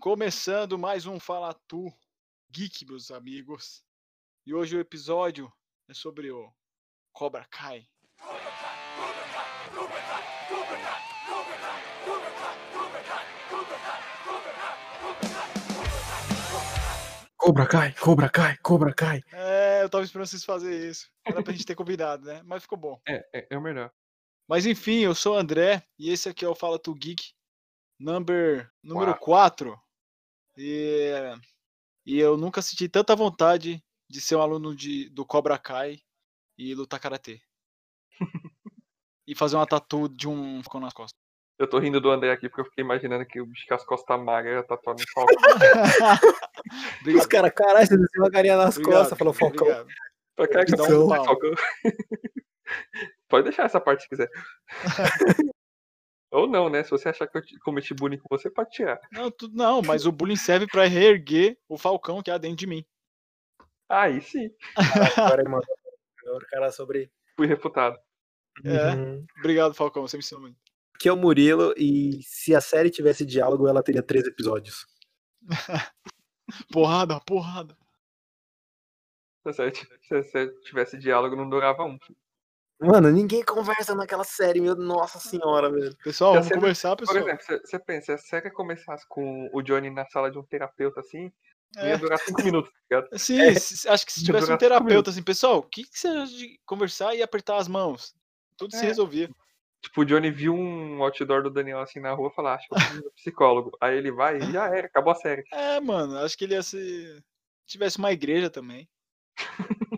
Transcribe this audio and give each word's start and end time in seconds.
Começando 0.00 0.78
mais 0.78 1.06
um 1.06 1.18
Fala 1.18 1.52
Tu 1.66 1.92
Geek, 2.52 2.86
meus 2.86 3.10
amigos. 3.10 3.84
E 4.46 4.54
hoje 4.54 4.76
o 4.76 4.80
episódio 4.80 5.52
é 5.88 5.92
sobre 5.92 6.30
o 6.30 6.54
Cobra 7.12 7.44
Kai. 7.50 7.84
Cobra 17.36 17.66
Kai, 17.66 17.92
Cobra 17.94 18.28
Kai, 18.30 18.56
Cobra 18.58 18.94
Kai. 18.94 19.20
É, 19.32 19.82
eu 19.82 19.90
tava 19.90 20.04
esperando 20.04 20.28
vocês 20.28 20.44
fazerem 20.44 20.88
isso. 20.88 21.10
Era 21.26 21.42
pra 21.42 21.52
gente 21.52 21.66
ter 21.66 21.74
combinado, 21.74 22.24
né? 22.24 22.40
Mas 22.44 22.62
ficou 22.62 22.78
bom. 22.78 23.00
É, 23.08 23.26
é, 23.34 23.46
é 23.50 23.58
o 23.58 23.60
melhor. 23.60 23.90
Mas 24.48 24.64
enfim, 24.64 25.00
eu 25.00 25.14
sou 25.14 25.34
o 25.34 25.38
André 25.38 25.82
e 25.98 26.08
esse 26.08 26.28
aqui 26.28 26.44
é 26.44 26.48
o 26.48 26.54
Fala 26.54 26.78
Tu 26.78 26.94
Geek, 26.94 27.32
number, 27.98 28.70
número 28.80 29.12
Quatro. 29.18 29.72
4. 29.72 29.87
E, 30.60 31.12
e 32.04 32.18
eu 32.18 32.36
nunca 32.36 32.60
senti 32.60 32.88
tanta 32.88 33.14
vontade 33.14 33.80
de 34.10 34.20
ser 34.20 34.34
um 34.34 34.42
aluno 34.42 34.74
de, 34.74 35.08
do 35.10 35.24
Cobra 35.24 35.56
Kai 35.56 36.00
e 36.58 36.74
lutar 36.74 36.98
karatê. 36.98 37.40
e 39.26 39.34
fazer 39.36 39.54
uma 39.56 39.66
tatu 39.66 40.08
de 40.08 40.26
um 40.26 40.60
falcão 40.62 40.80
nas 40.80 40.92
costas. 40.92 41.16
Eu 41.58 41.68
tô 41.68 41.78
rindo 41.78 42.00
do 42.00 42.10
André 42.10 42.32
aqui 42.32 42.48
porque 42.48 42.60
eu 42.60 42.64
fiquei 42.64 42.84
imaginando 42.84 43.26
que 43.26 43.40
o 43.40 43.46
bicho 43.46 43.66
com 43.68 43.74
as 43.74 43.84
costas 43.84 44.20
magras 44.20 44.54
ia 44.54 44.62
tatuar 44.62 44.96
no 44.96 45.04
falcão. 45.12 45.36
Os 47.18 47.26
caras, 47.26 47.52
caralho, 47.54 47.86
você 47.86 47.96
desceu 47.96 48.22
uma 48.22 48.30
carinha 48.30 48.56
nas 48.56 48.76
obrigado, 48.76 49.00
costas, 49.00 49.18
falou 49.18 49.32
Falcão. 49.32 49.66
obrigado. 49.66 49.88
Pra 50.36 50.48
cá 50.48 50.64
que 50.64 50.76
Dá 50.76 50.84
um 50.84 51.08
pau. 51.08 51.24
falcão. 51.24 51.50
Pode 53.28 53.44
deixar 53.44 53.64
essa 53.64 53.80
parte 53.80 54.04
se 54.04 54.08
quiser. 54.08 54.30
Ou 56.30 56.46
não, 56.46 56.68
né? 56.68 56.82
Se 56.82 56.90
você 56.90 57.08
achar 57.08 57.26
que 57.26 57.38
eu 57.38 57.42
cometi 57.64 57.94
bullying 57.94 58.18
com 58.18 58.28
você, 58.30 58.50
pode 58.50 58.70
tirar. 58.70 59.00
Não, 59.10 59.30
tudo 59.30 59.56
não, 59.56 59.80
mas 59.80 60.04
o 60.04 60.12
bullying 60.12 60.36
serve 60.36 60.66
pra 60.66 60.84
reerguer 60.84 61.58
o 61.68 61.78
falcão 61.78 62.22
que 62.22 62.30
há 62.30 62.36
dentro 62.36 62.58
de 62.58 62.66
mim. 62.66 62.84
Aí 63.88 64.20
sim, 64.20 64.50
Agora 65.16 65.40
ele 65.40 65.48
mandou 65.48 65.74
o 66.26 66.38
cara 66.50 66.70
sobre. 66.70 67.10
fui 67.34 67.46
refutado. 67.46 67.98
É. 68.64 68.94
Uhum. 68.94 69.24
Obrigado, 69.38 69.72
Falcão, 69.72 70.06
você 70.06 70.16
me 70.16 70.20
ensinou 70.22 70.42
muito. 70.42 70.58
Aqui 70.94 71.08
é 71.08 71.12
o 71.12 71.16
Murilo 71.16 71.72
e 71.76 72.20
se 72.22 72.54
a 72.54 72.60
série 72.60 72.90
tivesse 72.90 73.24
diálogo, 73.24 73.68
ela 73.68 73.82
teria 73.82 74.02
três 74.02 74.26
episódios. 74.26 74.84
Porrada, 76.72 77.20
porrada. 77.20 77.76
Se 79.46 79.52
se 80.02 80.22
você 80.22 80.48
tivesse 80.62 80.98
diálogo, 80.98 81.36
não 81.36 81.48
durava 81.48 81.84
um. 81.84 81.98
Mano, 82.80 83.10
ninguém 83.10 83.42
conversa 83.44 83.94
naquela 83.94 84.22
série, 84.24 84.60
meu 84.60 84.76
Nossa 84.76 85.18
senhora, 85.18 85.68
velho. 85.70 85.96
Pessoal, 86.02 86.34
Já 86.34 86.40
vamos 86.40 86.46
sempre- 86.48 86.60
conversar, 86.60 86.96
Por 86.96 87.06
pessoal. 87.06 87.28
exemplo, 87.28 87.60
você, 87.64 87.78
pensa, 87.80 88.04
se 88.06 88.12
a 88.12 88.18
série 88.18 88.50
começasse 88.50 89.04
com 89.08 89.50
o 89.52 89.62
Johnny 89.62 89.90
na 89.90 90.06
sala 90.06 90.30
de 90.30 90.38
um 90.38 90.44
terapeuta 90.44 91.00
assim, 91.00 91.32
É. 91.76 91.88
ia 91.90 91.98
durar 91.98 92.18
cinco 92.20 92.42
minutos, 92.42 92.70
tá 92.72 92.78
ligado? 92.96 93.18
Sim, 93.18 93.40
É. 93.40 93.54
se- 93.54 93.88
acho 93.88 94.06
que 94.06 94.12
se 94.12 94.24
tivesse 94.24 94.52
um 94.52 94.56
terapeuta 94.56 95.10
assim, 95.10 95.22
pessoal, 95.22 95.58
o 95.58 95.62
que, 95.62 95.82
que 95.82 95.98
você 95.98 96.06
acha 96.08 96.32
de 96.36 96.60
conversar 96.64 97.14
e 97.16 97.22
apertar 97.22 97.56
as 97.56 97.66
mãos? 97.66 98.14
Tudo 98.56 98.70
se 98.76 98.84
É. 98.84 98.86
resolvia. 98.88 99.28
Tipo, 99.82 100.00
o 100.00 100.04
Johnny 100.04 100.30
viu 100.30 100.54
um 100.54 101.02
outdoor 101.02 101.42
do 101.42 101.50
Daniel 101.50 101.80
assim 101.80 102.00
na 102.00 102.12
rua 102.12 102.30
e 102.32 102.34
falou, 102.34 102.50
acho 102.52 102.66
que 102.68 102.74
eu 102.74 102.78
preciso 102.78 103.02
de 103.02 103.10
psicólogo. 103.16 103.70
Aí 103.80 103.96
ele 103.96 104.10
vai 104.12 104.38
e 104.38 104.52
já 104.52 104.66
era, 104.68 104.86
acabou 104.86 105.12
a 105.12 105.16
série. 105.16 105.42
É, 105.52 105.80
mano, 105.80 106.16
acho 106.18 106.38
que 106.38 106.44
ele 106.44 106.54
ia 106.54 106.62
se. 106.62 107.22
Tivesse 107.66 107.98
uma 107.98 108.10
igreja 108.12 108.48
também. 108.48 108.88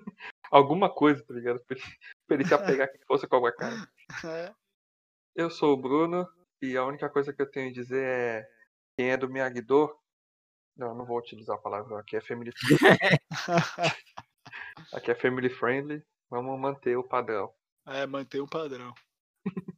Alguma 0.50 0.92
coisa, 0.92 1.24
tá 1.24 1.32
ligado? 1.32 1.64
Pra 1.64 1.76
ele, 1.76 1.84
pra 2.26 2.36
ele 2.36 2.44
se 2.44 2.54
apegar 2.54 2.90
que 2.90 2.98
fosse 3.06 3.26
Cobra 3.26 3.54
Kai. 3.54 3.72
É. 4.24 4.52
Eu 5.34 5.48
sou 5.48 5.74
o 5.74 5.76
Bruno 5.76 6.28
e 6.60 6.76
a 6.76 6.84
única 6.84 7.08
coisa 7.08 7.32
que 7.32 7.40
eu 7.40 7.50
tenho 7.50 7.70
a 7.70 7.72
dizer 7.72 8.04
é 8.04 8.48
quem 8.96 9.12
é 9.12 9.16
do 9.16 9.28
Miyagi-Do, 9.28 9.96
não, 10.76 10.94
não 10.94 11.06
vou 11.06 11.18
utilizar 11.18 11.56
a 11.56 11.60
palavra, 11.60 12.00
aqui 12.00 12.16
é 12.16 12.20
family 12.20 12.52
aqui 14.92 15.10
é 15.10 15.14
family 15.14 15.48
friendly, 15.48 16.04
vamos 16.28 16.58
manter 16.58 16.96
o 16.96 17.04
padrão. 17.04 17.54
É, 17.86 18.06
manter 18.06 18.40
um 18.40 18.46
padrão. 18.46 18.92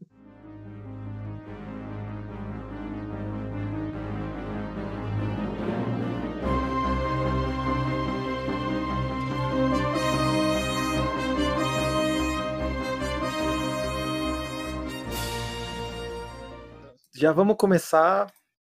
Já 17.22 17.30
vamos 17.30 17.54
começar 17.56 18.26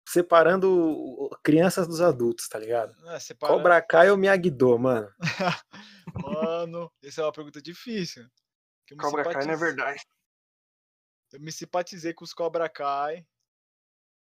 separando 0.08 1.28
crianças 1.42 1.88
dos 1.88 2.00
adultos, 2.00 2.46
tá 2.48 2.60
ligado? 2.60 2.94
É, 3.10 3.18
separando- 3.18 3.58
Cobra 3.58 3.82
Kai 3.82 4.08
ou 4.08 4.16
Miyagi-Do, 4.16 4.78
mano? 4.78 5.12
Mano, 6.14 6.92
essa 7.02 7.22
é 7.22 7.24
uma 7.24 7.32
pergunta 7.32 7.60
difícil. 7.60 8.24
Cobra 9.00 9.24
Kai 9.24 9.44
não 9.46 9.54
é 9.54 9.56
verdade. 9.56 10.00
Eu 11.32 11.40
me 11.40 11.50
simpatizei 11.50 12.14
com 12.14 12.22
os 12.24 12.32
Cobra 12.32 12.68
Kai. 12.68 13.26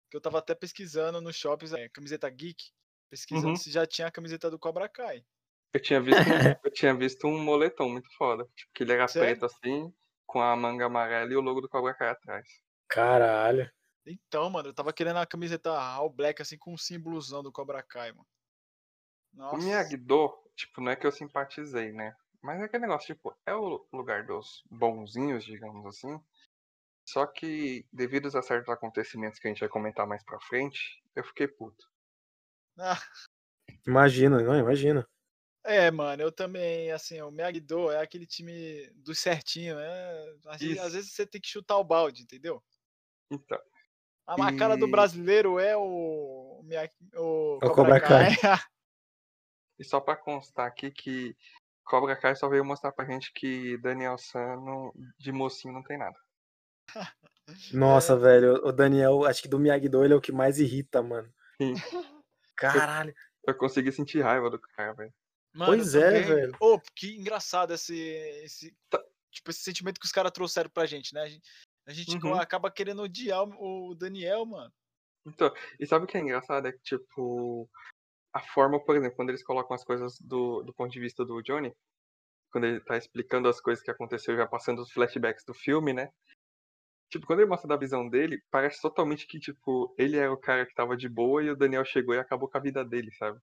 Que 0.10 0.18
eu 0.18 0.22
tava 0.22 0.40
até 0.40 0.56
pesquisando 0.56 1.22
no 1.22 1.32
shopping, 1.32 1.68
é, 1.78 1.88
camiseta 1.90 2.28
geek, 2.32 2.64
pesquisando 3.12 3.50
Uhum. 3.50 3.56
se 3.56 3.70
já 3.72 3.86
tinha 3.86 4.08
a 4.08 4.12
camiseta 4.12 4.50
do 4.50 4.58
Cobra 4.58 4.90
Kai. 4.90 5.24
Eu 5.72 5.80
tinha 5.84 6.02
visto, 6.02 6.18
um- 6.18 6.20
eu 6.66 6.74
tinha 6.74 6.96
visto 6.98 7.28
um 7.28 7.38
moletom 7.44 7.88
muito 7.90 8.10
foda, 8.18 8.44
tipo, 8.56 8.72
que 8.74 8.84
ele 8.84 8.94
era 8.94 9.08
Sério? 9.08 9.38
preto 9.40 9.46
assim, 9.46 9.94
com 10.26 10.42
a 10.42 10.56
manga 10.56 10.88
amarela 10.88 11.32
e 11.32 11.36
o 11.36 11.42
logo 11.42 11.62
do 11.62 11.70
Cobra 11.70 11.94
Kai 11.94 12.10
atrás. 12.10 12.48
Caralho. 12.90 13.72
Então, 14.06 14.50
mano, 14.50 14.70
eu 14.70 14.74
tava 14.74 14.92
querendo 14.92 15.20
a 15.20 15.26
camiseta 15.26 15.72
all 15.72 16.10
black, 16.10 16.42
assim, 16.42 16.58
com 16.58 16.74
um 16.74 16.78
símbolozão 16.78 17.42
do 17.44 17.52
Cobra 17.52 17.82
Kai, 17.84 18.12
mano. 18.12 18.28
O 19.52 19.58
Nossa. 19.58 19.58
Miyagi-Do, 19.58 20.34
tipo, 20.56 20.82
não 20.82 20.92
é 20.92 20.96
que 20.96 21.06
eu 21.06 21.12
simpatizei, 21.12 21.92
né? 21.92 22.16
Mas 22.42 22.60
é 22.62 22.64
aquele 22.64 22.82
negócio, 22.88 23.14
tipo, 23.16 23.38
é 23.46 23.54
o 23.54 23.86
lugar 23.94 24.26
dos 24.26 24.64
bonzinhos, 24.72 25.44
digamos 25.46 25.86
assim. 25.86 26.20
Só 27.06 27.28
que, 27.28 27.88
devido 27.94 28.28
a 28.38 28.42
certos 28.44 28.70
acontecimentos 28.74 29.40
que 29.40 29.48
a 29.48 29.52
gente 29.52 29.62
vai 29.62 29.70
comentar 29.70 30.08
mais 30.08 30.24
pra 30.24 30.40
frente, 30.42 31.04
eu 31.16 31.24
fiquei 31.24 31.48
puto. 31.48 31.86
Ah, 32.78 33.00
Imagina, 33.86 34.42
não, 34.42 34.56
imagina. 34.58 35.06
é, 35.66 35.92
mano, 35.92 36.24
eu 36.24 36.32
também, 36.32 36.92
assim, 36.92 37.22
o 37.22 37.30
Miyagi-Do 37.32 37.92
é 37.92 38.02
aquele 38.02 38.26
time 38.26 38.90
do 38.96 39.14
certinho, 39.14 39.76
né? 39.76 39.88
Às, 40.48 40.64
vezes- 40.64 40.80
às 40.80 40.94
vezes 40.94 41.12
você 41.14 41.28
tem 41.28 41.40
que 41.42 41.48
chutar 41.50 41.78
o 41.78 41.84
balde, 41.84 42.24
entendeu? 42.24 42.64
Então, 43.32 43.60
A, 44.30 44.48
a 44.50 44.56
cara 44.58 44.78
do 44.78 44.88
E- 44.88 44.92
brasileiro 44.92 45.60
é 45.60 45.76
o, 45.76 46.62
o, 46.62 46.66
É 46.72 46.90
o 47.66 47.74
Cobra 47.74 48.00
Kai. 48.00 48.30
e 49.80 49.84
só 49.84 50.00
pra 50.00 50.16
constar 50.16 50.68
aqui 50.68 50.92
que 50.92 51.36
Cobra 51.84 52.16
Kai 52.16 52.36
só 52.36 52.48
veio 52.48 52.64
mostrar 52.64 52.92
pra 52.92 53.06
gente 53.06 53.32
que 53.34 53.78
Daniel 53.80 54.18
San 54.18 54.58
não- 54.58 54.94
de 55.18 55.32
mocinho 55.32 55.74
não 55.74 55.84
tem 55.84 55.98
nada. 55.98 56.16
Nossa, 57.74 58.14
É. 58.14 58.18
velho, 58.18 58.54
o 58.66 58.72
Daniel, 58.72 59.26
acho 59.26 59.42
que 59.42 59.48
do 59.48 59.60
Miyagi-Do 59.60 60.04
ele 60.06 60.14
é 60.14 60.18
o 60.18 60.22
que 60.22 60.32
mais 60.32 60.60
irrita, 60.60 61.02
mano. 61.02 61.32
Sim. 61.60 61.74
Caralho. 62.56 63.14
Eu 63.48 63.56
consegui 63.56 63.92
sentir 63.92 64.22
raiva 64.22 64.50
do 64.50 64.60
cara, 64.60 64.94
velho. 64.94 65.14
Mano, 65.56 65.72
Pois 65.72 65.96
eu 65.96 66.02
é, 66.04 66.22
também. 66.22 66.24
velho. 66.36 66.58
Ô, 66.60 66.80
que 66.96 67.16
engraçado 67.18 67.74
esse, 67.74 67.96
esse. 68.44 68.76
Tá. 68.90 69.04
Tipo, 69.32 69.50
esse 69.52 69.62
sentimento 69.62 70.00
que 70.00 70.06
os 70.06 70.12
caras 70.12 70.32
trouxeram 70.32 70.70
pra 70.70 70.86
gente, 70.86 71.14
né? 71.14 71.22
A 71.22 71.28
gente, 71.28 71.48
a 71.90 71.94
gente 71.94 72.16
Uhum. 72.16 72.34
acaba 72.36 72.72
querendo 72.72 73.02
odiar 73.04 73.44
o 73.44 73.96
Daniel, 73.96 74.46
mano. 74.46 74.74
Então, 75.26 75.54
e 75.80 75.86
sabe 75.86 76.06
o 76.06 76.08
que 76.08 76.18
é 76.18 76.22
engraçado? 76.22 76.68
É 76.68 76.72
que, 76.72 76.80
tipo, 76.82 77.70
a 78.34 78.42
forma, 78.42 78.84
por 78.84 78.96
exemplo, 78.98 79.16
quando 79.18 79.30
eles 79.30 79.44
colocam 79.44 79.76
as 79.76 79.86
coisas 79.86 80.20
do, 80.22 80.64
do 80.64 80.74
ponto 80.74 80.92
de 80.92 81.00
vista 81.00 81.26
do 81.26 81.42
Johnny, 81.44 81.76
quando 82.52 82.66
ele 82.68 82.82
tá 82.82 82.98
explicando 82.98 83.50
as 83.50 83.62
coisas 83.62 83.84
que 83.84 83.92
aconteceu, 83.92 84.38
já 84.38 84.48
passando 84.48 84.82
os 84.82 84.92
flashbacks 84.92 85.46
do 85.46 85.54
filme, 85.56 85.94
né? 85.94 86.12
Tipo, 87.10 87.28
quando 87.28 87.40
ele 87.42 87.50
mostra 87.50 87.68
da 87.68 87.78
visão 87.78 88.10
dele, 88.10 88.42
parece 88.52 88.82
totalmente 88.82 89.28
que, 89.28 89.40
tipo, 89.40 89.94
ele 89.98 90.18
era 90.18 90.32
o 90.34 90.38
cara 90.40 90.66
que 90.66 90.74
tava 90.74 90.98
de 90.98 91.08
boa 91.10 91.44
e 91.44 91.50
o 91.52 91.56
Daniel 91.56 91.86
chegou 91.86 92.16
e 92.16 92.20
acabou 92.20 92.50
com 92.50 92.58
a 92.58 92.62
vida 92.62 92.84
dele, 92.86 93.12
sabe? 93.14 93.40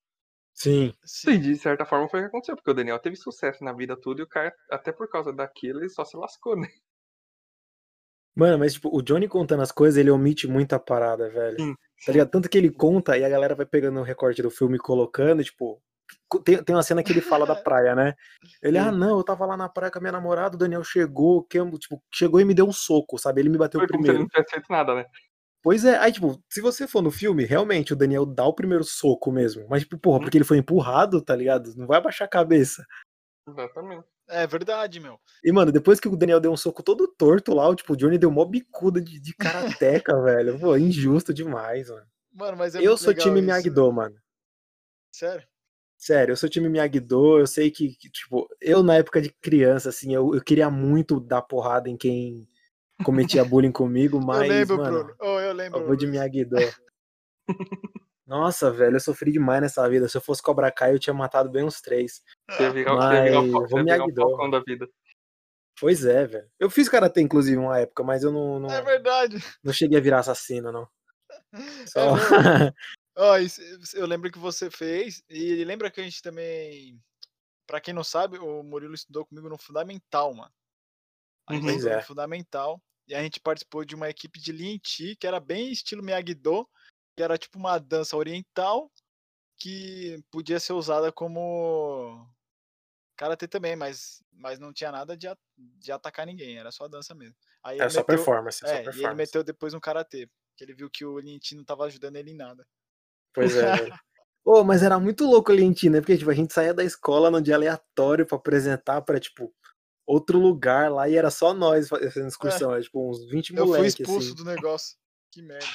Sim. 0.54 0.92
E 1.26 1.36
Sim. 1.36 1.38
de 1.38 1.54
certa 1.56 1.84
forma 1.84 2.08
foi 2.08 2.20
o 2.20 2.22
que 2.22 2.28
aconteceu, 2.28 2.56
porque 2.56 2.70
o 2.70 2.74
Daniel 2.74 2.98
teve 2.98 3.16
sucesso 3.16 3.62
na 3.62 3.72
vida 3.74 4.00
tudo 4.00 4.20
e 4.20 4.22
o 4.22 4.26
cara, 4.28 4.54
até 4.70 4.92
por 4.92 5.08
causa 5.10 5.30
daquilo, 5.32 5.80
ele 5.80 5.90
só 5.90 6.04
se 6.06 6.16
lascou, 6.16 6.56
né? 6.58 6.68
Mano, 8.36 8.58
mas 8.58 8.74
tipo, 8.74 8.94
o 8.94 9.00
Johnny 9.02 9.26
contando 9.26 9.62
as 9.62 9.72
coisas, 9.72 9.98
ele 9.98 10.10
omite 10.10 10.46
muita 10.46 10.78
parada, 10.78 11.28
velho. 11.30 11.56
Sim, 11.58 11.74
Tá 12.04 12.12
ligado? 12.12 12.28
Tanto 12.30 12.48
que 12.50 12.58
ele 12.58 12.70
conta 12.70 13.16
e 13.16 13.24
a 13.24 13.28
galera 13.28 13.54
vai 13.54 13.64
pegando 13.64 13.98
o 13.98 14.02
recorte 14.02 14.42
do 14.42 14.50
filme 14.50 14.76
e 14.76 14.80
colocando, 14.80 15.42
tipo. 15.42 15.80
Tem, 16.44 16.62
tem 16.62 16.76
uma 16.76 16.82
cena 16.82 17.02
que 17.02 17.10
ele 17.10 17.20
fala 17.22 17.46
da 17.46 17.54
praia, 17.64 17.94
né? 17.94 18.14
Ele, 18.62 18.76
ah, 18.78 18.92
não, 18.92 19.16
eu 19.18 19.24
tava 19.24 19.46
lá 19.46 19.56
na 19.56 19.68
praia 19.68 19.90
com 19.90 19.98
a 19.98 20.00
minha 20.02 20.12
namorada, 20.12 20.54
o 20.54 20.58
Daniel 20.58 20.84
chegou, 20.84 21.42
que, 21.44 21.58
tipo, 21.78 22.00
chegou 22.12 22.38
e 22.40 22.44
me 22.44 22.52
deu 22.54 22.66
um 22.66 22.72
soco, 22.72 23.18
sabe? 23.18 23.40
Ele 23.40 23.48
me 23.48 23.56
bateu 23.58 23.80
Foi 23.80 23.88
como 23.88 24.02
primeiro. 24.02 24.20
não 24.20 24.28
tivesse 24.28 24.50
feito 24.50 24.66
nada, 24.70 24.94
né? 24.94 25.06
Pois 25.62 25.84
é, 25.84 25.96
aí, 25.98 26.12
tipo, 26.12 26.38
se 26.48 26.60
você 26.60 26.86
for 26.86 27.02
no 27.02 27.10
filme, 27.10 27.44
realmente 27.44 27.92
o 27.92 27.96
Daniel 27.96 28.24
dá 28.26 28.44
o 28.44 28.54
primeiro 28.54 28.84
soco 28.84 29.32
mesmo. 29.32 29.66
Mas, 29.68 29.82
tipo, 29.82 29.98
porra, 29.98 30.18
Uhum. 30.18 30.22
porque 30.24 30.36
ele 30.38 30.44
foi 30.44 30.58
empurrado, 30.58 31.20
tá 31.22 31.34
ligado? 31.34 31.74
Não 31.76 31.86
vai 31.86 31.98
abaixar 31.98 32.26
a 32.26 32.30
cabeça. 32.30 32.84
Exatamente. 33.48 34.04
É 34.28 34.46
verdade, 34.46 34.98
meu. 34.98 35.20
E, 35.44 35.52
mano, 35.52 35.70
depois 35.70 36.00
que 36.00 36.08
o 36.08 36.16
Daniel 36.16 36.40
deu 36.40 36.52
um 36.52 36.56
soco 36.56 36.82
todo 36.82 37.06
torto 37.06 37.54
lá, 37.54 37.68
o, 37.68 37.74
tipo, 37.74 37.92
o 37.92 37.96
Johnny 37.96 38.18
deu 38.18 38.30
mó 38.30 38.44
bicuda 38.44 39.00
de, 39.00 39.20
de 39.20 39.34
karateca, 39.34 40.12
velho. 40.22 40.58
Pô, 40.58 40.76
injusto 40.76 41.32
demais, 41.32 41.88
mano. 41.88 42.06
Mano, 42.32 42.56
mas 42.56 42.74
é 42.74 42.80
eu 42.80 42.96
sou 42.96 43.14
time 43.14 43.38
isso, 43.38 43.46
Miyagi-Do, 43.46 43.82
velho. 43.82 43.94
mano. 43.94 44.16
Sério? 45.12 45.46
Sério, 45.96 46.32
eu 46.32 46.36
sou 46.36 46.48
time 46.48 46.68
Miyagi-Do, 46.68 47.38
eu 47.38 47.46
sei 47.46 47.70
que, 47.70 47.94
que, 47.96 48.10
tipo, 48.10 48.46
eu 48.60 48.82
na 48.82 48.96
época 48.96 49.20
de 49.22 49.30
criança, 49.30 49.88
assim, 49.88 50.14
eu, 50.14 50.34
eu 50.34 50.42
queria 50.42 50.68
muito 50.68 51.18
dar 51.18 51.40
porrada 51.42 51.88
em 51.88 51.96
quem 51.96 52.46
cometia 53.04 53.44
bullying 53.44 53.72
comigo, 53.72 54.20
mas, 54.20 54.42
eu 54.42 54.48
lembro, 54.48 54.76
mano, 54.76 55.04
Bruno. 55.04 55.16
Oh, 55.20 55.40
eu 55.40 55.52
lembro. 55.52 55.80
eu 55.80 55.86
vou 55.86 55.96
de. 55.96 56.06
Miyagi-Do. 56.06 56.56
Nossa, 58.26 58.70
velho, 58.72 58.96
eu 58.96 59.00
sofri 59.00 59.30
demais 59.30 59.60
nessa 59.62 59.88
vida. 59.88 60.08
Se 60.08 60.16
eu 60.16 60.20
fosse 60.20 60.42
Cobra 60.42 60.70
Kai, 60.72 60.92
eu 60.92 60.98
tinha 60.98 61.14
matado 61.14 61.48
bem 61.48 61.64
uns 61.64 61.80
três. 61.80 62.22
Você 62.50 62.62
ia 62.64 62.70
virar, 62.72 62.94
Mas 62.96 63.32
vou 63.70 63.80
o 63.80 63.84
Miyagi-Do. 63.84 64.20
Falcão 64.22 64.50
da 64.50 64.60
vida. 64.60 64.88
Pois 65.78 66.04
é, 66.04 66.26
velho. 66.26 66.50
Eu 66.58 66.68
fiz 66.70 66.88
Karatê, 66.88 67.20
inclusive, 67.20 67.56
uma 67.56 67.78
época, 67.78 68.02
mas 68.02 68.22
eu 68.24 68.32
não, 68.32 68.58
não, 68.58 68.70
É 68.70 68.82
verdade. 68.82 69.36
não 69.62 69.72
cheguei 69.72 69.98
a 69.98 70.00
virar 70.00 70.20
assassino, 70.20 70.72
não. 70.72 70.88
Só... 71.86 72.16
É 73.36 73.42
isso- 73.42 73.60
eu 73.96 74.06
lembro 74.06 74.30
que 74.30 74.38
você 74.38 74.70
fez, 74.70 75.22
e 75.28 75.64
lembra 75.64 75.90
que 75.90 76.00
a 76.00 76.04
gente 76.04 76.20
também. 76.22 77.00
Pra 77.66 77.80
quem 77.80 77.92
não 77.94 78.04
sabe, 78.04 78.38
o 78.38 78.62
Murilo 78.62 78.94
estudou 78.94 79.26
comigo 79.26 79.48
no 79.48 79.58
Fundamental, 79.58 80.32
mano. 80.34 80.52
A 81.48 81.54
gente 81.54 81.64
Uhum. 81.84 81.88
É. 81.88 81.96
no 81.96 82.02
Fundamental. 82.02 82.80
E 83.08 83.14
a 83.14 83.22
gente 83.22 83.38
participou 83.38 83.84
de 83.84 83.94
uma 83.94 84.08
equipe 84.08 84.40
de 84.40 84.50
Lin 84.50 84.80
Chi, 84.84 85.14
que 85.14 85.26
era 85.28 85.38
bem 85.38 85.70
estilo 85.70 86.02
Miyagi-Do, 86.02 86.68
que 87.16 87.22
era 87.22 87.38
tipo 87.38 87.58
uma 87.58 87.78
dança 87.78 88.16
oriental 88.16 88.92
que 89.58 90.22
podia 90.30 90.60
ser 90.60 90.74
usada 90.74 91.10
como 91.10 92.28
karatê 93.16 93.48
também, 93.48 93.74
mas, 93.74 94.22
mas 94.30 94.58
não 94.58 94.70
tinha 94.72 94.92
nada 94.92 95.16
de, 95.16 95.26
a- 95.26 95.36
de 95.56 95.90
atacar 95.90 96.26
ninguém, 96.26 96.58
era 96.58 96.70
só 96.70 96.86
dança 96.86 97.14
mesmo. 97.14 97.34
Aí 97.64 97.78
É 97.78 97.82
ele 97.84 97.90
só 97.90 98.00
meteu- 98.00 98.16
performance, 98.16 98.62
é 98.64 98.68
só 98.68 98.74
é, 98.74 98.76
e 98.76 98.78
ele 98.80 98.84
performance. 98.84 99.16
meteu 99.16 99.42
depois 99.42 99.72
um 99.72 99.80
karatê, 99.80 100.28
que 100.56 100.62
ele 100.62 100.74
viu 100.74 100.90
que 100.90 101.06
o 101.06 101.18
Chi 101.42 101.54
não 101.56 101.64
tava 101.64 101.86
ajudando 101.86 102.16
ele 102.16 102.32
em 102.32 102.36
nada. 102.36 102.66
Pois 103.32 103.56
é. 103.56 103.62
Ô, 104.44 104.62
mas 104.62 104.82
era 104.82 104.98
muito 105.00 105.24
louco 105.24 105.50
ali 105.50 105.64
em 105.64 105.72
Ti, 105.72 105.90
né? 105.90 106.00
Porque, 106.00 106.16
tipo, 106.18 106.30
a 106.30 106.34
gente 106.34 106.52
saía 106.52 106.72
da 106.72 106.84
escola 106.84 107.30
num 107.32 107.40
dia 107.42 107.56
aleatório 107.56 108.24
pra 108.24 108.36
apresentar 108.36 109.00
pra, 109.02 109.18
tipo, 109.18 109.52
outro 110.06 110.38
lugar 110.38 110.88
lá 110.92 111.08
e 111.08 111.16
era 111.16 111.30
só 111.32 111.52
nós 111.52 111.88
fazendo 111.88 112.28
excursão. 112.28 112.70
Era, 112.72 112.80
tipo, 112.80 113.10
uns 113.10 113.26
20 113.28 113.50
Eu 113.52 113.66
fui 113.66 113.76
moleques, 113.78 113.98
expulso 113.98 114.28
assim. 114.28 114.36
do 114.36 114.44
negócio. 114.44 114.96
Que 115.32 115.42
merda. 115.42 115.66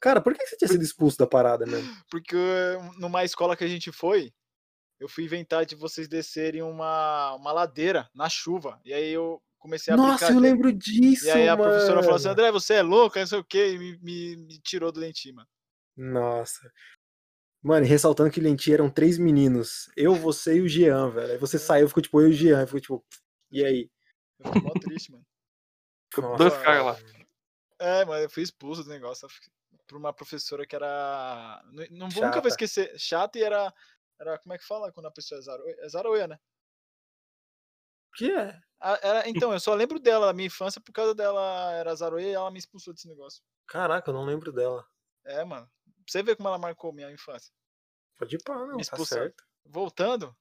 Cara, 0.00 0.20
por 0.20 0.34
que 0.34 0.46
você 0.46 0.56
tinha 0.56 0.68
sido 0.68 0.82
expulso 0.82 1.18
da 1.18 1.26
parada 1.26 1.66
mesmo? 1.66 1.88
Porque 2.10 2.36
eh, 2.36 2.78
numa 2.98 3.24
escola 3.24 3.56
que 3.56 3.64
a 3.64 3.68
gente 3.68 3.90
foi, 3.90 4.32
eu 5.00 5.08
fui 5.08 5.24
inventar 5.24 5.64
de 5.64 5.74
vocês 5.74 6.08
descerem 6.08 6.62
uma, 6.62 7.34
uma 7.34 7.52
ladeira 7.52 8.08
na 8.14 8.28
chuva. 8.28 8.80
E 8.84 8.92
aí 8.92 9.12
eu 9.12 9.42
comecei 9.58 9.92
a 9.92 9.96
Nossa, 9.96 10.32
eu 10.32 10.38
lembro 10.38 10.72
disso, 10.72 11.26
E 11.26 11.30
aí 11.30 11.48
a 11.48 11.56
mano. 11.56 11.70
professora 11.70 12.02
falou 12.02 12.16
assim, 12.16 12.28
André, 12.28 12.52
você 12.52 12.74
é 12.74 12.82
louco, 12.82 13.18
não 13.18 13.26
sei 13.26 13.38
o 13.38 13.44
quê, 13.44 13.74
e 13.74 13.78
me, 13.78 13.98
me, 13.98 14.36
me 14.36 14.58
tirou 14.60 14.92
do 14.92 15.00
lentinho, 15.00 15.36
mano. 15.36 15.48
Nossa. 15.96 16.70
Mano, 17.62 17.84
ressaltando 17.84 18.30
que 18.30 18.40
Lenti 18.40 18.72
eram 18.72 18.88
três 18.88 19.18
meninos. 19.18 19.90
Eu, 19.96 20.14
você 20.14 20.58
e 20.58 20.60
o 20.60 20.68
Jean, 20.68 21.10
velho. 21.10 21.32
Aí 21.32 21.38
você 21.38 21.58
saiu, 21.58 21.88
ficou 21.88 22.02
tipo 22.02 22.20
eu 22.20 22.28
e 22.28 22.30
o 22.30 22.32
Jean. 22.32 22.64
Ficou 22.64 22.80
tipo, 22.80 23.04
e 23.50 23.64
aí? 23.64 23.90
Eu 24.38 24.46
fiquei 24.46 24.62
mó 24.62 24.72
triste, 24.80 25.10
mano. 25.10 25.24
Nossa, 26.16 26.36
Dois 26.36 26.56
caras 26.62 26.84
lá. 26.84 26.98
É, 27.80 28.04
mas 28.04 28.22
eu 28.22 28.30
fui 28.30 28.42
expulso 28.42 28.84
do 28.84 28.90
negócio 28.90 29.26
por 29.86 29.96
uma 29.96 30.12
professora 30.12 30.66
que 30.66 30.74
era. 30.76 31.62
Não, 31.90 32.08
vou- 32.10 32.24
nunca 32.24 32.40
vou 32.40 32.48
esquecer. 32.48 32.98
Chata 32.98 33.38
e 33.38 33.42
era. 33.42 33.72
Era. 34.20 34.38
Como 34.38 34.54
é 34.54 34.58
que 34.58 34.64
fala 34.66 34.92
quando 34.92 35.06
a 35.06 35.10
pessoa 35.10 35.38
é 35.38 35.42
zaroia? 35.42 35.76
É 35.80 35.88
zaroia, 35.88 36.26
né? 36.26 36.38
Que 38.14 38.30
é? 38.32 38.58
Ah, 38.80 38.98
era- 39.02 39.28
então, 39.28 39.52
eu 39.52 39.60
só 39.60 39.74
lembro 39.74 39.98
dela, 39.98 40.26
da 40.26 40.32
minha 40.32 40.46
infância, 40.46 40.80
por 40.80 40.92
causa 40.92 41.14
dela 41.14 41.72
era 41.72 41.94
zaroia 41.94 42.26
e 42.28 42.32
ela 42.32 42.50
me 42.50 42.58
expulsou 42.58 42.92
desse 42.94 43.08
negócio. 43.08 43.42
Caraca, 43.66 44.10
eu 44.10 44.14
não 44.14 44.24
lembro 44.24 44.52
dela. 44.52 44.86
É, 45.24 45.44
mano. 45.44 45.66
Pra 45.84 45.92
você 46.12 46.22
ver 46.22 46.36
como 46.36 46.48
ela 46.48 46.58
marcou 46.58 46.92
minha 46.92 47.10
infância. 47.10 47.52
Pode 48.16 48.36
ir 48.36 48.42
pá, 48.42 48.54
não, 48.54 48.76
Me 48.76 48.84
tá 48.84 48.96
certo. 49.04 49.44
Voltando, 49.64 50.34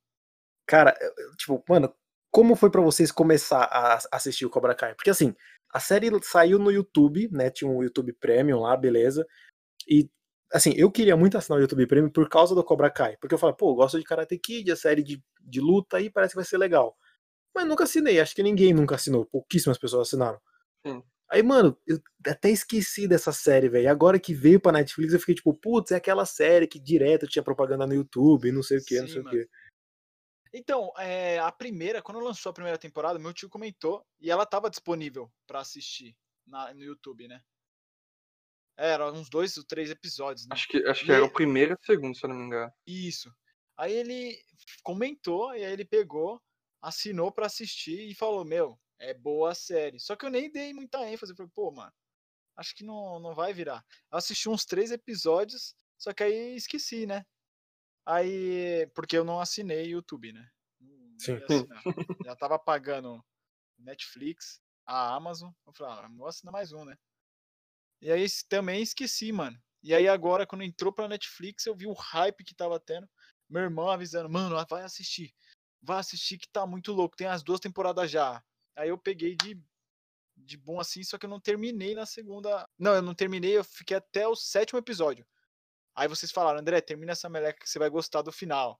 Cara, 0.68 0.98
eu, 1.00 1.36
tipo, 1.36 1.64
mano, 1.70 1.96
como 2.36 2.54
foi 2.54 2.70
pra 2.70 2.82
vocês 2.82 3.14
começar 3.14 3.64
a 3.64 3.98
assistir 4.12 4.46
o 4.46 4.50
Cobra 4.50 4.76
Kai? 4.76 4.94
Porque 4.94 5.10
assim, 5.10 5.34
a 5.74 5.80
série 5.80 6.12
saiu 6.22 6.60
no 6.60 6.70
YouTube, 6.70 7.30
né? 7.32 7.50
Tinha 7.50 7.72
um 7.72 7.82
YouTube 7.82 8.12
Premium 8.12 8.60
lá, 8.60 8.76
beleza. 8.76 9.26
E 9.88 10.10
assim, 10.52 10.74
eu 10.76 10.92
queria 10.92 11.16
muito 11.16 11.38
assinar 11.38 11.58
o 11.58 11.62
YouTube 11.62 11.88
Premium 11.88 12.10
por 12.10 12.28
causa 12.28 12.54
do 12.54 12.62
Cobra 12.62 12.92
Kai. 12.92 13.16
Porque 13.22 13.34
eu 13.34 13.40
falei, 13.40 13.56
pô, 13.58 13.72
eu 13.72 13.76
gosto 13.76 13.98
de 13.98 14.04
Karate 14.04 14.38
Kid, 14.38 14.70
a 14.70 14.76
série 14.76 15.02
de, 15.02 15.24
de 15.40 15.62
luta 15.62 15.96
aí 15.96 16.10
parece 16.10 16.34
que 16.34 16.36
vai 16.36 16.44
ser 16.44 16.58
legal. 16.58 16.94
Mas 17.56 17.66
nunca 17.66 17.86
assinei, 17.86 18.20
acho 18.20 18.36
que 18.36 18.44
ninguém 18.44 18.74
nunca 18.74 18.96
assinou, 18.96 19.26
pouquíssimas 19.26 19.78
pessoas 19.78 20.10
assinaram. 20.10 20.38
Sim. 20.86 21.02
Aí, 21.32 21.42
mano, 21.42 21.78
eu 21.88 22.02
até 22.28 22.50
esqueci 22.50 23.08
dessa 23.08 23.32
série, 23.32 23.70
velho. 23.70 23.90
Agora 23.90 24.20
que 24.20 24.34
veio 24.34 24.60
pra 24.60 24.74
Netflix, 24.74 25.14
eu 25.14 25.22
fiquei 25.22 25.36
tipo, 25.36 25.54
putz, 25.54 25.92
é 25.92 25.96
aquela 25.96 26.26
série 26.26 26.68
que 26.68 26.82
direto 26.82 27.28
tinha 27.28 27.42
propaganda 27.42 27.88
no 27.88 27.94
YouTube, 27.94 28.52
não 28.52 28.62
sei 28.62 28.80
o 28.80 28.84
que, 28.84 29.00
não 29.00 29.08
sei 29.08 29.22
o 29.22 29.24
mano. 29.24 29.38
que. 29.38 29.50
Então, 30.58 30.90
é, 30.98 31.38
a 31.40 31.52
primeira, 31.52 32.02
quando 32.02 32.20
lançou 32.22 32.50
a 32.50 32.54
primeira 32.54 32.78
temporada, 32.78 33.20
meu 33.20 33.34
tio 33.34 33.50
comentou 33.50 34.06
e 34.22 34.32
ela 34.32 34.46
tava 34.46 34.70
disponível 34.70 35.30
pra 35.46 35.60
assistir 35.60 36.16
na- 36.48 36.74
no 36.74 36.82
YouTube, 36.82 37.28
né? 37.28 37.44
É, 38.78 38.92
Era 38.92 39.12
uns 39.12 39.30
dois 39.30 39.58
ou 39.58 39.66
três 39.66 39.90
episódios, 39.90 40.48
né? 40.48 40.54
Acho 40.56 40.68
que, 40.70 40.78
acho 40.86 41.04
E 41.04 41.06
que 41.08 41.12
era 41.12 41.26
o 41.26 41.32
primeiro 41.32 41.74
e 41.74 41.76
o 41.76 41.86
segundo, 41.86 42.16
se 42.16 42.26
eu 42.26 42.30
não 42.30 42.38
me 42.38 42.46
engano. 42.46 42.72
Isso. 42.88 43.30
Aí 43.78 43.92
ele 43.94 44.38
comentou 44.82 45.54
e 45.54 45.66
aí 45.66 45.74
ele 45.74 45.84
pegou, 45.86 46.42
assinou 46.82 47.32
pra 47.34 47.48
assistir 47.48 48.10
e 48.10 48.16
falou: 48.16 48.46
Meu, 48.46 48.80
é 48.98 49.14
boa 49.14 49.52
a 49.52 49.56
série. 49.56 50.00
Só 50.00 50.16
que 50.16 50.26
eu 50.26 50.30
nem 50.30 50.50
dei 50.50 50.74
muita 50.74 51.06
ênfase. 51.10 51.34
Eu 51.34 51.36
falei, 51.36 51.52
pô, 51.54 51.72
mano, 51.72 51.92
acho 52.58 52.76
que 52.76 52.84
não, 52.84 53.20
não 53.20 53.36
vai 53.36 53.54
virar. 53.54 53.84
Eu 54.12 54.18
assisti 54.18 54.50
uns 54.50 54.66
três 54.66 54.92
episódios, 54.92 55.76
só 55.98 56.14
que 56.14 56.24
aí 56.24 56.56
esqueci, 56.56 57.06
né? 57.06 57.26
Aí, 58.06 58.88
porque 58.94 59.18
eu 59.18 59.24
não 59.24 59.40
assinei 59.40 59.88
YouTube, 59.88 60.32
né? 60.32 60.48
Sim. 61.18 61.40
Já 62.24 62.36
tava 62.36 62.60
pagando 62.60 63.24
Netflix, 63.80 64.62
a 64.86 65.16
Amazon. 65.16 65.52
Eu 65.66 65.74
falei, 65.74 65.94
ah, 65.94 66.10
vou 66.16 66.28
assinar 66.28 66.52
mais 66.52 66.72
um, 66.72 66.86
né? 66.86 66.96
E 68.02 68.12
aí 68.12 68.26
também 68.48 68.82
esqueci, 68.82 69.32
mano. 69.32 69.58
E 69.82 69.94
aí 69.94 70.08
agora, 70.08 70.46
quando 70.46 70.64
entrou 70.64 70.92
pra 70.92 71.08
Netflix, 71.08 71.66
eu 71.66 71.76
vi 71.76 71.88
o 71.88 71.94
hype 71.94 72.44
que 72.44 72.56
tava 72.56 72.80
tendo. 72.80 73.08
Meu 73.50 73.64
irmão 73.64 73.90
avisando, 73.90 74.30
mano, 74.30 74.56
vai 74.70 74.84
assistir. 74.84 75.34
Vai 75.82 76.00
assistir 76.00 76.38
que 76.38 76.48
tá 76.50 76.66
muito 76.66 76.92
louco. 76.92 77.16
Tem 77.16 77.28
as 77.28 77.44
duas 77.44 77.60
temporadas 77.60 78.10
já. 78.10 78.44
Aí 78.76 78.90
eu 78.90 78.98
peguei 78.98 79.36
de, 79.36 79.60
de 80.36 80.58
bom 80.58 80.80
assim, 80.80 81.04
só 81.04 81.18
que 81.18 81.26
eu 81.26 81.30
não 81.30 81.40
terminei 81.40 81.96
na 81.96 82.06
segunda. 82.06 82.68
Não, 82.78 82.94
eu 82.96 83.02
não 83.02 83.16
terminei, 83.16 83.58
eu 83.58 83.64
fiquei 83.64 83.98
até 83.98 84.28
o 84.28 84.36
sétimo 84.36 84.80
episódio. 84.80 85.26
Aí 85.96 86.08
vocês 86.08 86.32
falaram, 86.32 86.60
André, 86.60 86.82
termina 86.82 87.14
essa 87.14 87.30
meleca 87.30 87.60
que 87.60 87.70
você 87.70 87.80
vai 87.80 87.90
gostar 87.90 88.22
do 88.22 88.32
final. 88.32 88.80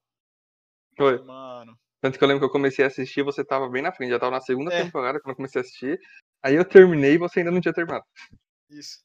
Foi. 0.98 1.22
Mano. 1.24 1.78
Tanto 2.02 2.18
que 2.18 2.24
eu 2.24 2.28
lembro 2.28 2.42
que 2.42 2.46
eu 2.46 2.52
comecei 2.52 2.84
a 2.84 2.88
assistir, 2.88 3.24
você 3.24 3.44
tava 3.44 3.68
bem 3.70 3.82
na 3.82 3.92
frente, 3.92 4.10
já 4.12 4.20
tava 4.20 4.32
na 4.32 4.42
segunda 4.42 4.74
É. 4.74 4.84
temporada 4.84 5.20
quando 5.20 5.32
eu 5.32 5.36
comecei 5.36 5.60
a 5.60 5.64
assistir. 5.64 6.00
Aí 6.44 6.56
eu 6.56 6.64
terminei 6.66 7.14
e 7.14 7.18
você 7.18 7.40
ainda 7.40 7.52
não 7.52 7.62
tinha 7.62 7.74
terminado. 7.74 8.06
Isso. 8.70 9.04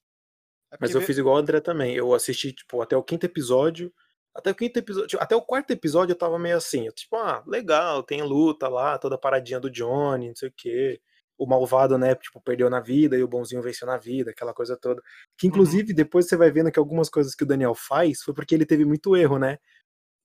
É 0.73 0.77
Mas 0.81 0.95
eu 0.95 1.01
vê- 1.01 1.07
fiz 1.07 1.19
igual 1.19 1.37
o 1.37 1.39
André 1.39 1.61
também. 1.61 1.95
Eu 1.95 2.13
assisti, 2.15 2.53
tipo, 2.53 2.81
até 2.83 2.97
o 2.97 3.03
quinto 3.03 3.25
episódio. 3.27 3.93
Até 4.35 4.51
o 4.51 4.55
quinto 4.55 4.79
episódio. 4.79 5.09
tipo, 5.09 5.23
Até 5.23 5.35
o 5.35 5.43
quarto 5.43 5.71
episódio 5.73 6.13
eu 6.13 6.19
tava 6.19 6.39
meio 6.39 6.57
assim. 6.57 6.87
eu, 6.87 6.93
tipo, 6.93 7.17
ah, 7.17 7.43
legal, 7.47 8.03
tem 8.03 8.23
luta 8.23 8.69
lá, 8.69 8.99
toda 8.99 9.15
a 9.17 9.19
paradinha 9.19 9.59
do 9.59 9.71
Johnny, 9.71 10.29
não 10.29 10.37
sei 10.37 10.49
o 10.49 10.53
quê. 10.57 11.01
O 11.43 11.47
malvado, 11.47 11.97
né, 11.97 12.15
tipo, 12.15 12.39
perdeu 12.43 12.69
na 12.69 12.81
vida 12.81 13.17
e 13.17 13.23
o 13.23 13.29
bonzinho 13.29 13.63
venceu 13.63 13.87
na 13.87 13.97
vida, 13.97 14.31
aquela 14.31 14.53
coisa 14.53 14.77
toda. 14.77 15.01
Que 15.39 15.47
inclusive 15.47 15.95
depois 15.95 16.29
você 16.29 16.37
vai 16.37 16.51
vendo 16.51 16.71
que 16.71 16.79
algumas 16.79 17.09
coisas 17.09 17.35
que 17.35 17.45
o 17.45 17.47
Daniel 17.47 17.75
faz 17.75 18.21
foi 18.23 18.35
porque 18.35 18.55
ele 18.55 18.67
teve 18.67 18.85
muito 18.85 19.17
erro, 19.17 19.39
né? 19.39 19.57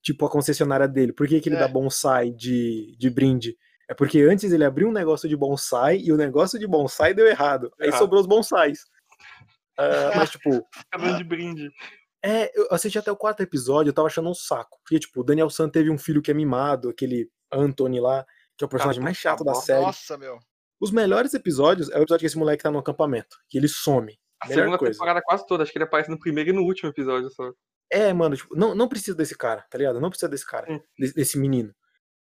Tipo 0.03 0.25
a 0.25 0.29
concessionária 0.29 0.87
dele. 0.89 1.13
Por 1.13 1.25
que, 1.25 1.39
que 1.39 1.47
ele 1.47 1.55
É. 1.55 1.59
dá 1.59 1.67
bonsai 1.69 2.31
de, 2.31 2.95
de 2.99 3.09
brinde? 3.09 3.55
É 3.89 3.93
porque 3.93 4.19
antes 4.23 4.51
ele 4.51 4.65
abriu 4.65 4.89
um 4.89 4.91
negócio 4.91 5.29
de 5.29 5.37
bonsai 5.37 5.99
e 5.99 6.11
o 6.11 6.17
negócio 6.17 6.59
de 6.59 6.67
bonsai 6.67 7.13
deu 7.13 7.27
errado. 7.27 7.71
Aí 7.79 7.87
Errado. 7.87 7.99
sobrou 7.99 8.19
os 8.19 8.27
bonsais. 8.27 8.79
Ah, 9.77 10.11
mas, 10.27 10.31
tipo, 10.31 10.67
Acabando 10.91 11.17
de 11.17 11.23
brinde. 11.23 11.71
é, 12.23 12.51
eu 12.59 12.67
assisti 12.71 12.97
até 12.99 13.11
o 13.11 13.15
quarto 13.15 13.41
episódio, 13.41 13.89
eu 13.89 13.93
tava 13.93 14.07
achando 14.07 14.29
um 14.29 14.33
saco. 14.33 14.79
Porque, 14.83 14.99
tipo, 14.99 15.21
o 15.21 15.23
Daniel 15.23 15.49
San 15.49 15.69
teve 15.69 15.89
um 15.89 15.97
filho 15.97 16.21
que 16.21 16.31
é 16.31 16.33
mimado, 16.33 16.89
aquele 16.89 17.29
Anthony 17.53 17.99
lá, 17.99 18.25
que 18.57 18.63
é 18.63 18.67
o 18.67 18.69
personagem 18.69 19.01
mais 19.03 19.17
chato 19.17 19.43
da 19.43 19.53
série. 19.55 19.81
Nossa, 19.85 20.17
meu. 20.17 20.39
Os 20.85 20.91
melhores 20.91 21.33
episódios 21.33 21.89
é 21.89 21.95
o 21.97 22.03
episódio 22.03 22.19
que 22.19 22.25
esse 22.27 22.37
moleque 22.37 22.61
tá 22.61 22.69
no 22.69 22.77
acampamento, 22.77 23.37
que 23.49 23.57
ele 23.57 23.67
some. 23.67 24.15
A 24.39 24.47
Melhor 24.47 24.61
segunda 24.61 24.77
coisa. 24.77 24.93
temporada 24.93 25.19
quase 25.23 25.43
toda, 25.47 25.63
acho 25.63 25.71
que 25.71 25.79
ele 25.79 25.85
aparece 25.85 26.11
no 26.11 26.19
primeiro 26.19 26.51
e 26.51 26.53
no 26.53 26.61
último 26.61 26.89
episódio 26.89 27.27
só. 27.31 27.51
É, 27.91 28.13
mano, 28.13 28.35
tipo, 28.35 28.55
não, 28.55 28.75
não 28.75 28.87
precisa 28.87 29.17
desse 29.17 29.35
cara, 29.35 29.65
tá 29.67 29.79
ligado? 29.79 29.99
Não 29.99 30.09
precisa 30.09 30.29
desse 30.29 30.45
cara, 30.45 30.67
desse, 30.99 31.15
desse 31.15 31.39
menino. 31.39 31.73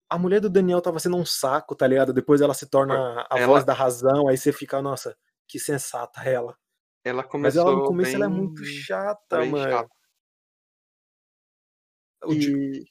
A 0.07 0.15
mulher 0.19 0.39
do 0.39 0.47
Daniel 0.49 0.79
tava 0.79 0.99
sendo 0.99 1.17
um 1.17 1.25
saco, 1.25 1.75
tá 1.75 1.87
ligado? 1.87 2.13
Depois 2.13 2.39
ela 2.39 2.53
se 2.53 2.69
torna 2.69 3.25
a 3.31 3.37
Ela- 3.39 3.47
voz 3.47 3.65
da 3.65 3.73
razão, 3.73 4.27
aí 4.27 4.37
você 4.37 4.51
fica, 4.53 4.79
nossa, 4.79 5.17
que 5.47 5.57
sensata 5.57 6.21
ela. 6.23 6.55
Ela 7.03 7.23
Mas 7.23 7.31
começou 7.31 7.61
ela 7.61 7.71
no 7.71 7.85
começo 7.85 8.11
bem... 8.11 8.15
ela 8.21 8.25
é 8.25 8.27
muito 8.27 8.63
chata, 8.63 9.39
bem 9.39 9.49
mano. 9.49 9.71
chata. 9.71 9.89
E... 12.29 12.85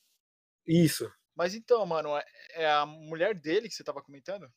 Isso. 0.66 1.08
Mas 1.36 1.54
então, 1.54 1.84
mano, 1.86 2.16
é- 2.16 2.24
é 2.54 2.70
a 2.72 2.84
mulher 2.84 3.34
dele 3.38 3.68
que 3.68 3.74
você 3.74 3.84
tava 3.84 4.02
comentando? 4.02 4.50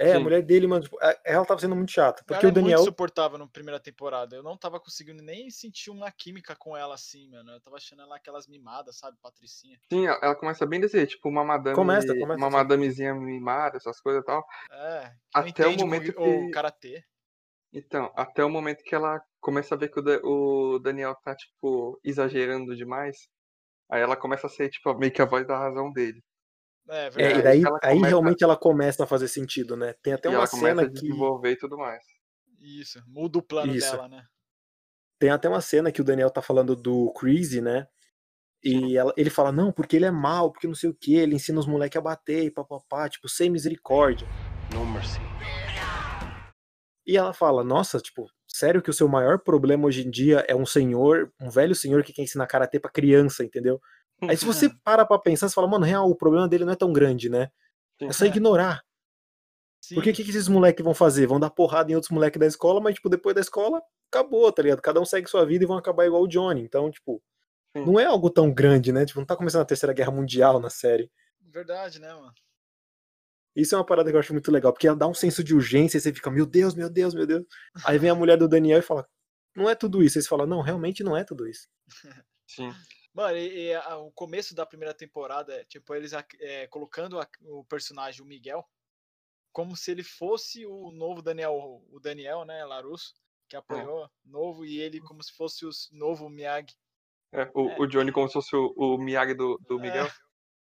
É, 0.00 0.12
a 0.12 0.16
Sim. 0.16 0.22
mulher 0.22 0.42
dele, 0.42 0.68
mano, 0.68 0.84
tipo, 0.84 0.96
a- 1.02 1.18
ela 1.24 1.44
tava 1.44 1.58
sendo 1.60 1.74
muito 1.74 1.90
chata. 1.90 2.22
Porque 2.24 2.44
ela 2.46 2.52
o 2.52 2.54
Daniel. 2.54 2.74
é 2.74 2.76
muito 2.76 2.84
suportável 2.88 3.36
na 3.36 3.48
primeira 3.48 3.80
temporada. 3.80 4.36
Eu 4.36 4.44
não 4.44 4.56
tava 4.56 4.78
conseguindo 4.78 5.20
nem 5.24 5.50
sentir 5.50 5.90
uma 5.90 6.08
química 6.12 6.54
com 6.54 6.76
ela 6.76 6.94
assim, 6.94 7.28
mano. 7.28 7.50
Eu 7.50 7.60
tava 7.60 7.76
achando 7.78 8.02
ela 8.02 8.14
aquelas 8.14 8.46
mimadas, 8.46 8.96
sabe? 8.96 9.16
Patricinha. 9.20 9.76
Sim, 9.92 10.06
ela 10.06 10.36
começa 10.36 10.64
bem 10.64 10.78
desse 10.80 10.96
jeito, 10.96 11.10
tipo 11.10 11.28
uma 11.28 11.42
madame. 11.42 11.74
Começa, 11.74 12.06
começa 12.14 12.36
uma 12.36 12.46
assim. 12.46 12.56
madamezinha 12.56 13.12
mimada, 13.12 13.76
essas 13.76 14.00
coisas 14.00 14.22
e 14.22 14.24
tal. 14.24 14.46
É. 14.70 15.12
Até 15.34 15.66
o 15.66 15.76
momento 15.76 16.14
o, 16.16 16.22
o 16.22 16.46
que- 16.46 16.50
karatê. 16.52 17.02
Então, 17.72 18.12
até 18.16 18.44
o 18.44 18.48
momento 18.48 18.82
que 18.84 18.94
ela 18.94 19.20
começa 19.40 19.74
a 19.74 19.78
ver 19.78 19.88
que 19.90 19.98
o, 20.00 20.74
o 20.74 20.78
Daniel 20.78 21.14
tá, 21.24 21.34
tipo, 21.34 22.00
exagerando 22.04 22.74
demais. 22.76 23.28
Aí 23.90 24.00
ela 24.00 24.16
começa 24.16 24.46
a 24.46 24.50
ser, 24.50 24.68
tipo, 24.70 24.94
meio 24.94 25.12
que 25.12 25.20
a 25.20 25.26
voz 25.26 25.46
da 25.46 25.58
razão 25.58 25.92
dele. 25.92 26.22
É, 26.88 27.10
É, 27.16 27.38
e 27.38 27.42
daí, 27.42 27.62
ela 27.62 27.78
aí 27.82 27.94
começa- 27.96 28.08
realmente 28.08 28.44
ela 28.44 28.56
começa 28.56 29.04
a 29.04 29.06
fazer 29.06 29.28
sentido, 29.28 29.76
né? 29.76 29.94
Tem 30.02 30.12
até 30.14 30.28
e 30.28 30.30
uma 30.30 30.38
ela 30.38 30.46
cena 30.46 30.82
a 30.82 30.86
que. 30.86 30.92
desenvolver 30.92 31.50
e 31.52 31.56
tudo 31.56 31.76
mais. 31.76 32.02
Isso. 32.60 33.02
Muda 33.06 33.38
o 33.38 33.42
plano 33.42 33.74
Isso. 33.74 33.90
dela, 33.90 34.08
né? 34.08 34.24
Tem 35.18 35.30
até 35.30 35.48
uma 35.48 35.60
cena 35.60 35.92
que 35.92 36.00
o 36.00 36.04
Daniel 36.04 36.30
tá 36.30 36.40
falando 36.40 36.74
do 36.74 37.12
Crazy, 37.12 37.60
né? 37.60 37.86
E 38.62 38.96
ela- 38.96 39.12
ele 39.16 39.30
fala, 39.30 39.52
não, 39.52 39.70
porque 39.70 39.96
ele 39.96 40.04
é 40.06 40.10
mal, 40.10 40.50
porque 40.50 40.66
não 40.66 40.74
sei 40.74 40.90
o 40.90 40.94
que, 40.94 41.14
ele 41.14 41.34
ensina 41.34 41.60
os 41.60 41.66
moleques 41.66 41.96
a 41.96 42.00
bater 42.00 42.44
e 42.44 42.50
papapá, 42.50 43.08
tipo, 43.08 43.28
sem 43.28 43.50
misericórdia. 43.50 44.26
No 44.72 44.84
mercy. 44.86 45.18
E 47.06 47.16
ela 47.16 47.32
fala, 47.32 47.64
nossa, 47.64 47.98
tipo, 48.00 48.26
sério 48.46 48.82
que 48.82 48.90
o 48.90 48.94
seu 48.94 49.08
maior 49.08 49.38
problema 49.38 49.86
hoje 49.86 50.06
em 50.06 50.10
dia 50.10 50.44
é 50.48 50.54
um 50.54 50.66
senhor, 50.66 51.32
um 51.40 51.48
velho 51.50 51.74
senhor 51.74 52.02
que 52.02 52.12
quer 52.12 52.22
ensinar 52.22 52.46
karatê 52.46 52.78
pra 52.80 52.90
criança, 52.90 53.44
entendeu? 53.44 53.80
Aí 54.22 54.36
se 54.36 54.44
você 54.44 54.68
para 54.84 55.04
pra 55.04 55.18
pensar, 55.18 55.48
você 55.48 55.54
fala, 55.54 55.68
mano, 55.68 55.84
real, 55.84 56.08
o 56.08 56.16
problema 56.16 56.48
dele 56.48 56.64
não 56.64 56.72
é 56.72 56.76
tão 56.76 56.92
grande, 56.92 57.28
né? 57.28 57.50
É 58.00 58.12
só 58.12 58.24
ignorar. 58.24 58.82
Sim. 59.80 59.94
Porque 59.94 60.10
o 60.10 60.14
que, 60.14 60.24
que 60.24 60.30
esses 60.30 60.48
moleques 60.48 60.84
vão 60.84 60.94
fazer? 60.94 61.26
Vão 61.26 61.40
dar 61.40 61.50
porrada 61.50 61.90
em 61.90 61.94
outros 61.94 62.10
moleques 62.10 62.38
da 62.38 62.46
escola, 62.46 62.80
mas, 62.80 62.94
tipo, 62.94 63.08
depois 63.08 63.34
da 63.34 63.40
escola, 63.40 63.80
acabou, 64.10 64.50
tá 64.52 64.62
ligado? 64.62 64.82
Cada 64.82 65.00
um 65.00 65.04
segue 65.04 65.28
sua 65.28 65.44
vida 65.46 65.64
e 65.64 65.66
vão 65.66 65.76
acabar 65.76 66.06
igual 66.06 66.22
o 66.22 66.28
Johnny. 66.28 66.62
Então, 66.62 66.90
tipo, 66.90 67.22
Sim. 67.76 67.84
não 67.84 67.98
é 67.98 68.04
algo 68.04 68.28
tão 68.28 68.52
grande, 68.52 68.92
né? 68.92 69.04
Tipo, 69.06 69.20
não 69.20 69.26
tá 69.26 69.36
começando 69.36 69.62
a 69.62 69.66
Terceira 69.66 69.92
Guerra 69.92 70.10
Mundial 70.10 70.60
na 70.60 70.70
série. 70.70 71.10
Verdade, 71.40 72.00
né, 72.00 72.12
mano? 72.12 72.32
Isso 73.56 73.74
é 73.74 73.78
uma 73.78 73.84
parada 73.84 74.10
que 74.10 74.14
eu 74.14 74.20
acho 74.20 74.32
muito 74.32 74.52
legal, 74.52 74.72
porque 74.72 74.86
ela 74.86 74.96
dá 74.96 75.06
um 75.06 75.14
senso 75.14 75.42
de 75.42 75.54
urgência 75.54 75.98
e 75.98 76.00
você 76.00 76.12
fica, 76.12 76.30
meu 76.30 76.46
Deus, 76.46 76.74
meu 76.74 76.88
Deus, 76.88 77.14
meu 77.14 77.26
Deus. 77.26 77.44
Aí 77.84 77.98
vem 77.98 78.10
a 78.10 78.14
mulher 78.14 78.36
do 78.36 78.46
Daniel 78.46 78.78
e 78.78 78.82
fala, 78.82 79.08
não 79.56 79.68
é 79.68 79.74
tudo 79.74 80.02
isso. 80.02 80.18
Aí 80.18 80.22
você 80.22 80.28
fala, 80.28 80.46
não, 80.46 80.60
realmente 80.60 81.02
não 81.02 81.16
é 81.16 81.24
tudo 81.24 81.48
isso. 81.48 81.66
Sim. 82.46 82.72
Mano, 83.18 83.36
e, 83.36 83.66
e 83.66 83.74
a- 83.74 83.96
o 83.96 84.12
começo 84.12 84.54
da 84.54 84.64
primeira 84.64 84.94
temporada, 84.94 85.52
é, 85.52 85.64
tipo, 85.64 85.92
eles 85.92 86.12
é, 86.38 86.68
colocando 86.68 87.18
a- 87.18 87.28
o 87.46 87.64
personagem, 87.64 88.22
o 88.22 88.24
Miguel, 88.24 88.64
como 89.52 89.76
se 89.76 89.90
ele 89.90 90.04
fosse 90.04 90.64
o 90.64 90.92
novo 90.92 91.20
Daniel, 91.20 91.82
o 91.90 91.98
Daniel, 91.98 92.44
né, 92.44 92.64
Larusso, 92.64 93.14
que 93.48 93.56
apanhou, 93.56 94.08
novo, 94.24 94.64
e 94.64 94.78
ele 94.78 95.00
como 95.00 95.20
se 95.20 95.32
fosse 95.32 95.66
o 95.66 95.70
novo 95.90 96.28
Miyagi. 96.28 96.76
É, 97.32 97.50
o, 97.54 97.68
É. 97.70 97.80
o 97.80 97.86
Johnny 97.88 98.12
como 98.12 98.28
se 98.28 98.34
fosse 98.34 98.54
o, 98.54 98.72
o 98.76 98.96
Miyagi 98.96 99.34
do, 99.34 99.58
do 99.66 99.80
Miguel. 99.80 100.06
É, 100.06 100.10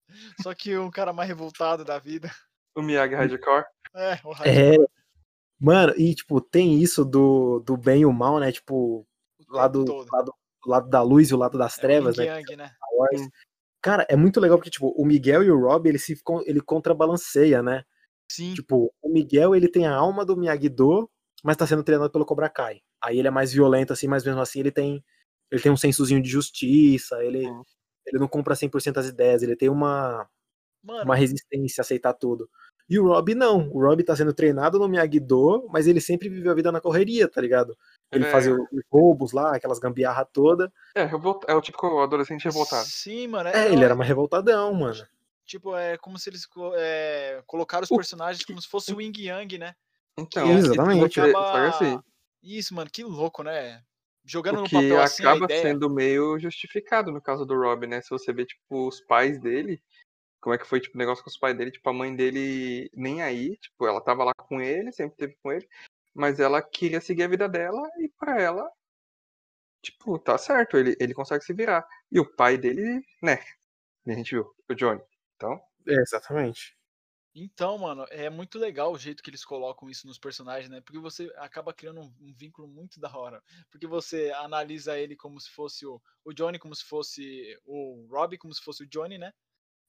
só 0.50 0.56
que 0.56 0.76
um 0.80 0.90
cara 0.90 1.14
mais 1.14 1.30
revoltado 1.30 1.86
da 1.86 2.00
vida. 2.00 2.32
O 2.76 2.82
Miyagi 2.82 3.14
Hardcore. 3.14 3.66
É, 3.94 4.14
o 4.24 4.32
É. 4.44 4.70
Hardcore, 4.72 4.88
Mano, 5.60 5.94
e, 5.96 6.16
tipo, 6.16 6.42
tem 6.42 6.82
isso 6.82 7.06
do, 7.06 7.60
do 7.60 7.78
bem 7.78 8.02
e 8.02 8.06
o 8.08 8.12
mal, 8.12 8.40
né? 8.40 8.52
Tipo, 8.52 9.06
o 9.48 9.54
lado, 9.54 9.86
tempo 9.86 10.06
todo. 10.06 10.34
Lado, 10.70 10.84
lado 10.84 10.90
da 10.90 11.02
luz 11.02 11.30
e 11.30 11.34
o 11.34 11.38
lado 11.38 11.58
das 11.58 11.76
É 11.76 11.78
o 11.78 11.82
trevas, 11.82 12.18
né? 12.18 12.26
Yang, 12.26 12.56
né? 12.56 12.66
Star 12.68 12.90
Wars. 12.98 13.22
Sim. 13.22 13.30
Cara, 13.82 14.06
é 14.10 14.16
muito 14.16 14.40
legal 14.40 14.58
porque, 14.58 14.70
tipo, 14.70 14.90
o 14.98 15.06
Miguel 15.06 15.44
e 15.44 15.52
o 15.52 15.60
Rob, 15.60 15.88
ele 15.88 16.00
se 16.00 16.20
ele 16.46 16.62
contrabalanceia, 16.62 17.62
né? 17.62 17.84
Sim, 18.30 18.54
Tipo, 18.54 18.94
o 19.02 19.10
Miguel, 19.10 19.56
ele 19.56 19.70
tem 19.70 19.86
a 19.88 19.96
alma 19.96 20.26
do 20.26 20.36
Miyagi-Do, 20.36 21.10
mas 21.44 21.56
tá 21.56 21.66
sendo 21.66 21.84
treinado 21.84 22.12
pelo 22.12 22.26
Cobra 22.26 22.50
Kai. 22.50 22.82
Aí 23.02 23.20
ele 23.20 23.28
é 23.28 23.32
mais 23.32 23.54
violento, 23.54 23.94
assim, 23.94 24.08
mas 24.08 24.26
mesmo 24.26 24.42
assim 24.42 24.60
ele 24.60 24.72
tem 24.72 25.04
ele 25.52 25.62
tem 25.62 25.72
um 25.72 25.78
sensozinho 25.78 26.22
de 26.22 26.30
justiça, 26.30 27.24
ele, 27.24 27.46
ele 28.06 28.20
não 28.20 28.28
compra 28.28 28.56
100% 28.56 28.98
as 28.98 29.08
ideias, 29.08 29.42
ele 29.42 29.56
tem 29.56 29.70
uma, 29.70 30.28
mano, 30.84 31.04
uma 31.06 31.16
resistência 31.16 31.82
a 31.82 31.84
aceitar 31.84 32.14
tudo. 32.14 32.50
E 32.90 33.00
o 33.00 33.08
Rob 33.08 33.36
não, 33.36 33.70
o 33.70 33.82
Rob 33.82 34.04
tá 34.04 34.16
sendo 34.16 34.34
treinado 34.34 34.80
no 34.80 34.88
Miyagi-Do, 34.88 35.68
mas 35.72 35.88
ele 35.88 36.02
sempre 36.02 36.30
viveu 36.30 36.52
a 36.52 36.56
vida 36.56 36.72
na 36.72 36.82
correria, 36.82 37.30
tá 37.30 37.42
ligado? 37.42 37.78
Ele 38.12 38.26
É. 38.26 38.32
fazia 38.32 38.54
os 38.54 38.84
roubos 38.92 39.32
lá, 39.34 39.56
aquelas 39.56 39.80
gambiarra 39.80 40.24
toda. 40.26 40.72
É, 40.96 41.04
revolta, 41.04 41.52
é 41.52 41.56
o 41.56 41.62
típico 41.62 42.00
adolescente 42.00 42.46
revoltado. 42.46 42.86
sim, 42.88 43.28
mano. 43.28 43.50
É, 43.50 43.72
ele 43.72 43.84
era 43.84 43.96
mais 43.96 44.08
revoltadão, 44.08 44.74
mano. 44.74 45.06
Tipo, 45.46 45.76
é 45.76 45.98
como 45.98 46.18
se 46.20 46.30
eles 46.30 46.46
co- 46.46 46.74
é, 46.76 47.42
colocaram 47.46 47.84
os 47.84 47.92
O 47.92 47.96
personagens 47.96 48.44
como 48.46 48.62
se 48.62 48.68
fosse 48.68 48.94
o 48.94 49.02
Yin 49.02 49.14
Yang, 49.18 49.58
né? 49.58 49.76
Então, 50.18 50.52
exatamente. 50.52 51.20
Acaba- 51.22 51.68
assim, 51.70 52.00
Isso, 52.42 52.74
mano, 52.74 52.90
que 52.90 53.04
louco, 53.04 53.44
né? 53.44 53.82
Jogando 54.26 54.58
o 54.58 54.62
no 54.62 54.68
que 54.68 54.76
papel 54.76 55.02
assim 55.02 55.24
a 55.26 55.30
acaba 55.32 55.46
ideia. 55.46 55.62
sendo 55.62 55.90
meio 55.90 56.38
justificado 56.40 57.12
no 57.12 57.22
caso 57.22 57.46
do 57.46 57.56
Rob, 57.56 57.88
né? 57.88 58.02
Se 58.02 58.10
você 58.10 58.34
vê, 58.34 58.46
tipo, 58.46 58.88
os 58.88 59.00
pais 59.02 59.40
dele, 59.40 59.82
como 60.42 60.54
é 60.54 60.58
que 60.58 60.68
foi, 60.68 60.80
tipo, 60.82 60.96
o 60.96 61.00
negócio 61.00 61.24
com 61.24 61.30
os 61.30 61.38
pais 61.38 61.58
dele, 61.58 61.72
tipo, 61.72 61.90
a 61.90 61.94
mãe 61.94 62.14
dele 62.16 62.90
nem 62.94 63.22
aí, 63.22 63.56
tipo, 63.58 63.88
ela 63.88 64.02
tava 64.02 64.24
lá 64.26 64.34
com 64.34 64.60
ele, 64.62 64.92
sempre 64.92 65.16
teve 65.18 65.36
com 65.42 65.52
ele, 65.52 65.68
mas 66.18 66.40
ela 66.40 66.64
queria 66.64 67.00
seguir 67.00 67.24
a 67.24 67.28
vida 67.28 67.48
dela 67.48 67.88
e 68.00 68.10
pra 68.18 68.42
ela, 68.42 68.68
tipo, 69.84 70.18
tá 70.18 70.36
certo, 70.36 70.76
ele, 70.76 70.98
ele 71.00 71.14
consegue 71.14 71.44
se 71.44 71.54
virar. 71.54 71.88
E 72.12 72.20
o 72.20 72.36
pai 72.36 72.58
dele, 72.58 73.06
né? 73.22 73.38
A 74.08 74.14
gente 74.14 74.32
viu, 74.32 74.52
o 74.68 74.74
Johnny. 74.74 75.02
Então, 75.36 75.62
É, 75.88 75.94
exatamente. 75.94 76.76
Então, 77.36 77.78
mano, 77.78 78.04
é 78.10 78.32
muito 78.32 78.58
legal 78.58 78.92
o 78.92 78.98
jeito 78.98 79.22
que 79.22 79.30
eles 79.30 79.46
colocam 79.46 79.88
isso 79.88 80.08
nos 80.08 80.18
personagens, 80.18 80.72
né? 80.72 80.82
Porque 80.82 80.98
você 80.98 81.32
acaba 81.36 81.72
criando 81.72 82.02
um, 82.02 82.12
um 82.20 82.34
vínculo 82.34 82.68
muito 82.68 83.00
da 83.00 83.16
hora. 83.16 83.44
Porque 83.70 83.86
você 83.86 84.32
analisa 84.32 84.98
ele 84.98 85.16
como 85.16 85.40
se 85.40 85.52
fosse 85.52 85.86
o, 85.86 86.02
o 86.26 86.34
Johnny, 86.34 86.58
como 86.58 86.76
se 86.76 86.84
fosse 86.84 87.56
o 87.64 88.08
Robbie, 88.10 88.40
como 88.40 88.52
se 88.56 88.64
fosse 88.64 88.84
o 88.84 88.88
Johnny, 88.88 89.20
né? 89.20 89.32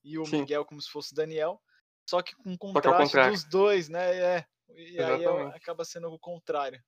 E 0.05 0.19
o 0.19 0.27
Sim. 0.27 0.41
Miguel 0.41 0.67
como 0.67 0.83
se 0.83 0.91
fosse 0.91 1.15
o 1.15 1.17
Daniel. 1.17 1.59
Só 2.07 2.21
que 2.21 2.37
com 2.37 2.55
contraste 2.59 3.05
contrário. 3.05 3.33
dos 3.33 3.45
dois, 3.45 3.89
né? 3.89 4.17
É. 4.19 4.47
E 4.75 4.99
aí 5.01 5.23
é- 5.25 5.43
Exatamente. 5.43 5.57
acaba 5.57 5.85
sendo 5.85 6.09
o 6.11 6.19
contrário. 6.19 6.83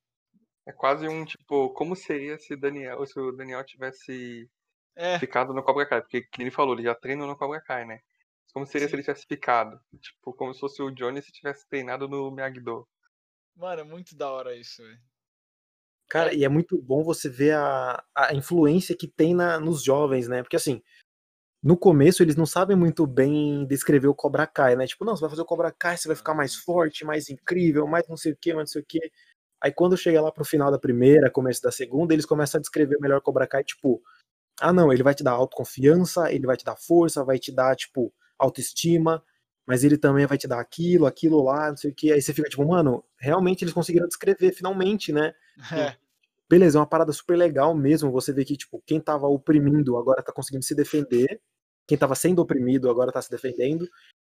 é 0.65 0.71
quase 0.71 1.07
um, 1.07 1.25
tipo, 1.25 1.73
como 1.73 1.95
seria 1.95 2.37
se 2.37 2.55
Daniel, 2.55 3.05
se 3.05 3.19
o 3.19 3.31
Daniel 3.31 3.63
tivesse 3.65 4.49
É, 4.95 5.17
ficado 5.19 5.53
no 5.53 5.63
Cobra 5.63 5.87
Kai, 5.87 6.01
porque, 6.01 6.23
que 6.23 6.41
ele 6.43 6.51
falou, 6.51 6.75
ele 6.75 6.83
já 6.83 6.95
treina 6.95 7.25
no 7.27 7.37
Cobra 7.37 7.61
Kai, 7.61 7.85
né? 7.85 8.01
Como 8.53 8.65
seria 8.67 8.87
se 8.89 8.95
Sim. 8.95 8.97
ele 8.97 9.03
tivesse 9.03 9.27
ficado? 9.27 9.79
Tipo, 10.01 10.33
como 10.35 10.53
se 10.53 10.59
fosse 10.61 10.81
o 10.83 10.91
Johnny 10.91 11.21
se 11.23 11.31
tivesse 11.33 11.67
treinado 11.69 12.07
no 12.09 12.31
Miyagi-Do. 12.31 12.87
mano, 13.55 13.79
é 13.81 13.83
muito 13.85 14.13
da 14.15 14.29
hora 14.29 14.55
isso, 14.57 14.81
velho. 14.83 14.99
Cara, 16.09 16.33
e 16.33 16.43
é 16.43 16.49
muito 16.49 16.79
bom 16.81 17.03
você 17.03 17.29
ver 17.29 17.55
a, 17.55 18.03
a 18.15 18.33
influência 18.33 18.95
que 18.97 19.07
tem 19.07 19.33
na, 19.33 19.59
nos 19.59 19.81
jovens, 19.83 20.27
né? 20.27 20.43
Porque 20.43 20.57
assim, 20.57 20.81
no 21.63 21.77
começo 21.77 22.23
eles 22.23 22.35
não 22.35 22.45
sabem 22.45 22.75
muito 22.75 23.05
bem 23.05 23.65
descrever 23.67 24.07
o 24.07 24.15
Cobra 24.15 24.47
Kai, 24.47 24.75
né? 24.75 24.87
Tipo, 24.87 25.05
não, 25.05 25.15
você 25.15 25.21
vai 25.21 25.29
fazer 25.29 25.41
o 25.43 25.45
Cobra 25.45 25.71
Kai, 25.71 25.97
você 25.97 26.07
vai 26.07 26.17
ficar 26.17 26.33
mais 26.33 26.55
forte, 26.55 27.05
mais 27.05 27.29
incrível, 27.29 27.87
mais 27.87 28.07
não 28.07 28.17
sei 28.17 28.31
o 28.31 28.37
que, 28.37 28.53
mais 28.53 28.69
não 28.69 28.73
sei 28.73 28.81
o 28.81 28.85
que. 28.85 29.11
Aí 29.61 29.71
quando 29.71 29.95
chega 29.95 30.21
lá 30.21 30.31
pro 30.31 30.43
final 30.43 30.71
da 30.71 30.79
primeira, 30.79 31.29
começo 31.29 31.61
da 31.61 31.71
segunda, 31.71 32.13
eles 32.13 32.25
começam 32.25 32.57
a 32.57 32.61
descrever 32.61 32.97
melhor 32.99 33.19
o 33.19 33.21
Cobra 33.21 33.45
Kai, 33.45 33.63
tipo, 33.63 34.01
ah 34.59 34.73
não, 34.73 34.91
ele 34.91 35.03
vai 35.03 35.13
te 35.13 35.23
dar 35.23 35.31
autoconfiança, 35.31 36.31
ele 36.31 36.47
vai 36.47 36.57
te 36.57 36.65
dar 36.65 36.75
força, 36.75 37.23
vai 37.23 37.37
te 37.39 37.51
dar, 37.51 37.75
tipo, 37.75 38.13
autoestima, 38.39 39.23
mas 39.65 39.83
ele 39.83 39.97
também 39.97 40.25
vai 40.25 40.37
te 40.37 40.47
dar 40.47 40.59
aquilo, 40.59 41.05
aquilo 41.05 41.43
lá, 41.43 41.69
não 41.69 41.77
sei 41.77 41.91
o 41.91 41.95
que. 41.95 42.11
Aí 42.11 42.21
você 42.21 42.33
fica 42.33 42.49
tipo, 42.49 42.65
mano, 42.65 43.03
realmente 43.19 43.63
eles 43.63 43.73
conseguiram 43.73 44.07
descrever 44.07 44.51
finalmente, 44.53 45.11
né? 45.11 45.33
É, 45.93 45.95
beleza, 46.49 46.77
é 46.77 46.81
uma 46.81 46.87
parada 46.87 47.13
super 47.13 47.37
legal 47.37 47.73
mesmo. 47.75 48.11
Você 48.11 48.33
vê 48.33 48.43
que, 48.43 48.57
tipo, 48.57 48.81
quem 48.85 48.99
tava 48.99 49.27
oprimindo 49.27 49.97
agora 49.97 50.23
tá 50.23 50.33
conseguindo 50.33 50.65
se 50.65 50.75
defender, 50.75 51.39
quem 51.87 51.97
tava 51.97 52.15
sendo 52.15 52.41
oprimido 52.41 52.89
agora 52.89 53.11
tá 53.11 53.21
se 53.21 53.29
defendendo, 53.29 53.89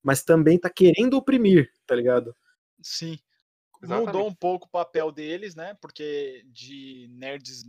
mas 0.04 0.24
também 0.24 0.60
tá 0.60 0.70
querendo 0.70 1.16
oprimir, 1.16 1.72
tá 1.86 1.96
ligado? 1.96 2.36
sim. 2.82 3.20
Exatamente. 3.82 4.08
Mudou 4.08 4.28
um 4.28 4.34
pouco 4.34 4.68
o 4.68 4.70
papel 4.70 5.12
deles, 5.12 5.54
né? 5.54 5.76
Porque 5.76 6.44
de 6.48 7.08
nerds 7.12 7.64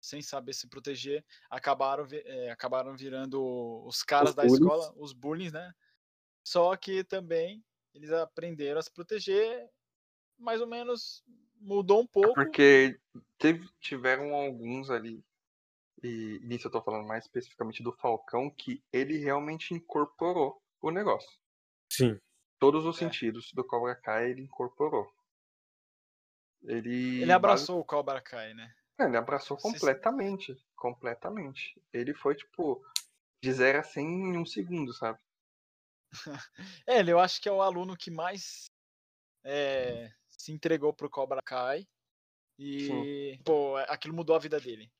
sem 0.00 0.22
saber 0.22 0.54
se 0.54 0.68
proteger, 0.68 1.24
acabaram, 1.50 2.06
é, 2.10 2.50
acabaram 2.50 2.96
virando 2.96 3.84
os 3.84 4.02
caras 4.02 4.30
Os 4.30 4.36
da 4.36 4.42
bullies. 4.42 4.60
escola, 4.60 4.94
os 4.96 5.12
bullies, 5.12 5.52
né? 5.52 5.72
Só 6.42 6.74
que 6.76 7.04
também 7.04 7.62
eles 7.92 8.10
aprenderam 8.10 8.78
a 8.78 8.82
se 8.82 8.90
proteger, 8.90 9.68
mais 10.38 10.60
ou 10.60 10.66
menos 10.66 11.22
mudou 11.60 12.00
um 12.00 12.06
pouco. 12.06 12.34
Porque 12.34 12.98
teve, 13.36 13.68
tiveram 13.80 14.34
alguns 14.34 14.88
ali, 14.88 15.22
e 16.02 16.38
nisso 16.42 16.68
eu 16.68 16.70
tô 16.70 16.82
falando 16.82 17.06
mais 17.06 17.24
especificamente 17.24 17.82
do 17.82 17.92
Falcão, 17.92 18.50
que 18.50 18.82
ele 18.92 19.18
realmente 19.18 19.74
incorporou 19.74 20.60
o 20.80 20.90
negócio. 20.90 21.30
Sim. 21.92 22.18
Todos 22.58 22.84
os 22.84 22.96
É. 22.96 23.00
sentidos 23.00 23.52
do 23.52 23.64
Cobra 23.64 23.94
Kai 23.94 24.30
ele 24.30 24.42
incorporou. 24.42 25.10
Ele, 26.62 27.22
Ele 27.22 27.32
abraçou 27.32 27.78
o 27.80 27.84
Cobra 27.84 28.20
Kai, 28.20 28.52
né? 28.54 28.74
É, 28.98 29.04
ele 29.04 29.16
abraçou 29.16 29.56
completamente. 29.56 30.56
Completamente. 30.74 31.80
Ele 31.92 32.12
foi, 32.14 32.34
tipo, 32.34 32.84
de 33.42 33.52
0 33.52 33.78
a 33.78 33.82
100 33.82 34.04
em 34.04 34.36
um 34.36 34.44
segundo, 34.44 34.92
sabe? 34.92 35.18
É, 36.86 36.98
ele 36.98 37.12
eu 37.12 37.20
acho 37.20 37.40
que 37.40 37.48
é 37.48 37.52
o 37.52 37.62
aluno 37.62 37.96
que 37.96 38.10
mais 38.10 38.66
é, 39.44 40.10
se 40.28 40.50
entregou 40.52 40.92
pro 40.92 41.08
Cobra 41.08 41.40
Kai 41.44 41.86
e, 42.58 43.38
pô, 43.44 43.76
aquilo 43.76 44.14
mudou 44.14 44.34
a 44.34 44.40
vida 44.40 44.58
dele. 44.60 44.90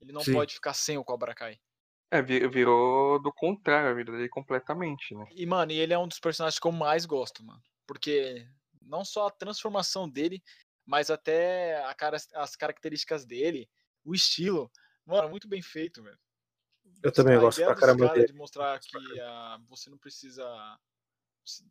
Ele 0.00 0.12
não 0.12 0.22
Sim. 0.22 0.32
pode 0.32 0.54
ficar 0.54 0.74
sem 0.74 0.96
o 0.98 1.04
Cobra 1.04 1.34
Kai. 1.34 1.58
É, 2.10 2.20
vi- 2.20 2.46
virou 2.48 3.20
do 3.22 3.32
contrário 3.32 3.90
a 3.90 3.94
vida 3.94 4.10
dele 4.12 4.28
completamente, 4.28 5.14
né? 5.14 5.26
E, 5.30 5.46
mano, 5.46 5.70
ele 5.70 5.92
é 5.92 5.98
um 5.98 6.08
dos 6.08 6.18
personagens 6.18 6.58
que 6.58 6.66
eu 6.66 6.72
mais 6.72 7.06
gosto, 7.06 7.44
mano. 7.44 7.62
Porque 7.86 8.46
não 8.82 9.04
só 9.04 9.28
a 9.28 9.30
transformação 9.30 10.08
dele, 10.08 10.42
mas 10.84 11.10
até 11.10 11.84
a 11.84 11.94
cara, 11.94 12.16
as 12.34 12.56
características 12.56 13.24
dele, 13.24 13.68
o 14.04 14.14
estilo. 14.14 14.70
Mano, 15.06 15.28
muito 15.28 15.48
bem 15.48 15.62
feito, 15.62 16.02
velho. 16.02 16.18
Eu 17.02 17.12
também 17.12 17.36
a 17.36 17.40
gosto 17.40 17.62
pra 17.64 17.74
caramba 17.74 18.06
caras 18.06 18.14
dele. 18.14 18.26
de 18.32 18.38
mostrar 18.38 18.78
que 18.80 19.20
ah, 19.20 19.58
você 19.68 19.88
não 19.88 19.98
precisa 19.98 20.44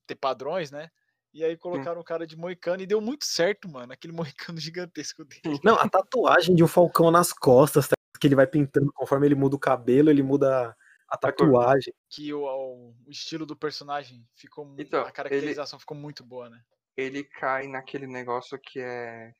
ter 0.08 0.16
padrões, 0.16 0.72
né? 0.72 0.90
E 1.34 1.44
aí 1.44 1.56
colocaram 1.58 2.02
o 2.02 2.04
cara 2.04 2.26
de 2.26 2.36
moicano 2.36 2.82
e 2.82 2.88
deu 2.88 3.02
muito 3.02 3.26
certo, 3.26 3.70
mano. 3.70 3.94
Aquele 3.94 4.14
moicano 4.54 4.60
gigantesco 4.60 5.26
dele. 5.26 5.60
Não, 5.64 5.76
a 5.76 5.88
tatuagem 5.90 6.56
de 6.56 6.64
um 6.64 6.68
falcão 6.68 7.12
nas 7.12 7.34
costas, 7.34 7.88
tá? 7.88 7.99
Que 8.20 8.28
ele 8.28 8.36
vai 8.36 8.46
pintando 8.48 8.92
conforme 8.94 9.26
ele 9.28 9.36
muda 9.36 9.56
o 9.56 9.60
cabelo, 9.60 10.10
ele 10.10 10.22
muda 10.24 10.76
a 11.08 11.18
tatuagem. 11.18 11.94
Que 12.10 12.34
o, 12.34 12.44
o- 12.44 12.96
estilo 13.08 13.46
do 13.46 13.56
personagem 13.56 14.28
ficou 14.36 14.66
mu- 14.66 14.76
Então, 14.80 15.02
A 15.06 15.12
caracterização 15.12 15.80
ficou 15.80 15.96
muito 15.98 16.24
boa, 16.24 16.50
né? 16.50 16.62
Ele 16.98 17.24
cai 17.24 17.68
naquele 17.68 18.06
negócio 18.08 18.60
que 18.60 18.80
é. 18.80 19.34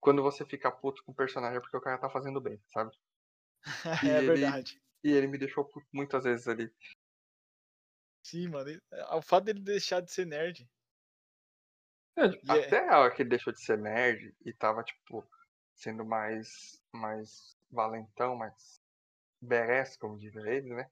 Quando 0.00 0.22
você 0.22 0.44
fica 0.44 0.70
puto 0.70 1.02
com 1.04 1.12
o 1.12 1.14
personagem 1.14 1.56
é 1.56 1.60
porque 1.60 1.76
o 1.76 1.80
cara 1.80 1.96
tá 1.98 2.10
fazendo 2.10 2.40
bem, 2.40 2.60
sabe? 2.72 2.90
E 4.06 4.10
é 4.10 4.18
ele- 4.18 4.26
verdade. 4.34 4.82
E 5.02 5.10
ele 5.12 5.26
me 5.26 5.38
deixou 5.38 5.64
puto 5.64 5.86
muitas 5.92 6.24
vezes 6.24 6.48
ali. 6.48 6.70
Sim, 8.22 8.48
mano. 8.48 8.70
e- 8.70 8.80
O 9.12 9.22
fato 9.22 9.44
dele 9.44 9.60
deixar 9.60 10.00
de 10.00 10.10
ser 10.10 10.26
nerd. 10.26 10.68
É, 12.16 12.24
é- 12.26 12.66
Até 12.66 12.88
a 12.88 12.98
hora 13.00 13.14
que 13.14 13.22
ele 13.22 13.28
deixou 13.30 13.52
de 13.52 13.60
ser 13.60 13.78
nerd 13.78 14.34
e 14.44 14.52
tava, 14.52 14.82
tipo, 14.82 15.26
sendo 15.74 16.04
mais, 16.04 16.80
mais 16.96 17.56
valentão, 17.70 18.36
mais 18.36 18.80
badass, 19.40 19.96
como 19.96 20.18
dizem 20.18 20.46
eles, 20.46 20.70
né? 20.70 20.88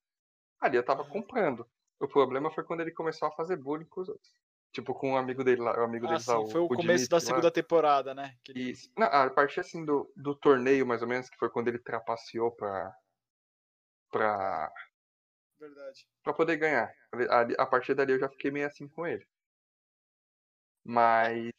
Ali 0.61 0.77
eu 0.77 0.85
tava 0.85 1.03
Aham. 1.03 1.11
comprando. 1.11 1.67
O 2.01 2.09
problema 2.09 2.51
foi 2.51 2.65
quando 2.65 2.81
ele 2.81 2.93
começou 2.93 3.29
a 3.29 3.33
fazer 3.33 3.57
bullying 3.57 3.87
com 3.87 4.01
os 4.01 4.09
outros. 4.09 4.33
Tipo, 4.73 4.95
com 4.95 5.13
um 5.13 5.17
amigo 5.17 5.45
dele 5.45 5.61
lá, 5.61 5.79
o 5.79 5.85
amigo 5.85 6.07
Ah, 6.07 6.11
dele 6.17 6.25
lá, 6.27 6.47
foi 6.51 6.61
o 6.61 6.65
o 6.65 6.69
começo 6.69 6.83
Dimitri 6.83 7.09
da 7.09 7.17
lá. 7.17 7.21
segunda 7.21 7.51
temporada, 7.51 8.15
né? 8.15 8.37
Que 8.43 8.53
ele- 8.53 8.71
Isso. 8.71 8.91
Não, 8.97 9.07
a 9.07 9.29
partir 9.31 9.61
assim 9.61 9.85
do, 9.85 10.11
do 10.17 10.35
torneio, 10.35 10.87
mais 10.87 11.03
ou 11.03 11.09
menos, 11.09 11.29
que 11.29 11.37
foi 11.37 11.51
quando 11.51 11.69
ele 11.69 11.79
trapaceou 11.79 12.51
pra. 12.51 12.95
pra. 14.11 14.73
Verdade. 15.59 16.09
pra 16.25 16.33
poder 16.33 16.57
ganhar. 16.57 16.93
Ali- 17.31 17.55
A 17.59 17.67
partir 17.67 17.95
dali 17.95 18.13
eu 18.13 18.19
já 18.19 18.29
fiquei 18.29 18.51
meio 18.51 18.67
assim 18.67 18.89
com 18.89 19.07
ele. 19.07 19.25
Mas. 20.85 21.53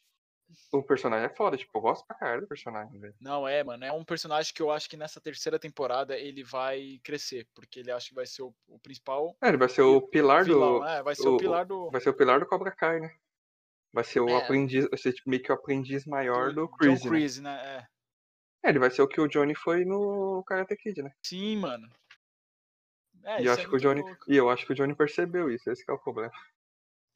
O 0.72 0.82
personagem 0.82 1.26
é 1.26 1.34
foda, 1.34 1.56
tipo, 1.56 1.76
eu 1.76 1.80
gosto 1.82 2.06
pra 2.06 2.16
caralho 2.16 2.42
do 2.42 2.46
personagem, 2.48 2.98
velho. 2.98 3.14
Não, 3.20 3.46
é, 3.46 3.62
mano. 3.64 3.84
É 3.84 3.92
um 3.92 4.04
personagem 4.04 4.52
que 4.54 4.62
eu 4.62 4.70
acho 4.70 4.88
que 4.88 4.96
nessa 4.96 5.20
terceira 5.20 5.58
temporada 5.58 6.16
ele 6.16 6.42
vai 6.44 7.00
crescer. 7.02 7.46
Porque 7.54 7.80
ele 7.80 7.90
acha 7.90 8.08
que 8.08 8.14
vai 8.14 8.26
ser 8.26 8.42
o, 8.42 8.54
o 8.68 8.78
principal 8.78 9.36
É, 9.42 9.48
ele 9.48 9.56
vai 9.56 9.68
ser 9.68 9.82
o 9.82 10.00
pilar 10.00 10.44
vilão. 10.44 10.80
do. 10.80 10.84
É, 10.84 11.02
vai 11.02 11.14
ser 11.14 11.28
o, 11.28 11.34
o- 11.34 11.38
pilar 11.38 11.64
do, 11.66 11.90
Vai 11.90 12.00
ser 12.00 12.10
o 12.10 12.14
pilar 12.14 12.40
do 12.40 12.46
Cobra 12.46 12.70
Kai, 12.70 13.00
né? 13.00 13.14
Vai 13.92 14.04
ser 14.04 14.20
o 14.20 14.28
É. 14.28 14.36
aprendiz. 14.42 14.88
Vai 14.88 14.98
ser 14.98 15.12
tipo, 15.12 15.30
meio 15.30 15.42
que 15.42 15.52
o 15.52 15.54
aprendiz 15.54 16.04
maior 16.06 16.52
do, 16.52 16.66
John 16.66 16.76
Chris. 16.76 17.04
Né? 17.04 17.10
Creasy, 17.10 17.42
né? 17.42 17.86
É. 18.62 18.66
É, 18.66 18.70
ele 18.70 18.78
vai 18.78 18.90
ser 18.90 19.02
o 19.02 19.08
que 19.08 19.20
o 19.20 19.28
Johnny 19.28 19.54
foi 19.54 19.84
no 19.84 20.42
Karate 20.46 20.74
Kid, 20.76 21.02
né? 21.02 21.12
Sim, 21.22 21.56
mano. 21.58 21.88
É, 23.22 23.36
e, 23.40 23.44
isso 23.44 23.48
eu 23.48 23.50
é 23.52 23.54
acho 23.54 23.68
que 23.68 23.76
o 23.76 23.78
Johnny, 23.78 24.00
louco. 24.02 24.24
e 24.32 24.36
eu 24.36 24.50
acho 24.50 24.66
que 24.66 24.72
o 24.72 24.74
Johnny 24.74 24.94
percebeu 24.94 25.50
isso, 25.50 25.70
esse 25.70 25.84
que 25.84 25.90
é 25.90 25.94
o 25.94 25.98
problema. 25.98 26.32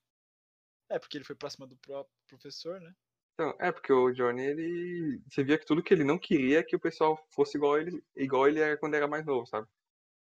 É, 0.89 0.99
porque 0.99 1.17
ele 1.17 1.25
foi 1.25 1.35
pra 1.35 1.49
cima 1.49 1.67
do 1.67 1.77
próprio 1.77 2.15
professor, 2.27 2.79
né? 2.79 2.95
Então, 3.33 3.55
é 3.59 3.71
porque 3.71 3.93
o 3.93 4.11
Johnny, 4.11 4.41
ele. 4.41 5.21
Você 5.29 5.43
via 5.43 5.59
que 5.59 5.65
tudo 5.65 5.83
que 5.83 5.93
ele 5.93 6.03
não 6.03 6.17
queria 6.17 6.59
é 6.59 6.63
que 6.63 6.75
o 6.75 6.79
pessoal 6.79 7.17
fosse 7.29 7.57
igual 7.57 7.79
ele, 7.79 8.03
igual 8.15 8.47
ele 8.47 8.59
era 8.59 8.77
quando 8.77 8.95
era 8.95 9.07
mais 9.07 9.25
novo, 9.25 9.45
sabe? 9.45 9.67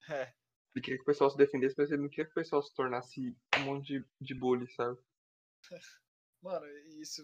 É. 0.10 0.34
Ele 0.75 0.84
queria 0.84 0.98
que 0.98 1.03
o 1.03 1.05
pessoal 1.05 1.29
se 1.29 1.38
defendesse, 1.38 1.75
mas 1.77 1.91
ele 1.91 2.01
não 2.01 2.10
queria 2.10 2.25
que 2.25 2.32
o 2.32 2.36
pessoal 2.36 2.62
se 2.62 2.74
tornasse 2.74 3.36
um 3.60 3.63
monte 3.65 3.99
de, 3.99 4.06
de 4.19 4.34
bully, 4.34 4.67
sabe? 4.71 4.99
Mano, 6.41 6.65
isso 6.99 7.23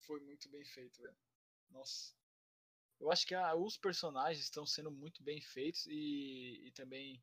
foi 0.00 0.20
muito 0.20 0.48
bem 0.50 0.64
feito, 0.64 1.02
velho. 1.02 1.16
Nossa. 1.70 2.14
Eu 3.00 3.10
acho 3.12 3.26
que 3.26 3.34
a- 3.34 3.54
os 3.54 3.76
personagens 3.76 4.44
estão 4.44 4.66
sendo 4.66 4.90
muito 4.90 5.22
bem 5.22 5.40
feitos 5.40 5.86
e, 5.86 6.66
e 6.66 6.72
também 6.72 7.22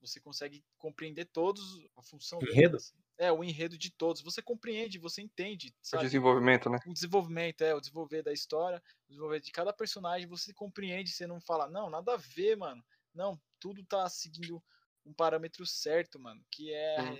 você 0.00 0.20
consegue 0.20 0.64
compreender 0.78 1.26
todos 1.26 1.62
a 1.96 2.02
função 2.02 2.42
Enredo? 2.42 2.76
assim. 2.76 2.96
É, 3.18 3.32
o 3.32 3.42
enredo 3.44 3.78
de 3.78 3.90
todos. 3.92 4.22
Você 4.22 4.42
compreende, 4.42 4.98
você 4.98 5.22
entende, 5.22 5.74
O 5.92 5.98
sabe? 5.98 5.98
desenvolvimento, 5.98 6.70
né? 6.70 6.78
O 6.84 6.92
desenvolvimento, 6.92 7.62
é, 7.62 7.74
o 7.74 7.80
desenvolver 7.80 8.22
da 8.22 8.32
história, 8.32 8.82
o 9.06 9.08
desenvolver 9.10 9.40
de 9.40 9.52
cada 9.52 9.72
personagem, 9.72 10.28
você 10.28 10.54
compreende, 10.54 11.10
você 11.12 11.26
não 11.26 11.40
fala, 11.40 11.68
não, 11.68 11.90
nada 11.90 12.14
a 12.14 12.16
ver, 12.18 12.56
mano. 12.56 12.84
Não, 13.14 13.40
tudo 13.60 13.84
tá 13.84 14.08
seguindo 14.08 14.62
um 15.04 15.12
parâmetro 15.14 15.66
certo, 15.66 16.18
mano. 16.20 16.44
Que 16.50 16.72
é. 16.72 16.98
Hum. 16.98 17.18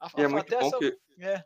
a- 0.00 0.06
E 0.16 0.22
é 0.22 0.28
a- 0.28 0.28
muito 0.28 0.54
até 0.54 0.56
bom 0.58 0.72
essa- 0.72 0.78
que 0.78 0.98
É, 1.20 1.44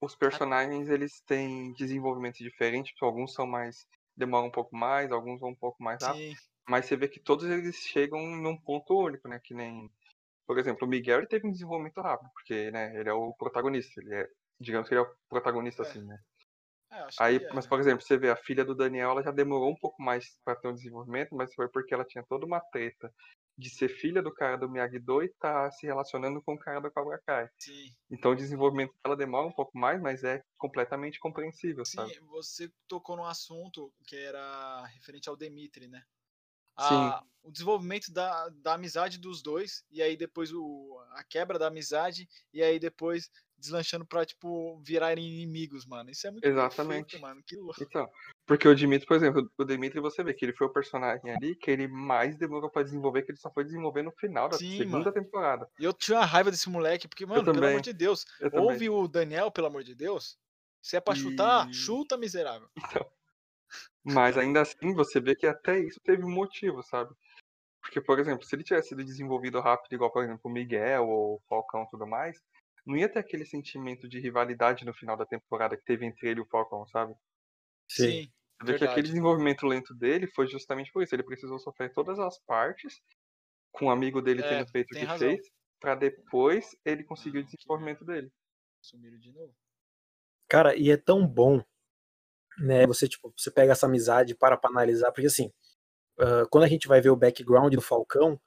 os 0.00 0.16
personagens, 0.16 0.88
eles 0.88 1.20
têm 1.22 1.72
desenvolvimento 1.74 2.38
diferente, 2.38 2.92
alguns 3.00 3.32
são 3.32 3.46
mais. 3.46 3.86
demoram 4.16 4.48
um 4.48 4.50
pouco 4.50 4.74
mais, 4.76 5.12
alguns 5.12 5.40
vão 5.40 5.50
um 5.50 5.54
pouco 5.56 5.80
mais 5.82 6.00
rápido. 6.02 6.26
sim. 6.26 6.34
Mas 6.68 6.86
você 6.86 6.96
vê 6.96 7.08
que 7.08 7.18
todos 7.18 7.46
eles 7.46 7.76
chegam 7.76 8.20
num 8.20 8.56
ponto 8.60 8.94
único, 8.94 9.26
né? 9.28 9.40
Que 9.42 9.54
nem. 9.54 9.90
Por 10.46 10.58
exemplo, 10.58 10.86
o 10.86 10.90
Miguel 10.90 11.26
teve 11.26 11.46
um 11.46 11.52
desenvolvimento 11.52 12.00
rápido, 12.00 12.30
porque, 12.32 12.70
né, 12.70 12.98
ele 12.98 13.08
é 13.08 13.12
o 13.12 13.34
protagonista. 13.34 14.00
Ele 14.00 14.14
é. 14.14 14.28
Digamos 14.60 14.88
que 14.88 14.94
ele 14.94 15.02
é 15.02 15.04
o 15.04 15.14
protagonista, 15.28 15.82
É. 15.82 15.86
assim, 15.86 16.04
né? 16.04 16.18
É, 16.90 17.00
acho 17.00 17.22
Aí, 17.22 17.36
é, 17.36 17.52
mas, 17.52 17.64
né? 17.64 17.68
por 17.68 17.80
exemplo, 17.80 18.04
você 18.04 18.16
vê 18.16 18.30
a 18.30 18.36
filha 18.36 18.64
do 18.64 18.74
Daniel, 18.74 19.10
ela 19.10 19.22
já 19.22 19.30
demorou 19.30 19.70
um 19.70 19.76
pouco 19.76 20.02
mais 20.02 20.38
pra 20.44 20.56
ter 20.56 20.68
um 20.68 20.74
desenvolvimento, 20.74 21.34
mas 21.34 21.54
foi 21.54 21.68
porque 21.68 21.92
ela 21.92 22.04
tinha 22.04 22.24
toda 22.26 22.46
uma 22.46 22.60
treta 22.60 23.12
de 23.58 23.68
ser 23.68 23.88
filha 23.88 24.22
do 24.22 24.32
cara 24.32 24.56
do 24.56 24.68
Miyagi-Do 24.70 25.22
e 25.22 25.28
tá 25.40 25.70
se 25.70 25.86
relacionando 25.86 26.40
com 26.42 26.54
o 26.54 26.58
cara 26.58 26.80
do 26.80 26.90
Cobra 26.90 27.20
Kai. 27.26 27.48
Sim. 27.58 27.92
Então 28.10 28.30
o 28.30 28.36
desenvolvimento 28.36 28.94
dela 29.02 29.16
demora 29.16 29.46
um 29.46 29.52
pouco 29.52 29.76
mais, 29.76 30.00
mas 30.00 30.22
é 30.22 30.42
completamente 30.56 31.18
compreensível, 31.18 31.84
sabe? 31.84 32.14
Sim, 32.14 32.20
você 32.26 32.72
tocou 32.86 33.16
num 33.16 33.24
assunto 33.24 33.92
que 34.06 34.16
era 34.16 34.86
referente 34.86 35.28
ao 35.28 35.36
Dimitri, 35.36 35.88
né? 35.88 36.04
A, 36.78 37.22
o 37.42 37.50
desenvolvimento 37.50 38.12
da, 38.12 38.48
da 38.50 38.74
amizade 38.74 39.18
dos 39.18 39.42
dois, 39.42 39.82
e 39.90 40.02
aí 40.02 40.16
depois 40.16 40.52
o, 40.52 40.98
a 41.12 41.24
quebra 41.24 41.58
da 41.58 41.66
amizade, 41.68 42.28
e 42.52 42.62
aí 42.62 42.78
depois 42.78 43.30
deslanchando 43.56 44.06
pra, 44.06 44.24
tipo, 44.24 44.80
virarem 44.84 45.26
inimigos, 45.26 45.84
mano. 45.84 46.10
Isso 46.10 46.26
é 46.28 46.30
muito 46.30 46.44
Exatamente. 46.46 47.10
feito, 47.12 47.22
mano. 47.22 47.42
Que 47.44 47.56
louco. 47.56 47.74
Então, 47.82 48.08
porque 48.46 48.68
o 48.68 48.74
Dimitri, 48.74 49.06
por 49.06 49.16
exemplo, 49.16 49.50
o 49.58 49.64
Dimitri 49.64 49.98
você 50.00 50.22
vê 50.22 50.32
que 50.32 50.44
ele 50.44 50.52
foi 50.54 50.68
o 50.68 50.72
personagem 50.72 51.28
ali 51.34 51.56
que 51.56 51.68
ele 51.70 51.88
mais 51.88 52.36
demorou 52.38 52.70
pra 52.70 52.84
desenvolver, 52.84 53.22
que 53.22 53.32
ele 53.32 53.38
só 53.38 53.50
foi 53.50 53.64
desenvolver 53.64 54.02
no 54.02 54.12
final 54.12 54.48
da 54.48 54.56
Sim, 54.56 54.78
segunda 54.78 54.98
mano. 54.98 55.12
temporada. 55.12 55.68
E 55.80 55.84
eu 55.84 55.92
tinha 55.92 56.18
uma 56.18 56.24
raiva 56.26 56.50
desse 56.52 56.68
moleque, 56.70 57.08
porque, 57.08 57.26
mano, 57.26 57.42
pelo 57.42 57.54
também. 57.56 57.70
amor 57.70 57.80
de 57.82 57.92
Deus, 57.92 58.24
Eu 58.40 58.50
também. 58.50 58.66
ouve 58.70 58.88
o 58.90 59.08
Daniel, 59.08 59.50
pelo 59.50 59.66
amor 59.66 59.82
de 59.82 59.94
Deus. 59.94 60.38
Se 60.80 60.96
é 60.96 61.00
pra 61.00 61.14
chutar, 61.16 61.68
E- 61.68 61.74
chuta, 61.74 62.16
miserável. 62.16 62.68
Mas 64.12 64.36
ainda 64.38 64.62
assim, 64.62 64.92
você 64.94 65.20
vê 65.20 65.36
que 65.36 65.46
até 65.46 65.78
isso 65.78 66.00
teve 66.04 66.24
um 66.24 66.30
motivo, 66.30 66.82
sabe? 66.82 67.14
Porque, 67.82 68.00
por 68.00 68.18
exemplo, 68.20 68.44
se 68.44 68.54
ele 68.56 68.64
tivesse 68.64 68.90
sido 68.90 69.04
desenvolvido 69.04 69.60
rápido, 69.60 69.94
igual, 69.94 70.12
por 70.12 70.24
exemplo, 70.24 70.42
o 70.44 70.50
Miguel 70.50 71.08
ou 71.08 71.36
o 71.36 71.42
Falcão 71.48 71.84
e 71.84 71.90
tudo 71.90 72.06
mais, 72.06 72.38
não 72.86 72.96
ia 72.96 73.08
ter 73.10 73.20
aquele 73.20 73.44
sentimento 73.46 74.08
de 74.08 74.20
rivalidade 74.20 74.84
no 74.86 74.94
final 74.94 75.16
da 75.16 75.26
temporada 75.26 75.76
que 75.76 75.84
teve 75.84 76.06
entre 76.06 76.28
ele 76.30 76.40
e 76.40 76.42
o 76.42 76.48
Falcão, 76.48 76.86
sabe? 76.88 77.14
Sim. 77.88 78.32
Você 78.60 78.66
vê 78.72 78.74
que 78.74 78.84
aquele 78.84 79.08
desenvolvimento 79.08 79.66
lento 79.66 79.92
dele 79.94 80.28
foi 80.28 80.46
justamente 80.46 80.92
por 80.92 81.02
isso. 81.02 81.12
Ele 81.14 81.24
precisou 81.24 81.58
sofrer 81.58 81.92
todas 81.92 82.18
as 82.20 82.38
partes, 82.44 83.00
com 83.72 83.86
o 83.86 83.90
amigo 83.90 84.22
dele 84.22 84.42
É, 84.42 84.44
tendo 84.44 84.66
feito 84.68 84.92
o 84.92 84.96
que 84.96 85.06
razão. 85.06 85.18
fez, 85.18 85.40
pra 85.80 85.94
depois 85.96 86.76
ele 86.84 87.04
conseguir 87.04 87.38
Ah, 87.38 87.40
o 87.40 87.44
que 87.46 87.56
desenvolvimento 87.56 88.04
dele. 88.04 88.32
Sumiram 88.82 89.18
de 89.18 89.32
novo. 89.32 89.54
Cara, 90.46 90.76
e 90.76 90.90
é 90.90 90.96
tão 90.98 91.26
bom, 91.26 91.62
né? 92.60 92.86
Você, 92.86 93.08
tipo, 93.08 93.32
você 93.36 93.50
pega 93.50 93.72
essa 93.72 93.86
amizade 93.86 94.34
para 94.34 94.56
pra 94.56 94.70
analisar, 94.70 95.12
porque 95.12 95.26
assim, 95.26 95.50
ah, 96.18 96.44
quando 96.50 96.64
a 96.64 96.68
gente 96.68 96.88
vai 96.88 97.00
ver 97.00 97.10
o 97.10 97.16
background 97.16 97.74
do 97.74 97.80
Falcão, 97.80 98.40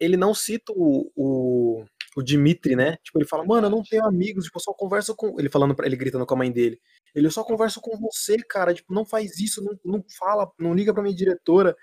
ele 0.00 0.16
não 0.16 0.34
cita 0.34 0.72
o, 0.74 1.10
o, 1.16 1.84
o 2.16 2.22
Dimitri, 2.22 2.76
né? 2.76 2.96
Tipo, 3.02 3.18
ele 3.18 3.26
fala, 3.26 3.44
mano, 3.44 3.66
eu 3.66 3.70
não 3.70 3.82
tenho 3.82 4.04
amigos, 4.04 4.44
tipo, 4.44 4.58
eu 4.58 4.62
só 4.62 4.72
converso 4.74 5.14
com. 5.16 5.38
Ele 5.38 5.48
falando 5.50 5.74
para 5.74 5.86
ele 5.86 5.96
gritando 5.96 6.26
com 6.26 6.34
a 6.34 6.38
mãe 6.38 6.52
dele. 6.52 6.80
Ele 7.14 7.26
eu 7.26 7.30
só 7.30 7.44
converso 7.44 7.80
com 7.80 7.96
você, 7.98 8.36
cara. 8.38 8.74
Tipo, 8.74 8.94
não 8.94 9.04
faz 9.04 9.38
isso, 9.40 9.62
não, 9.62 9.78
não 9.84 10.04
fala, 10.18 10.50
não 10.58 10.74
liga 10.74 10.92
pra 10.92 11.02
minha 11.02 11.14
diretora 11.14 11.76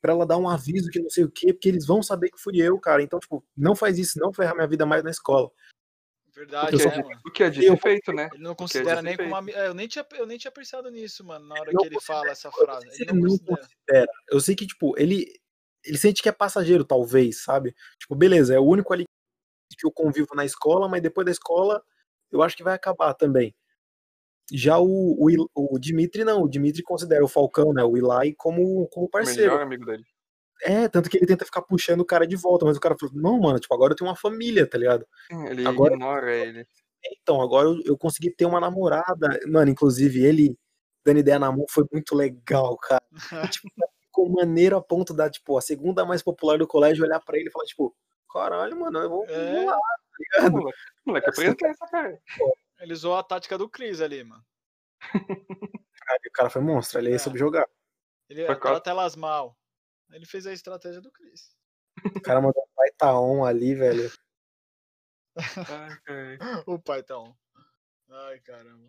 pra 0.00 0.12
ela 0.12 0.26
dar 0.26 0.38
um 0.38 0.48
aviso 0.48 0.90
que 0.90 1.00
não 1.00 1.10
sei 1.10 1.24
o 1.24 1.30
quê, 1.30 1.52
porque 1.52 1.68
eles 1.68 1.86
vão 1.86 2.02
saber 2.02 2.30
que 2.30 2.40
fui 2.40 2.60
eu, 2.60 2.78
cara. 2.78 3.02
Então, 3.02 3.18
tipo, 3.18 3.44
não 3.56 3.74
faz 3.74 3.98
isso, 3.98 4.18
não 4.20 4.32
ferrar 4.32 4.54
minha 4.54 4.68
vida 4.68 4.86
mais 4.86 5.02
na 5.02 5.10
escola. 5.10 5.50
Verdade, 6.38 6.80
eu 6.80 6.88
mano? 6.88 7.20
O 7.26 7.32
que 7.32 7.42
é 7.42 7.50
dito 7.50 7.76
feito, 7.78 8.12
né? 8.12 8.28
Ele 8.32 8.44
não 8.44 8.54
Porque 8.54 8.78
considera 8.78 9.00
é 9.00 9.02
nem 9.02 9.16
como 9.16 9.28
desfeito. 9.28 9.58
ami... 9.58 9.66
é, 9.66 9.66
eu 9.68 9.74
nem 9.74 9.88
tinha 9.88 10.06
eu 10.12 10.24
nem 10.26 10.38
tinha 10.38 10.52
pensado 10.52 10.88
nisso, 10.88 11.24
mano, 11.24 11.44
na 11.48 11.56
hora 11.56 11.72
que 11.76 11.86
ele 11.86 12.00
fala 12.00 12.28
essa 12.30 12.48
frase. 12.52 12.86
Ele 12.92 13.10
ele 13.10 13.12
não 13.14 13.28
considera. 13.30 13.56
considera. 13.56 14.12
Eu 14.30 14.40
sei 14.40 14.54
que, 14.54 14.64
tipo, 14.64 14.96
ele, 14.96 15.26
ele 15.84 15.98
sente 15.98 16.22
que 16.22 16.28
é 16.28 16.32
passageiro, 16.32 16.84
talvez, 16.84 17.42
sabe? 17.42 17.74
Tipo, 17.98 18.14
beleza, 18.14 18.54
é 18.54 18.58
o 18.60 18.64
único 18.64 18.92
ali 18.92 19.04
que 19.76 19.84
eu 19.84 19.90
convivo 19.90 20.28
na 20.36 20.44
escola, 20.44 20.88
mas 20.88 21.02
depois 21.02 21.24
da 21.24 21.32
escola 21.32 21.82
eu 22.30 22.40
acho 22.40 22.56
que 22.56 22.62
vai 22.62 22.74
acabar 22.74 23.14
também. 23.14 23.52
Já 24.52 24.78
o, 24.78 24.86
o, 24.86 25.74
o 25.74 25.78
Dimitri 25.78 26.22
não, 26.22 26.42
o 26.42 26.48
Dimitri 26.48 26.84
considera 26.84 27.24
o 27.24 27.28
Falcão, 27.28 27.72
né, 27.72 27.82
o 27.82 27.96
Eli 27.96 28.32
como, 28.36 28.86
como 28.88 29.06
O 29.06 29.10
parceiro. 29.10 29.50
melhor 29.50 29.60
amigo 29.60 29.84
dele. 29.84 30.04
É, 30.62 30.88
tanto 30.88 31.08
que 31.08 31.16
ele 31.16 31.26
tenta 31.26 31.44
ficar 31.44 31.62
puxando 31.62 32.00
o 32.00 32.04
cara 32.04 32.26
de 32.26 32.34
volta, 32.36 32.64
mas 32.64 32.76
o 32.76 32.80
cara 32.80 32.96
falou, 32.98 33.14
não, 33.14 33.38
mano, 33.38 33.58
tipo, 33.60 33.72
agora 33.74 33.92
eu 33.92 33.96
tenho 33.96 34.08
uma 34.10 34.16
família, 34.16 34.66
tá 34.68 34.76
ligado? 34.78 35.06
Ele 35.48 35.66
Agora- 35.66 35.94
ignora 35.94 36.34
ele. 36.34 36.66
Então, 37.22 37.40
agora 37.40 37.68
eu, 37.68 37.80
eu 37.84 37.96
consegui 37.96 38.30
ter 38.30 38.44
uma 38.44 38.58
namorada. 38.60 39.38
Mano, 39.46 39.70
inclusive, 39.70 40.24
ele 40.24 40.58
dando 41.04 41.20
ideia 41.20 41.38
na 41.38 41.50
mão 41.52 41.64
foi 41.70 41.84
muito 41.92 42.14
legal, 42.14 42.76
cara. 42.76 43.02
E, 43.12 43.12
tipo, 43.62 43.70
ficou 44.02 44.28
maneiro 44.30 44.76
a 44.76 44.82
ponto 44.82 45.14
da, 45.14 45.30
tipo, 45.30 45.56
a 45.56 45.60
segunda 45.62 46.04
mais 46.04 46.22
popular 46.22 46.58
do 46.58 46.66
colégio 46.66 47.04
olhar 47.04 47.20
pra 47.20 47.38
ele 47.38 47.48
e 47.48 47.52
falar, 47.52 47.64
tipo, 47.66 47.94
caralho, 48.32 48.78
mano, 48.78 48.98
eu 48.98 49.08
vou, 49.08 49.24
É. 49.28 49.52
vou 49.52 49.66
lá, 49.66 49.76
tá 49.76 50.16
ligado? 50.18 50.52
Moleque, 50.56 50.78
moleque 51.06 51.28
apresenta 51.30 51.68
essa 51.68 51.86
cara. 51.86 52.20
Ele 52.80 52.94
zoou 52.96 53.16
a 53.16 53.22
tática 53.22 53.56
do 53.56 53.68
Chris 53.68 54.00
ali, 54.00 54.24
mano. 54.24 54.42
Cara, 55.00 56.20
e 56.24 56.28
o 56.28 56.32
cara 56.32 56.50
foi 56.50 56.62
monstro, 56.62 56.98
ele 56.98 57.10
É. 57.10 57.12
aí 57.12 57.18
soube 57.18 57.38
jogar. 57.38 57.66
Ele 58.28 58.44
trata 58.56 58.90
elas 58.90 59.14
mal. 59.16 59.56
Ele 60.12 60.26
fez 60.26 60.46
a 60.46 60.52
estratégia 60.52 61.00
do 61.00 61.10
Chris. 61.10 61.56
O 62.04 62.20
cara 62.20 62.40
mandou 62.40 62.62
um 62.62 62.74
pai 62.74 63.12
on 63.14 63.44
ali, 63.44 63.74
velho. 63.74 64.10
Ai, 65.36 65.98
cara. 66.04 66.38
O 66.66 66.78
pai 66.78 67.02
tá 67.02 67.18
on. 67.18 67.34
Ai, 68.10 68.40
caramba. 68.40 68.88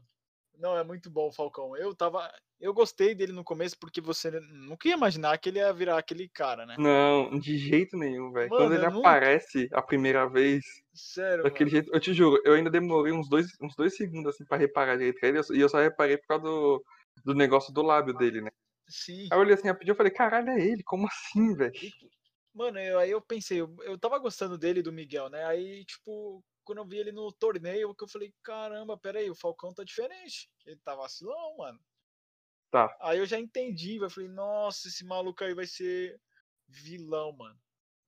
Não, 0.58 0.77
é 0.77 0.84
muito 0.84 1.10
bom 1.10 1.29
o 1.29 1.32
Falcão. 1.32 1.75
Eu 1.77 1.95
tava. 1.95 2.29
Eu 2.60 2.73
gostei 2.73 3.15
dele 3.15 3.32
no 3.32 3.45
começo 3.45 3.77
porque 3.79 4.01
você 4.01 4.29
nunca 4.41 4.89
ia 4.89 4.93
imaginar 4.93 5.38
que 5.38 5.47
ele 5.47 5.60
ia 5.60 5.71
virar 5.71 5.97
aquele 5.97 6.27
cara, 6.27 6.65
né? 6.65 6.75
Não, 6.77 7.39
de 7.39 7.58
jeito 7.58 7.97
nenhum, 7.97 8.34
velho. 8.34 8.49
Quando 8.49 8.73
ele 8.73 8.86
aparece 8.86 9.69
a 9.71 9.82
primeira 9.82 10.27
vez, 10.27 10.65
Sério. 10.93 11.43
daquele 11.43 11.69
mano. 11.69 11.84
jeito, 11.84 11.95
eu 11.95 11.99
te 12.01 12.13
juro, 12.13 12.41
eu 12.43 12.53
ainda 12.53 12.69
demorei 12.69 13.13
uns 13.13 13.29
dois, 13.29 13.47
uns 13.62 13.73
dois 13.77 13.95
segundos 13.95 14.36
assim 14.36 14.43
pra 14.43 14.58
reparar 14.58 14.97
direito 14.97 15.23
ele, 15.23 15.39
e 15.53 15.62
eu 15.62 15.69
só 15.69 15.79
reparei 15.79 16.17
por 16.17 16.27
causa 16.27 16.43
do, 16.43 16.84
do 17.23 17.34
negócio 17.34 17.73
do 17.73 17.82
lábio 17.82 18.13
dele, 18.13 18.41
né? 18.41 18.51
Sim. 18.89 19.23
Aí 19.32 19.38
eu 19.38 19.39
olhei 19.39 19.54
assim 19.54 19.67
rapidinho 19.67 19.93
e 19.93 19.97
falei, 19.97 20.12
caralho, 20.12 20.49
é 20.49 20.60
ele, 20.60 20.84
como 20.84 21.08
assim, 21.08 21.54
velho? 21.56 21.73
Mano, 22.54 22.80
eu- 22.80 22.99
aí 22.99 23.12
eu 23.12 23.21
pensei, 23.21 23.62
eu, 23.62 23.75
eu 23.84 23.97
tava 23.97 24.17
gostando 24.17 24.58
dele 24.58 24.82
do 24.82 24.91
Miguel, 24.91 25.30
né? 25.30 25.45
Aí, 25.45 25.86
tipo, 25.86 26.43
quando 26.63 26.80
eu 26.80 26.86
vi 26.86 26.97
ele 26.97 27.12
no 27.12 27.32
torneio, 27.32 27.93
que 27.95 28.04
eu 28.04 28.08
falei, 28.08 28.34
caramba, 28.43 28.97
peraí, 28.97 29.30
o 29.30 29.36
Falcão 29.36 29.73
tá 29.73 29.84
diferente. 29.84 30.49
Ele 30.65 30.78
tá 30.84 30.95
vacilão, 30.95 31.58
mano. 31.58 31.80
Tá. 32.71 32.95
Aí 33.02 33.17
eu 33.19 33.25
já 33.25 33.39
entendi, 33.39 33.97
eu 33.97 34.10
falei, 34.10 34.30
nossa, 34.30 34.88
esse 34.88 35.06
maluco 35.06 35.43
aí 35.43 35.54
vai 35.54 35.65
ser 35.65 36.19
vilão, 36.67 37.32
mano. 37.32 37.60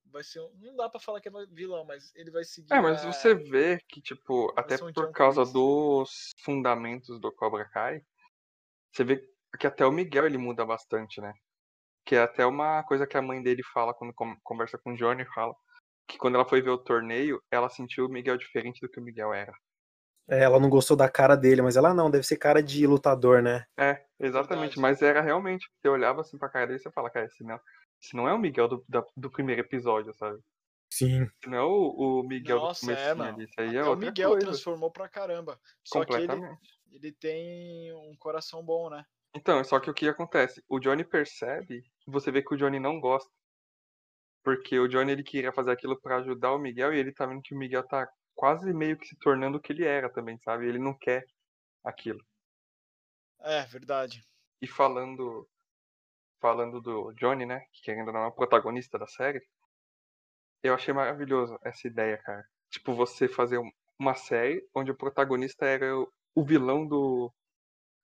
Vai 0.06 0.24
ser. 0.24 0.40
um- 0.42 0.52
Não 0.60 0.76
dá 0.76 0.90
pra 0.90 1.00
falar 1.00 1.22
que 1.22 1.30
é 1.30 1.32
vilão, 1.52 1.86
mas 1.86 2.14
ele 2.16 2.30
vai 2.32 2.44
seguir. 2.44 2.74
É, 2.74 2.82
mas 2.82 3.04
a- 3.06 3.12
você 3.14 3.34
vê 3.34 3.80
que, 3.88 4.02
tipo, 4.02 4.54
até 4.58 4.78
ser 4.78 4.84
um 4.84 4.92
por 4.94 5.12
causa 5.12 5.42
Chris. 5.42 5.54
dos 5.54 6.32
fundamentos 6.44 7.20
do 7.20 7.32
Cobra 7.32 7.66
Kai, 7.70 8.04
você 8.92 9.04
vê 9.04 9.31
que 9.60 9.68
até 9.68 9.86
o 9.86 9.92
Miguel 9.92 10.26
ele 10.26 10.38
muda 10.38 10.66
bastante, 10.66 11.22
né? 11.22 11.34
Que 12.06 12.16
é 12.16 12.22
até 12.24 12.46
uma 12.46 12.84
coisa 12.84 13.08
que 13.08 13.18
a 13.18 13.22
mãe 13.22 13.42
dele 13.42 13.64
fala 13.74 13.94
quando 13.94 14.14
conversa 14.44 14.78
com 14.78 14.94
o 14.94 14.98
Johnny, 14.98 15.26
fala 15.34 15.54
que 16.08 16.18
quando 16.18 16.36
ela 16.36 16.48
foi 16.48 16.62
ver 16.62 16.72
o 16.72 16.78
torneio, 16.78 17.42
ela 17.52 17.70
sentiu 17.70 18.06
o 18.06 18.10
Miguel 18.10 18.38
diferente 18.38 18.82
do 18.82 18.90
que 18.90 19.00
o 19.00 19.04
Miguel 19.04 19.34
era. 19.34 19.54
É, 20.30 20.44
ela 20.44 20.60
não 20.60 20.70
gostou 20.70 20.96
da 20.96 21.10
cara 21.10 21.36
dele, 21.36 21.62
mas 21.62 21.76
ela 21.76 21.94
não, 21.94 22.10
deve 22.10 22.24
ser 22.24 22.38
cara 22.38 22.62
de 22.64 22.86
lutador, 22.88 23.42
né? 23.42 23.66
É, 23.78 24.06
exatamente, 24.20 24.76
Verdade. 24.76 24.80
mas 24.80 25.02
era 25.02 25.22
realmente, 25.22 25.68
você 25.82 25.90
olhava 25.90 26.22
assim 26.22 26.38
pra 26.38 26.50
cara 26.50 26.68
dele 26.68 26.80
e 26.80 26.82
você 26.82 26.92
fala, 26.92 27.10
cara, 27.10 27.26
esse 27.26 27.44
não, 27.44 27.60
esse 28.02 28.16
não 28.16 28.28
é 28.28 28.34
o 28.34 28.40
Miguel 28.40 28.68
do, 28.68 28.86
da- 28.88 29.06
do 29.18 29.30
primeiro 29.32 29.62
episódio, 29.62 30.14
sabe? 30.14 30.40
Sim. 30.90 31.24
Esse 31.24 31.50
não 31.50 31.58
é 31.58 31.64
o, 31.64 32.20
o 32.20 32.24
Miguel 32.24 32.60
Nossa, 32.60 32.86
do 32.86 32.92
é, 32.92 32.96
comecinho 32.96 33.18
mano. 33.18 33.36
ali, 33.38 33.46
isso 33.46 33.54
aí 33.60 33.68
Até 33.70 33.78
é 33.80 33.84
o 33.84 33.96
Miguel 33.96 34.30
coisa, 34.32 34.46
transformou 34.48 34.92
pra 34.92 35.10
caramba. 35.10 35.60
Só 35.84 36.06
que 36.06 36.14
ele, 36.14 36.28
ele 36.92 37.12
tem 37.14 37.94
um 37.94 38.16
coração 38.18 38.64
bom, 38.64 38.90
né? 38.90 39.04
Então, 39.36 39.62
só 39.66 39.78
que 39.80 39.90
o 39.90 39.94
que 39.94 40.08
acontece? 40.08 40.64
O 40.70 40.80
Johnny 40.80 41.04
percebe, 41.04 41.84
você 42.08 42.32
vê 42.32 42.42
que 42.42 42.54
o 42.54 42.58
Johnny 42.58 42.80
não 42.80 42.98
gosta. 43.00 43.30
Porque 44.44 44.78
o 44.80 44.88
Johnny 44.88 45.12
ele 45.14 45.24
queria 45.24 45.52
fazer 45.52 45.72
aquilo 45.72 46.00
pra 46.00 46.18
ajudar 46.18 46.52
o 46.54 46.60
Miguel 46.60 46.94
e 46.94 47.00
ele 47.00 47.12
tá 47.12 47.26
vendo 47.26 47.42
que 47.42 47.56
o 47.56 47.58
Miguel 47.58 47.88
tá 47.88 48.08
quase 48.36 48.72
meio 48.72 48.96
que 48.98 49.08
se 49.08 49.18
tornando 49.18 49.58
o 49.58 49.62
que 49.62 49.74
ele 49.74 49.84
era 49.84 50.12
também, 50.12 50.38
sabe? 50.40 50.68
Ele 50.68 50.78
não 50.80 50.96
quer 50.96 51.24
aquilo. 51.84 52.20
É, 53.40 53.66
verdade. 53.66 54.24
E 54.62 54.68
falando 54.68 55.48
falando 56.42 56.82
do 56.82 57.14
Johnny, 57.14 57.46
né, 57.46 57.62
que 57.72 57.82
querendo 57.84 58.10
ou 58.10 58.14
não 58.14 58.24
é 58.24 58.28
o 58.28 58.32
protagonista 58.36 59.00
da 59.00 59.08
série, 59.08 59.42
eu 60.64 60.74
achei 60.74 60.94
maravilhoso 60.94 61.58
essa 61.64 61.88
ideia, 61.88 62.18
cara. 62.18 62.44
Tipo, 62.70 62.94
você 62.94 63.28
fazer 63.28 63.58
um- 63.58 63.72
uma 64.00 64.16
série 64.16 64.68
onde 64.76 64.92
o 64.92 64.98
protagonista 64.98 65.66
era 65.66 65.86
o 66.36 66.44
vilão 66.44 66.88
do, 66.88 67.32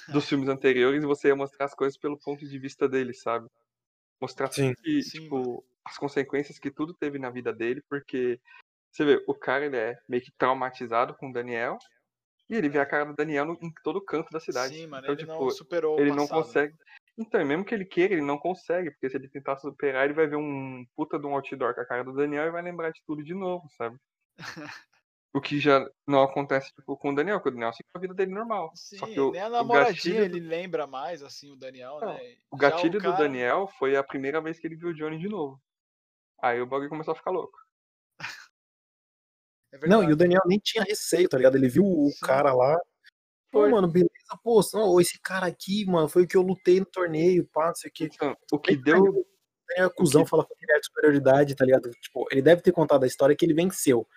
dos 0.08 0.28
filmes 0.28 0.50
anteriores 0.50 1.04
e 1.04 1.08
você 1.08 1.30
ia 1.30 1.36
mostrar 1.36 1.66
as 1.66 1.76
coisas 1.76 1.98
pelo 1.98 2.20
ponto 2.20 2.48
de 2.48 2.60
vista 2.60 2.88
dele, 2.90 3.14
sabe? 3.14 3.48
Mostrar 4.22 4.50
Sim. 4.52 4.74
que, 4.84 5.04
Sim, 5.04 5.30
tipo, 5.30 5.66
as 5.86 5.98
consequências 5.98 6.60
que 6.60 6.72
tudo 6.72 6.94
teve 6.96 7.20
na 7.20 7.30
vida 7.32 7.54
dele, 7.54 7.82
porque 7.90 8.40
você 8.92 9.06
vê, 9.06 9.24
o 9.28 9.36
cara 9.36 9.66
ele 9.66 9.78
é 9.78 9.98
meio 10.10 10.24
que 10.24 10.32
traumatizado 10.38 11.16
com 11.18 11.30
o 11.30 11.34
Daniel 11.34 11.78
e 12.50 12.56
ele 12.56 12.70
vê 12.70 12.80
a 12.80 12.86
cara 12.86 13.06
do 13.06 13.16
Daniel 13.16 13.46
no- 13.46 13.58
em 13.62 13.72
todo 13.84 14.04
canto 14.04 14.30
da 14.32 14.40
cidade. 14.40 14.76
Sim, 14.76 14.88
mano, 14.88 15.08
então, 15.08 15.16
ele 15.16 15.24
tipo, 15.26 15.48
não 15.48 15.50
superou 15.50 16.00
o 16.00 16.02
ele 16.02 16.12
não 16.12 16.28
passado. 16.28 16.28
consegue. 16.28 16.76
Então, 17.18 17.42
e 17.42 17.46
mesmo 17.46 17.66
que 17.66 17.74
ele 17.74 17.86
queira, 17.86 18.14
ele 18.14 18.22
não 18.24 18.38
consegue, 18.38 18.92
porque 18.92 19.10
se 19.10 19.18
ele 19.18 19.30
tentar 19.30 19.58
superar, 19.58 20.06
ele 20.06 20.14
vai 20.14 20.28
ver 20.28 20.38
um 20.38 20.86
puta 20.96 21.20
de 21.20 21.26
um 21.28 21.36
outdoor 21.36 21.74
com 21.76 21.82
a 21.82 21.86
cara 21.88 22.04
do 22.04 22.14
Daniel 22.14 22.48
e 22.48 22.52
vai 22.52 22.62
lembrar 22.62 22.92
de 22.92 23.02
tudo 23.06 23.24
de 23.24 23.34
novo, 23.34 23.68
sabe? 23.78 23.98
o 25.34 25.42
que 25.42 25.60
já 25.60 25.88
não 26.08 26.24
acontece 26.24 26.74
tipo, 26.74 26.98
com 26.98 27.12
o 27.12 27.16
Daniel, 27.16 27.38
porque 27.38 27.50
o 27.50 27.52
Daniel 27.52 27.74
fica 27.74 27.90
a 27.94 28.00
vida 28.00 28.14
dele 28.14 28.32
normal. 28.34 28.72
Sim, 28.76 28.98
Só 28.98 29.06
que 29.06 29.20
o, 29.20 29.32
nem 29.32 29.42
a 29.42 29.48
o 29.48 29.52
namoradinha 29.52 30.22
gatilho, 30.22 30.38
ele 30.38 30.40
lembra 30.48 30.88
mais, 30.88 31.22
assim, 31.22 31.52
o 31.52 31.56
Daniel, 31.56 32.00
Não, 32.02 32.14
né? 32.14 32.36
o 32.50 32.58
gatilho 32.58 33.00
cara- 33.00 33.14
do 33.14 33.18
Daniel 33.18 33.68
foi 33.78 33.96
a 33.96 34.04
primeira 34.04 34.42
vez 34.42 34.60
que 34.60 34.66
ele 34.66 34.76
viu 34.76 34.90
o 34.90 34.94
Johnny 34.94 35.20
de 35.20 35.30
novo. 35.30 35.62
Aí 36.42 36.62
o 36.62 36.66
bagulho 36.68 36.90
começou 36.90 37.12
a 37.12 37.16
ficar 37.16 37.32
louco. 37.32 37.58
É 39.72 39.88
Não, 39.88 40.04
e 40.04 40.14
o 40.14 40.16
Daniel 40.16 40.42
nem 40.46 40.60
tinha 40.60 40.84
receio, 40.84 41.28
tá 41.28 41.38
ligado? 41.38 41.56
Ele 41.58 41.68
viu 41.68 41.84
o 41.84 42.10
Sim. 42.10 42.26
cara 42.26 42.54
lá. 42.54 42.78
Pô, 43.52 43.62
Foi. 43.62 43.72
mano, 43.72 43.88
beleza, 43.88 44.12
pô, 44.44 44.62
não, 44.74 45.00
esse 45.00 45.20
cara 45.20 45.46
aqui, 45.46 45.86
mano, 45.86 46.08
foi 46.10 46.24
o 46.24 46.28
que 46.28 46.36
eu 46.36 46.42
lutei 46.42 46.80
no 46.80 46.86
torneio, 46.86 47.48
pá, 47.48 47.68
não 47.68 47.76
sei 47.76 47.90
o 47.90 47.94
que. 47.94 48.06
Então, 48.06 48.36
o 48.52 48.60
que 48.60 48.76
deu. 48.76 49.02
O 49.04 49.26
Daniel 49.68 49.88
é 49.88 49.90
cuzão, 49.90 50.26
fala 50.26 50.46
com 50.46 50.54
ele 50.60 50.72
é 50.72 50.80
de 50.80 50.86
superioridade, 50.86 51.56
tá 51.56 51.66
ligado? 51.66 51.90
Tipo, 52.02 52.28
ele 52.32 52.42
deve 52.42 52.62
ter 52.62 52.72
contado 52.72 53.04
a 53.04 53.08
história 53.08 53.36
que 53.36 53.46
ele 53.46 53.54
venceu. 53.54 54.08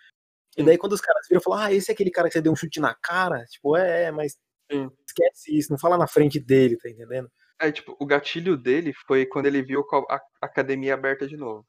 E 0.56 0.62
daí 0.62 0.76
quando 0.78 0.92
os 0.92 1.00
caras 1.00 1.26
viram, 1.28 1.40
falam, 1.40 1.60
ah, 1.60 1.72
esse 1.72 1.90
é 1.90 1.94
aquele 1.94 2.10
cara 2.10 2.28
que 2.28 2.32
você 2.34 2.42
deu 2.42 2.52
um 2.52 2.56
chute 2.56 2.80
na 2.80 2.94
cara? 2.94 3.44
Tipo, 3.46 3.76
é, 3.76 4.04
é, 4.04 4.10
mas 4.10 4.36
Sim. 4.70 4.90
esquece 5.06 5.56
isso, 5.56 5.70
não 5.70 5.78
fala 5.78 5.96
na 5.96 6.06
frente 6.06 6.38
dele, 6.40 6.76
tá 6.76 6.88
entendendo? 6.88 7.30
É, 7.60 7.70
tipo, 7.70 7.96
o 8.00 8.06
gatilho 8.06 8.56
dele 8.56 8.92
foi 9.06 9.26
quando 9.26 9.46
ele 9.46 9.62
viu 9.62 9.84
a 10.08 10.20
academia 10.40 10.94
aberta 10.94 11.26
de 11.26 11.36
novo. 11.36 11.66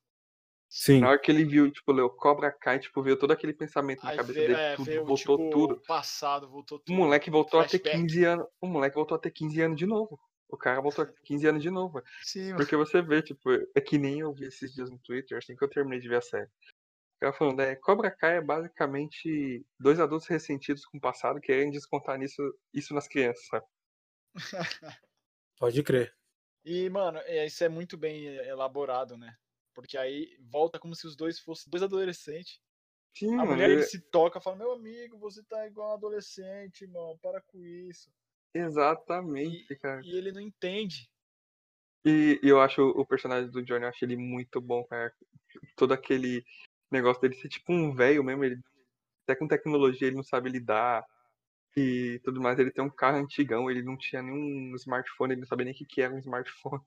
Sim. 0.70 1.02
Na 1.02 1.10
hora 1.10 1.20
que 1.20 1.30
ele 1.30 1.44
viu, 1.44 1.70
tipo, 1.70 1.92
leu 1.92 2.10
Cobra 2.10 2.50
Kai, 2.50 2.80
tipo, 2.80 3.04
veio 3.04 3.18
todo 3.18 3.32
aquele 3.32 3.52
pensamento 3.52 4.02
na 4.04 4.12
Aí 4.12 4.18
cabeça 4.18 4.34
veio, 4.40 4.48
dele, 4.48 4.60
é, 4.62 4.76
tudo, 4.78 4.86
veio, 4.86 5.06
voltou 5.06 5.38
tipo, 5.38 5.50
tudo. 5.50 5.74
o 5.74 5.82
passado, 5.86 6.50
voltou 6.50 6.78
O 6.78 6.82
tudo. 6.82 6.96
moleque 6.96 7.30
voltou 7.30 7.60
a 7.60 7.64
ter 7.66 7.80
Flashback. 7.80 7.98
15 8.08 8.24
anos. 8.24 8.48
O 8.62 8.68
moleque 8.68 8.96
voltou 8.96 9.16
a 9.16 9.20
ter 9.20 9.32
15 9.32 9.62
anos 9.62 9.78
de 9.78 9.86
novo. 9.86 10.18
O 10.48 10.58
cara 10.58 10.80
voltou 10.80 11.04
a 11.04 11.08
ter 11.08 11.22
15 11.24 11.48
anos 11.48 11.62
de 11.62 11.70
novo. 11.70 12.02
Sim. 12.24 12.56
Porque 12.56 12.78
você 12.78 13.02
vê, 13.02 13.22
tipo, 13.22 13.50
é 13.76 13.82
que 13.82 13.98
nem 13.98 14.22
eu 14.22 14.34
vi 14.34 14.46
esses 14.46 14.74
dias 14.74 14.90
no 14.90 14.98
Twitter, 15.00 15.38
assim 15.38 15.58
que 15.58 15.64
eu 15.64 15.70
terminei 15.70 16.00
de 16.00 16.08
ver 16.08 16.18
a 16.18 16.22
série. 16.22 16.50
O 17.22 17.26
cara 17.26 17.34
falando, 17.34 17.60
é, 17.60 17.76
Cobra 17.76 18.10
Kai 18.10 18.38
é 18.38 18.42
basicamente 18.42 19.64
dois 19.80 20.00
adultos 20.00 20.28
ressentidos 20.28 20.84
com 20.86 20.98
o 20.98 21.02
passado 21.02 21.40
querendo 21.40 21.74
descontar 21.74 22.18
nisso, 22.18 22.42
isso 22.74 22.96
nas 22.96 23.08
crianças, 23.08 23.46
sabe? 23.46 23.66
Pode 25.60 25.84
crer. 25.84 26.12
E, 26.66 26.90
mano, 26.90 27.20
é, 27.20 27.46
isso 27.46 27.64
é 27.64 27.70
muito 27.70 27.96
bem 27.96 28.26
elaborado, 28.26 29.16
né? 29.20 29.36
Porque 29.76 30.00
aí 30.00 30.36
volta 30.50 30.80
como 30.80 30.96
se 30.96 31.06
os 31.06 31.16
dois 31.16 31.40
fossem 31.40 31.70
dois 31.70 31.84
adolescentes. 31.84 32.60
Sim, 33.16 33.36
A 33.36 33.38
mano. 33.38 33.52
mulher 33.52 33.70
ele 33.70 33.84
se 33.84 34.02
toca 34.10 34.40
e 34.40 34.42
fala, 34.42 34.56
meu 34.56 34.72
amigo, 34.72 35.20
você 35.20 35.44
tá 35.44 35.68
igual 35.68 35.92
um 35.92 35.94
adolescente, 35.94 36.88
mano, 36.88 37.20
para 37.22 37.40
com 37.40 37.64
isso. 37.64 38.12
Exatamente, 38.52 39.76
cara. 39.76 40.02
E 40.04 40.18
ele 40.18 40.32
não 40.32 40.42
entende. 40.42 41.08
E, 42.04 42.40
e 42.42 42.50
eu 42.50 42.60
acho 42.60 42.82
o 42.82 43.06
personagem 43.06 43.52
do 43.52 43.62
Johnny, 43.62 43.84
eu 43.84 43.90
acho 43.90 44.04
ele 44.04 44.18
muito 44.18 44.60
bom, 44.60 44.84
cara. 44.86 45.14
Todo 45.76 45.94
aquele 45.94 46.44
negócio 46.92 47.22
dele 47.22 47.36
ser 47.36 47.50
tipo 47.50 47.72
um 47.74 47.94
velho 47.94 48.24
mesmo, 48.24 48.44
ele 48.44 48.60
até 49.24 49.36
com 49.36 49.48
tecnologia 49.48 50.08
ele 50.08 50.16
não 50.18 50.24
sabe 50.24 50.50
lidar 50.50 51.06
e 51.76 52.20
tudo 52.24 52.42
mais. 52.42 52.60
Ele 52.60 52.72
tem 52.72 52.84
um 52.84 52.90
carro 52.90 53.18
antigão, 53.18 53.70
ele 53.70 53.82
não 53.84 53.98
tinha 53.98 54.22
nenhum 54.22 54.76
smartphone, 54.76 55.34
ele 55.34 55.42
não 55.42 55.48
sabia 55.48 55.66
nem 55.66 55.74
o 55.74 55.78
que, 55.78 55.86
que 55.86 56.02
era 56.02 56.14
um 56.14 56.20
smartphone. 56.20 56.82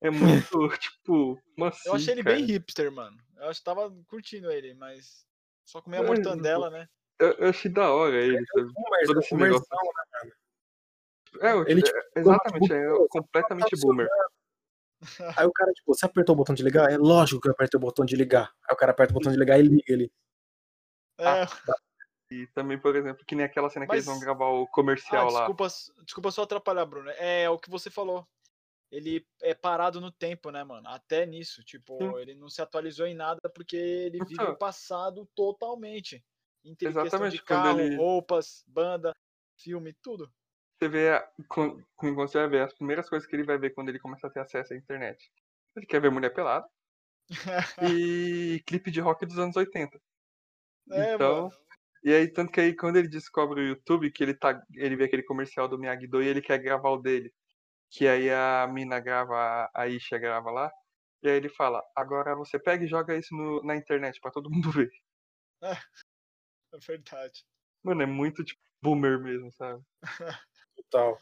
É 0.00 0.10
muito, 0.50 0.68
tipo, 0.78 1.38
como 1.54 1.66
assim, 1.66 1.88
Eu 1.88 1.94
achei 1.94 2.14
ele 2.14 2.22
cara? 2.24 2.36
bem 2.36 2.46
hipster, 2.46 2.92
mano. 2.92 3.16
Eu 3.36 3.48
acho 3.48 3.60
que 3.60 3.64
tava 3.64 3.90
curtindo 4.06 4.50
ele, 4.50 4.74
mas 4.74 5.26
só 5.64 5.80
comer 5.80 5.98
a 5.98 6.02
É, 6.02 6.06
mortandela, 6.06 6.70
né? 6.70 6.86
Eu, 7.18 7.32
eu 7.32 7.48
achei 7.50 7.70
da 7.70 7.92
hora 7.92 8.16
ele, 8.16 8.44
sabe? 8.54 8.72
Todo 9.06 9.20
esse 9.20 9.34
negócio. 9.34 9.66
É, 11.40 11.52
eu- 11.52 11.66
Ele, 11.66 11.80
é, 11.80 11.84
tipo, 11.84 12.18
exatamente, 12.18 12.72
é 12.72 13.08
completamente 13.08 13.76
boomer. 13.80 14.08
Aí 15.42 15.46
o 15.46 15.52
cara, 15.52 15.72
tipo, 15.72 15.94
você 15.94 16.06
apertou 16.06 16.34
o 16.34 16.36
botão 16.36 16.54
de 16.54 16.62
ligar? 16.62 16.90
É 16.90 16.96
lógico 16.98 17.40
que 17.40 17.48
eu 17.48 17.52
apertei 17.52 17.78
o 17.78 17.80
botão 17.80 18.04
de 18.04 18.16
ligar. 18.16 18.52
Aí 18.68 18.74
o 18.74 18.76
cara 18.76 18.92
aperta 18.92 19.12
o 19.12 19.14
botão 19.14 19.32
de 19.32 19.38
ligar 19.38 19.58
e 19.58 19.62
liga 19.62 19.82
ele. 19.88 20.12
É, 21.18 21.44
E 22.32 22.46
também, 22.48 22.78
por 22.78 22.94
exemplo, 22.94 23.24
que 23.26 23.34
nem 23.34 23.44
aquela 23.44 23.68
cena 23.68 23.86
que 23.86 23.92
eles 23.92 24.04
vão 24.04 24.14
Mas- 24.14 24.22
gravar 24.24 24.46
o 24.46 24.62
Ah, 24.64 24.66
comercial 24.70 25.30
lá. 25.30 25.40
desculpa, 25.40 25.68
desculpa 26.04 26.30
só 26.30 26.42
atrapalhar, 26.42 26.84
Bruno. 26.86 27.10
É 27.10 27.48
o 27.50 27.58
que 27.58 27.68
você 27.70 27.90
falou. 27.90 28.26
Ele 28.90 29.24
é 29.42 29.54
parado 29.54 30.00
no 30.00 30.10
tempo, 30.10 30.50
né, 30.50 30.62
mano? 30.64 30.88
Até 30.88 31.24
nisso. 31.26 31.62
Tipo, 31.64 31.96
Sim. 31.98 32.18
ele 32.18 32.34
não 32.34 32.48
se 32.48 32.60
atualizou 32.62 33.06
em 33.06 33.14
nada 33.14 33.40
porque 33.54 33.76
ele 33.76 34.18
vive 34.20 34.34
Então. 34.34 34.52
o 34.52 34.56
passado 34.56 35.28
totalmente. 35.34 36.24
Em 36.64 36.74
questão 36.74 37.02
Exatamente, 37.04 37.32
de 37.36 37.42
carro, 37.42 37.80
ele- 37.80 37.96
roupas, 37.96 38.64
banda, 38.66 39.12
filme, 39.56 39.92
tudo. 40.02 40.32
Você 40.80 40.88
vê, 40.88 41.20
com- 41.46 41.78
com- 41.94 42.14
você 42.14 42.38
vai 42.38 42.48
ver 42.48 42.62
as 42.62 42.72
primeiras 42.74 43.06
coisas 43.08 43.28
que 43.28 43.36
ele 43.36 43.44
vai 43.44 43.58
ver 43.58 43.74
quando 43.74 43.90
ele 43.90 43.98
começa 43.98 44.26
a 44.26 44.30
ter 44.30 44.40
acesso 44.40 44.72
à 44.72 44.76
internet. 44.76 45.30
Ele 45.76 45.84
quer 45.84 46.00
ver 46.00 46.10
mulher 46.10 46.32
pelada 46.32 46.66
e 47.94 48.62
clipe 48.66 48.90
de 48.90 48.98
rock 49.00 49.26
dos 49.26 49.38
anos 49.38 49.56
80. 49.56 50.00
É, 50.90 51.14
Então, 51.14 51.42
mano. 51.42 51.56
E 52.02 52.14
aí, 52.14 52.32
tanto 52.32 52.50
que 52.50 52.60
aí 52.62 52.74
quando 52.74 52.96
ele 52.96 53.08
descobre 53.08 53.60
o 53.60 53.68
YouTube, 53.68 54.10
que 54.10 54.22
ele 54.22 54.34
tá. 54.34 54.58
Ele 54.74 54.96
vê 54.96 55.04
aquele 55.04 55.22
comercial 55.22 55.68
do 55.68 55.78
Miyagi-Do 55.78 56.22
e 56.22 56.28
ele 56.28 56.40
quer 56.40 56.58
gravar 56.58 56.88
o 56.90 56.96
dele. 57.02 57.30
Que 57.90 58.08
aí 58.08 58.30
a 58.30 58.66
mina 58.66 58.98
grava, 59.00 59.68
a 59.74 59.86
Isha 59.86 60.16
grava 60.18 60.50
lá. 60.50 60.70
E 61.22 61.28
aí 61.28 61.36
ele 61.36 61.50
fala, 61.50 61.82
agora 61.94 62.34
você 62.34 62.58
pega 62.58 62.84
e 62.84 62.88
joga 62.88 63.14
isso 63.18 63.34
no- 63.36 63.62
na 63.62 63.76
internet 63.76 64.18
pra 64.20 64.30
todo 64.30 64.50
mundo 64.50 64.70
ver. 64.72 64.90
É 66.72 66.78
verdade. 66.78 67.44
Mano, 67.82 68.02
é 68.02 68.06
muito 68.06 68.44
tipo 68.44 68.60
boomer 68.80 69.20
mesmo, 69.20 69.52
sabe? 69.52 69.82
Total. 70.88 71.18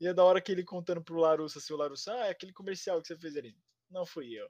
E 0.00 0.06
é 0.06 0.14
da 0.14 0.24
hora 0.24 0.40
que 0.40 0.52
ele 0.52 0.64
contando 0.64 1.02
pro 1.02 1.18
Larussa, 1.18 1.58
assim, 1.58 1.72
o 1.72 1.76
Larussa, 1.76 2.12
ah, 2.14 2.26
é 2.26 2.30
aquele 2.30 2.52
comercial 2.52 3.00
que 3.00 3.08
você 3.08 3.16
fez 3.16 3.36
ali. 3.36 3.56
Não 3.90 4.06
fui 4.06 4.32
eu. 4.32 4.48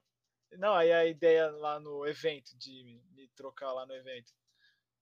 Não, 0.57 0.73
aí 0.73 0.91
a 0.91 1.05
ideia 1.05 1.49
lá 1.51 1.79
no 1.79 2.05
evento, 2.05 2.57
de 2.57 3.01
me- 3.11 3.27
trocar 3.35 3.71
lá 3.73 3.85
no 3.85 3.93
evento. 3.93 4.31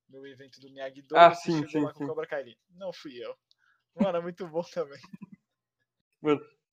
No 0.09 0.25
evento 0.25 0.59
do 0.61 0.69
Miyagi-Do, 0.69 1.15
Ah, 1.17 1.33
você 1.33 1.51
sim, 1.51 1.59
chegou 1.67 1.81
sim, 1.81 1.85
lá 1.85 1.93
com 1.93 1.99
sim. 1.99 2.05
o 2.05 2.07
Cobra 2.07 2.27
Kai. 2.27 2.55
Não 2.69 2.93
fui 2.93 3.17
eu. 3.23 3.35
Mano, 3.95 4.17
é 4.17 4.21
muito 4.21 4.47
bom 4.47 4.61
também. 4.73 4.99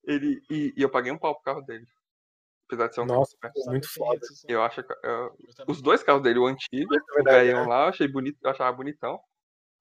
Ele, 0.03 0.41
e, 0.49 0.73
e 0.77 0.81
eu 0.81 0.89
paguei 0.89 1.11
um 1.11 1.17
pau 1.17 1.33
pro 1.35 1.43
carro 1.43 1.61
dele. 1.61 1.85
Apesar 2.67 2.87
de 2.87 2.95
ser 2.95 3.01
um 3.01 3.07
Nossa, 3.07 3.37
carro 3.37 3.53
muito 3.67 3.89
foda. 3.89 4.19
Eu 4.47 4.63
acho 4.63 4.83
que. 4.83 4.93
eu- 5.03 5.37
eu 5.57 5.65
os 5.67 5.81
dois 5.81 6.03
carros 6.03 6.23
dele, 6.23 6.39
o 6.39 6.47
antigo, 6.47 6.93
É 6.95 7.21
o 7.21 7.23
velhão 7.23 7.63
é. 7.63 7.67
lá, 7.67 7.83
eu 7.83 7.89
achei 7.89 8.07
bonito, 8.07 8.37
eu 8.43 8.51
achava 8.51 8.75
bonitão. 8.75 9.19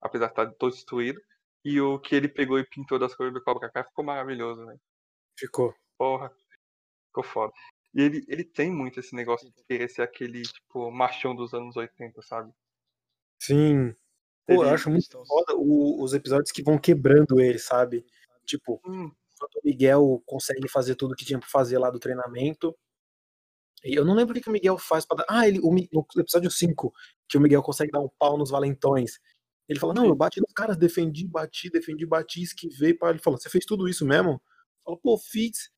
Apesar 0.00 0.26
de 0.26 0.32
estar 0.32 0.50
todo 0.58 0.72
destruído. 0.72 1.20
E 1.64 1.80
o 1.80 1.98
que 1.98 2.14
ele 2.14 2.28
pegou 2.28 2.58
e 2.58 2.64
pintou 2.68 2.98
das 2.98 3.14
cores 3.14 3.32
do 3.32 3.42
Cobra 3.42 3.70
Kai 3.70 3.84
ficou 3.84 4.04
maravilhoso, 4.04 4.64
né? 4.64 4.76
Ficou. 5.38 5.74
Porra, 5.96 6.30
ficou 7.08 7.24
foda. 7.24 7.52
E 7.94 8.02
ele, 8.02 8.24
ele 8.28 8.44
tem 8.44 8.70
muito 8.70 9.00
esse 9.00 9.14
negócio 9.14 9.50
de 9.50 9.64
querer 9.64 9.88
ser 9.88 10.02
aquele, 10.02 10.42
tipo, 10.42 10.90
machão 10.90 11.34
dos 11.34 11.54
anos 11.54 11.76
80, 11.76 12.20
sabe? 12.22 12.52
Sim. 13.40 13.94
Pô, 14.46 14.64
eu 14.64 14.68
acho 14.74 14.90
muito 14.90 15.24
foda 15.26 15.54
o- 15.56 16.02
os 16.02 16.12
episódios 16.12 16.50
que 16.52 16.62
vão 16.62 16.78
quebrando 16.78 17.40
ele, 17.40 17.58
sabe? 17.58 18.04
Tipo, 18.44 18.80
Hum, 18.84 19.10
quando 19.38 19.54
o 19.56 19.60
Miguel 19.64 20.22
consegue 20.26 20.68
fazer 20.68 20.96
tudo 20.96 21.14
que 21.14 21.24
tinha 21.24 21.38
pra 21.38 21.48
fazer 21.48 21.78
lá 21.78 21.88
do 21.90 21.98
treinamento. 21.98 22.76
E 23.82 23.94
eu 23.94 24.04
não 24.04 24.14
lembro 24.14 24.32
o 24.32 24.34
que, 24.34 24.42
que 24.42 24.48
o 24.48 24.52
Miguel 24.52 24.76
faz 24.78 25.06
pra 25.06 25.18
dar. 25.18 25.26
Ah, 25.28 25.46
ele, 25.48 25.60
o 25.62 25.70
no 25.72 26.06
episódio 26.20 26.50
5, 26.50 26.92
que 27.28 27.36
o 27.38 27.40
Miguel 27.40 27.62
consegue 27.62 27.90
dar 27.92 28.00
um 28.00 28.08
pau 28.18 28.36
nos 28.36 28.50
valentões. 28.50 29.18
Ele 29.68 29.78
fala, 29.78 29.94
não, 29.94 30.06
eu 30.06 30.14
bati 30.14 30.40
nos 30.40 30.52
caras, 30.52 30.76
defendi, 30.76 31.26
bati, 31.26 31.70
defendi, 31.70 32.04
bati, 32.06 32.42
esquivei. 32.42 32.94
Pá. 32.94 33.10
Ele 33.10 33.18
fala, 33.18 33.38
você 33.38 33.48
fez 33.48 33.64
tudo 33.64 33.88
isso 33.88 34.04
mesmo? 34.06 34.40
Fala, 34.84 34.96
pô, 34.98 35.16
fiz. 35.18 35.70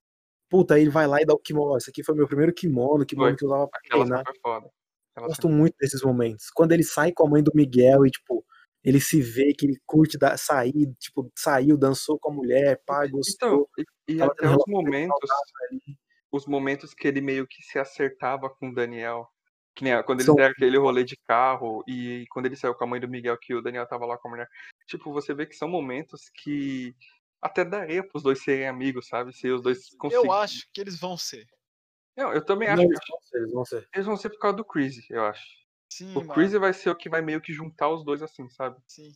Puta, 0.49 0.75
aí 0.75 0.83
ele 0.83 0.91
vai 0.91 1.07
lá 1.07 1.21
e 1.21 1.25
dá 1.27 1.35
o 1.35 1.39
kimono. 1.39 1.77
Esse 1.77 1.91
aqui 1.91 2.03
foi 2.05 2.15
meu 2.15 2.27
primeiro 2.27 2.53
kimono, 2.53 3.05
kimono 3.07 3.31
Foi. 3.31 3.37
que 3.37 3.45
eu 3.45 3.49
usava 3.49 3.69
pra 3.69 3.81
aquela 3.85 4.05
treinar. 4.05 4.25
foda. 4.43 4.71
Aquela 5.13 5.29
Gosto 5.29 5.49
muito 5.49 5.75
desses 5.81 6.03
momentos. 6.03 6.51
Quando 6.55 6.73
ele 6.73 6.85
sai 6.85 7.13
com 7.13 7.27
a 7.27 7.31
mãe 7.31 7.43
do 7.43 7.51
Miguel 7.55 8.05
e, 8.07 8.11
tipo, 8.11 8.45
ele 8.85 9.01
se 9.01 9.21
vê 9.21 9.53
que 9.55 9.67
ele 9.67 9.77
curte 9.87 10.17
da, 10.19 10.37
sair, 10.37 10.73
tipo, 11.01 11.31
saiu, 11.37 11.77
dançou 11.77 12.19
com 12.19 12.31
a 12.31 12.35
mulher, 12.35 12.81
pá, 12.87 13.05
Então, 13.07 13.17
gostou. 13.19 13.69
e, 13.79 14.13
e 14.13 14.17
Tava 14.19 14.33
até 14.33 14.49
os 14.49 14.65
momentos, 14.69 15.31
os 16.31 16.47
momentos 16.47 16.95
que 16.95 17.09
ele 17.09 17.21
meio 17.21 17.47
que 17.47 17.63
se 17.63 17.79
acertava 17.79 18.49
com 18.51 18.69
o 18.71 18.75
Daniel. 18.75 19.27
Que 19.77 19.85
nem 19.85 20.03
quando 20.03 20.19
eles 20.21 20.27
São- 20.27 20.35
deram 20.35 20.51
aquele 20.53 20.79
rolê 20.79 21.05
de 21.05 21.17
carro 21.29 21.85
e 21.87 22.25
quando 22.31 22.47
ele 22.47 22.57
saiu 22.57 22.75
com 22.75 22.85
a 22.85 22.87
mãe 22.87 22.99
do 22.99 23.07
Miguel, 23.07 23.37
que 23.39 23.55
o 23.55 23.61
Daniel 23.61 23.87
tava 23.87 24.07
lá 24.07 24.17
com 24.17 24.29
a 24.29 24.31
mulher. 24.31 24.49
Tipo, 24.87 25.13
você 25.13 25.35
vê 25.35 25.45
que 25.47 25.55
são 25.55 25.69
momentos 25.69 26.31
que 26.31 26.95
até 27.43 27.63
daria 27.63 28.03
pros 28.03 28.23
dois 28.23 28.43
serem 28.43 28.67
amigos, 28.67 29.07
sabe? 29.07 29.33
Se 29.35 29.49
os 29.51 29.61
dois 29.61 29.91
conseguirem. 29.99 30.31
Eu 30.31 30.33
acho 30.33 30.67
que 30.73 30.81
eles 30.81 30.99
vão 30.99 31.17
ser. 31.17 31.47
Não, 32.17 32.33
eu 32.33 32.43
também 32.43 32.67
Não, 32.69 32.75
acho 32.75 32.83
eles 32.85 32.99
que 33.01 33.13
vão 33.13 33.21
ser, 33.21 33.37
eles 33.39 33.53
vão 33.53 33.65
ser. 33.67 33.89
eles 33.95 34.07
vão 34.07 34.17
ser 34.17 34.31
por 34.31 34.39
causa 34.39 34.57
do 34.57 34.65
Chris, 34.65 35.11
eu 35.11 35.23
acho. 35.27 35.45
Sim, 35.93 36.13
O 36.13 36.21
mano. 36.21 36.33
Chris 36.33 36.53
vai 36.55 36.73
ser 36.73 36.89
o 36.89 36.97
que 36.97 37.11
vai 37.11 37.21
meio 37.21 37.41
que 37.43 37.53
juntar 37.53 37.91
os 37.91 38.03
dois 38.03 38.23
assim, 38.23 38.49
sabe? 38.49 38.81
Sim. 38.89 39.13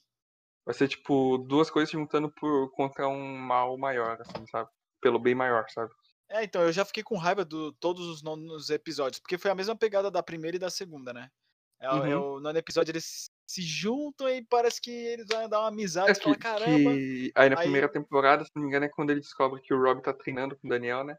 Vai 0.67 0.75
ser 0.75 0.89
tipo 0.89 1.39
duas 1.39 1.71
coisas 1.71 1.89
se 1.91 1.97
juntando 1.97 2.31
por 2.31 2.71
contra 2.73 3.09
um 3.09 3.39
mal 3.39 3.79
maior, 3.79 4.21
assim, 4.21 4.47
sabe? 4.49 4.69
Pelo 5.01 5.19
bem 5.19 5.35
maior, 5.35 5.65
sabe? 5.71 5.91
É, 6.31 6.45
então, 6.45 6.63
eu 6.63 6.73
já 6.73 6.85
fiquei 6.85 7.03
com 7.03 7.17
raiva 7.17 7.45
de 7.45 7.73
todos 7.81 8.07
os 8.07 8.23
nonos 8.23 8.71
episódios, 8.71 9.19
porque 9.19 9.37
foi 9.37 9.51
a 9.51 9.55
mesma 9.55 9.75
pegada 9.77 10.11
da 10.11 10.23
primeira 10.23 10.57
e 10.57 10.61
da 10.61 10.71
segunda, 10.71 11.13
né? 11.13 11.29
É, 11.81 11.87
é 11.87 12.17
Uhum. 12.17 12.35
o 12.37 12.41
nono 12.41 12.59
episódio, 12.59 12.93
eles 12.93 13.31
se 13.47 13.63
juntam 13.63 14.29
e 14.29 14.43
parece 14.45 14.81
que 14.81 14.91
eles 14.91 15.27
vão 15.27 15.49
dar 15.49 15.61
uma 15.61 15.69
amizade, 15.69 16.11
É 16.11 16.15
que, 16.15 16.23
fala, 16.23 16.37
caramba. 16.37 16.91
que 16.93 17.33
aí 17.35 17.49
na 17.51 17.57
Aí- 17.57 17.63
primeira 17.63 17.89
temporada, 17.89 18.45
se 18.45 18.51
não 18.55 18.63
me 18.63 18.69
engano, 18.69 18.85
é 18.85 18.89
quando 18.89 19.11
ele 19.11 19.21
descobre 19.21 19.61
que 19.61 19.75
o 19.75 19.83
Rob 19.83 20.01
tá 20.03 20.13
treinando 20.13 20.57
com 20.57 20.67
o 20.69 20.71
Daniel, 20.71 21.03
né? 21.03 21.17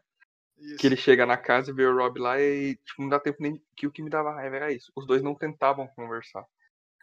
Isso. 0.56 0.76
Que 0.78 0.86
ele 0.86 0.96
chega 0.96 1.26
na 1.26 1.36
casa 1.36 1.70
e 1.72 1.74
vê 1.74 1.84
o 1.84 1.94
Rob 1.96 2.18
lá 2.20 2.40
e 2.40 2.76
tipo, 2.76 3.02
não 3.02 3.08
dá 3.08 3.18
tempo 3.18 3.38
nem. 3.42 3.60
Que 3.76 3.86
o 3.86 3.90
que 3.90 4.00
me 4.02 4.08
dava 4.08 4.32
raiva 4.32 4.56
era 4.56 4.72
isso. 4.72 4.92
Os 4.94 5.04
dois 5.06 5.20
não 5.20 5.34
tentavam 5.34 5.88
conversar. 5.88 6.44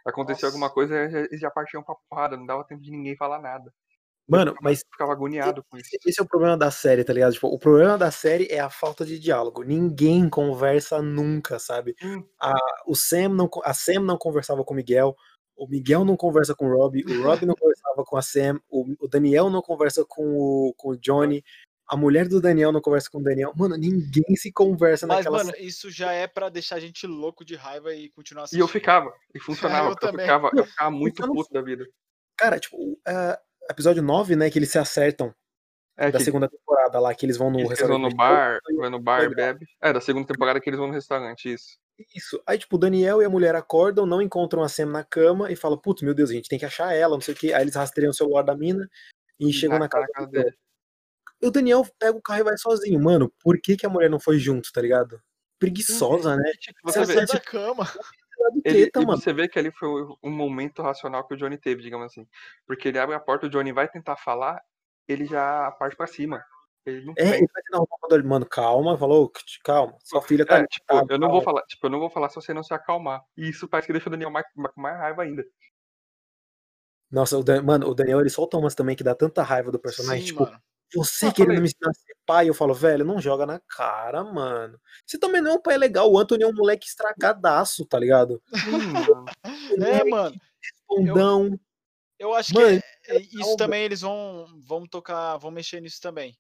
Acontecia 0.05 0.45
Nossa. 0.45 0.55
alguma 0.55 0.69
coisa 0.69 0.95
e 0.95 1.13
eles 1.25 1.41
já 1.41 1.51
partiam 1.51 1.83
pra 1.83 1.93
porrada, 2.09 2.37
não 2.37 2.45
dava 2.45 2.63
tempo 2.63 2.81
de 2.81 2.89
ninguém 2.89 3.17
falar 3.17 3.39
nada. 3.39 3.71
Mano, 4.29 4.51
Eu 4.51 4.55
ficava- 4.55 4.69
mas 4.69 4.79
ficava 4.91 5.11
agoniado 5.11 5.63
com 5.69 5.77
isso. 5.77 5.89
esse, 6.05 6.19
é 6.19 6.23
o 6.23 6.27
problema 6.27 6.55
da 6.55 6.69
série, 6.69 7.03
tá 7.03 7.11
ligado? 7.13 7.33
Tipo, 7.33 7.47
o 7.47 7.57
problema 7.59 7.97
da 7.97 8.11
série 8.11 8.47
é 8.51 8.59
a 8.59 8.69
falta 8.69 9.03
de 9.05 9.17
diálogo. 9.17 9.63
Ninguém 9.63 10.29
conversa 10.29 11.01
nunca, 11.01 11.57
sabe? 11.57 11.95
Hum. 12.03 12.23
A, 12.39 12.53
o 12.85 12.95
Sam 12.95 13.29
não, 13.29 13.49
a 13.63 13.73
Sam 13.73 14.01
não 14.01 14.17
conversava 14.17 14.63
com 14.63 14.73
o 14.73 14.77
Miguel, 14.77 15.15
o 15.57 15.67
Miguel 15.67 16.05
não 16.05 16.15
conversa 16.15 16.53
com 16.55 16.67
o 16.67 16.73
Rob, 16.77 17.03
o 17.03 17.23
Rob 17.23 17.45
não 17.45 17.55
conversava 17.55 18.03
com 18.05 18.15
a 18.17 18.21
Sam, 18.21 18.59
o, 18.69 18.85
o 18.99 19.07
Daniel 19.07 19.49
não 19.49 19.61
conversa 19.61 20.05
com 20.07 20.23
o, 20.23 20.73
com 20.77 20.89
o 20.89 20.97
Johnny, 20.97 21.43
a 21.87 21.97
mulher 21.97 22.27
do 22.27 22.39
Daniel 22.39 22.71
não 22.71 22.81
conversa 22.81 23.09
com 23.11 23.17
o 23.17 23.23
Daniel. 23.23 23.51
Mano, 23.57 23.75
ninguém 23.75 24.35
se 24.35 24.51
conversa 24.51 25.07
Mas, 25.07 25.17
naquela 25.25 25.39
mano, 25.39 25.49
série. 25.49 25.65
isso 25.65 25.89
já 25.89 26.11
é 26.13 26.27
pra 26.27 26.47
deixar 26.49 26.75
a 26.75 26.79
gente 26.79 27.07
louco 27.07 27.43
de 27.43 27.55
raiva 27.55 27.93
e 27.95 28.09
continuar 28.11 28.43
E 28.43 28.45
assistindo. 28.45 28.61
eu 28.61 28.67
ficava, 28.67 29.11
e 29.33 29.39
funcionava, 29.83 29.87
Eu 29.87 29.91
porque 29.93 30.05
eu 30.05 30.11
também. 30.11 30.25
ficava, 30.25 30.51
eu 30.55 30.65
ficava 30.65 30.91
muito 30.91 31.23
puto 31.27 31.51
da 31.51 31.61
vida. 31.63 31.85
Cara, 32.37 32.59
tipo, 32.59 32.77
é, 33.07 33.39
episódio 33.69 34.01
9, 34.01 34.35
né, 34.35 34.49
que 34.49 34.57
eles 34.59 34.71
se 34.71 34.79
acertam 34.79 35.33
É 35.97 36.11
da 36.11 36.17
que 36.17 36.23
segunda 36.23 36.47
temporada 36.49 36.99
lá, 36.99 37.13
que 37.13 37.25
eles 37.25 37.37
vão 37.37 37.49
no 37.49 37.59
eles 37.59 37.67
vão 37.67 37.77
restaurante. 37.77 38.01
no 38.01 38.07
mexicano. 38.07 38.29
bar, 38.29 38.59
vai 38.77 38.89
no 38.89 38.99
bar, 38.99 39.35
bebe. 39.35 39.65
É, 39.81 39.93
da 39.93 40.01
segunda 40.01 40.27
temporada 40.27 40.59
que 40.59 40.69
eles 40.69 40.79
vão 40.79 40.87
no 40.87 40.93
restaurante, 40.93 41.53
isso. 41.53 41.77
Isso. 42.15 42.41
Aí, 42.47 42.57
tipo, 42.57 42.77
o 42.77 42.79
Daniel 42.79 43.21
e 43.21 43.25
a 43.25 43.29
mulher 43.29 43.55
acordam, 43.55 44.05
não 44.05 44.21
encontram 44.21 44.63
a 44.63 44.69
Sam 44.69 44.85
na 44.87 45.03
cama 45.03 45.51
e 45.51 45.55
falam, 45.55 45.77
putz, 45.77 46.01
meu 46.01 46.13
Deus, 46.13 46.29
a 46.29 46.33
gente 46.33 46.47
tem 46.47 46.57
que 46.57 46.65
achar 46.65 46.93
ela, 46.93 47.15
não 47.15 47.21
sei 47.21 47.33
o 47.33 47.37
quê. 47.37 47.51
Aí 47.53 47.61
eles 47.61 47.75
rastreiam 47.75 48.11
o 48.11 48.13
celular 48.13 48.43
da 48.43 48.55
mina 48.55 48.89
e 49.39 49.51
chegam 49.51 49.77
na 49.77 49.87
tá 49.89 50.05
casa, 50.13 50.27
dele. 50.27 50.53
E 51.41 51.47
o 51.47 51.51
Daniel 51.51 51.85
pega 51.97 52.17
o 52.17 52.21
carro 52.21 52.39
e 52.39 52.43
vai 52.43 52.57
sozinho. 52.57 52.99
Mano, 53.01 53.31
por 53.41 53.59
que, 53.61 53.75
que 53.75 53.85
a 53.85 53.89
mulher 53.89 54.09
não 54.09 54.19
foi 54.19 54.37
junto, 54.39 54.71
tá 54.71 54.81
ligado? 54.81 55.21
Preguiçosa, 55.59 56.37
né? 56.37 56.51
E, 56.53 56.57
tipo, 56.57 56.79
Você 56.83 56.99
você 56.99 57.13
sai 57.13 57.25
da 57.25 57.39
cama. 57.39 57.85
Do 58.39 58.61
ele, 58.63 58.83
treta, 58.83 59.01
e 59.01 59.05
mano. 59.05 59.19
você 59.19 59.33
vê 59.33 59.47
que 59.47 59.59
ali 59.59 59.71
foi 59.71 59.87
um 60.23 60.31
momento 60.31 60.81
racional 60.81 61.27
que 61.27 61.33
o 61.33 61.37
Johnny 61.37 61.57
teve, 61.57 61.81
digamos 61.81 62.07
assim. 62.07 62.27
Porque 62.65 62.87
ele 62.87 62.97
abre 62.97 63.15
a 63.15 63.19
porta, 63.19 63.47
o 63.47 63.49
Johnny 63.49 63.71
vai 63.71 63.87
tentar 63.87 64.15
falar, 64.15 64.61
ele 65.07 65.25
já 65.25 65.69
parte 65.71 65.95
pra 65.95 66.07
cima. 66.07 66.43
Ele 66.85 67.05
não 67.05 67.13
É, 67.17 67.37
ele 67.37 67.47
vai 67.53 67.63
tentar 67.63 67.77
arrumar. 67.77 68.27
Mano, 68.27 68.45
calma, 68.45 68.97
falou, 68.97 69.31
calma. 69.63 69.95
Sua 70.03 70.21
filha 70.21 70.45
tá. 70.45 70.59
É, 70.59 70.67
tipo, 70.67 70.85
tá- 70.87 71.05
eu 71.09 71.19
não 71.19 71.29
vou 71.29 71.41
falar, 71.41 71.61
tipo, 71.63 71.85
eu 71.85 71.89
não 71.89 71.99
vou 71.99 72.09
falar 72.09 72.29
se 72.29 72.35
você 72.35 72.53
não 72.53 72.63
se 72.63 72.73
acalmar. 72.73 73.21
E 73.37 73.49
isso 73.49 73.67
parece 73.67 73.87
que 73.87 73.93
deixa 73.93 74.07
o 74.07 74.11
Daniel 74.11 74.31
mais, 74.31 74.45
com 74.53 74.81
mais 74.81 74.97
raiva 74.97 75.23
ainda. 75.23 75.43
Nossa, 77.11 77.37
o 77.37 77.43
Dan- 77.43 77.63
mano, 77.63 77.87
o 77.87 77.93
Daniel 77.95 78.21
ele 78.21 78.29
solta 78.29 78.57
umas 78.57 78.75
também 78.75 78.95
que 78.95 79.03
dá 79.03 79.15
tanta 79.15 79.43
raiva 79.43 79.71
do 79.71 79.79
personagem. 79.79 80.21
Sim, 80.21 80.27
tipo, 80.27 80.43
mano. 80.43 80.61
Você 80.93 81.27
Ah, 81.27 81.31
querendo 81.31 81.47
falei. 81.55 81.61
me 81.61 81.67
ensinar 81.67 81.89
a 81.89 81.93
ser 81.93 82.15
pai, 82.25 82.49
eu 82.49 82.53
falo, 82.53 82.73
velho, 82.73 83.03
não 83.05 83.19
joga 83.19 83.45
na 83.45 83.59
cara, 83.59 84.23
mano. 84.23 84.79
Você 85.05 85.17
também 85.17 85.41
não 85.41 85.51
é 85.51 85.53
um 85.55 85.61
pai 85.61 85.77
legal. 85.77 86.11
O 86.11 86.17
Anthony 86.17 86.43
é 86.43 86.47
um 86.47 86.53
moleque 86.53 86.87
estragadaço, 86.87 87.85
tá 87.85 87.97
ligado? 87.99 88.41
Hum. 88.53 89.25
É, 90.03 90.03
mano. 90.03 90.35
Condão. 90.87 91.59
Eu 92.17 92.33
acho 92.33 92.53
Mano, 92.53 92.81
que 93.03 93.11
é- 93.11 93.15
é- 93.17 93.21
isso 93.21 93.55
também 93.55 93.83
eles 93.83 94.01
vão, 94.01 94.45
vão 94.65 94.85
tocar, 94.85 95.37
vão 95.37 95.51
mexer 95.51 95.79
nisso 95.81 96.01
também. 96.01 96.37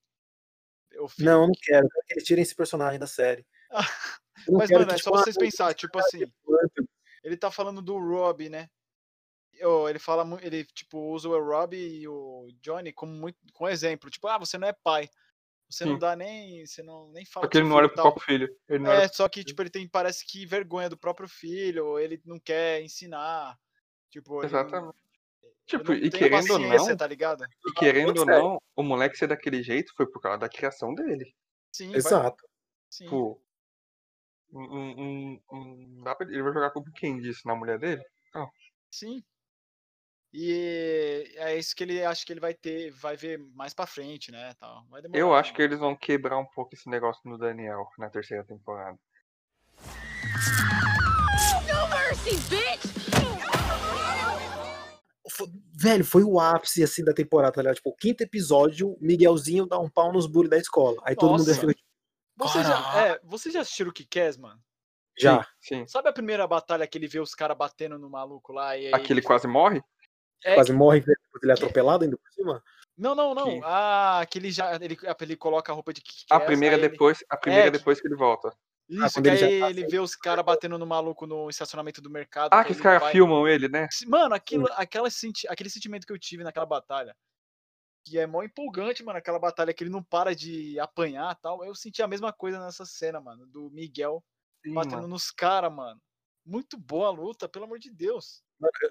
Eu 0.91 1.07
fico- 1.07 1.23
Não, 1.23 1.41
eu 1.43 1.47
não 1.47 1.53
quero. 1.61 1.85
Eu 1.85 1.89
quero 1.89 2.05
que 2.07 2.13
eles 2.15 2.23
tirem 2.25 2.41
esse 2.41 2.55
personagem 2.55 2.99
da 2.99 3.07
série. 3.07 3.45
Eu 4.47 4.53
Mas, 4.57 4.69
mano, 4.71 4.87
que, 4.87 4.93
é 4.93 4.97
só 4.97 5.03
tipo, 5.11 5.15
ah, 5.15 5.23
vocês 5.23 5.37
pensar, 5.37 5.73
tipo 5.73 5.99
assim, 5.99 6.23
ele 7.23 7.35
tá 7.37 7.51
falando 7.51 7.81
do 7.81 7.97
Rob, 7.99 8.47
né? 8.49 8.69
Ele 9.89 9.99
fala, 9.99 10.25
ele 10.41 10.63
tipo 10.65 10.97
usa 11.11 11.27
o 11.29 11.43
Rob 11.43 11.75
e 11.75 12.07
o 12.07 12.47
Johnny 12.61 12.93
como 12.93 13.11
muito, 13.11 13.37
com 13.53 13.67
exemplo, 13.67 14.09
tipo, 14.09 14.27
ah, 14.27 14.37
você 14.37 14.57
não 14.57 14.67
é 14.67 14.73
pai, 14.73 15.09
você 15.69 15.85
não 15.85 15.93
Sim. 15.93 15.99
dá 15.99 16.15
nem, 16.15 16.65
você 16.65 16.81
não 16.81 17.11
nem 17.11 17.25
fala. 17.25 17.45
Porque 17.45 17.57
ele 17.57 17.67
não 17.67 17.75
olha 17.75 17.87
pro 17.89 18.01
próprio 18.01 18.23
filho. 18.25 18.57
Ele 18.67 18.79
não 18.79 18.91
É, 18.91 19.07
só 19.07 19.27
que 19.27 19.43
tipo 19.43 19.61
ele 19.61 19.69
tem 19.69 19.87
parece 19.87 20.25
que 20.25 20.45
vergonha 20.45 20.89
do 20.89 20.97
próprio 20.97 21.27
filho, 21.27 21.99
ele 21.99 22.21
não 22.25 22.39
quer 22.39 22.81
ensinar. 22.81 23.57
Tipo, 24.09 24.39
ele, 24.39 24.47
Exatamente. 24.47 24.97
ele 24.97 25.53
Tipo, 25.65 25.83
não 25.91 25.93
e 25.99 26.09
querendo 26.09 26.51
ou 26.53 26.59
não, 26.59 26.97
tá 26.97 27.05
ligado? 27.05 27.45
e 27.67 27.71
querendo 27.73 28.19
ou 28.19 28.25
não, 28.25 28.61
o 28.75 28.81
moleque 28.81 29.17
ser 29.17 29.27
daquele 29.27 29.61
jeito 29.61 29.93
foi 29.95 30.09
por 30.09 30.19
causa 30.19 30.39
da 30.39 30.49
criação 30.49 30.95
dele. 30.95 31.31
Sim, 31.71 31.89
vai- 31.89 31.97
Exato. 31.97 32.43
sim. 32.89 33.03
Tipo, 33.03 33.39
um, 34.51 34.61
um, 34.63 35.01
um- 35.01 35.41
um- 35.51 36.03
dá 36.03 36.15
pra- 36.15 36.25
ele 36.27 36.41
vai 36.41 36.51
jogar 36.51 36.71
com 36.71 36.83
quem 36.95 37.19
disse? 37.21 37.45
Na 37.45 37.55
mulher 37.55 37.77
dele? 37.77 38.03
Sim. 38.91 39.23
E 40.31 41.33
é 41.37 41.57
isso 41.57 41.75
que 41.75 41.83
ele 41.83 42.03
acha 42.03 42.23
que 42.25 42.31
ele 42.31 42.39
vai 42.39 42.53
ter, 42.53 42.91
vai 42.91 43.17
ver 43.17 43.39
mais 43.55 43.73
pra 43.73 43.87
frente, 43.87 44.31
né? 44.31 44.53
Tal. 44.59 44.85
Vai 44.89 45.01
demorar. 45.01 45.19
Eu 45.19 45.33
acho 45.33 45.51
que 45.53 45.59
né? 45.59 45.65
eles 45.65 45.79
vão 45.79 45.95
quebrar 45.95 46.37
um 46.37 46.45
pouco 46.45 46.75
esse 46.75 46.87
negócio 46.87 47.21
no 47.25 47.37
Daniel 47.37 47.87
na 47.97 48.09
terceira 48.09 48.43
temporada. 48.43 48.97
mercy, 51.89 52.37
bitch! 52.49 52.99
Velho, 55.73 56.03
foi 56.03 56.23
o 56.23 56.39
ápice 56.39 56.83
assim 56.83 57.03
da 57.03 57.13
temporada, 57.13 57.53
tá 57.53 57.61
ligado? 57.61 57.75
Tipo, 57.75 57.89
o 57.91 57.95
quinto 57.95 58.21
episódio, 58.23 58.97
Miguelzinho 58.99 59.65
dá 59.65 59.79
um 59.79 59.89
pau 59.89 60.11
nos 60.11 60.27
bullies 60.27 60.49
da 60.49 60.57
escola. 60.57 60.97
Aí 61.05 61.15
todo 61.15 61.31
mundo 61.31 61.47
Nossa. 61.47 61.55
fica, 61.55 61.73
Você 62.35 62.63
já, 62.63 63.07
é, 63.07 63.19
você 63.23 63.51
já 63.51 63.61
assistiu 63.61 63.87
o 63.87 63.93
Kikés, 63.93 64.37
mano? 64.37 64.59
já. 65.17 65.45
Sim. 65.61 65.85
Sabe 65.87 66.09
a 66.09 66.13
primeira 66.13 66.45
batalha 66.47 66.85
que 66.87 66.97
ele 66.97 67.07
vê 67.07 67.19
os 67.19 67.33
caras 67.35 67.57
batendo 67.57 67.97
no 67.97 68.09
maluco 68.09 68.51
lá 68.53 68.77
e 68.77 68.93
Aquele 68.93 69.19
ele- 69.19 69.27
quase 69.27 69.47
morre? 69.47 69.81
É, 70.43 70.55
Quase 70.55 70.71
morre 70.73 70.99
depois 70.99 71.43
ele 71.43 71.51
é 71.51 71.55
atropelado 71.55 72.03
ainda 72.03 72.17
por 72.17 72.31
cima. 72.31 72.63
Não, 72.97 73.15
não, 73.15 73.33
não. 73.33 73.45
Que- 73.45 73.61
Ah, 73.63 74.25
que 74.29 74.37
ele 74.39 74.51
já 74.51 74.75
ele, 74.75 74.97
ele 75.21 75.35
coloca 75.37 75.71
a 75.71 75.75
roupa 75.75 75.93
de. 75.93 76.01
A 76.29 76.39
primeira 76.39 76.75
aí 76.75 76.81
ele- 76.81 76.89
depois, 76.89 77.23
a 77.29 77.37
primeira 77.37 77.67
É, 77.67 77.71
que- 77.71 77.77
depois 77.77 78.01
que 78.01 78.07
ele 78.07 78.15
volta. 78.15 78.53
Isso, 78.89 79.13
quando 79.13 79.23
que 79.25 79.29
ele 79.29 79.45
aí 79.45 79.59
tá 79.59 79.69
ele 79.69 79.85
vê 79.87 79.99
os 79.99 80.15
caras 80.15 80.43
batendo 80.43 80.77
no 80.77 80.85
maluco 80.85 81.27
no 81.27 81.49
estacionamento 81.49 82.01
do 82.01 82.09
mercado. 82.09 82.51
Ah, 82.53 82.63
que 82.63 82.71
os 82.71 82.81
caras 82.81 83.01
vai- 83.01 83.11
filmam 83.11 83.47
ele, 83.47 83.69
né? 83.69 83.87
Mano, 84.07 84.33
aquilo, 84.33 84.67
aquela 84.71 85.09
senti... 85.11 85.47
aquele 85.47 85.69
sentimento 85.69 86.07
que 86.07 86.11
eu 86.11 86.17
tive 86.17 86.43
naquela 86.43 86.65
batalha, 86.65 87.15
que 88.03 88.17
é 88.17 88.25
mó 88.25 88.41
empolgante, 88.41 89.03
mano, 89.03 89.19
aquela 89.19 89.37
batalha 89.37 89.71
que 89.73 89.83
ele 89.83 89.91
não 89.91 90.01
para 90.03 90.35
de 90.35 90.79
apanhar 90.79 91.31
e 91.33 91.41
tal. 91.41 91.63
Eu 91.63 91.75
senti 91.75 92.01
a 92.01 92.07
mesma 92.07 92.33
coisa 92.33 92.59
nessa 92.59 92.83
cena, 92.83 93.21
mano, 93.21 93.45
do 93.45 93.69
Miguel 93.69 94.23
Sim, 94.65 94.73
batendo 94.73 94.95
mano. 95.03 95.07
nos 95.09 95.29
caras, 95.29 95.71
mano. 95.71 96.01
Muito 96.43 96.75
boa 96.75 97.09
a 97.09 97.11
luta, 97.11 97.47
pelo 97.47 97.65
amor 97.65 97.77
de 97.77 97.91
Deus. 97.91 98.41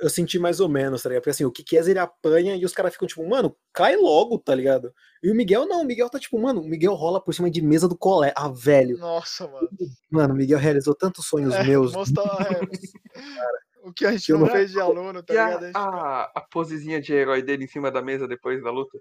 Eu- 0.01 0.09
senti 0.09 0.39
mais 0.39 0.61
ou 0.61 0.69
menos, 0.69 1.03
tá 1.03 1.09
ligado? 1.09 1.23
Porque 1.23 1.31
assim, 1.31 1.45
o 1.45 1.53
que 1.53 1.77
ele 1.77 1.99
apanha 1.99 2.57
e 2.57 2.65
os 2.65 2.73
caras 2.73 2.93
ficam 2.93 3.07
tipo, 3.07 3.29
mano, 3.29 3.55
cai 3.73 3.97
logo, 3.97 4.39
tá 4.39 4.55
ligado? 4.55 4.93
E 5.23 5.31
o 5.31 5.35
Miguel 5.35 5.67
não, 5.67 5.83
o 5.83 5.85
Miguel 5.85 6.09
tá 6.09 6.19
tipo, 6.19 6.39
mano, 6.41 6.61
o 6.63 6.65
Miguel 6.69 6.95
rola 6.95 7.23
por 7.23 7.35
cima 7.35 7.51
de 7.51 7.61
mesa 7.61 7.87
do 7.87 7.97
colé. 7.97 8.33
Ah, 8.37 8.49
velho. 8.49 8.97
Nossa, 8.99 9.47
mano. 9.47 9.69
Mano, 10.11 10.35
o 10.35 10.37
Miguel 10.37 10.59
realizou 10.59 10.95
tantos 10.95 11.27
sonhos 11.27 11.55
É, 11.55 11.63
meus. 11.65 11.93
mostra, 11.93 12.23
é, 12.23 13.87
o 13.87 13.93
que 13.93 14.07
a 14.07 14.13
gente 14.13 14.33
não 14.33 14.41
não- 14.41 14.47
fez 14.49 14.71
de 14.71 14.81
aluno, 14.81 15.23
tá 15.23 15.33
E 15.35 15.37
ligado? 15.37 15.55
A 15.55 15.59
a, 15.59 15.67
gente- 15.67 15.77
a, 15.77 16.33
a 16.37 16.41
posezinha 16.51 17.01
de 17.01 17.13
herói 17.13 17.43
dele 17.43 17.65
em 17.65 17.69
cima 17.69 17.91
da 17.91 18.01
mesa 18.03 18.27
depois 18.27 18.63
da 18.63 18.71
luta? 18.71 18.99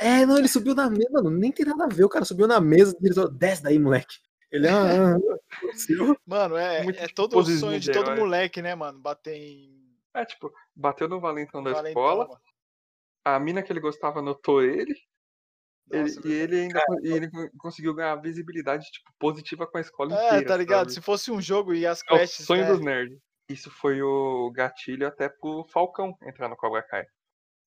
É, 0.00 0.24
não, 0.24 0.38
ele 0.38 0.46
subiu 0.48 0.76
na 0.76 0.88
mesa, 0.88 1.10
mano, 1.12 1.30
nem 1.30 1.50
tem 1.50 1.66
nada 1.66 1.84
a 1.84 1.88
ver. 1.88 2.04
O 2.04 2.08
cara 2.08 2.24
subiu 2.24 2.46
na 2.46 2.60
mesa 2.60 2.96
e 3.00 3.06
ele 3.06 3.14
falou, 3.14 3.30
desce 3.32 3.62
daí, 3.64 3.78
moleque. 3.80 4.14
Ele, 4.50 4.66
ah, 4.68 5.16
desceu. 5.72 6.16
Mano, 6.24 6.56
é, 6.56 6.86
é 6.86 7.08
todo 7.08 7.32
o 7.32 7.36
posezinha 7.36 7.60
sonho 7.60 7.80
de 7.80 7.86
de 7.86 7.92
todo 7.92 8.14
moleque, 8.16 8.62
né, 8.62 8.74
mano? 8.74 8.98
Bater 9.00 9.34
em. 9.34 9.76
É, 10.20 10.24
tipo, 10.24 10.52
bateu 10.74 11.08
no 11.08 11.20
valentão 11.20 11.62
da 11.62 11.72
Valentão, 11.72 11.90
escola, 11.90 12.26
mano. 12.28 12.40
a 13.24 13.38
mina 13.38 13.62
que 13.62 13.72
ele 13.72 13.80
gostava 13.80 14.20
notou 14.22 14.62
ele, 14.62 14.94
ele- 15.90 16.02
Nossa, 16.14 16.28
e 16.28 16.32
ele 16.32 16.60
ainda 16.60 16.82
con- 16.86 17.00
e 17.02 17.08
ele 17.12 17.30
con- 17.30 17.48
conseguiu 17.58 17.94
ganhar 17.94 18.16
visibilidade, 18.16 18.84
tipo, 18.90 19.10
positiva 19.18 19.66
com 19.66 19.78
a 19.78 19.80
escola 19.80 20.14
É, 20.20 20.26
inteira, 20.26 20.46
tá 20.48 20.56
ligado? 20.56 20.78
sabe? 20.90 20.92
Se 20.94 21.00
fosse 21.00 21.30
um 21.30 21.40
jogo 21.40 21.72
e 21.74 21.86
as 21.86 22.02
É 22.08 22.14
o 22.14 22.18
quests. 22.18 22.44
sonho 22.46 22.62
né? 22.62 22.68
dos 22.72 22.80
nerds. 22.80 23.18
Isso 23.50 23.70
foi 23.70 24.02
o 24.02 24.50
gatilho 24.50 25.06
até 25.06 25.28
pro 25.28 25.64
Falcão 25.72 26.14
entrar 26.22 26.48
no 26.48 26.56
Cobra 26.56 26.82
Kai. 26.82 27.06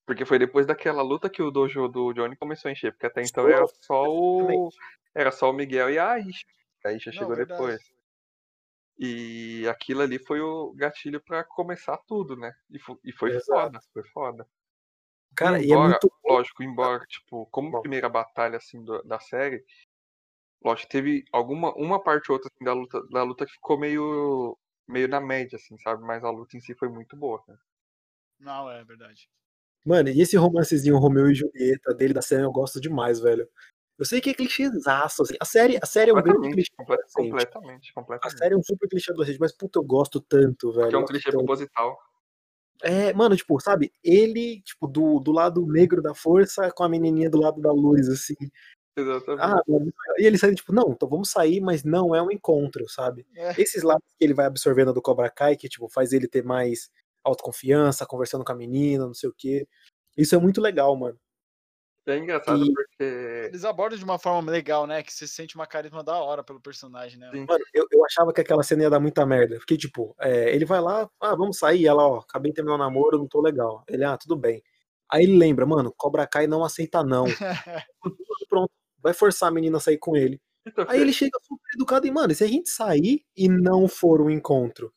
Porque 0.06 0.26
foi 0.26 0.38
depois 0.38 0.66
daquela 0.68 1.02
luta 1.02 1.30
que 1.30 1.42
o 1.42 1.50
dojo 1.50 1.88
do 1.88 2.14
Johnny 2.14 2.36
começou 2.36 2.70
a 2.70 2.72
encher, 2.72 2.92
porque 2.92 3.06
até 3.08 3.22
então 3.24 3.48
era 3.48 3.66
só 3.82 4.04
o. 4.08 4.42
Exatamente. 4.42 4.76
Era 5.16 5.32
só 5.32 5.50
o 5.50 5.54
Miguel 5.54 5.90
e 5.90 5.98
a 5.98 6.12
Aisha. 6.12 6.46
A 6.86 6.90
Aisha 6.90 7.10
Não, 7.12 7.18
chegou 7.18 7.36
verdade. 7.36 7.60
depois. 7.60 7.82
E 9.04 9.68
aquilo 9.68 10.02
ali 10.04 10.20
foi 10.20 10.40
o 10.42 10.74
gatilho 10.74 11.20
pra 11.20 11.44
começar 11.44 11.98
tudo, 12.08 12.36
né? 12.38 12.54
E, 12.70 12.78
fo- 12.80 13.00
e 13.04 13.12
foi 13.12 13.32
Exato. 13.32 13.48
foda, 13.48 13.80
foi 13.92 14.04
foda. 14.10 14.48
Cara, 15.36 15.60
e 15.60 15.64
é 15.72 15.76
Embora, 15.76 15.94
muito. 15.94 16.12
lógico, 16.24 16.62
embora, 16.64 17.04
tipo, 17.10 17.48
como 17.48 17.72
Bom. 17.72 17.82
primeira 17.82 18.08
batalha, 18.08 18.58
assim, 18.58 18.84
do- 18.84 19.02
da 19.04 19.20
série, 19.20 19.66
lógico, 20.64 20.90
teve 20.92 21.24
alguma, 21.32 21.74
uma 21.76 22.02
parte 22.04 22.32
ou 22.32 22.36
outra, 22.38 22.50
assim, 22.54 22.64
da 22.66 22.74
luta, 22.74 23.02
da 23.10 23.24
luta 23.24 23.46
que 23.46 23.54
ficou 23.54 23.80
meio, 23.80 24.58
meio 24.88 25.08
na 25.08 25.20
média, 25.20 25.56
assim, 25.58 25.78
sabe? 25.80 26.04
Mas 26.04 26.24
a 26.24 26.30
luta 26.30 26.56
em 26.58 26.60
si 26.60 26.76
foi 26.76 26.90
muito 26.90 27.16
boa, 27.18 27.44
né? 27.48 27.56
Não, 28.40 28.70
é 28.70 28.84
verdade. 28.84 29.30
Mano, 29.86 30.10
e 30.10 30.22
esse 30.22 30.38
romancezinho 30.38 30.98
Romeu 30.98 31.30
e 31.30 31.36
Julieta 31.36 31.94
dele 31.94 32.14
da 32.14 32.22
série 32.22 32.44
eu 32.44 32.52
gosto 32.52 32.80
demais, 32.80 33.20
velho. 33.20 33.48
Eu 34.02 34.06
sei 34.06 34.20
que 34.20 34.32
é 34.32 34.34
clichêzaço, 34.34 35.22
assim. 35.22 35.36
A 35.40 35.46
série, 35.46 35.78
a 35.80 35.86
série 35.86 36.10
é 36.10 36.14
um 36.14 36.16
grande 36.16 36.32
Completamente, 36.40 36.56
clichê. 36.56 36.72
comple- 36.76 36.96
adolescente. 36.96 37.14
completamente, 37.30 37.92
A 37.92 37.94
completamente. 37.94 38.40
série 38.40 38.54
é 38.56 38.58
um 38.58 38.64
super 38.64 38.90
clichê 38.90 39.12
adolescente, 39.12 39.40
mas 39.40 39.52
puta, 39.56 39.78
eu 39.78 39.84
gosto 39.84 40.20
tanto, 40.20 40.72
velho. 40.72 40.82
Porque 40.86 40.96
é 40.96 40.98
um 40.98 41.06
clichê 41.06 41.32
tanto. 41.32 41.38
proposital. 41.46 41.98
É, 42.82 43.14
mano, 43.14 43.36
tipo, 43.38 43.60
sabe, 43.60 43.94
ele, 44.04 44.60
tipo, 44.64 44.88
do, 44.88 45.20
do 45.20 45.32
lado 45.32 45.64
negro 45.68 46.02
da 46.02 46.16
força 46.16 46.72
com 46.72 46.84
a 46.84 46.90
menininha 46.90 47.30
do 47.30 47.40
lado 47.40 47.62
da 47.62 47.72
luz, 47.72 48.10
assim. 48.10 48.34
Exatamente. 48.98 49.40
Ah, 49.40 49.62
e 50.18 50.26
ele 50.26 50.38
sai, 50.40 50.56
tipo, 50.56 50.74
não, 50.74 50.92
então 50.92 51.08
vamos 51.08 51.30
sair, 51.30 51.62
mas 51.62 51.84
não 51.84 52.16
é 52.16 52.22
um 52.24 52.32
encontro, 52.32 52.90
sabe? 52.90 53.28
É. 53.36 53.62
Esses 53.62 53.84
lados 53.84 54.04
que 54.18 54.26
ele 54.26 54.34
vai 54.34 54.48
absorvendo 54.48 54.92
do 54.94 55.02
Cobra 55.02 55.30
Kai, 55.30 55.56
que, 55.56 55.70
tipo, 55.70 55.88
faz 55.90 56.12
ele 56.12 56.28
ter 56.28 56.44
mais 56.44 56.90
autoconfiança, 57.24 58.04
conversando 58.04 58.44
com 58.44 58.52
a 58.52 58.56
menina, 58.56 59.06
não 59.06 59.14
sei 59.14 59.30
o 59.30 59.34
quê. 59.38 59.68
Isso 60.18 60.34
é 60.34 60.40
muito 60.40 60.60
legal, 60.60 60.96
mano. 60.98 61.20
É 62.14 62.18
engraçado 62.18 62.64
E- 62.66 62.74
porque. 62.74 63.04
Eles 63.50 63.64
abordam 63.66 63.98
de 63.98 64.04
uma 64.04 64.20
forma 64.20 64.52
legal, 64.52 64.86
né? 64.88 65.02
Que 65.04 65.14
você 65.14 65.28
sente 65.28 65.56
uma 65.56 65.66
carisma 65.68 66.04
da 66.04 66.16
hora 66.16 66.44
pelo 66.44 66.60
personagem, 66.62 67.20
né? 67.20 67.30
Sim. 67.32 67.46
Mano, 67.48 67.64
eu, 67.74 67.86
eu 67.92 68.06
achava 68.06 68.32
que 68.34 68.42
aquela 68.42 68.64
cena 68.64 68.84
ia 68.84 68.90
dar 68.90 69.00
muita 69.00 69.26
merda. 69.26 69.58
Porque, 69.58 69.78
tipo, 69.78 70.16
é, 70.20 70.54
ele 70.54 70.66
vai 70.66 70.82
lá, 70.82 71.10
ah, 71.20 71.36
vamos 71.36 71.58
sair, 71.58 71.86
ela, 71.88 72.08
ó, 72.08 72.20
acabei 72.20 72.52
de 72.52 72.56
terminar 72.56 72.76
o 72.76 72.80
namoro, 72.80 73.18
não 73.18 73.28
tô 73.28 73.42
legal. 73.42 73.84
Ele, 73.88 74.04
ah, 74.04 74.18
tudo 74.18 74.36
bem. 74.36 74.62
Aí 75.12 75.24
ele 75.24 75.38
lembra, 75.38 75.66
mano, 75.66 75.94
Cobra 75.98 76.26
Kai 76.28 76.48
não 76.48 76.64
aceita 76.64 77.04
não. 77.04 77.26
Pronto, 78.50 78.72
vai 79.02 79.14
forçar 79.14 79.50
a 79.50 79.52
menina 79.52 79.78
a 79.78 79.80
sair 79.80 79.98
com 79.98 80.16
ele. 80.16 80.40
Então, 80.66 80.86
Aí 80.88 81.02
ele 81.02 81.12
chega 81.12 81.38
super 81.42 81.70
educado 81.76 82.06
e, 82.08 82.12
mano, 82.12 82.32
e 82.32 82.36
se 82.36 82.44
a 82.44 82.48
gente 82.48 82.70
sair 82.70 83.24
e 83.36 83.50
não 83.50 83.88
for 83.88 84.22
um 84.22 84.30
encontro? 84.30 84.94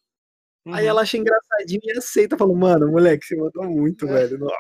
Aí 0.66 0.85
Uhum. 0.85 0.90
ela 0.90 1.03
acha 1.03 1.16
engraçadinho 1.18 1.81
e 1.85 1.90
aceita, 1.98 2.37
falou, 2.38 2.57
mano, 2.57 2.90
moleque, 2.90 3.24
você 3.27 3.37
mandou 3.37 3.64
muito, 3.64 4.07
É. 4.09 4.12
velho. 4.12 4.38
Nossa, 4.38 4.57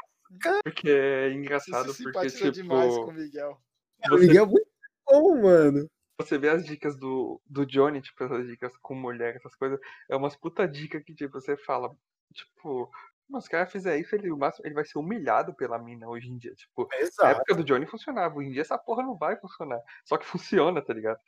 Porque 0.62 0.88
é 0.90 1.32
engraçado 1.32 1.92
se 1.92 2.02
porque, 2.02 2.28
simpatiza 2.30 2.52
demais 2.52 2.94
com 2.94 3.02
o 3.02 3.06
tipo, 3.08 3.12
Miguel. 3.20 3.60
o 4.06 4.08
você, 4.10 4.26
Miguel 4.26 4.44
é 4.44 4.46
muito 4.46 4.68
bom, 5.06 5.42
mano. 5.42 5.90
você 6.20 6.38
vê 6.38 6.48
as 6.48 6.64
dicas 6.64 6.96
do, 6.96 7.40
do 7.46 7.66
Johnny, 7.66 8.00
tipo, 8.00 8.22
essas 8.24 8.46
dicas 8.46 8.76
com 8.78 8.94
mulher, 8.94 9.36
essas 9.36 9.54
coisas, 9.56 9.78
é 10.10 10.16
umas 10.16 10.36
puta 10.36 10.66
dica 10.68 11.00
que, 11.00 11.14
tipo, 11.14 11.40
você 11.40 11.56
fala, 11.56 11.94
tipo, 12.32 12.90
mas 13.28 13.44
se 13.44 13.48
o 13.48 13.50
cara 13.52 13.66
fizer 13.66 13.98
isso, 13.98 14.14
ele, 14.14 14.30
o 14.30 14.36
máximo- 14.36 14.66
ele 14.66 14.74
vai 14.74 14.84
ser 14.84 14.98
humilhado 14.98 15.54
pela 15.54 15.78
mina 15.78 16.06
hoje 16.08 16.28
em 16.30 16.36
dia. 16.36 16.54
Tipo, 16.54 16.86
na 16.90 16.98
Exato. 16.98 17.28
época 17.30 17.54
do 17.54 17.64
Johnny 17.64 17.86
funcionava, 17.86 18.36
hoje 18.36 18.48
em 18.48 18.52
dia 18.52 18.60
essa 18.62 18.76
porra 18.76 19.02
não 19.02 19.16
vai 19.16 19.36
funcionar. 19.38 19.80
Só 20.04 20.18
que 20.18 20.26
funciona, 20.26 20.82
tá 20.82 20.92
ligado? 20.92 21.18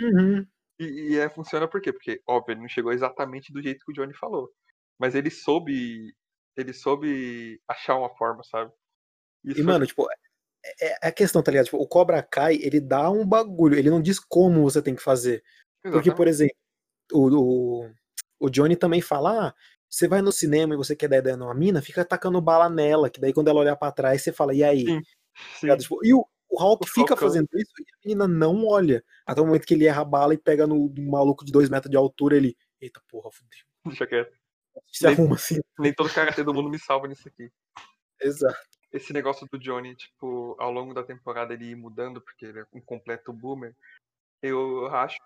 Uhum. 0.00 0.46
E, 0.78 0.84
e 1.12 1.18
é, 1.18 1.28
funciona 1.30 1.66
por 1.66 1.80
quê? 1.80 1.92
Porque, 1.92 2.22
óbvio, 2.26 2.52
ele 2.52 2.60
não 2.60 2.68
chegou 2.68 2.92
exatamente 2.92 3.52
do 3.52 3.62
jeito 3.62 3.84
que 3.84 3.90
o 3.90 3.94
Johnny 3.94 4.14
falou. 4.14 4.50
Mas 4.98 5.14
ele 5.14 5.30
soube. 5.30 6.14
Ele 6.60 6.72
soube 6.72 7.60
achar 7.68 7.96
uma 7.96 8.10
forma, 8.10 8.42
sabe? 8.44 8.70
Isso 9.44 9.60
E, 9.60 9.62
mano, 9.62 9.86
tipo, 9.86 10.06
é, 10.80 11.06
é 11.06 11.08
a 11.08 11.12
questão, 11.12 11.42
tá 11.42 11.50
ligado? 11.50 11.66
Tipo, 11.66 11.78
o 11.78 11.86
Cobra 11.88 12.22
Kai, 12.22 12.56
ele 12.56 12.80
dá 12.80 13.10
um 13.10 13.26
bagulho, 13.26 13.78
ele 13.78 13.90
não 13.90 14.00
diz 14.00 14.18
como 14.18 14.62
você 14.62 14.82
tem 14.82 14.94
que 14.94 15.02
fazer. 15.02 15.42
Porque, 15.82 16.12
por 16.14 16.28
exemplo, 16.28 16.54
o, 17.12 17.84
o, 17.84 17.90
o 18.38 18.50
Johnny 18.50 18.76
também 18.76 19.00
fala: 19.00 19.48
ah, 19.48 19.54
você 19.88 20.06
vai 20.06 20.22
no 20.22 20.30
cinema 20.30 20.74
e 20.74 20.76
você 20.76 20.94
quer 20.94 21.08
dar 21.08 21.18
ideia 21.18 21.36
numa 21.36 21.54
mina, 21.54 21.82
fica 21.82 22.02
atacando 22.02 22.40
bala 22.40 22.68
nela, 22.68 23.10
que 23.10 23.20
daí 23.20 23.32
quando 23.32 23.48
ela 23.48 23.60
olhar 23.60 23.76
pra 23.76 23.90
trás, 23.90 24.22
você 24.22 24.32
fala, 24.32 24.54
e 24.54 24.62
aí? 24.62 24.84
Sim. 24.86 25.00
Sim, 25.54 25.66
Ligado? 25.66 25.80
Tipo, 25.80 26.04
e 26.04 26.12
o, 26.12 26.26
o 26.50 26.62
Hulk 26.62 26.84
O 26.84 26.86
fica 26.86 27.08
Falcão. 27.08 27.28
fazendo 27.28 27.48
isso 27.54 27.72
e 27.78 27.82
a 27.82 27.98
menina 28.04 28.28
não 28.28 28.66
olha. 28.66 29.02
Até 29.26 29.40
o 29.40 29.46
momento 29.46 29.66
que 29.66 29.74
ele 29.74 29.86
erra 29.86 30.02
a 30.02 30.04
bala 30.04 30.34
e 30.34 30.38
pega 30.38 30.66
no, 30.66 30.88
no 30.88 31.10
maluco 31.10 31.44
de 31.44 31.52
dois 31.52 31.68
metros 31.68 31.90
de 31.90 31.96
altura, 31.96 32.36
ele. 32.36 32.56
Eita 32.80 33.00
porra, 33.08 33.30
fudeu. 33.30 33.58
deixa 33.86 34.06
quieto. 34.06 34.39
Se 34.86 35.04
Nem- 35.06 35.14
arruma 35.14 35.34
assim. 35.36 35.60
Nem 35.78 35.94
todo 35.94 36.12
karatê 36.12 36.42
do 36.42 36.54
mundo 36.54 36.68
me 36.70 36.78
salva 36.78 37.06
nisso 37.08 37.28
aqui. 37.28 37.50
Exato. 38.20 38.58
Esse 38.92 39.12
negócio 39.12 39.46
do 39.50 39.58
Johnny, 39.58 39.94
tipo, 39.94 40.56
ao 40.58 40.70
longo 40.72 40.92
da 40.92 41.02
temporada 41.04 41.54
ele 41.54 41.66
ir 41.70 41.76
mudando, 41.76 42.20
porque 42.20 42.44
ele 42.46 42.60
é 42.60 42.64
um 42.72 42.80
completo 42.80 43.32
boomer. 43.32 43.74
Eu 44.42 44.86
acho 44.88 45.18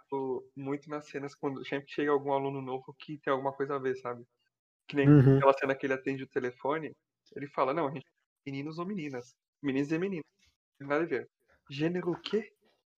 muito 0.57 0.89
nas 0.91 1.07
cenas 1.09 1.35
quando 1.35 1.65
sempre 1.67 1.91
chega 1.91 2.11
algum 2.11 2.33
aluno 2.33 2.61
novo 2.61 2.95
que 2.99 3.19
tem 3.19 3.33
alguma 3.33 3.53
coisa 3.53 3.77
a 3.77 3.79
ver, 3.79 3.95
sabe? 3.97 4.25
Que 4.89 4.97
nem 4.97 5.09
Uhum. 5.09 5.37
aquela 5.39 5.53
cena 5.55 5.75
que 5.75 5.87
ele 5.87 5.95
atende 5.95 6.25
o 6.25 6.29
telefone, 6.29 6.93
ele 7.35 7.47
fala, 7.49 7.73
não, 7.73 7.89
a 7.89 7.91
gente 7.93 8.05
meninos 8.47 8.79
ou 8.79 8.85
meninas. 8.87 9.35
Meninos 9.63 9.91
e 9.91 9.99
meninas. 9.99 10.25
Não 10.79 10.79
tem 10.79 10.89
nada 10.89 11.05
a 11.05 11.07
ver. 11.07 11.29
Gênero 11.71 12.11
o 12.11 12.21
quê? 12.21 12.53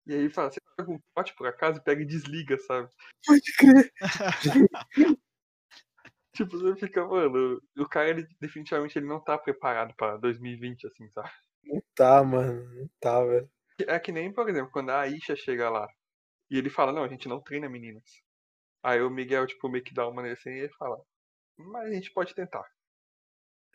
E 0.06 0.12
aí 0.14 0.18
ele 0.20 0.30
fala, 0.30 0.50
você 0.50 0.60
pega 0.76 0.90
um 0.90 0.98
pote 1.14 1.34
por 1.36 1.46
acaso 1.46 1.78
e 1.78 1.82
pega 1.84 2.02
e 2.02 2.06
desliga, 2.06 2.58
sabe? 2.58 2.88
Pode 3.24 3.52
crer. 3.56 3.92
Tipo, 6.36 6.58
você 6.58 6.76
fica, 6.76 7.02
mano, 7.06 7.58
o 7.78 7.88
cara, 7.88 8.10
ele, 8.10 8.26
definitivamente, 8.38 8.98
ele 8.98 9.06
não 9.06 9.18
tá 9.24 9.38
preparado 9.38 9.94
pra 9.96 10.18
2020, 10.18 10.86
assim, 10.86 11.08
sabe? 11.08 11.30
Não 11.64 11.82
tá, 11.94 12.22
mano. 12.22 12.62
Não 12.74 12.90
tá, 13.00 13.24
velho. 13.24 13.50
É 13.88 13.98
que 13.98 14.12
nem, 14.12 14.30
por 14.30 14.46
exemplo, 14.46 14.70
quando 14.70 14.90
a 14.90 15.00
Aisha 15.00 15.34
chega 15.34 15.70
lá 15.70 15.88
e 16.50 16.58
ele 16.58 16.68
fala, 16.68 16.92
não, 16.92 17.04
a 17.04 17.08
gente 17.08 17.26
não 17.26 17.40
treina 17.40 17.70
meninas. 17.70 18.04
Aí 18.82 19.00
o 19.00 19.08
Miguel, 19.08 19.46
tipo, 19.46 19.66
meio 19.70 19.82
que 19.82 19.94
dá 19.94 20.06
uma 20.06 20.22
nesse 20.22 20.50
e 20.50 20.58
ele 20.58 20.72
fala, 20.74 21.00
mas 21.56 21.88
a 21.88 21.94
gente 21.94 22.12
pode 22.12 22.34
tentar. 22.34 22.64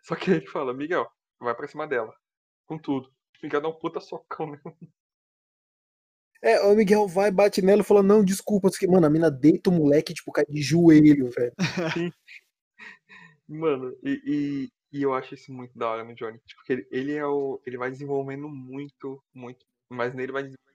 Só 0.04 0.16
que 0.16 0.30
ele 0.30 0.48
fala, 0.48 0.72
Miguel, 0.72 1.10
vai 1.40 1.56
pra 1.56 1.68
cima 1.68 1.88
dela. 1.88 2.14
Com 2.68 2.78
tudo. 2.78 3.12
Fica 3.40 3.60
dá 3.60 3.70
um 3.70 3.78
puta 3.78 4.00
socão 4.00 4.46
mesmo. 4.46 4.78
É, 6.44 6.60
o 6.62 6.76
Miguel 6.76 7.08
vai, 7.08 7.32
bate 7.32 7.62
nela 7.62 7.82
e 7.82 7.86
fala, 7.86 8.02
não, 8.02 8.24
desculpa. 8.24 8.70
Mano, 8.88 9.06
a 9.06 9.10
mina 9.10 9.30
deita 9.30 9.70
o 9.70 9.74
moleque, 9.74 10.14
tipo, 10.14 10.32
cai 10.32 10.46
de 10.46 10.62
joelho, 10.62 11.30
velho. 11.30 11.54
Mano, 13.52 13.94
e, 14.04 14.22
e, 14.26 14.98
e 14.98 15.04
eu 15.04 15.14
acho 15.14 15.34
isso 15.34 15.52
muito 15.52 15.78
da 15.78 15.90
hora 15.90 16.04
no 16.04 16.16
Johnny. 16.16 16.40
Tipo, 16.46 16.62
ele, 16.70 16.88
ele 16.90 17.14
é 17.16 17.26
o. 17.26 17.62
Ele 17.66 17.78
vai 17.78 17.92
desenvolvendo 17.92 18.48
muito, 18.48 19.22
muito. 19.34 19.66
Mas 19.90 20.14
nele 20.14 20.32
vai 20.32 20.44
desenvolvendo. 20.44 20.72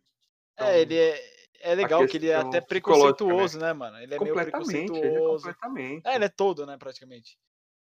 É, 0.58 0.80
ele 0.80 0.96
é, 0.96 1.20
é 1.60 1.74
legal 1.74 2.06
que 2.06 2.16
ele 2.16 2.28
é 2.28 2.34
até 2.34 2.60
psicológica, 2.60 3.14
preconceituoso, 3.16 3.58
né, 3.58 3.72
mano? 3.72 3.96
Ele 3.98 4.14
é 4.14 4.18
meio 4.18 4.34
completamente, 4.34 4.68
ele 4.68 4.98
é 4.98 5.00
preconceituoso. 5.10 5.44
completamente. 5.44 6.06
É, 6.06 6.14
ele 6.14 6.24
é 6.24 6.28
todo, 6.28 6.66
né, 6.66 6.76
praticamente. 6.76 7.38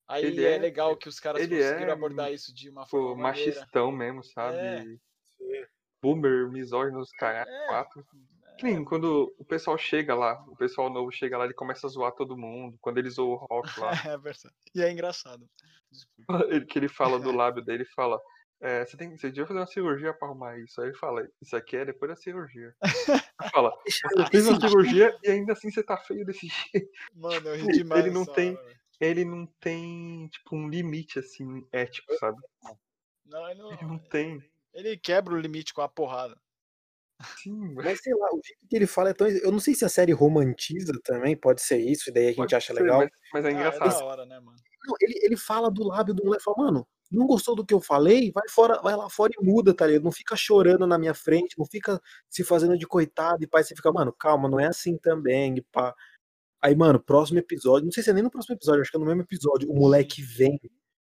Aí 0.07 0.25
Ele 0.25 0.45
é, 0.45 0.55
é- 0.55 0.59
legal 0.59 0.97
que 0.97 1.07
os 1.07 1.17
caras 1.19 1.41
ele 1.41 1.55
conseguiram 1.57 1.89
é, 1.89 1.93
abordar 1.93 2.31
isso 2.31 2.53
de 2.53 2.69
uma 2.69 2.84
Tipo, 2.84 2.91
forma 2.97 3.23
maneira. 3.23 3.51
machistão 3.55 3.91
mesmo, 3.91 4.23
sabe? 4.23 4.57
É. 4.57 5.67
Boomer, 6.01 6.49
misógino, 6.51 6.99
os 6.99 7.11
caras 7.11 7.47
É. 7.47 7.67
quatro. 7.67 8.05
Nem 8.64 8.84
quando 8.86 9.36
o 9.38 9.43
pessoal 9.43 9.78
chega 9.78 10.16
lá, 10.16 10.41
o 10.47 10.55
pessoal 10.55 10.89
novo 10.89 11.11
chega 11.11 11.38
lá, 11.38 11.43
ele 11.45 11.53
começa 11.53 11.86
a 11.86 11.89
zoar 11.89 12.14
todo 12.14 12.38
mundo. 12.38 12.78
Quando 12.80 12.97
ele 12.97 13.09
zoa 13.09 13.36
o 13.36 13.45
Rock 13.45 13.78
lá, 13.80 13.89
É 14.16 14.18
verdade. 14.18 14.55
E 14.74 14.82
é 14.82 14.89
engraçado. 14.89 15.47
Desculpa. 15.91 16.24
ele- 16.49 16.66
que 16.66 16.80
ele 16.80 16.88
fala 16.88 17.20
do 17.20 17.32
lábio 17.36 17.64
dele, 17.64 17.84
fala. 17.86 18.20
É, 18.61 18.86
você, 18.86 18.95
tem, 18.95 19.18
você 19.18 19.28
devia 19.28 19.45
fazer 19.45 19.59
uma 19.59 19.68
cirurgia 19.68 20.14
pra 20.14 20.26
arrumar 20.30 20.57
isso. 20.57 20.80
Aí 20.80 20.88
ele 20.88 20.97
fala, 20.97 21.28
isso 21.41 21.53
aqui 21.53 21.76
é 21.76 21.84
depois 21.84 22.09
da 22.09 22.16
cirurgia. 22.16 22.74
Aí 23.38 23.49
fala, 23.49 23.74
você 23.86 24.26
fez 24.32 24.47
uma 24.47 24.57
cirurgia 24.57 25.20
e 25.22 25.30
ainda 25.30 25.51
assim 25.51 25.70
você 25.70 25.84
tá 25.84 25.97
feio 25.97 26.26
desse 26.26 26.47
jeito. 26.47 26.89
Mano, 27.14 27.49
eu 27.49 27.55
ri 27.55 27.64
Ele 27.64 27.72
demais. 27.74 28.05
não 28.14 28.22
nessa 28.22 28.32
tem-. 28.34 28.57
Ele 29.01 29.26
não 29.26 29.45
tem, 29.59 30.30
tipo, 30.30 30.55
um 30.55 30.70
limite, 30.70 31.20
assim, 31.20 31.68
ético, 31.74 32.16
sabe? 32.16 32.38
Não, 33.26 33.49
ele 33.49 33.59
não. 33.61 33.72
Ele 33.74 33.86
não 33.86 33.97
tem. 33.99 34.41
Ele 34.74 34.97
quebra 34.97 35.34
o 35.34 35.39
limite 35.39 35.74
com 35.74 35.82
a 35.82 35.89
porrada. 35.89 36.39
Sim, 37.38 37.74
mas 37.76 38.01
sei 38.01 38.13
lá, 38.13 38.28
o 38.34 38.41
jeito 38.43 38.67
que 38.69 38.76
ele 38.76 38.88
fala 38.88 39.09
é 39.09 39.13
tão. 39.13 39.28
Eu 39.28 39.51
não 39.51 39.59
sei 39.59 39.74
se 39.76 39.86
a 39.86 39.89
série 39.89 40.11
romantiza 40.11 40.93
também, 41.03 41.36
pode 41.36 41.61
ser 41.61 41.78
isso, 41.78 42.09
e 42.09 42.13
daí 42.13 42.26
a 42.26 42.28
gente 42.30 42.38
pode 42.38 42.55
acha 42.55 42.74
ser, 42.74 42.82
legal. 42.82 42.99
Mas, 42.99 43.09
mas 43.34 43.45
é 43.45 43.47
Ah, 43.47 43.51
é 43.51 43.53
engraçado. 43.53 43.99
da 43.99 44.05
hora, 44.05 44.26
né, 44.26 44.39
mano? 44.39 44.57
Não, 44.86 44.95
ele, 44.99 45.19
ele 45.24 45.38
fala 45.38 45.71
do 45.71 45.84
lábio 45.84 46.13
do 46.13 46.24
moleque, 46.26 46.43
fala, 46.43 46.57
mano, 46.57 46.88
não 47.11 47.26
gostou 47.28 47.55
do 47.55 47.65
que 47.65 47.74
eu 47.74 47.80
falei? 47.80 48.32
Vai 48.32 48.47
fora, 48.49 48.82
vai 48.82 48.95
lá 48.95 49.09
fora 49.09 49.32
e 49.39 49.45
muda, 49.45 49.74
tá 49.74 49.88
ligado? 49.88 50.03
Não 50.03 50.11
fica 50.11 50.36
chorando 50.36 50.86
na 50.88 50.97
minha 50.97 51.13
frente, 51.13 51.57
não 51.57 51.65
fica 51.65 52.01
se 52.30 52.43
fazendo 52.43 52.78
de 52.78 52.86
coitado 52.88 53.43
e 53.43 53.47
pai, 53.47 53.63
você 53.63 53.76
fica, 53.76 53.91
mano, 53.91 54.11
calma, 54.11 54.49
não 54.49 54.59
é 54.59 54.67
assim 54.67 54.97
também, 54.97 55.55
e 55.57 55.61
pá. 55.61 55.93
Aí, 56.61 56.76
mano, 56.76 56.99
próximo 56.99 57.39
episódio, 57.39 57.86
não 57.86 57.91
sei 57.91 58.03
se 58.03 58.09
é 58.09 58.13
nem 58.13 58.24
no 58.24 58.32
próximo 58.32 58.55
episódio, 58.55 58.82
acho 58.82 58.91
que 58.91 58.97
é 58.97 58.99
no 58.99 59.05
mesmo 59.05 59.21
episódio, 59.21 59.69
o 59.69 59.76
moleque 59.76 60.21
vem 60.21 60.59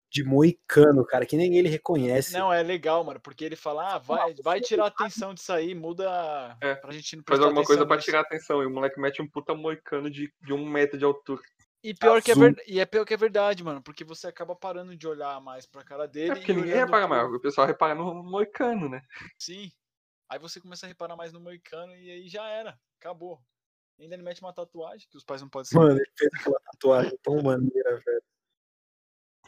de 0.09 0.23
moicano, 0.23 1.05
cara, 1.05 1.25
que 1.25 1.35
nem 1.35 1.57
ele 1.57 1.67
reconhece. 1.69 2.33
Não, 2.33 2.51
é 2.51 2.63
legal, 2.63 3.03
mano, 3.03 3.19
porque 3.19 3.43
ele 3.43 3.55
fala, 3.55 3.95
ah, 3.95 3.97
vai, 3.97 4.33
vai 4.43 4.61
tirar 4.61 4.85
a 4.85 4.87
atenção 4.87 5.33
disso 5.33 5.51
aí, 5.51 5.75
muda 5.75 6.57
É, 6.61 6.75
pra 6.75 6.91
gente 6.91 7.15
não 7.17 7.23
Faz 7.27 7.39
alguma 7.41 7.63
coisa 7.63 7.85
pra 7.85 7.95
nisso. 7.97 8.05
tirar 8.05 8.19
a 8.19 8.21
atenção. 8.21 8.63
E 8.63 8.65
o 8.65 8.69
moleque 8.69 8.99
mete 8.99 9.21
um 9.21 9.27
puta 9.27 9.53
moicano 9.53 10.09
de, 10.09 10.33
de 10.41 10.53
um 10.53 10.65
metro 10.67 10.97
de 10.97 11.03
altura. 11.05 11.41
E 11.83 11.93
pior 11.93 12.21
que 12.21 12.31
é 12.31 12.35
ver... 12.35 12.55
e 12.67 12.79
é 12.79 12.85
pior 12.85 13.05
que 13.05 13.13
é 13.13 13.17
verdade, 13.17 13.63
mano, 13.63 13.81
porque 13.81 14.03
você 14.03 14.27
acaba 14.27 14.55
parando 14.55 14.95
de 14.95 15.07
olhar 15.07 15.39
mais 15.41 15.65
pra 15.65 15.83
cara 15.83 16.07
dele 16.07 16.31
É 16.31 16.35
porque 16.35 16.51
e 16.51 16.55
ninguém 16.55 16.73
repara 16.73 17.07
pro- 17.07 17.15
mais. 17.15 17.33
O 17.33 17.39
pessoal 17.39 17.67
repara 17.67 17.93
no 17.93 18.23
moicano, 18.23 18.89
né? 18.89 19.01
Sim. 19.37 19.71
Aí 20.29 20.39
você 20.39 20.59
começa 20.59 20.85
a 20.85 20.89
reparar 20.89 21.15
mais 21.15 21.31
no 21.31 21.39
moicano 21.39 21.95
e 21.95 22.09
aí 22.11 22.27
já 22.27 22.47
era, 22.49 22.77
acabou. 22.99 23.39
Ainda 23.99 24.15
ele 24.15 24.23
mete 24.23 24.41
uma 24.41 24.53
tatuagem 24.53 25.07
que 25.09 25.17
os 25.17 25.23
pais 25.23 25.41
não 25.41 25.49
podem 25.49 25.65
saber. 25.69 25.85
Mano, 25.85 25.97
ele 25.99 26.11
fez 26.17 26.29
aquela 26.33 26.59
tatuagem 26.71 27.17
tão 27.23 27.41
maneira, 27.41 27.97
velho. 28.05 28.23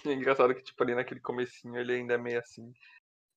É 0.06 0.14
engraçado 0.14 0.54
que, 0.56 0.62
tipo, 0.64 0.82
ali 0.84 0.96
naquele 0.96 1.20
comecinho 1.20 1.78
ele 1.78 1.94
ainda 1.94 2.14
é 2.14 2.18
meio 2.18 2.40
assim. 2.40 2.74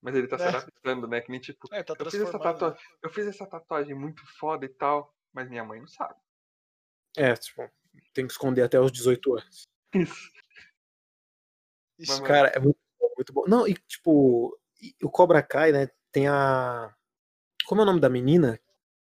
Mas 0.00 0.14
ele 0.16 0.26
tá 0.26 0.36
se 0.38 0.44
É. 0.44 0.48
adaptando, 0.48 1.06
né? 1.06 1.20
Que 1.20 1.30
nem 1.30 1.40
tipo, 1.40 1.68
É, 1.72 1.82
tá 1.82 1.94
eu 1.98 2.04
fiz, 2.10 2.14
essa 2.20 2.30
transformando. 2.30 2.58
tatuagem, 2.58 2.86
eu 3.02 3.10
fiz 3.10 3.26
essa 3.26 3.46
tatuagem 3.46 3.94
muito 3.94 4.22
foda 4.38 4.64
e 4.64 4.68
tal, 4.68 5.14
mas 5.32 5.48
minha 5.48 5.64
mãe 5.64 5.80
não 5.80 5.86
sabe. 5.88 6.14
É, 7.16 7.34
tipo, 7.34 7.70
tem 8.12 8.26
que 8.26 8.32
esconder 8.32 8.62
até 8.62 8.80
os 8.80 8.90
18 8.90 9.34
anos. 9.38 9.62
Isso. 9.94 10.32
Mas, 11.98 12.20
Cara, 12.20 12.48
é 12.48 12.58
muito 12.58 12.78
bom, 12.98 13.12
muito 13.16 13.32
bom. 13.32 13.44
Não, 13.46 13.68
e 13.68 13.74
tipo, 13.74 14.58
o 15.02 15.10
Cobra 15.10 15.42
Kai, 15.42 15.70
né, 15.72 15.88
tem 16.10 16.26
a... 16.26 16.92
Como 17.66 17.80
é 17.80 17.84
o 17.84 17.86
nome 17.86 18.00
da 18.00 18.08
menina? 18.08 18.58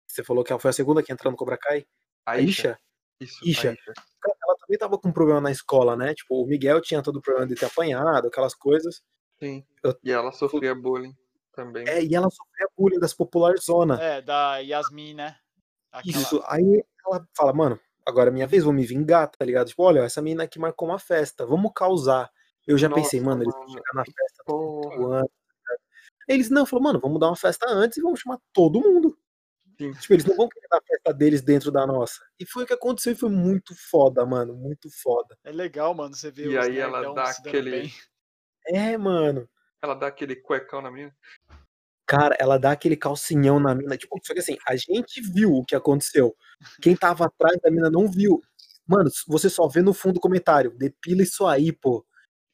Você 0.07 0.25
falou 0.25 0.43
que 0.43 0.51
ela 0.53 0.61
foi 0.61 0.71
a 0.71 0.73
segunda 0.73 1.03
que 1.03 1.13
entrou 1.13 1.31
no 1.31 1.37
Cobra 1.37 1.59
Kai? 1.59 1.87
A 2.25 2.39
Isha? 2.39 2.81
Isso, 3.21 3.47
Isha. 3.47 3.77
Cara, 4.21 4.37
Ela 4.43 4.57
também 4.69 4.79
tava 4.79 4.99
com 4.99 5.11
problema 5.11 5.41
na 5.41 5.51
escola, 5.51 5.97
né? 5.97 6.15
Tipo, 6.15 6.43
o 6.43 6.47
Miguel 6.47 6.81
tinha 6.83 7.03
todo 7.03 7.17
o 7.17 7.23
problema 7.23 7.47
de 7.47 7.55
ter 7.55 7.65
apanhado, 7.67 8.29
aquelas 8.29 8.55
coisas. 8.55 9.03
Sim. 9.39 9.65
Eu- 9.83 9.97
E 10.05 10.13
ela 10.13 10.31
sofria 10.31 10.75
bullying 10.75 11.17
também. 11.55 11.89
É, 11.89 12.05
e 12.05 12.15
ela 12.15 12.29
sofria 12.31 12.69
bullying 12.77 12.99
das 13.01 13.15
popular 13.15 13.55
zona. 13.59 14.01
É, 14.01 14.21
da 14.21 14.59
Yasmin, 14.59 15.15
né? 15.15 15.37
Aquela- 15.91 16.19
Isso. 16.19 16.43
Aí 16.47 16.85
ela 17.07 17.27
fala, 17.35 17.53
mano, 17.55 17.81
agora 18.07 18.29
é 18.29 18.33
minha 18.33 18.47
vez, 18.47 18.63
vou 18.63 18.73
me 18.73 18.85
vingar, 18.85 19.29
tá 19.31 19.45
ligado? 19.45 19.69
Tipo, 19.69 19.85
olha, 19.85 20.01
essa 20.01 20.21
menina 20.21 20.45
aqui 20.45 20.59
marcou 20.59 20.87
uma 20.89 20.99
festa, 20.99 21.47
vamos 21.47 21.73
causar. 21.75 22.31
Eu 22.67 22.77
já 22.77 22.89
Nossa, 22.89 23.01
pensei, 23.03 23.21
mano, 23.21 23.43
eles 23.43 23.55
vão 23.55 23.69
chegar 23.69 23.95
na 23.95 24.05
festa 24.05 24.45
Porra. 24.45 24.97
voando. 24.97 25.31
Eles 26.29 26.51
não, 26.51 26.67
falou, 26.67 26.83
mano, 26.83 27.01
vamos 27.01 27.19
dar 27.19 27.29
uma 27.29 27.37
festa 27.37 27.67
antes 27.71 27.97
e 27.97 28.03
vamos 28.03 28.21
chamar 28.21 28.39
todo 28.53 28.81
mundo. 28.83 29.18
Sim. 29.79 29.93
Tipo, 29.93 30.13
eles 30.15 30.25
não 30.25 30.35
vão 30.37 30.49
querer 30.49 30.67
dar 30.69 30.79
a 30.79 30.83
festa 30.83 31.15
deles 31.15 31.41
dentro 31.41 31.71
da 31.71 31.87
nossa. 31.87 32.21
E 32.39 32.45
foi 32.45 32.65
o 32.65 32.67
que 32.67 32.73
aconteceu 32.73 33.13
e 33.13 33.17
foi 33.17 33.31
muito 33.31 33.75
foda, 33.77 34.27
mano. 34.27 34.55
Muito 34.55 34.91
foda. 34.91 35.39
É 35.45 35.53
legal, 35.53 35.95
mano, 35.95 36.15
você 36.15 36.31
vê 36.31 36.45
E 36.45 36.59
os 36.59 36.67
aí 36.67 36.79
ela 36.79 37.15
dá 37.15 37.31
aquele- 37.31 37.71
bem. 37.71 37.93
É, 38.67 38.99
mano. 38.99 39.49
Ela 39.81 39.95
dá 39.95 40.09
aquele 40.09 40.35
cuecão 40.37 40.83
na 40.83 40.91
minha. 40.91 41.15
Cara, 42.07 42.35
ela 42.41 42.59
dá 42.59 42.73
aquele 42.73 42.97
calcinhão 42.97 43.61
na 43.61 43.75
mina. 43.75 43.97
Tipo, 43.97 44.19
só 44.25 44.33
que 44.35 44.41
assim, 44.41 44.57
a 44.67 44.75
gente 44.75 45.21
viu 45.21 45.53
o 45.55 45.65
que 45.65 45.77
aconteceu. 45.77 46.35
Quem 46.83 46.97
tava 46.97 47.27
atrás 47.27 47.57
da 47.63 47.71
mina 47.71 47.89
não 47.91 48.09
viu. 48.11 48.43
Mano, 48.87 49.11
você 49.29 49.49
só 49.49 49.69
vê 49.69 49.81
no 49.83 49.93
fundo 49.95 50.15
do 50.15 50.21
comentário. 50.21 50.71
Depila 50.77 51.23
isso 51.23 51.47
aí, 51.47 51.71
pô. 51.71 52.05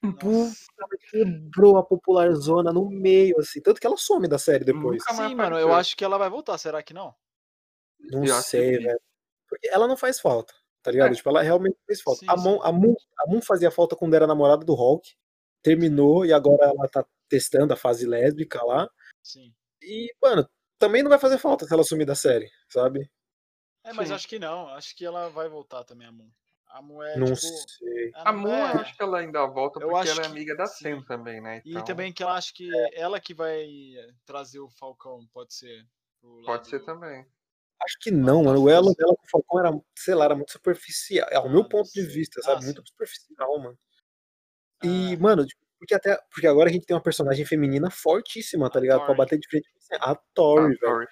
Nossa. 0.05 0.65
Quebrou 1.11 1.77
a 1.77 1.83
popular 1.85 2.33
zona 2.35 2.73
no 2.73 2.89
meio, 2.91 3.39
assim. 3.39 3.61
Tanto 3.61 3.81
que 3.81 3.87
ela 3.87 3.97
some 3.97 4.29
da 4.29 4.39
série 4.39 4.65
depois. 4.65 4.99
Nunca 4.99 5.13
mais 5.15 5.31
Sim, 5.31 5.35
mano, 5.37 5.59
eu 5.59 5.73
acho 5.75 5.97
que 5.97 6.05
ela 6.05 6.19
vai 6.19 6.29
voltar, 6.29 6.59
será 6.59 6.83
que 6.83 6.93
não? 6.95 7.15
Não 8.01 8.25
Eu 8.25 8.35
sei, 8.43 8.79
que- 8.79 8.85
velho. 8.85 9.01
Porque 9.49 9.69
ela 9.69 9.87
não 9.87 9.97
faz 9.97 10.21
falta, 10.21 10.53
tá 10.83 10.91
ligado? 10.91 11.13
É. 11.13 11.15
Tipo, 11.17 11.29
ela 11.31 11.43
realmente 11.43 11.77
fez 11.87 12.01
falta. 12.01 12.21
Sim, 12.21 12.27
a, 12.29 12.37
Mon, 12.37 12.61
a, 12.63 12.73
Moon, 12.73 12.95
a 13.19 13.31
Moon 13.31 13.41
fazia 13.43 13.71
falta 13.71 13.95
quando 13.97 14.15
era 14.15 14.27
namorada 14.27 14.65
do 14.65 14.75
Hulk. 14.75 15.15
Terminou 15.63 16.27
e 16.27 16.33
agora 16.33 16.65
ela 16.67 16.89
tá 16.89 17.07
testando 17.29 17.73
a 17.73 17.77
fase 17.77 18.07
lésbica 18.07 18.63
lá. 18.65 18.89
Sim. 19.23 19.55
E, 19.83 20.15
mano, 20.23 20.49
também 20.79 21.03
não 21.03 21.09
vai 21.09 21.19
fazer 21.19 21.39
falta 21.39 21.67
se 21.67 21.73
ela 21.73 21.85
sumir 21.85 22.05
da 22.07 22.15
série, 22.15 22.51
sabe? 22.69 23.11
É, 23.85 23.93
mas 23.93 24.09
Sim. 24.09 24.15
acho 24.15 24.29
que 24.29 24.39
não. 24.39 24.69
Acho 24.69 24.95
que 24.97 25.05
ela 25.05 25.29
vai 25.31 25.49
voltar 25.49 25.85
também, 25.85 26.07
a 26.07 26.13
Moon. 26.13 26.31
A 26.75 26.83
Moon 26.83 27.03
é, 27.05 27.16
não 27.16 27.27
tipo... 27.27 27.37
sei. 27.39 28.11
ela 28.12 28.29
A 28.29 28.33
não 28.33 28.41
Moon, 28.41 28.51
é- 28.53 28.75
eu 28.75 28.81
acho 28.81 28.97
que 28.97 29.03
ela 29.05 29.18
ainda 29.20 29.47
volta 29.47 29.79
Eu 29.81 29.89
porque 29.91 30.09
acho 30.09 30.11
ela 30.11 30.20
é 30.22 30.25
que- 30.25 30.31
amiga 30.33 30.57
da 30.57 30.66
sim. 30.66 30.83
Sam 30.97 31.03
também, 31.05 31.41
né? 31.41 31.62
E 31.64 31.70
Então, 31.70 31.85
também 31.85 32.12
que 32.12 32.20
ela 32.20 32.35
acha 32.37 32.53
que 32.53 32.68
ela 32.95 33.20
que 33.20 33.33
vai 33.33 33.64
trazer 34.27 34.59
o 34.59 34.68
Falcão, 34.68 35.25
pode 35.33 35.55
ser. 35.55 35.87
pode 36.45 36.66
ser 36.66 36.81
do- 36.81 36.85
também. 36.85 37.25
Acho 37.81 37.99
que 38.01 38.11
não, 38.11 38.39
tá 38.43 38.45
mano. 38.51 38.62
O 38.64 38.68
elo 38.68 38.93
dela 38.95 39.14
com 39.14 39.25
o 39.25 39.31
Falcão 39.31 39.59
era, 39.61 39.81
sei 39.97 40.14
lá, 40.16 40.25
era 40.25 40.35
muito 40.35 40.51
superficial. 40.51 41.29
É 41.31 41.39
o 41.39 41.45
Ah, 41.47 41.49
meu 41.49 41.68
ponto 41.68 41.87
de 41.93 42.03
sei. 42.03 42.07
vista, 42.12 42.41
Ah, 42.41 42.45
sabe? 42.47 42.64
muito 42.64 42.81
sim. 42.81 42.87
superficial, 42.89 43.59
mano. 43.61 43.79
E, 44.83 45.14
Ah. 45.14 45.18
mano, 45.20 45.47
tipo, 45.47 45.62
porque 45.79 45.95
até. 45.95 46.16
Porque 46.31 46.47
agora 46.49 46.70
a 46.70 46.72
gente 46.72 46.87
tem 46.87 46.97
uma 46.97 47.03
personagem 47.03 47.45
feminina 47.47 47.89
fortíssima, 47.91 48.68
tá 48.68 48.79
A 48.81 48.83
ligado? 48.83 48.99
Pra 48.99 49.07
Tori. 49.09 49.18
bater 49.18 49.39
de 49.39 49.47
frente 49.49 49.70
com 49.72 49.79
você. 49.81 49.95
A 49.95 50.11
Ah, 50.11 50.20
Tori, 50.35 50.75
velho. 50.77 51.09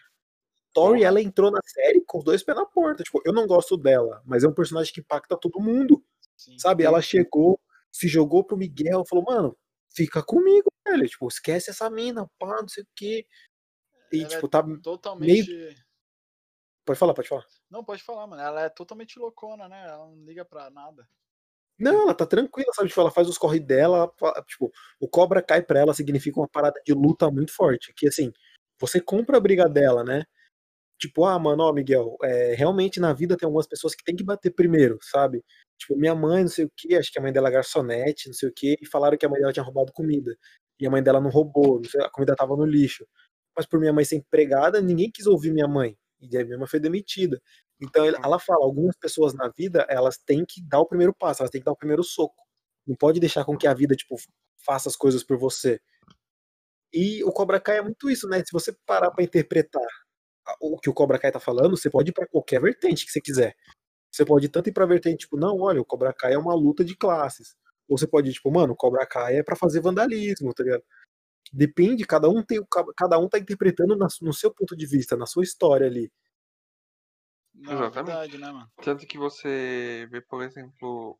Tori, 0.72 1.04
ela 1.04 1.20
entrou 1.20 1.50
na 1.50 1.60
série 1.64 2.02
com 2.04 2.18
os 2.18 2.24
dois 2.24 2.42
pés 2.42 2.56
na 2.56 2.64
porta. 2.66 3.02
Tipo, 3.02 3.20
eu 3.24 3.32
não 3.32 3.46
gosto 3.46 3.76
dela, 3.76 4.22
mas 4.24 4.44
é 4.44 4.48
um 4.48 4.54
personagem 4.54 4.92
que 4.92 5.00
impacta 5.00 5.36
todo 5.36 5.60
mundo, 5.60 6.02
Sim. 6.36 6.58
sabe? 6.58 6.84
Ela 6.84 7.02
chegou, 7.02 7.60
se 7.90 8.08
jogou 8.08 8.44
pro 8.44 8.56
Miguel, 8.56 9.04
falou, 9.06 9.24
mano, 9.24 9.56
fica 9.94 10.22
comigo, 10.22 10.72
velho. 10.86 11.08
Tipo, 11.08 11.28
esquece 11.28 11.70
essa 11.70 11.88
mina, 11.90 12.28
pá, 12.38 12.60
não 12.60 12.68
sei 12.68 12.84
o 12.84 12.88
quê. 12.94 13.26
E, 14.12 14.18
Ela 14.18 14.26
é 14.26 14.28
tipo, 14.28 14.48
tá. 14.48 14.62
Totalmente. 14.82 15.76
Pode 16.84 16.98
falar, 16.98 17.14
pode 17.14 17.28
falar. 17.28 17.46
Não, 17.70 17.84
pode 17.84 18.02
falar, 18.02 18.26
mano. 18.26 18.42
Ela 18.42 18.62
é 18.62 18.68
totalmente 18.68 19.18
loucona, 19.18 19.68
né? 19.68 19.86
Ela 19.88 20.06
não 20.06 20.24
liga 20.24 20.44
pra 20.44 20.68
nada. 20.70 21.08
Não, 21.78 22.02
ela 22.02 22.14
tá 22.14 22.26
tranquila, 22.26 22.72
sabe? 22.74 22.88
Tipo, 22.88 23.00
ela 23.00 23.10
faz 23.10 23.28
os 23.28 23.38
corre 23.38 23.58
dela, 23.58 24.12
tipo, 24.46 24.70
o 25.00 25.08
cobra 25.08 25.42
cai 25.42 25.62
pra 25.62 25.80
ela 25.80 25.94
significa 25.94 26.38
uma 26.38 26.48
parada 26.48 26.80
de 26.84 26.92
luta 26.92 27.30
muito 27.30 27.52
forte. 27.52 27.92
Que 27.94 28.08
assim, 28.08 28.32
você 28.78 29.00
compra 29.00 29.36
a 29.36 29.40
briga 29.40 29.68
dela, 29.68 30.04
né? 30.04 30.24
Tipo, 31.02 31.24
ah, 31.24 31.36
mano, 31.36 31.64
ó, 31.64 31.72
Miguel, 31.72 32.16
é, 32.22 32.54
realmente 32.54 33.00
na 33.00 33.12
vida 33.12 33.36
tem 33.36 33.44
algumas 33.44 33.66
pessoas 33.66 33.92
que 33.92 34.04
tem 34.04 34.14
que 34.14 34.22
bater 34.22 34.52
primeiro, 34.54 34.98
sabe? 35.02 35.42
Tipo, 35.76 35.96
minha 35.96 36.14
mãe, 36.14 36.42
não 36.42 36.48
sei 36.48 36.64
o 36.64 36.70
que, 36.76 36.94
acho 36.94 37.10
que 37.12 37.18
a 37.18 37.22
mãe 37.22 37.32
dela 37.32 37.48
é 37.48 37.50
garçonete, 37.52 38.28
não 38.28 38.34
sei 38.34 38.48
o 38.48 38.52
que, 38.54 38.76
e 38.80 38.86
falaram 38.86 39.18
que 39.18 39.26
a 39.26 39.28
mãe 39.28 39.40
dela 39.40 39.52
tinha 39.52 39.64
roubado 39.64 39.92
comida. 39.92 40.36
E 40.78 40.86
a 40.86 40.90
mãe 40.90 41.02
dela 41.02 41.20
não 41.20 41.28
roubou, 41.28 41.78
não 41.82 41.90
sei, 41.90 42.00
a 42.04 42.08
comida 42.08 42.36
tava 42.36 42.56
no 42.56 42.64
lixo. 42.64 43.04
Mas 43.56 43.66
por 43.66 43.80
minha 43.80 43.92
mãe 43.92 44.04
ser 44.04 44.14
empregada, 44.16 44.80
ninguém 44.80 45.10
quis 45.12 45.26
ouvir 45.26 45.52
minha 45.52 45.66
mãe. 45.66 45.96
E 46.20 46.38
a 46.38 46.44
minha 46.44 46.56
mãe 46.56 46.68
foi 46.68 46.78
demitida. 46.78 47.40
Então 47.80 48.06
ele- 48.06 48.16
ela 48.24 48.38
fala, 48.38 48.64
algumas 48.64 48.96
pessoas 48.96 49.34
na 49.34 49.48
vida, 49.48 49.84
elas 49.88 50.16
têm 50.18 50.44
que 50.48 50.62
dar 50.68 50.78
o 50.80 50.86
primeiro 50.86 51.12
passo, 51.18 51.42
elas 51.42 51.50
têm 51.50 51.60
que 51.60 51.64
dar 51.64 51.72
o 51.72 51.76
primeiro 51.76 52.04
soco. 52.04 52.36
Não 52.86 52.94
pode 52.96 53.18
deixar 53.18 53.44
com 53.44 53.56
que 53.58 53.66
a 53.66 53.74
vida, 53.74 53.96
tipo, 53.96 54.14
faça 54.64 54.88
as 54.88 54.94
coisas 54.96 55.24
por 55.24 55.36
você. 55.36 55.80
E 56.92 57.24
o 57.24 57.32
Cobra 57.32 57.58
Kai 57.60 57.78
é 57.78 57.82
muito 57.82 58.10
isso, 58.10 58.28
né? 58.28 58.38
Se 58.40 58.52
você 58.52 58.72
parar 58.86 59.10
pra 59.10 59.24
interpretar 59.24 59.82
o 60.60 60.78
que 60.78 60.90
o 60.90 60.94
Cobra 60.94 61.18
Kai 61.18 61.32
tá 61.32 61.40
falando, 61.40 61.76
você 61.76 61.90
pode 61.90 62.10
ir 62.10 62.12
pra 62.14 62.26
qualquer 62.26 62.60
vertente 62.60 63.04
que 63.06 63.12
você 63.12 63.20
quiser. 63.20 63.56
Você 64.10 64.24
pode 64.24 64.48
tanto 64.48 64.68
ir 64.68 64.72
pra 64.72 64.84
vertente, 64.86 65.20
tipo, 65.20 65.36
não, 65.36 65.58
olha, 65.60 65.80
o 65.80 65.84
Cobra 65.84 66.12
Kai 66.12 66.34
é 66.34 66.38
uma 66.38 66.54
luta 66.54 66.84
de 66.84 66.96
classes. 66.96 67.56
Ou 67.88 67.96
você 67.96 68.06
pode 68.06 68.30
ir, 68.30 68.32
tipo, 68.34 68.50
mano, 68.50 68.72
o 68.74 68.76
Cobra 68.76 69.06
Kai 69.06 69.36
é 69.38 69.42
pra 69.42 69.56
fazer 69.56 69.80
vandalismo, 69.80 70.52
tá 70.54 70.62
ligado? 70.62 70.84
Depende, 71.52 72.06
cada 72.06 72.28
um 72.28 72.42
tem, 72.42 72.58
o- 72.60 72.66
cada 72.96 73.18
um 73.18 73.28
tá 73.28 73.38
interpretando 73.38 73.96
na- 73.96 74.08
no 74.22 74.32
seu 74.32 74.52
ponto 74.52 74.76
de 74.76 74.86
vista, 74.86 75.16
na 75.16 75.26
sua 75.26 75.42
história 75.44 75.86
ali. 75.86 76.10
Não, 77.54 77.72
é 77.72 77.74
Exatamente. 77.74 78.06
verdade, 78.06 78.38
né, 78.38 78.50
mano? 78.52 78.70
Tanto 78.82 79.06
que 79.06 79.18
você 79.18 80.06
vê, 80.10 80.20
por 80.22 80.42
exemplo, 80.42 81.18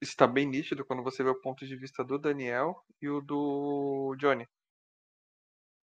está 0.00 0.26
bem 0.26 0.46
nítido 0.46 0.84
quando 0.84 1.02
você 1.02 1.22
vê 1.24 1.30
o 1.30 1.40
ponto 1.40 1.66
de 1.66 1.76
vista 1.76 2.04
do 2.04 2.18
Daniel 2.18 2.76
e 3.00 3.08
o 3.08 3.20
do 3.20 4.14
Johnny. 4.18 4.46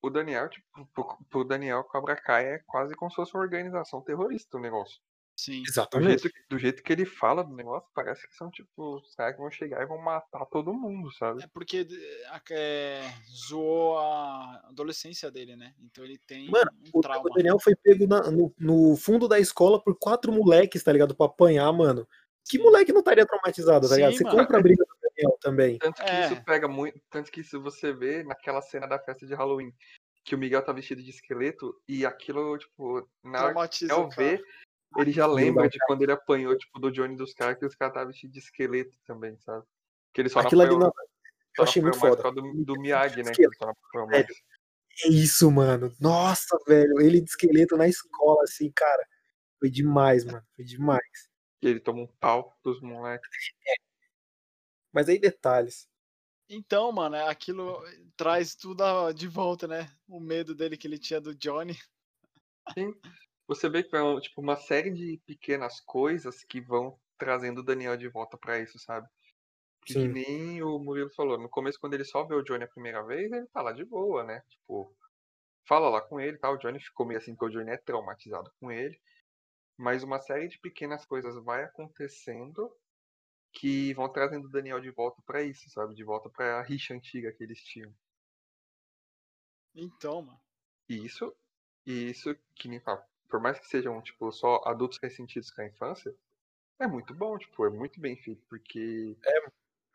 O 0.02 0.10
Daniel, 0.10 0.48
tipo, 0.50 0.86
pro, 0.94 1.18
pro 1.30 1.44
Daniel, 1.44 1.84
Cobra 1.84 2.16
Kai 2.16 2.46
é 2.46 2.60
quase 2.68 2.96
como 2.96 3.10
se 3.10 3.16
fosse 3.16 3.34
uma 3.34 3.44
organização 3.44 4.02
terrorista 4.02 4.58
o 4.58 4.62
negócio. 4.62 5.00
Sim. 5.40 5.62
Do 5.62 5.70
Exatamente. 5.70 6.22
jeito, 6.24 6.36
do 6.50 6.58
jeito 6.58 6.82
que 6.84 6.92
ele 6.92 7.06
fala 7.06 7.44
do 7.44 7.56
negócio, 7.56 7.88
parece 7.94 8.28
que 8.28 8.36
são, 8.36 8.50
tipo, 8.50 8.96
os 8.96 9.14
caras 9.14 9.36
que 9.36 9.42
vão 9.42 9.52
chegar 9.52 9.84
e 9.84 9.86
vão 9.86 10.00
matar 10.00 10.46
todo 10.48 10.74
mundo, 10.74 11.12
sabe? 11.14 11.44
É 11.44 11.48
porque 11.48 11.88
a- 12.32 12.42
é, 12.52 13.02
zoou 13.48 14.00
a 14.00 14.62
adolescência 14.70 15.30
dele, 15.30 15.56
né? 15.56 15.74
Então 15.80 16.04
ele 16.04 16.18
tem 16.28 16.50
Mano, 16.50 16.72
um 16.86 16.90
O, 16.92 17.02
trauma. 17.02 17.30
o 17.30 17.34
Daniel 17.34 17.60
foi 17.60 17.76
pego 17.76 18.08
na- 18.08 18.32
no, 18.32 18.52
no 18.58 18.96
fundo 18.98 19.28
da 19.28 19.40
escola 19.40 19.80
por 19.80 19.96
quatro 20.00 20.32
moleques, 20.32 20.84
tá 20.84 20.92
ligado? 20.92 21.16
Pra 21.16 21.28
apanhar, 21.28 21.72
mano. 21.72 22.08
Que 22.50 22.58
moleque 22.58 22.92
não 22.94 23.00
estaria 23.00 23.26
traumatizado, 23.26 23.88
tá 23.90 23.96
ligado? 23.96 24.12
Sim, 24.14 24.18
Você 24.20 24.24
mano. 24.24 24.38
compra 24.38 24.58
a 24.58 24.62
briga 24.62 24.84
do 24.86 24.87
Daniel 25.18 25.38
também. 25.42 25.78
Tanto 25.80 26.04
que 26.04 26.10
É. 26.10 26.26
isso 26.26 26.44
pega 26.44 26.68
muito. 26.68 27.00
Tanto 27.10 27.32
que 27.32 27.42
isso 27.42 27.62
você 27.62 27.92
vê 27.94 28.24
naquela 28.24 28.62
cena 28.62 28.88
da 28.88 29.00
festa 29.00 29.26
de 29.26 29.34
Halloween. 29.34 29.74
Que 30.24 30.36
o 30.36 30.38
Miguel 30.38 30.62
tá 30.62 30.72
vestido 30.74 31.02
de 31.02 31.10
esqueleto 31.10 31.74
e 31.88 32.06
aquilo, 32.06 32.58
tipo, 32.58 33.10
na 33.24 33.46
hora 33.46 33.68
que 33.70 33.92
o 33.92 34.10
ver, 34.10 34.44
ele 34.98 35.12
já 35.12 35.26
lembra 35.26 35.70
de 35.70 35.78
quando 35.88 36.02
ele 36.02 36.12
apanhou, 36.12 36.58
tipo, 36.58 36.80
do 36.80 36.92
Johnny 36.92 37.16
dos 37.16 37.34
caras, 37.34 37.58
que 37.58 37.66
os 37.66 37.76
caras 37.76 37.94
estavam 37.94 38.12
vestidos 38.12 38.34
de 38.34 38.40
esqueleto 38.40 38.98
também, 39.06 39.38
sabe? 39.40 39.66
Que 40.14 40.22
ele 40.22 40.30
só 40.30 40.40
Aquilo 40.40 40.64
não 40.64 40.70
ali 40.70 40.80
não, 40.80 40.92
eu 41.58 41.64
achei 41.64 41.82
muito 41.82 41.98
foda. 41.98 42.32
do, 42.32 42.42
do 42.64 42.80
Miyagi, 42.80 43.24
né? 43.24 43.32
Mais. 44.08 44.28
É 45.06 45.10
isso, 45.10 45.50
mano. 45.50 45.94
Nossa, 46.00 46.58
velho. 46.68 47.00
Ele 47.00 47.22
de 47.22 47.30
esqueleto 47.30 47.78
na 47.78 47.88
escola, 47.88 48.44
assim, 48.44 48.72
cara. 48.72 49.08
Foi 49.60 49.70
demais, 49.70 50.24
mano. 50.26 50.44
Foi 50.56 50.66
demais. 50.66 51.30
E 51.62 51.68
ele 51.68 51.80
toma 51.80 52.02
um 52.02 52.08
pau 52.20 52.56
dos 52.64 52.82
moleques. 52.82 53.30
Mas 54.92 55.10
aí 55.10 55.20
detalhes. 55.20 55.88
Então, 56.50 56.92
mano, 56.92 57.16
é 57.16 57.28
aquilo 57.28 57.84
traz 58.16 58.56
tudo 58.56 59.12
de 59.14 59.28
volta, 59.28 59.68
né? 59.68 59.92
O 60.08 60.20
medo 60.20 60.56
dele 60.56 60.78
que 60.78 60.88
ele 60.88 60.98
tinha 60.98 61.20
do 61.20 61.36
Johnny. 61.36 61.78
Sim. 62.74 62.94
Você 63.48 63.70
vê 63.70 63.84
que 63.84 63.96
é 63.96 64.20
tipo, 64.20 64.42
uma 64.42 64.56
série 64.56 64.92
de 64.92 65.22
pequenas 65.26 65.80
coisas 65.82 66.44
que 66.44 66.60
vão 66.62 67.00
trazendo 67.18 67.60
o 67.60 67.64
Daniel 67.64 67.98
de 67.98 68.08
volta 68.08 68.38
pra 68.38 68.60
isso, 68.60 68.78
sabe? 68.80 69.08
Que, 69.86 69.94
que 69.94 70.08
nem 70.08 70.62
o 70.62 70.78
Murilo 70.80 71.10
falou, 71.12 71.38
no 71.38 71.50
começo, 71.50 71.80
quando 71.80 71.94
ele 71.94 72.04
só 72.04 72.26
vê 72.26 72.36
o 72.36 72.44
Johnny 72.44 72.66
a 72.66 72.68
primeira 72.68 73.02
vez, 73.04 73.32
ele 73.32 73.48
tá 73.48 73.62
lá 73.62 73.72
de 73.72 73.86
boa, 73.86 74.24
né? 74.24 74.42
Tipo, 74.50 74.94
fala 75.66 75.90
lá 75.90 76.02
com 76.02 76.20
ele, 76.20 76.38
tá? 76.38 76.52
O 76.52 76.58
Johnny 76.58 76.80
ficou 76.80 77.06
meio 77.06 77.20
assim, 77.20 77.36
porque 77.36 77.58
o 77.58 77.60
Johnny 77.60 77.72
é 77.72 77.78
traumatizado 77.78 78.52
com 78.60 78.70
ele. 78.70 79.00
Mas 79.78 80.04
uma 80.04 80.20
série 80.20 80.48
de 80.48 80.60
pequenas 80.60 81.06
coisas 81.06 81.42
vai 81.44 81.64
acontecendo 81.64 82.70
que 83.60 83.94
vão 83.96 84.10
trazendo 84.12 84.46
o 84.48 84.52
Daniel 84.52 84.80
de 84.82 84.92
volta 84.92 85.22
pra 85.26 85.44
isso, 85.44 85.70
sabe? 85.70 85.96
De 85.96 86.04
volta 86.04 86.30
pra 86.30 86.62
rixa 86.64 86.94
antiga 86.94 87.34
que 87.34 87.44
eles 87.44 87.62
tinham. 87.64 87.94
Então, 89.74 90.22
mano. 90.22 90.42
E 90.90 91.06
isso, 91.06 91.34
e 91.86 92.10
isso 92.10 92.36
que 92.56 92.68
nem 92.68 92.80
fala, 92.82 93.06
por 93.30 93.40
mais 93.42 93.60
que 93.60 93.68
sejam, 93.68 94.02
tipo, 94.02 94.32
só 94.32 94.62
adultos 94.66 95.00
ressentidos 95.02 95.52
com 95.52 95.62
a 95.62 95.68
infância, 95.68 96.14
é 96.80 96.88
muito 96.88 97.14
bom, 97.16 97.38
tipo, 97.38 97.66
é 97.66 97.70
muito 97.72 98.00
bem 98.02 98.18
feito, 98.18 98.44
porque 98.50 99.18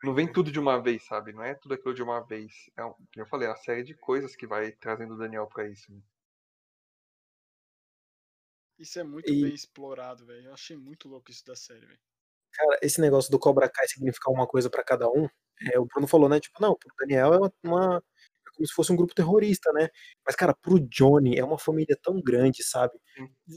não 0.03 0.13
vem 0.15 0.31
tudo 0.31 0.51
de 0.51 0.59
uma 0.59 0.81
vez, 0.81 1.03
sabe? 1.05 1.33
Não 1.33 1.43
é 1.43 1.55
tudo 1.55 1.75
aquilo 1.75 1.93
de 1.95 2.03
uma 2.03 2.21
vez. 2.21 2.69
É, 2.77 2.81
como 2.83 3.07
eu 3.17 3.27
falei, 3.27 3.47
é 3.47 3.51
uma 3.51 3.57
série 3.57 3.83
de 3.83 3.95
coisas 3.95 4.35
que 4.35 4.47
vai 4.47 4.71
trazendo 4.73 5.15
o 5.15 5.19
Daniel 5.19 5.47
pra 5.47 5.67
isso. 5.69 5.91
né? 5.93 6.01
Isso 8.77 8.99
é 8.99 9.03
muito 9.03 9.33
E- 9.33 9.41
bem 9.41 9.51
explorado, 9.55 10.27
velho. 10.27 10.45
Eu 10.49 10.53
achei 10.53 10.77
muito 10.77 11.07
louco 11.09 11.31
isso 11.31 11.43
da 11.43 11.55
série, 11.55 11.87
velho. 11.87 11.99
Cara, 12.53 12.79
esse 12.81 13.01
negócio 13.01 13.31
do 13.31 13.39
Cobra 13.39 13.69
Kai 13.69 13.87
significar 13.87 14.31
uma 14.33 14.45
coisa 14.47 14.69
pra 14.69 14.83
cada 14.83 15.09
um, 15.09 15.27
é, 15.71 15.79
o 15.79 15.85
Bruno 15.85 16.07
falou, 16.07 16.29
né? 16.29 16.39
Tipo, 16.39 16.61
não, 16.61 16.75
pro 16.75 16.93
Daniel 16.99 17.33
é 17.33 17.37
uma, 17.37 17.53
uma- 17.63 17.97
é 18.47 18.49
como 18.55 18.67
se 18.67 18.73
fosse 18.73 18.91
um 18.91 18.95
grupo 18.95 19.15
terrorista, 19.15 19.71
né? 19.73 19.87
Mas, 20.25 20.35
cara, 20.35 20.53
pro 20.53 20.79
Johnny 20.79 21.37
é 21.37 21.43
uma 21.43 21.57
família 21.57 21.97
tão 22.01 22.21
grande, 22.21 22.63
sabe? 22.63 22.93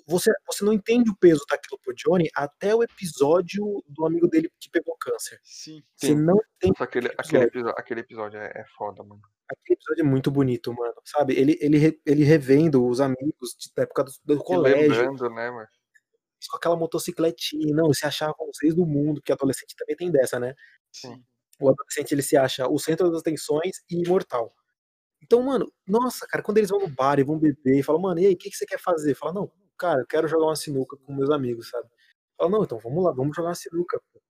Você, 0.07 0.31
você 0.47 0.65
não 0.65 0.73
entende 0.73 1.11
o 1.11 1.17
peso 1.17 1.45
daquilo 1.51 1.79
pro 1.83 1.95
Johnny 1.95 2.29
até 2.35 2.75
o 2.75 2.83
episódio 2.83 3.83
do 3.87 4.07
amigo 4.07 4.29
dele 4.29 4.51
que 4.61 4.71
pegou 4.71 4.97
câncer. 4.99 5.39
Sim. 5.43 5.83
Você 5.95 6.09
Sim. 6.09 6.15
não 6.17 6.39
Só 6.77 6.85
aquele, 6.85 7.09
aquele 7.19 7.45
episódio. 7.45 7.75
aquele 7.79 8.01
episódio 8.01 8.39
é, 8.39 8.47
é 8.55 8.65
foda, 8.77 9.03
mano. 9.03 9.21
Aquele 9.49 9.75
episódio 9.77 10.01
é 10.01 10.05
muito 10.05 10.31
bonito, 10.31 10.73
mano. 10.73 10.95
Sabe? 11.05 11.35
Ele, 11.35 11.57
ele, 11.61 12.01
ele 12.05 12.25
revendo 12.25 12.87
os 12.87 13.01
amigos 13.01 13.57
da 13.77 13.83
época 13.85 14.05
do, 14.05 14.13
do 14.25 14.43
colégio, 14.43 14.89
lembrando, 14.89 15.31
né, 15.31 15.51
mano? 15.51 15.69
Com 16.51 16.57
aquela 16.57 16.77
motocicletinha. 16.77 17.75
Não, 17.75 17.93
se 17.95 18.07
achavam 18.07 18.49
os 18.51 18.59
reis 18.63 18.75
do 18.75 18.85
mundo, 18.87 19.23
que 19.23 19.33
adolescente 19.33 19.75
também 19.77 19.97
tem 19.97 20.11
dessa, 20.11 20.39
né? 20.39 20.55
Sim. 20.93 21.23
o 21.61 21.69
adolescente 21.71 22.13
ele 22.13 22.23
se 22.23 22.37
acha 22.37 22.69
o 22.69 22.79
centro 22.79 23.11
das 23.11 23.21
atenções 23.21 23.79
e 23.91 24.03
imortal. 24.03 24.55
Então, 25.23 25.43
mano, 25.43 25.73
nossa, 25.87 26.27
cara, 26.27 26.43
quando 26.43 26.59
eles 26.59 26.69
vão 26.71 26.81
no 26.81 26.89
bar 26.89 27.19
e 27.19 27.25
vão 27.25 27.39
beber 27.39 27.79
e 27.79 27.83
falam, 27.83 28.01
mano, 28.03 28.21
e 28.21 28.27
aí, 28.27 28.35
o 28.35 28.37
que, 28.37 28.51
que 28.51 28.57
você 28.57 28.67
quer 28.67 28.79
fazer? 28.79 29.15
Fala, 29.15 29.33
não, 29.33 29.51
cara, 29.79 30.01
eu 30.03 30.07
quero 30.07 30.29
jogar 30.29 30.47
uma 30.47 30.57
sinuca 30.57 30.97
com 30.99 31.15
meus 31.15 31.31
amigos, 31.31 31.71
sabe? 31.71 31.89
Fala, 32.37 32.51
não, 32.51 32.63
então 32.63 32.79
vamos 32.79 33.03
lá, 33.03 33.13
vamos 33.13 33.35
jogar 33.35 33.49
uma 33.49 33.55
sinuca. 33.55 33.99
pô. 34.13 34.21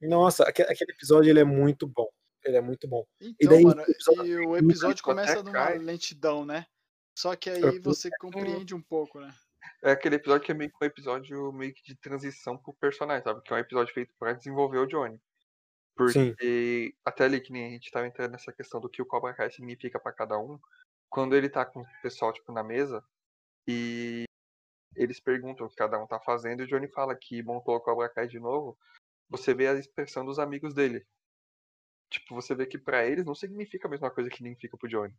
Nossa, 0.00 0.44
aque- 0.44 0.62
aquele 0.62 0.92
episódio 0.92 1.30
ele 1.30 1.40
é 1.40 1.44
muito 1.44 1.86
bom. 1.86 2.08
Ele 2.44 2.56
é 2.56 2.60
muito 2.60 2.88
bom. 2.88 3.04
Então, 3.20 3.50
daí, 3.50 3.62
mano, 3.64 3.82
o 3.82 3.90
episódio 3.90 4.24
e 4.26 4.46
o 4.46 4.56
episódio 4.56 5.04
começa 5.04 5.42
numa 5.42 5.52
cai. 5.52 5.78
lentidão, 5.78 6.44
né? 6.44 6.66
Só 7.16 7.36
que 7.36 7.50
aí 7.50 7.78
você 7.78 8.08
compreende 8.18 8.74
um 8.74 8.82
pouco, 8.82 9.20
né? 9.20 9.32
É 9.82 9.92
aquele 9.92 10.16
episódio 10.16 10.44
que 10.46 10.52
é 10.52 10.54
meio 10.54 10.70
que 10.70 10.76
um 10.80 10.86
episódio 10.86 11.52
meio 11.52 11.74
que 11.74 11.82
de 11.82 11.96
transição 11.96 12.56
pro 12.56 12.72
personagem, 12.74 13.22
sabe? 13.24 13.42
Que 13.42 13.52
é 13.52 13.56
um 13.56 13.60
episódio 13.60 13.92
feito 13.92 14.14
pra 14.18 14.32
desenvolver 14.32 14.78
o 14.78 14.86
Johnny. 14.86 15.20
Sim. 16.08 16.34
Porque 16.34 16.94
até 17.04 17.24
ali 17.24 17.40
que 17.40 17.52
nem 17.52 17.66
a 17.66 17.70
gente 17.70 17.90
tava 17.90 18.06
entrando 18.06 18.32
nessa 18.32 18.52
questão 18.52 18.80
do 18.80 18.88
que 18.88 19.02
o 19.02 19.06
Cobra 19.06 19.34
Kai 19.34 19.50
significa 19.50 20.00
pra 20.00 20.12
cada 20.12 20.38
um, 20.38 20.58
quando 21.10 21.36
ele 21.36 21.48
tá 21.48 21.64
com 21.66 21.80
o 21.82 21.86
pessoal, 22.02 22.32
tipo, 22.32 22.52
na 22.52 22.62
mesa, 22.62 23.04
e 23.68 24.24
eles 24.96 25.20
perguntam 25.20 25.66
o 25.66 25.70
que 25.70 25.76
cada 25.76 26.02
um 26.02 26.06
tá 26.06 26.20
fazendo, 26.20 26.62
e 26.62 26.64
o 26.64 26.68
Johnny 26.68 26.88
fala 26.88 27.14
que 27.16 27.42
montou 27.42 27.76
o 27.76 27.80
Cobra 27.80 28.08
Kai 28.08 28.28
de 28.28 28.40
novo, 28.40 28.78
você 29.28 29.54
vê 29.54 29.68
a 29.68 29.74
expressão 29.74 30.24
dos 30.24 30.38
amigos 30.38 30.74
dele. 30.74 31.06
Tipo, 32.10 32.34
você 32.34 32.54
vê 32.54 32.66
que 32.66 32.78
pra 32.78 33.06
eles 33.06 33.24
não 33.24 33.34
significa 33.34 33.88
a 33.88 33.90
mesma 33.90 34.10
coisa 34.10 34.30
que 34.30 34.36
significa 34.36 34.76
pro 34.76 34.88
Johnny. 34.88 35.14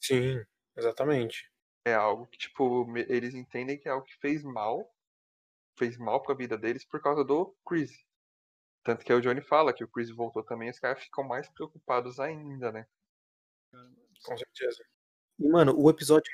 Sim, 0.00 0.44
exatamente. 0.76 1.53
É 1.86 1.92
algo 1.94 2.26
que, 2.26 2.38
tipo, 2.38 2.86
eles 2.96 3.34
entendem 3.34 3.78
que 3.78 3.88
é 3.88 3.92
algo 3.92 4.06
que 4.06 4.14
fez 4.16 4.42
mal, 4.42 4.90
fez 5.78 5.98
mal 5.98 6.22
pra 6.22 6.34
vida 6.34 6.58
deles 6.58 6.84
por 6.84 7.02
causa 7.02 7.24
do 7.24 7.56
Chris. 7.66 7.92
Tanto 8.84 9.04
que 9.04 9.12
aí 9.12 9.18
o 9.18 9.22
Johnny 9.22 9.42
fala 9.42 9.74
que 9.74 9.84
o 9.84 9.88
Chris 9.88 10.10
voltou 10.10 10.44
também, 10.44 10.70
os 10.70 10.80
caras 10.80 11.02
ficam 11.04 11.24
mais 11.24 11.48
preocupados 11.50 12.20
ainda, 12.20 12.72
né? 12.72 12.86
Com 14.22 14.36
certeza. 14.36 14.82
E, 15.38 15.48
mano, 15.48 15.74
o 15.78 15.90
episódio 15.90 16.32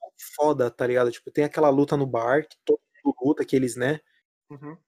tão 0.00 0.10
foda, 0.36 0.70
tá 0.70 0.86
ligado? 0.86 1.10
Tipo, 1.12 1.30
tem 1.32 1.44
aquela 1.44 1.70
luta 1.70 1.96
no 1.96 2.06
bar, 2.06 2.46
que 2.48 2.56
todo 2.64 2.80
mundo 3.04 3.16
luta, 3.24 3.44
que 3.46 3.56
eles, 3.56 3.76
né, 3.76 4.00
Uhum. 4.50 4.82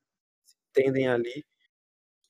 entendem 0.76 1.08
ali. 1.08 1.44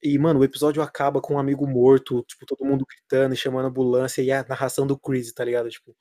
E, 0.03 0.19
mano, 0.19 0.41
o 0.41 0.45
episódio 0.45 0.83
acaba 0.83 1.21
com 1.23 1.35
um 1.35 1.39
amigo 1.39 1.67
morto, 1.67 2.23
tipo, 2.25 2.47
todo 2.47 2.65
mundo 2.67 2.85
gritando 2.89 3.35
e 3.35 3.39
chamando 3.39 3.67
a 3.67 3.69
ambulância 3.69 4.23
e 4.23 4.33
a 4.33 4.45
narração 4.45 4.87
do 4.87 4.99
Chris, 4.99 5.33
tá 5.33 5.45
ligado? 5.45 5.71
Tipo, 5.71 5.97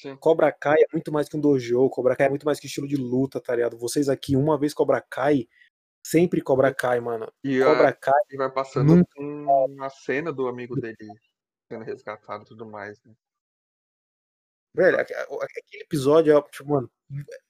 Sim. 0.00 0.16
Cobra 0.16 0.52
Kai 0.52 0.80
é 0.80 0.86
muito 0.92 1.10
mais 1.10 1.28
que 1.28 1.36
um 1.36 1.40
dojo, 1.40 1.88
Cobra 1.90 2.14
Kai 2.14 2.26
é 2.26 2.30
muito 2.30 2.46
mais 2.46 2.60
que 2.60 2.66
estilo 2.66 2.86
de 2.86 2.96
luta, 2.96 3.40
tá 3.40 3.56
ligado? 3.56 3.76
Vocês 3.76 4.08
aqui, 4.08 4.36
uma 4.36 4.56
vez 4.56 4.72
Cobra 4.72 5.00
Kai, 5.00 5.48
sempre 6.06 6.40
Cobra 6.40 6.72
Kai, 6.72 7.00
mano. 7.00 7.32
E 7.42 7.58
Cobra 7.60 7.88
a, 7.88 7.92
Kai, 7.92 8.22
e 8.30 8.36
vai 8.36 8.50
passando 8.50 8.94
nunca- 8.94 9.10
com 9.16 9.76
a 9.82 9.90
cena 9.90 10.32
do 10.32 10.46
amigo 10.46 10.80
dele 10.80 10.96
sendo 11.70 11.84
resgatado 11.84 12.44
e 12.44 12.46
tudo 12.46 12.64
mais, 12.64 13.02
né? 13.04 13.12
velho, 14.74 15.00
aque- 15.00 15.14
aque- 15.14 15.60
aquele 15.60 15.82
episódio 15.82 16.36
é, 16.36 16.42
tipo, 16.42 16.68
mano, 16.68 16.88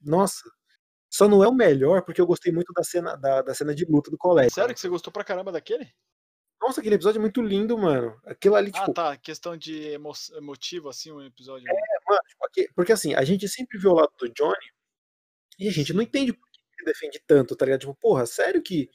nossa, 0.00 0.42
Só 1.10 1.26
não 1.28 1.42
é 1.42 1.48
o 1.48 1.54
melhor 1.54 2.02
porque 2.02 2.20
eu 2.20 2.26
gostei 2.26 2.52
muito 2.52 2.70
da 2.72 2.84
cena, 2.84 3.16
da, 3.16 3.40
da 3.42 3.54
cena 3.54 3.74
de 3.74 3.84
luta 3.86 4.10
do 4.10 4.18
colégio. 4.18 4.52
Sério 4.52 4.74
que 4.74 4.80
você 4.80 4.88
gostou 4.90 5.10
pra 5.12 5.24
caramba 5.24 5.50
daquele? 5.50 5.90
Nossa, 6.60 6.80
aquele 6.80 6.96
episódio 6.96 7.18
é 7.18 7.22
muito 7.22 7.40
lindo, 7.40 7.78
mano. 7.78 8.20
Aquilo 8.26 8.54
ali, 8.56 8.70
tipo, 8.70 8.90
Ah, 8.90 8.94
tá. 8.94 9.16
Questão 9.16 9.56
de 9.56 9.84
emo 9.92 10.12
emotivo, 10.36 10.88
assim, 10.90 11.10
um 11.10 11.22
episódio. 11.22 11.66
Aqui- 12.44 12.68
porque 12.74 12.92
assim, 12.92 13.14
a 13.14 13.24
gente 13.24 13.48
sempre 13.48 13.78
vê 13.78 13.88
o 13.88 13.94
lado 13.94 14.12
do 14.18 14.28
Johnny 14.32 14.56
e 15.58 15.68
a 15.68 15.72
gente 15.72 15.92
não 15.92 16.02
entende 16.02 16.32
por 16.32 16.48
que 16.50 16.60
ele 16.80 16.86
defende 16.92 17.20
tanto, 17.26 17.56
tá 17.56 17.64
ligado? 17.64 17.80
Tipo, 17.80 17.94
porra, 17.96 18.26
sério 18.26 18.62
que 18.62 18.90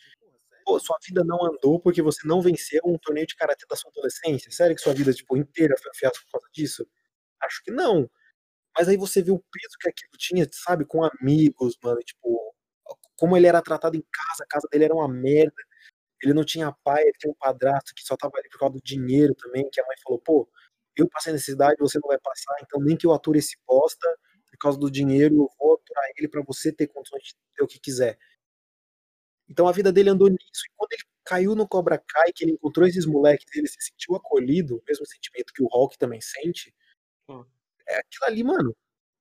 pô, 0.66 0.80
sua 0.80 0.98
vida 1.06 1.24
não 1.26 1.46
andou 1.46 1.80
porque 1.80 2.02
você 2.02 2.28
não 2.28 2.42
venceu 2.42 2.82
um 2.86 2.98
torneio 2.98 3.28
de 3.28 3.36
karatê 3.36 3.66
da 3.70 3.76
sua 3.76 3.92
adolescência? 3.92 4.52
Sério 4.52 4.76
que 4.76 4.82
sua 4.82 4.94
vida, 4.94 5.14
tipo, 5.14 5.38
inteira 5.38 5.76
foi 5.82 5.92
um 5.92 5.96
fiasco 5.96 6.26
por 6.26 6.34
causa 6.40 6.48
disso? 6.54 6.88
Acho 7.44 7.64
que 7.64 7.72
não. 7.72 8.10
Mas 8.78 8.90
aí 8.90 8.98
você 8.98 9.22
vê 9.24 9.32
o 9.32 9.40
peso 9.40 9.78
que 9.80 9.90
aquilo 9.90 10.12
tinha, 10.18 10.48
sabe, 10.54 10.86
com 10.86 11.04
amigos, 11.04 11.78
mano, 11.84 12.00
tipo, 12.02 12.56
como 13.18 13.38
ele 13.38 13.48
era 13.48 13.62
tratado 13.62 13.98
em 13.98 14.04
casa, 14.12 14.44
a 14.44 14.48
casa 14.48 14.68
dele 14.72 14.86
era 14.86 14.96
uma 14.96 15.08
merda. 15.08 15.56
Ele 16.24 16.34
não 16.34 16.46
tinha 16.46 16.72
pai, 16.84 17.04
ele 17.04 17.14
tinha 17.20 17.32
um 17.32 17.36
padrasto 17.36 17.94
que 17.96 18.04
só 18.04 18.18
tava 18.18 18.38
ali 18.38 18.50
por 18.50 18.60
causa 18.60 18.74
do 18.76 18.82
dinheiro 18.84 19.36
também, 19.36 19.70
que 19.72 19.82
a 19.82 19.86
mãe 19.88 19.98
falou, 20.04 20.20
pô, 20.20 20.50
eu 20.96 21.08
passei 21.10 21.34
necessidade, 21.34 21.76
você 21.80 22.00
não 22.02 22.08
vai 22.08 22.20
passar, 22.20 22.56
então 22.62 22.80
nem 22.82 22.96
que 22.98 23.06
eu 23.06 23.14
ature 23.14 23.40
esse 23.40 23.58
bosta, 23.68 24.08
por 24.50 24.58
causa 24.58 24.78
do 24.80 24.90
dinheiro, 24.92 25.36
eu 25.36 25.50
vou 25.60 25.74
aturar 25.76 26.04
ele 26.18 26.28
pra 26.28 26.42
você 26.46 26.72
ter 26.72 26.88
condições 26.88 27.24
de 27.24 27.36
ter 27.56 27.64
o 27.64 27.68
que 27.68 27.80
quiser. 27.80 28.18
Então 29.50 29.68
a 29.68 29.72
vida 29.72 29.92
dele 29.92 30.10
andou 30.10 30.30
nisso. 30.30 30.66
E 30.68 30.72
quando 30.76 30.94
ele 30.94 31.04
caiu 31.26 31.56
no 31.56 31.68
Cobra 31.68 31.98
Kai, 31.98 32.32
que 32.34 32.44
ele 32.46 32.54
encontrou 32.54 32.88
esses 32.88 33.06
moleques, 33.06 33.46
ele 33.56 33.68
se 33.68 33.78
sentiu 33.80 34.16
acolhido, 34.16 34.78
o 34.78 34.84
mesmo 34.88 35.06
sentimento 35.06 35.54
que 35.54 35.64
o 35.64 35.68
Hulk 35.68 35.98
também 35.98 36.22
sente. 36.22 36.74
Hum. 37.30 37.46
É 37.88 37.96
aquilo 37.98 38.26
ali, 38.26 38.44
mano. 38.44 38.76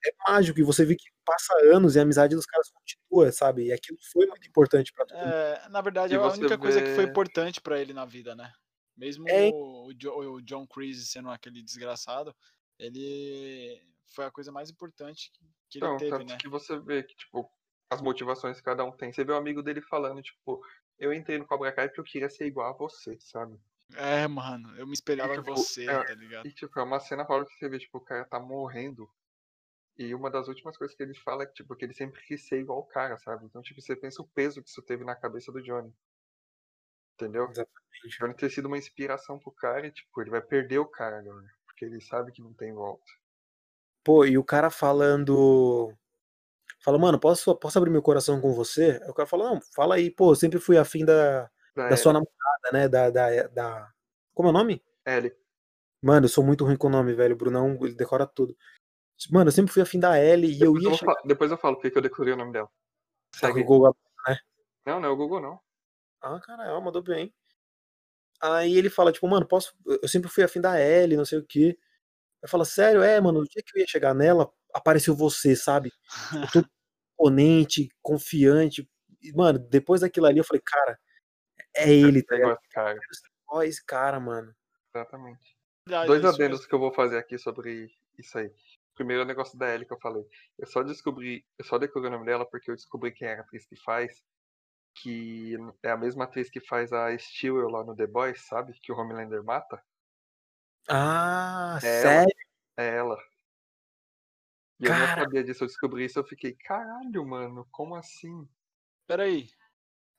É 0.04 0.12
mágico. 0.30 0.58
E 0.60 0.62
você 0.62 0.84
vê 0.84 0.94
que 0.96 1.04
passa 1.24 1.52
anos 1.74 1.94
e 1.94 1.98
a 1.98 2.02
amizade 2.02 2.34
dos 2.34 2.46
caras 2.46 2.70
continua, 2.70 3.30
sabe? 3.32 3.66
E 3.66 3.72
aquilo 3.72 3.98
foi 4.12 4.26
muito 4.26 4.46
importante 4.48 4.92
pra 4.92 5.06
todo 5.06 5.16
mundo. 5.18 5.28
É, 5.32 5.68
na 5.68 5.80
verdade, 5.80 6.12
E 6.12 6.16
é 6.16 6.18
a 6.20 6.26
única 6.28 6.58
coisa 6.58 6.80
que 6.82 6.94
foi 6.94 7.04
vê- 7.04 7.10
importante 7.10 7.60
pra 7.60 7.80
ele 7.80 7.92
na 7.92 8.04
vida, 8.04 8.34
né? 8.34 8.52
Mesmo 8.97 9.28
É. 9.28 9.49
o, 9.49 9.88
o 9.88 10.43
John 10.43 10.66
Creasy 10.66 11.07
sendo 11.07 11.30
aquele 11.30 11.62
desgraçado, 11.62 12.34
ele 12.78 13.82
foi 14.07 14.24
a 14.26 14.30
coisa 14.30 14.53
mais 14.53 14.70
importante 14.70 15.32
que, 15.68 15.78
ele 15.78 15.97
teve, 15.99 16.24
né? 16.24 16.36
que 16.36 16.49
você 16.49 16.78
vê 16.78 17.03
que, 17.03 17.16
tipo, 17.16 17.51
as 17.88 18.01
motivações 18.01 18.59
que 18.59 18.62
cada 18.62 18.84
um 18.84 18.93
tem. 18.93 19.12
Você 19.12 19.24
vê 19.24 19.32
o 19.32 19.36
amigo 19.36 19.62
dele 19.62 19.80
falando, 19.80 20.22
tipo, 20.22 20.62
eu 20.99 21.12
entrei 21.12 21.38
no 21.38 21.47
Cobra 21.47 21.72
Kai 21.72 21.88
porque 21.88 22.01
eu 22.01 22.05
queria 22.05 22.30
ser 22.30 22.47
igual 22.47 22.70
a 22.70 22.76
você, 22.76 23.18
sabe? 23.20 23.59
É, 23.95 24.26
mano, 24.26 24.74
eu 24.76 24.86
me 24.86 24.95
espelhava 24.95 25.34
em 25.34 25.38
tipo, 25.38 25.55
você, 25.55 25.86
é, 25.86 26.05
tá 26.05 26.14
ligado? 26.14 26.47
E, 26.47 26.53
tipo, 26.53 26.78
é 26.78 26.82
uma 26.82 27.01
cena 27.01 27.26
fora 27.26 27.45
que 27.45 27.55
você 27.55 27.68
vê, 27.68 27.78
tipo, 27.78 27.99
o 27.99 28.05
cara 28.05 28.24
tá 28.24 28.40
morrendo. 28.40 29.11
E 29.99 30.14
uma 30.14 30.30
das 30.30 30.49
últimas 30.49 30.76
coisas 30.76 30.97
que 30.97 31.03
ele 31.03 31.14
fala 31.14 31.43
é 31.43 31.47
tipo, 31.47 31.76
que 31.76 31.84
ele 31.84 31.93
sempre 31.93 32.22
quis 32.22 32.47
ser 32.47 32.61
igual 32.61 32.78
o 32.78 32.86
cara, 32.86 33.18
sabe? 33.18 33.45
Então, 33.45 33.62
tipo, 33.62 33.80
você 33.80 33.95
pensa 33.95 34.22
o 34.22 34.28
peso 34.28 34.62
que 34.62 34.70
isso 34.70 34.82
teve 34.82 35.05
na 35.05 35.14
cabeça 35.14 35.53
do 35.53 35.62
Johnny. 35.62 35.93
Entendeu? 37.22 37.44
Exatamente. 37.44 38.18
Johnny 38.18 38.34
ter 38.34 38.50
sido 38.50 38.66
uma 38.66 38.78
inspiração 38.78 39.38
pro 39.38 39.52
cara 39.52 39.86
e, 39.86 39.92
tipo, 39.92 40.20
ele 40.20 40.30
vai 40.30 40.40
perder 40.42 40.78
o 40.78 40.86
cara 40.86 41.18
agora. 41.20 41.46
Porque 41.66 41.84
ele 41.84 42.00
sabe 42.00 42.32
que 42.32 42.42
não 42.42 42.52
tem 42.52 42.72
volta. 42.72 43.04
Pô, 44.02 44.24
e 44.24 44.36
o 44.36 44.44
cara 44.44 44.70
falando. 44.70 45.92
Fala, 46.80 46.98
mano, 46.98 47.18
posso, 47.20 47.54
posso 47.56 47.78
abrir 47.78 47.90
meu 47.90 48.02
coração 48.02 48.40
com 48.40 48.52
você? 48.52 49.00
Aí 49.02 49.10
o 49.10 49.14
cara 49.14 49.28
fala, 49.28 49.50
não, 49.50 49.60
fala 49.72 49.94
aí, 49.94 50.10
pô, 50.10 50.32
eu 50.32 50.36
sempre 50.36 50.58
fui 50.58 50.76
afim 50.76 51.04
da, 51.04 51.48
Da 51.76 51.90
da 51.90 51.96
sua 51.96 52.12
namorada, 52.12 52.72
né? 52.72 52.88
Da, 52.88 53.10
da, 53.10 53.46
da. 53.48 53.92
Como 54.34 54.48
é 54.48 54.50
o 54.50 54.54
nome? 54.54 54.82
Ellie. 55.06 55.32
Mano, 56.02 56.24
eu 56.24 56.28
sou 56.28 56.42
muito 56.42 56.64
ruim 56.64 56.76
com 56.76 56.88
o 56.88 56.90
nome, 56.90 57.14
velho. 57.14 57.34
O 57.34 57.38
Brunão, 57.38 57.78
ele 57.82 57.94
decora 57.94 58.26
tudo. 58.26 58.56
Mano, 59.30 59.48
eu 59.48 59.52
sempre 59.52 59.72
fui 59.72 59.80
afim 59.80 60.00
da 60.00 60.20
Ellie 60.20 60.50
e 60.50 60.60
eu 60.60 60.72
Depois 60.72 60.82
eu, 60.82 60.82
ia 60.82 60.88
vou 60.88 60.98
chegar 60.98 61.22
depois 61.24 61.50
eu 61.52 61.56
falo 61.56 61.76
porque 61.76 61.92
que 61.92 61.98
eu 61.98 62.02
decorei 62.02 62.34
o 62.34 62.36
nome 62.36 62.52
dela. 62.52 62.66
com 62.66 63.38
Segue. 63.38 63.60
o 63.60 63.64
Google. 63.64 63.96
Não, 64.84 64.98
não 64.98 65.08
é 65.08 65.12
o 65.12 65.16
Google, 65.16 65.40
não. 65.40 65.60
Ah, 66.22 66.40
caralho, 66.40 66.80
mandou 66.80 67.02
bem. 67.02 67.34
Aí 68.40 68.76
ele 68.76 68.90
fala, 68.90 69.12
tipo, 69.12 69.28
mano, 69.28 69.46
posso. 69.46 69.74
Eu 70.02 70.08
sempre 70.08 70.28
fui 70.30 70.42
afim 70.42 70.60
da 70.60 70.80
Ellie, 70.80 71.16
não 71.16 71.24
sei 71.24 71.38
o 71.38 71.46
quê. 71.46 71.78
Aí 72.42 72.48
fala, 72.50 72.64
sério, 72.64 73.02
é, 73.02 73.20
mano, 73.20 73.40
no 73.40 73.48
dia 73.48 73.62
que 73.64 73.76
eu 73.76 73.80
ia 73.80 73.86
chegar 73.86 74.14
nela, 74.14 74.52
apareceu 74.74 75.14
você, 75.14 75.54
sabe? 75.54 75.92
Todo 76.52 76.68
imponente, 77.14 77.88
confiante. 78.02 78.88
E, 79.20 79.32
mano, 79.32 79.58
depois 79.58 80.00
daquilo 80.00 80.26
ali 80.26 80.38
eu 80.38 80.44
falei, 80.44 80.62
cara, 80.64 80.98
é 81.76 81.92
ele, 81.92 82.22
tá 82.22 82.34
É 82.34 82.38
ligado? 82.38 82.58
esse 82.58 82.68
cara. 82.70 82.98
Ó, 83.48 83.62
esse 83.62 83.84
cara, 83.84 84.18
mano. 84.20 84.52
Exatamente. 84.94 85.56
Aliás, 85.86 86.06
Dois 86.06 86.24
adendos 86.24 86.58
mesmo. 86.60 86.68
que 86.68 86.74
eu 86.74 86.78
vou 86.80 86.92
fazer 86.92 87.18
aqui 87.18 87.38
sobre 87.38 87.90
isso 88.18 88.38
aí. 88.38 88.52
Primeiro 88.94 89.22
é 89.22 89.24
o 89.24 89.28
negócio 89.28 89.56
da 89.58 89.72
Ellie 89.72 89.86
que 89.86 89.92
eu 89.94 90.00
falei. 90.00 90.24
Eu 90.58 90.66
só 90.66 90.82
descobri, 90.82 91.44
eu 91.58 91.64
só 91.64 91.78
decorei 91.78 92.08
o 92.08 92.12
nome 92.12 92.26
dela 92.26 92.44
porque 92.48 92.70
eu 92.70 92.76
descobri 92.76 93.12
quem 93.12 93.28
é 93.28 93.36
a 93.36 93.40
atriz 93.40 93.66
que 93.66 93.76
faz. 93.76 94.22
Que 94.95 95.57
é 95.82 95.90
a 95.90 95.97
mesma 95.97 96.24
atriz 96.24 96.51
que 96.51 96.61
faz 96.61 96.93
a 96.93 97.16
Stewart 97.18 97.70
lá 97.70 97.82
no 97.82 97.97
The 97.97 98.07
Boys, 98.07 98.43
sabe? 98.47 98.78
Que 98.80 98.93
o 98.93 98.97
Homelander 98.97 99.43
mata. 99.43 99.82
Ah, 100.88 101.78
É 101.82 101.86
ela. 101.86 102.03
sério? 102.03 102.34
É 102.76 102.88
ela. 102.97 103.18
E 104.80 104.86
eu 104.86 104.90
não 104.90 105.07
Cara. 105.07 105.22
sabia 105.22 105.45
disso, 105.45 105.62
eu 105.64 105.68
descobri 105.68 106.05
isso, 106.05 106.18
eu 106.18 106.24
fiquei, 106.24 106.55
caralho, 106.55 107.24
mano, 107.24 107.66
como 107.70 107.95
assim? 107.95 108.49
Peraí. 109.07 109.49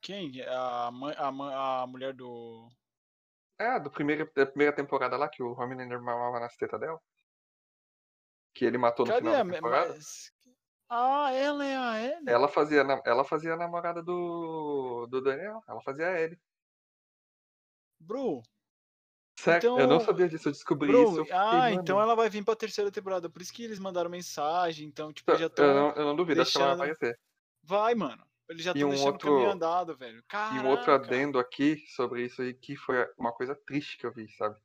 Quem? 0.00 0.42
A, 0.42 0.90
mãe, 0.90 1.14
a, 1.18 1.30
mãe, 1.30 1.54
a 1.54 1.86
mulher 1.86 2.14
do. 2.14 2.68
É, 3.58 3.78
do 3.78 3.90
primeiro, 3.90 4.30
da 4.34 4.46
primeira 4.46 4.74
temporada 4.74 5.16
lá, 5.16 5.28
que 5.28 5.42
o 5.42 5.52
Homelander 5.52 6.00
mamava 6.02 6.40
nas 6.40 6.56
tetas 6.56 6.80
dela. 6.80 7.00
Que 8.54 8.64
ele 8.64 8.78
matou 8.78 9.06
no 9.06 9.12
Cadê 9.12 9.20
final 9.22 9.40
a. 9.40 9.44
da 9.44 9.52
temporada. 9.52 9.94
Mas... 9.94 10.33
Ah, 10.96 11.32
ela 11.32 11.64
é 11.64 11.76
a 11.76 12.02
Ellie? 12.04 12.28
Ela 12.28 12.46
fazia, 12.48 12.80
ela 13.04 13.24
fazia 13.24 13.54
a 13.54 13.56
namorada 13.56 14.02
do, 14.02 15.06
do 15.10 15.20
Daniel. 15.20 15.60
Ela 15.66 15.80
fazia 15.82 16.06
a 16.06 16.20
Ellie. 16.20 16.38
Bru. 17.98 18.42
Sério, 19.38 19.70
eu 19.70 19.86
não 19.88 19.96
Então, 19.96 20.00
sabia 20.06 20.28
disso, 20.28 20.48
eu 20.48 20.52
descobri 20.52 20.88
Bru, 20.88 21.02
isso. 21.02 21.20
Eu 21.22 21.26
ah, 21.36 21.72
então 21.72 22.00
ela 22.00 22.14
vai 22.14 22.30
vir 22.30 22.44
pra 22.44 22.54
terceira 22.54 22.90
temporada. 22.90 23.28
Por 23.28 23.42
isso 23.42 23.52
que 23.52 23.64
eles 23.64 23.78
mandaram 23.78 24.08
mensagem. 24.08 24.86
Então, 24.86 25.12
tipo, 25.12 25.30
eu, 25.32 25.36
já 25.38 25.46
estão. 25.46 25.66
não, 25.74 25.90
eu 25.94 26.04
não 26.04 26.14
duvido, 26.16 26.40
acho 26.42 26.52
que 26.52 26.58
ela 26.58 26.76
vai 26.76 26.86
deixando- 26.88 26.96
aparecer. 26.96 27.20
Vai, 27.62 27.94
mano. 27.94 28.24
Eles 28.48 28.62
já 28.62 28.70
E 28.72 28.74
estão 28.74 28.88
um 28.88 28.90
deixando 28.92 29.12
outro- 29.14 29.30
o 29.30 29.34
caminho 29.36 29.50
andado, 29.52 29.96
velho. 29.96 30.18
E 30.18 30.22
Caraca. 30.24 30.62
um 30.62 30.70
outro 30.70 30.92
adendo 30.92 31.38
aqui 31.38 31.82
sobre 31.96 32.24
isso 32.24 32.42
aí, 32.42 32.54
que 32.54 32.76
foi 32.76 32.96
uma 33.18 33.32
coisa 33.32 33.54
triste 33.66 33.96
que 33.98 34.06
eu 34.06 34.12
vi, 34.12 34.30
sabe? 34.36 34.56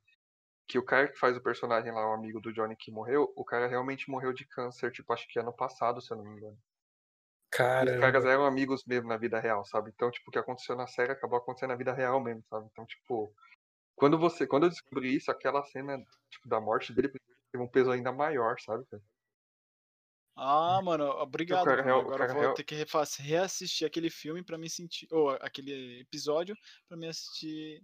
Que 0.70 0.80
o 0.80 0.86
cara 0.86 1.10
que 1.12 1.20
faz 1.20 1.36
o 1.36 1.44
personagem 1.44 1.92
lá, 1.92 2.10
o 2.10 2.14
amigo 2.14 2.40
do 2.40 2.54
Johnny 2.54 2.78
que 2.78 2.92
morreu, 2.92 3.34
o 3.36 3.44
cara 3.44 3.68
realmente 3.68 4.10
morreu 4.10 4.32
de 4.32 4.46
câncer, 4.46 4.90
tipo, 4.90 5.12
acho 5.12 5.28
que 5.28 5.38
ano 5.38 5.52
passado, 5.54 6.02
se 6.02 6.12
eu 6.14 6.18
não 6.18 6.24
me 6.24 6.38
engano. 6.38 6.58
E 7.80 7.86
os 7.86 7.96
caras 7.96 8.26
eram 8.26 8.46
amigos 8.46 8.86
mesmo 8.86 9.08
na 9.10 9.18
vida 9.18 9.40
real, 9.40 9.66
sabe? 9.66 9.92
Então, 9.94 10.12
tipo, 10.12 10.30
o 10.30 10.32
que 10.32 10.40
aconteceu 10.40 10.76
na 10.76 10.88
série 10.88 11.12
acabou 11.12 11.38
acontecendo 11.38 11.70
na 11.72 11.76
vida 11.76 11.94
real 11.94 12.22
mesmo, 12.22 12.44
sabe? 12.50 12.68
Então, 12.72 12.86
tipo, 12.86 13.34
quando 13.96 14.20
você, 14.20 14.48
quando 14.48 14.66
eu 14.66 14.70
descobri 14.70 15.16
isso, 15.16 15.32
aquela 15.32 15.64
cena, 15.66 15.98
tipo, 16.30 16.50
da 16.50 16.62
morte 16.62 16.94
dele 16.94 17.10
teve 17.10 17.64
um 17.64 17.70
peso 17.70 17.92
ainda 17.92 18.12
maior, 18.12 18.60
sabe? 18.60 18.86
cara? 18.88 19.04
Ah, 20.42 20.82
mano, 20.82 21.06
obrigado. 21.06 21.66
cara 21.66 21.84
Bruno. 21.84 21.84
real- 21.84 22.00
o 22.00 22.14
Agora 22.14 22.34
vou 22.34 22.54
ter 22.54 22.64
que 22.64 22.76
reassistir 23.22 23.86
aquele 23.86 24.10
filme 24.10 24.44
pra 24.44 24.58
me 24.58 24.70
sentir. 24.70 25.08
Ou 25.12 25.32
aquele 25.32 26.00
episódio 26.02 26.56
pra 26.88 26.98
me 26.98 27.08
assistir. 27.08 27.84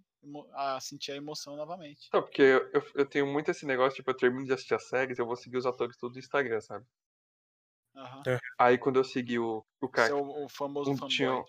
A 0.53 0.80
sentir 0.80 1.12
a 1.12 1.16
emoção 1.18 1.56
novamente. 1.56 2.10
Não, 2.12 2.22
porque 2.22 2.41
eu, 2.41 2.72
eu, 2.74 2.84
eu 2.95 3.06
tenho 3.06 3.28
muito 3.28 3.51
esse 3.51 3.64
negócio, 3.64 3.95
tipo, 3.97 4.10
eu 4.10 4.18
termino 4.18 4.43
de 4.45 4.53
assistir 4.53 4.74
as 4.74 4.88
séries, 4.88 5.20
eu 5.20 5.26
vou 5.26 5.36
seguir 5.36 5.58
os 5.58 5.68
atores 5.68 5.95
tudo 5.97 6.14
no 6.14 6.20
Instagram, 6.20 6.60
sabe? 6.62 6.84
Aham. 7.95 8.24
Aí 8.58 8.78
quando 8.78 8.97
eu 8.99 9.03
segui 9.03 9.38
o, 9.38 9.64
o 9.80 9.88
cara 9.88 10.08
Esse 10.08 10.12
é 10.14 10.16
o, 10.16 10.45
o 10.45 10.49
famoso 10.49 10.91
um 10.91 10.95
tinha, 11.08 11.43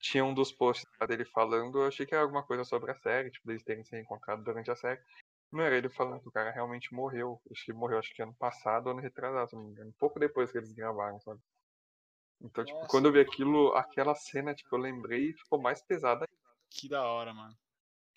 tinha 0.00 0.24
um 0.24 0.32
dos 0.34 0.52
posts 0.52 0.86
dele 1.06 1.24
falando, 1.26 1.78
eu 1.80 1.86
achei 1.88 2.06
que 2.06 2.14
era 2.14 2.22
alguma 2.22 2.42
coisa 2.46 2.64
sobre 2.64 2.90
a 2.90 2.94
série, 2.96 3.30
tipo, 3.30 3.50
eles 3.50 3.62
terem 3.62 3.84
se 3.84 3.98
encontrado 4.00 4.42
durante 4.42 4.70
a 4.70 4.76
série. 4.76 5.00
Não 5.54 5.62
era 5.62 5.76
ele 5.76 5.88
falando 5.88 6.20
que 6.20 6.28
o 6.28 6.32
cara 6.32 6.50
realmente 6.50 6.92
morreu. 6.92 7.40
Acho 7.52 7.64
que 7.64 7.70
ele 7.70 7.78
morreu, 7.78 7.98
acho 8.00 8.12
que 8.12 8.20
ano 8.20 8.34
passado, 8.34 8.90
ano 8.90 9.00
retrasado, 9.00 9.50
se 9.50 9.54
não 9.54 9.62
me 9.62 9.70
engano. 9.70 9.90
Um 9.90 9.98
pouco 10.00 10.18
depois 10.18 10.50
que 10.50 10.58
eles 10.58 10.72
gravaram, 10.72 11.20
sabe? 11.20 11.40
Então, 12.40 12.64
tipo, 12.64 12.76
Nossa. 12.76 12.88
quando 12.90 13.06
eu 13.06 13.12
vi 13.12 13.20
aquilo, 13.20 13.72
aquela 13.74 14.16
cena, 14.16 14.52
tipo, 14.52 14.74
eu 14.74 14.80
lembrei 14.80 15.30
e 15.30 15.32
ficou 15.32 15.60
mais 15.60 15.80
pesada. 15.80 16.26
Que 16.68 16.88
da 16.88 17.04
hora, 17.04 17.32
mano. 17.32 17.54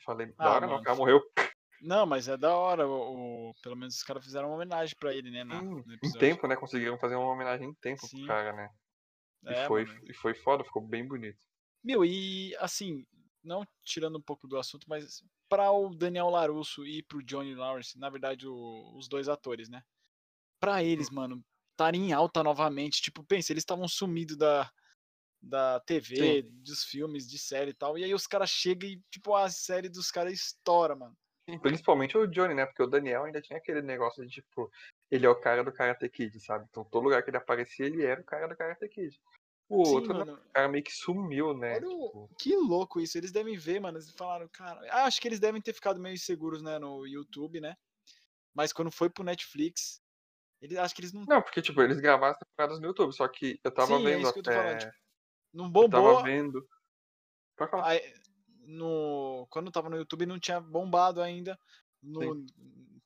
Falei, 0.04 0.34
Ah, 0.40 0.44
da 0.46 0.50
hora 0.52 0.62
não, 0.62 0.70
mano. 0.70 0.82
o 0.82 0.84
cara 0.84 0.98
morreu. 0.98 1.22
Não, 1.80 2.08
mas 2.08 2.28
é 2.28 2.36
da 2.36 2.56
hora. 2.56 2.88
O, 2.88 3.50
o- 3.52 3.54
pelo 3.62 3.76
menos 3.76 3.96
os 3.98 4.04
caras 4.04 4.26
fizeram 4.26 4.48
uma 4.50 4.56
homenagem 4.56 4.96
pra 5.00 5.14
ele, 5.14 5.30
né? 5.30 5.44
na- 5.44 5.62
Hum, 5.62 5.84
no 5.86 5.94
em 6.04 6.12
tempo, 6.14 6.48
né? 6.48 6.56
Conseguiram 6.56 6.98
fazer 6.98 7.16
uma 7.16 7.32
homenagem 7.32 7.70
em 7.70 7.74
tempo 7.76 8.08
Sim. 8.08 8.18
pro 8.18 8.28
cara, 8.28 8.52
né? 8.52 8.70
E, 9.44 9.54
É, 9.54 9.68
foi, 9.68 9.86
mano. 9.86 10.02
e 10.06 10.14
foi 10.16 10.34
foda, 10.34 10.64
ficou 10.64 10.82
bem 10.82 11.08
bonito. 11.08 11.38
Meu, 11.84 12.04
e 12.04 12.56
assim, 12.60 13.06
não 13.48 13.66
tirando 13.84 14.18
um 14.18 14.22
pouco 14.22 14.48
do 14.48 14.58
assunto, 14.58 14.86
mas 14.90 15.24
para 15.50 15.72
o 15.72 15.96
Daniel 15.96 16.30
Larusso 16.30 16.86
e 16.86 17.02
pro 17.04 17.24
Johnny 17.24 17.56
Lawrence, 17.56 17.98
na 17.98 18.10
verdade, 18.10 18.48
o- 18.48 18.94
os 18.98 19.08
dois 19.08 19.30
atores, 19.30 19.70
né? 19.70 19.84
Pra 20.60 20.84
eles, 20.84 21.10
mano, 21.10 21.44
estarem 21.72 22.10
em 22.10 22.14
alta 22.14 22.44
novamente. 22.44 23.02
Tipo, 23.02 23.24
pensa, 23.24 23.54
eles 23.54 23.62
estavam 23.62 23.88
sumidos 23.88 24.36
da, 24.38 24.72
da 25.42 25.80
TV, 25.82 26.42
dos 26.44 26.84
filmes, 26.84 27.28
de 27.30 27.38
série 27.38 27.72
e 27.72 27.76
tal. 27.76 27.98
E 27.98 28.04
aí 28.04 28.14
os 28.14 28.28
caras 28.28 28.50
chegam 28.50 28.90
e, 28.90 29.02
tipo, 29.12 29.36
a 29.36 29.50
série 29.50 29.90
dos 29.90 30.12
caras 30.12 30.34
estoura, 30.34 30.96
mano. 30.96 31.16
Sim, 31.50 31.60
Principalmente 31.60 32.18
o 32.18 32.28
Johnny, 32.28 32.54
né? 32.54 32.66
Porque 32.66 32.84
o 32.84 32.88
Daniel 32.88 33.24
ainda 33.24 33.42
tinha 33.42 33.58
aquele 33.58 33.82
negócio 33.82 34.26
de, 34.26 34.30
tipo, 34.32 34.70
ele 35.10 35.26
é 35.26 35.30
o 35.30 35.40
cara 35.40 35.64
do 35.64 35.72
Karate 35.72 36.10
Kid, 36.10 36.38
sabe? 36.42 36.66
Então 36.70 36.84
todo 36.84 37.04
lugar 37.06 37.24
que 37.24 37.30
ele 37.30 37.38
aparecia, 37.38 37.86
ele 37.86 38.04
era 38.04 38.20
o 38.20 38.26
cara 38.26 38.48
do 38.48 38.58
Karate 38.58 38.88
Kid. 38.90 39.18
O 39.70 39.84
Sim, 39.86 39.96
outro, 39.96 40.14
mano. 40.16 40.40
cara 40.54 40.68
meio 40.70 40.84
que 40.84 40.92
sumiu, 40.92 41.54
né? 41.58 41.76
Olha 41.76 41.88
o- 41.90 42.06
tipo, 42.08 42.30
Que 42.40 42.56
louco 42.56 43.00
isso. 43.02 43.18
Eles 43.18 43.32
devem 43.32 43.58
ver, 43.58 43.80
mano. 43.82 43.98
Eles 43.98 44.12
falaram, 44.12 44.48
cara. 44.48 44.80
ah, 44.92 45.04
Acho 45.06 45.20
que 45.20 45.28
eles 45.28 45.40
devem 45.40 45.62
ter 45.62 45.74
ficado 45.74 46.00
meio 46.00 46.14
inseguros, 46.14 46.62
né, 46.62 46.80
no 46.80 47.06
YouTube, 47.06 47.60
né? 47.60 47.76
Mas 48.54 48.72
quando 48.74 48.90
foi 48.92 49.10
pro 49.10 49.24
Netflix, 49.24 50.02
eles 50.62 50.78
acho 50.78 50.96
que 50.96 51.02
eles 51.02 51.14
não. 51.14 51.26
Não, 51.28 51.42
porque, 51.42 51.62
tipo, 51.62 51.82
eles 51.82 52.00
gravaram 52.00 52.34
as 52.34 52.40
temporadas 52.40 52.80
no 52.80 52.88
YouTube, 52.88 53.14
só 53.14 53.28
que 53.28 53.60
eu 53.64 53.72
tava 53.72 53.98
Sim, 53.98 54.06
é 54.08 54.10
vendo 54.12 54.22
isso 54.22 54.34
que 54.34 54.40
eu 54.40 54.44
tô 54.44 54.50
até. 54.50 54.60
falando, 54.62 54.80
tipo, 54.80 54.94
Não 55.54 55.66
Eu 55.66 55.72
bombou. 55.72 55.90
tava 55.90 56.24
vendo. 56.24 56.68
Pode 57.58 57.72
falar. 57.72 57.88
aí, 57.90 58.14
no, 58.62 59.48
quando 59.50 59.72
tava 59.72 59.90
no 59.90 59.98
YouTube 59.98 60.26
não 60.26 60.40
tinha 60.40 60.60
bombado 60.60 61.22
ainda 61.22 61.58
no, 62.02 62.46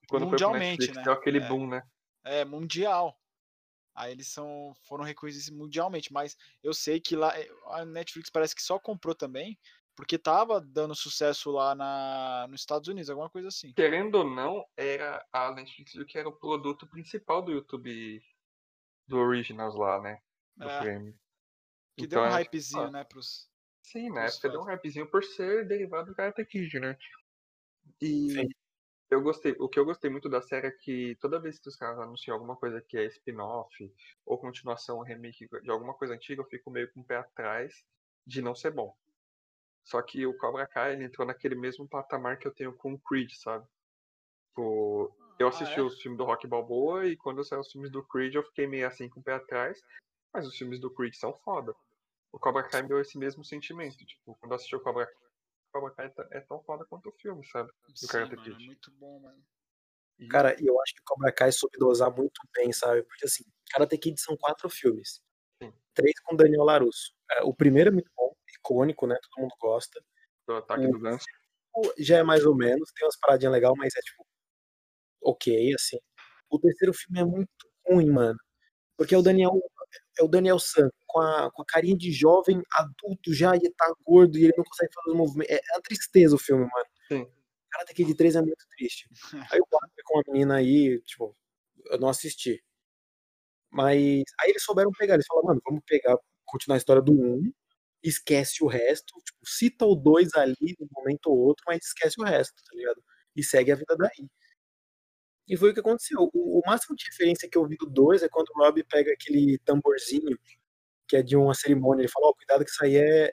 Quando 0.07 0.25
mundialmente, 0.25 0.77
Netflix, 0.79 0.95
né? 0.97 1.03
deu 1.03 1.13
aquele 1.13 1.39
É. 1.39 1.47
boom, 1.47 1.67
né? 1.67 1.83
É, 2.23 2.45
mundial. 2.45 3.20
Aí 4.01 4.13
eles 4.13 4.29
são, 4.29 4.73
foram 4.87 5.03
reconhecidos 5.03 5.51
mundialmente, 5.51 6.11
mas 6.11 6.35
eu 6.63 6.73
sei 6.73 6.99
que 6.99 7.15
lá 7.15 7.39
eh, 7.39 7.47
a 7.67 7.85
Netflix 7.85 8.31
parece 8.31 8.55
que 8.55 8.63
só 8.63 8.79
comprou 8.79 9.13
também, 9.13 9.59
porque 9.95 10.17
tava 10.17 10.59
dando 10.59 10.95
sucesso 10.95 11.51
lá 11.51 11.75
na, 11.75 12.47
nos 12.49 12.61
Estados 12.61 12.87
Unidos, 12.87 13.11
alguma 13.11 13.29
coisa 13.29 13.49
assim. 13.49 13.71
Querendo 13.73 14.15
ou 14.15 14.23
não, 14.23 14.65
era 14.75 15.23
a 15.31 15.51
Netflix 15.51 15.93
que 16.07 16.17
era 16.17 16.27
o 16.27 16.31
produto 16.31 16.87
principal 16.87 17.43
do 17.43 17.51
YouTube 17.51 18.19
do 19.07 19.17
Originals 19.17 19.75
lá, 19.75 20.01
né? 20.01 20.19
Do 20.57 20.67
É, 20.67 20.79
Premium. 20.79 21.13
que 21.95 22.07
deu 22.07 22.19
um 22.19 22.23
Então, 22.23 22.25
é, 22.25 22.41
hypezinho, 22.41 22.83
ah, 22.85 22.91
né, 22.91 23.03
pros... 23.03 23.47
Sim, 23.83 24.09
na 24.09 24.21
pros 24.21 24.33
época 24.33 24.49
deu 24.49 24.61
um 24.61 24.65
hypezinho 24.65 25.11
por 25.11 25.23
ser 25.23 25.67
derivado 25.67 26.09
do 26.09 26.15
Karate 26.15 26.43
Kid, 26.43 26.79
né? 26.79 26.97
E 28.01 28.31
Sim. 28.31 28.47
Eu 29.11 29.21
gostei, 29.21 29.55
o 29.59 29.67
que 29.67 29.77
eu 29.77 29.85
gostei 29.85 30.09
muito 30.09 30.29
da 30.29 30.41
série 30.41 30.67
é 30.67 30.71
que 30.71 31.17
toda 31.19 31.39
vez 31.39 31.59
que 31.59 31.67
os 31.67 31.75
caras 31.75 31.99
anunciam 31.99 32.33
alguma 32.33 32.55
coisa 32.55 32.81
que 32.81 32.97
é 32.97 33.05
spin-off 33.07 33.93
ou 34.25 34.37
continuação, 34.37 35.01
remake 35.01 35.47
de 35.61 35.69
alguma 35.69 35.93
coisa 35.93 36.13
antiga, 36.13 36.41
eu 36.41 36.47
fico 36.47 36.71
meio 36.71 36.91
com 36.93 37.01
o 37.01 37.03
pé 37.03 37.17
atrás 37.17 37.83
de 38.25 38.41
não 38.41 38.55
ser 38.55 38.71
bom. 38.71 38.95
Só 39.83 40.01
que 40.01 40.25
o 40.25 40.37
Cobra 40.37 40.65
Kai 40.65 40.93
ele 40.93 41.03
entrou 41.03 41.27
naquele 41.27 41.55
mesmo 41.55 41.87
patamar 41.87 42.37
que 42.37 42.47
eu 42.47 42.53
tenho 42.53 42.73
com 42.73 42.93
o 42.93 42.99
Creed, 42.99 43.31
sabe? 43.33 43.67
Tipo, 44.47 45.13
eu 45.37 45.47
Ah, 45.47 45.49
assisti 45.49 45.79
é? 45.79 45.83
os 45.83 46.01
filmes 46.01 46.17
do 46.17 46.23
Rock 46.23 46.47
Balboa 46.47 47.05
e 47.05 47.17
quando 47.17 47.43
saiu 47.43 47.61
os 47.61 47.71
filmes 47.71 47.91
do 47.91 48.05
Creed 48.07 48.35
eu 48.35 48.43
fiquei 48.43 48.65
meio 48.65 48.87
assim 48.87 49.09
com 49.09 49.19
o 49.19 49.23
pé 49.23 49.33
atrás, 49.33 49.81
mas 50.33 50.47
os 50.47 50.55
filmes 50.55 50.79
do 50.79 50.89
Creed 50.89 51.13
são 51.15 51.33
foda. 51.43 51.75
O 52.31 52.39
Cobra 52.39 52.63
Kai 52.63 52.83
me 52.83 52.87
deu 52.87 53.01
esse 53.01 53.17
mesmo 53.17 53.43
sentimento, 53.43 53.97
tipo, 54.05 54.37
quando 54.39 54.53
eu 54.53 54.55
assisti 54.55 54.75
o 54.75 54.79
Cobra 54.79 55.05
Cobra 55.71 55.91
Kai 55.93 56.07
é 56.31 56.37
é 56.37 56.41
tão 56.41 56.61
foda 56.63 56.85
quanto 56.85 57.09
o 57.09 57.13
filme, 57.13 57.45
sabe? 57.47 57.71
Sim, 57.95 58.07
Karate 58.07 58.35
mano, 58.35 58.55
é 58.61 58.65
muito 58.65 58.91
bom, 58.91 59.19
mano. 59.19 59.43
E- 60.19 60.27
Cara, 60.27 60.55
e 60.61 60.65
eu 60.67 60.79
acho 60.81 60.93
que 60.93 61.01
o 61.01 61.05
Cobra 61.05 61.31
Kai 61.31 61.51
soube 61.51 61.77
dosar 61.77 62.15
muito 62.15 62.41
bem, 62.55 62.71
sabe? 62.71 63.03
Porque 63.03 63.25
assim, 63.25 63.43
Karate 63.71 63.97
Kid 63.97 64.19
são 64.21 64.35
quatro 64.37 64.69
filmes. 64.69 65.21
Sim. 65.61 65.73
Três 65.93 66.19
com 66.23 66.35
Daniel 66.35 66.63
Larusso. 66.63 67.13
É, 67.31 67.43
O 67.43 67.53
primeiro 67.53 67.89
é 67.89 67.93
muito 67.93 68.11
bom, 68.15 68.33
icônico, 68.57 69.07
né? 69.07 69.17
Todo 69.21 69.41
mundo 69.43 69.55
gosta. 69.59 70.03
do 70.47 70.55
ataque 70.55 70.85
o- 70.87 70.91
do 70.91 70.99
ganso. 70.99 71.25
O- 71.75 71.93
Já 71.97 72.17
é 72.17 72.23
mais 72.23 72.45
ou 72.45 72.55
menos, 72.55 72.91
tem 72.93 73.05
umas 73.05 73.17
paradinhas 73.17 73.53
legais, 73.53 73.73
mas 73.77 73.95
é 73.95 73.99
tipo, 74.01 74.25
ok, 75.21 75.73
assim. 75.75 75.97
O 76.49 76.59
terceiro 76.59 76.93
filme 76.93 77.19
é 77.19 77.23
muito 77.25 77.49
ruim, 77.87 78.09
mano. 78.09 78.37
Porque 78.97 79.15
é 79.15 79.17
o 79.17 79.21
Daniel, 79.21 79.51
é 80.19 80.23
o 80.23 80.27
Daniel 80.27 80.59
San, 80.59 80.89
com 81.07 81.19
a, 81.19 81.51
com 81.51 81.61
a 81.61 81.65
carinha 81.65 81.97
de 81.97 82.11
jovem, 82.11 82.61
adulto 82.73 83.33
já, 83.33 83.55
e 83.55 83.69
tá 83.71 83.93
gordo, 84.05 84.37
e 84.37 84.43
ele 84.43 84.53
não 84.57 84.63
consegue 84.63 84.93
fazer 84.93 85.11
os 85.11 85.17
movimentos. 85.17 85.55
É, 85.55 85.57
é 85.57 85.75
uma 85.75 85.81
tristeza 85.81 86.35
o 86.35 86.39
filme, 86.39 86.63
mano. 86.63 86.85
Sim. 87.07 87.27
Karate 87.71 87.93
Kid 87.93 88.15
3 88.15 88.35
é 88.35 88.41
muito 88.41 88.65
triste. 88.77 89.07
Aí 89.51 89.59
o 89.59 89.65
4 89.67 89.89
com 90.05 90.19
a 90.19 90.23
menina 90.27 90.55
aí, 90.55 90.99
tipo, 91.01 91.35
eu 91.89 91.99
não 91.99 92.09
assisti. 92.09 92.61
Mas 93.71 94.23
aí 94.39 94.49
eles 94.49 94.63
souberam 94.63 94.91
pegar, 94.91 95.13
eles 95.15 95.25
falaram, 95.25 95.47
mano, 95.49 95.61
vamos 95.65 95.81
pegar, 95.87 96.17
continuar 96.45 96.75
a 96.75 96.77
história 96.77 97.01
do 97.01 97.13
1, 97.13 97.51
esquece 98.03 98.63
o 98.63 98.67
resto, 98.67 99.13
tipo, 99.25 99.39
cita 99.45 99.85
o 99.85 99.95
2 99.95 100.33
ali 100.35 100.75
no 100.79 100.87
momento 100.91 101.27
ou 101.27 101.37
outro, 101.37 101.63
mas 101.67 101.85
esquece 101.85 102.19
o 102.19 102.23
resto, 102.25 102.55
tá 102.63 102.75
ligado? 102.75 103.01
E 103.35 103.43
segue 103.43 103.71
a 103.71 103.75
vida 103.75 103.95
daí. 103.97 104.27
E 105.51 105.57
foi 105.57 105.71
o 105.71 105.73
que 105.73 105.81
aconteceu. 105.81 106.29
O, 106.33 106.59
o 106.59 106.61
máximo 106.65 106.95
de 106.95 107.03
referência 107.07 107.49
que 107.49 107.57
eu 107.57 107.67
vi 107.67 107.75
do 107.75 107.85
2 107.85 108.23
é 108.23 108.29
quando 108.29 108.47
o 108.51 108.57
Rob 108.57 108.81
pega 108.85 109.11
aquele 109.11 109.59
tamborzinho, 109.65 110.39
que 111.05 111.17
é 111.17 111.21
de 111.21 111.35
uma 111.35 111.53
cerimônia, 111.53 112.03
ele 112.03 112.09
fala, 112.09 112.29
ó, 112.29 112.33
cuidado 112.33 112.63
que 112.63 112.71
isso 112.71 112.81
aí 112.85 112.95
é, 112.95 113.25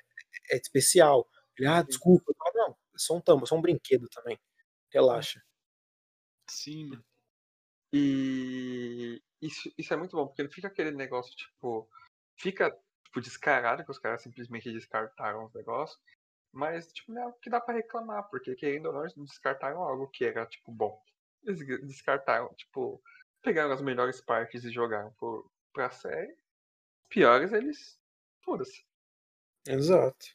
é 0.51 0.57
especial. 0.57 1.31
Ele, 1.57 1.69
ah, 1.69 1.81
desculpa. 1.81 2.35
Falo, 2.37 2.53
não, 2.57 2.71
é 2.73 2.99
só 2.99 3.17
um 3.17 3.21
tambor, 3.21 3.45
é 3.45 3.47
só 3.47 3.55
um 3.55 3.63
brinquedo 3.63 4.09
também. 4.09 4.37
Relaxa. 4.93 5.41
Sim, 6.51 6.89
mano. 6.89 7.05
E 7.93 9.23
isso, 9.41 9.73
isso 9.79 9.95
é 9.95 9.97
muito 9.97 10.17
bom, 10.17 10.27
porque 10.27 10.43
não 10.43 10.51
fica 10.51 10.67
aquele 10.67 10.91
negócio, 10.91 11.37
tipo, 11.37 11.89
fica 12.37 12.77
tipo, 13.05 13.21
descarado 13.21 13.85
que 13.85 13.93
os 13.93 13.99
caras 14.01 14.23
simplesmente 14.23 14.73
descartaram 14.73 15.45
os 15.45 15.55
negócios, 15.55 16.01
mas 16.53 16.93
tipo, 16.93 17.13
não 17.13 17.23
é 17.23 17.25
algo 17.27 17.39
que 17.41 17.49
dá 17.49 17.61
pra 17.61 17.75
reclamar, 17.75 18.29
porque 18.29 18.57
querendo 18.57 18.87
ou 18.87 18.93
não, 18.93 19.03
eles 19.03 19.15
não 19.15 19.25
descartaram 19.25 19.85
algo 19.85 20.09
que 20.09 20.25
era, 20.25 20.45
tipo, 20.47 20.73
bom. 20.73 21.01
Eles 21.45 21.67
descartaram, 21.87 22.53
tipo, 22.55 23.03
pegaram 23.43 23.73
as 23.73 23.81
melhores 23.81 24.21
partes 24.21 24.65
e 24.65 24.71
jogaram 24.71 25.13
por, 25.13 25.51
pra 25.73 25.91
série. 25.91 26.37
Piores, 27.09 27.53
eles. 27.53 27.99
Foda-se. 28.43 28.85
Exato. 29.67 30.27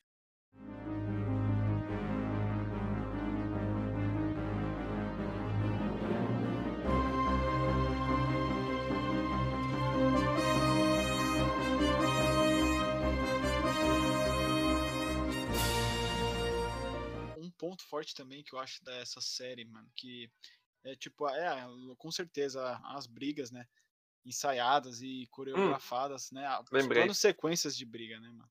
Um 17.37 17.51
ponto 17.51 17.83
forte 17.87 18.15
também 18.15 18.43
que 18.43 18.53
eu 18.53 18.59
acho 18.59 18.83
dessa 18.83 19.21
série, 19.21 19.65
mano, 19.65 19.89
que 19.95 20.31
é 20.83 20.95
tipo, 20.95 21.27
é, 21.27 21.65
com 21.97 22.11
certeza 22.11 22.79
as 22.83 23.07
brigas, 23.07 23.51
né? 23.51 23.67
Ensaiadas 24.25 25.01
e 25.01 25.27
coreografadas, 25.31 26.31
né? 26.31 26.47
Os 26.59 26.69
lembrei. 26.71 27.13
sequências 27.13 27.75
de 27.75 27.85
briga, 27.85 28.19
né, 28.19 28.29
mano? 28.29 28.49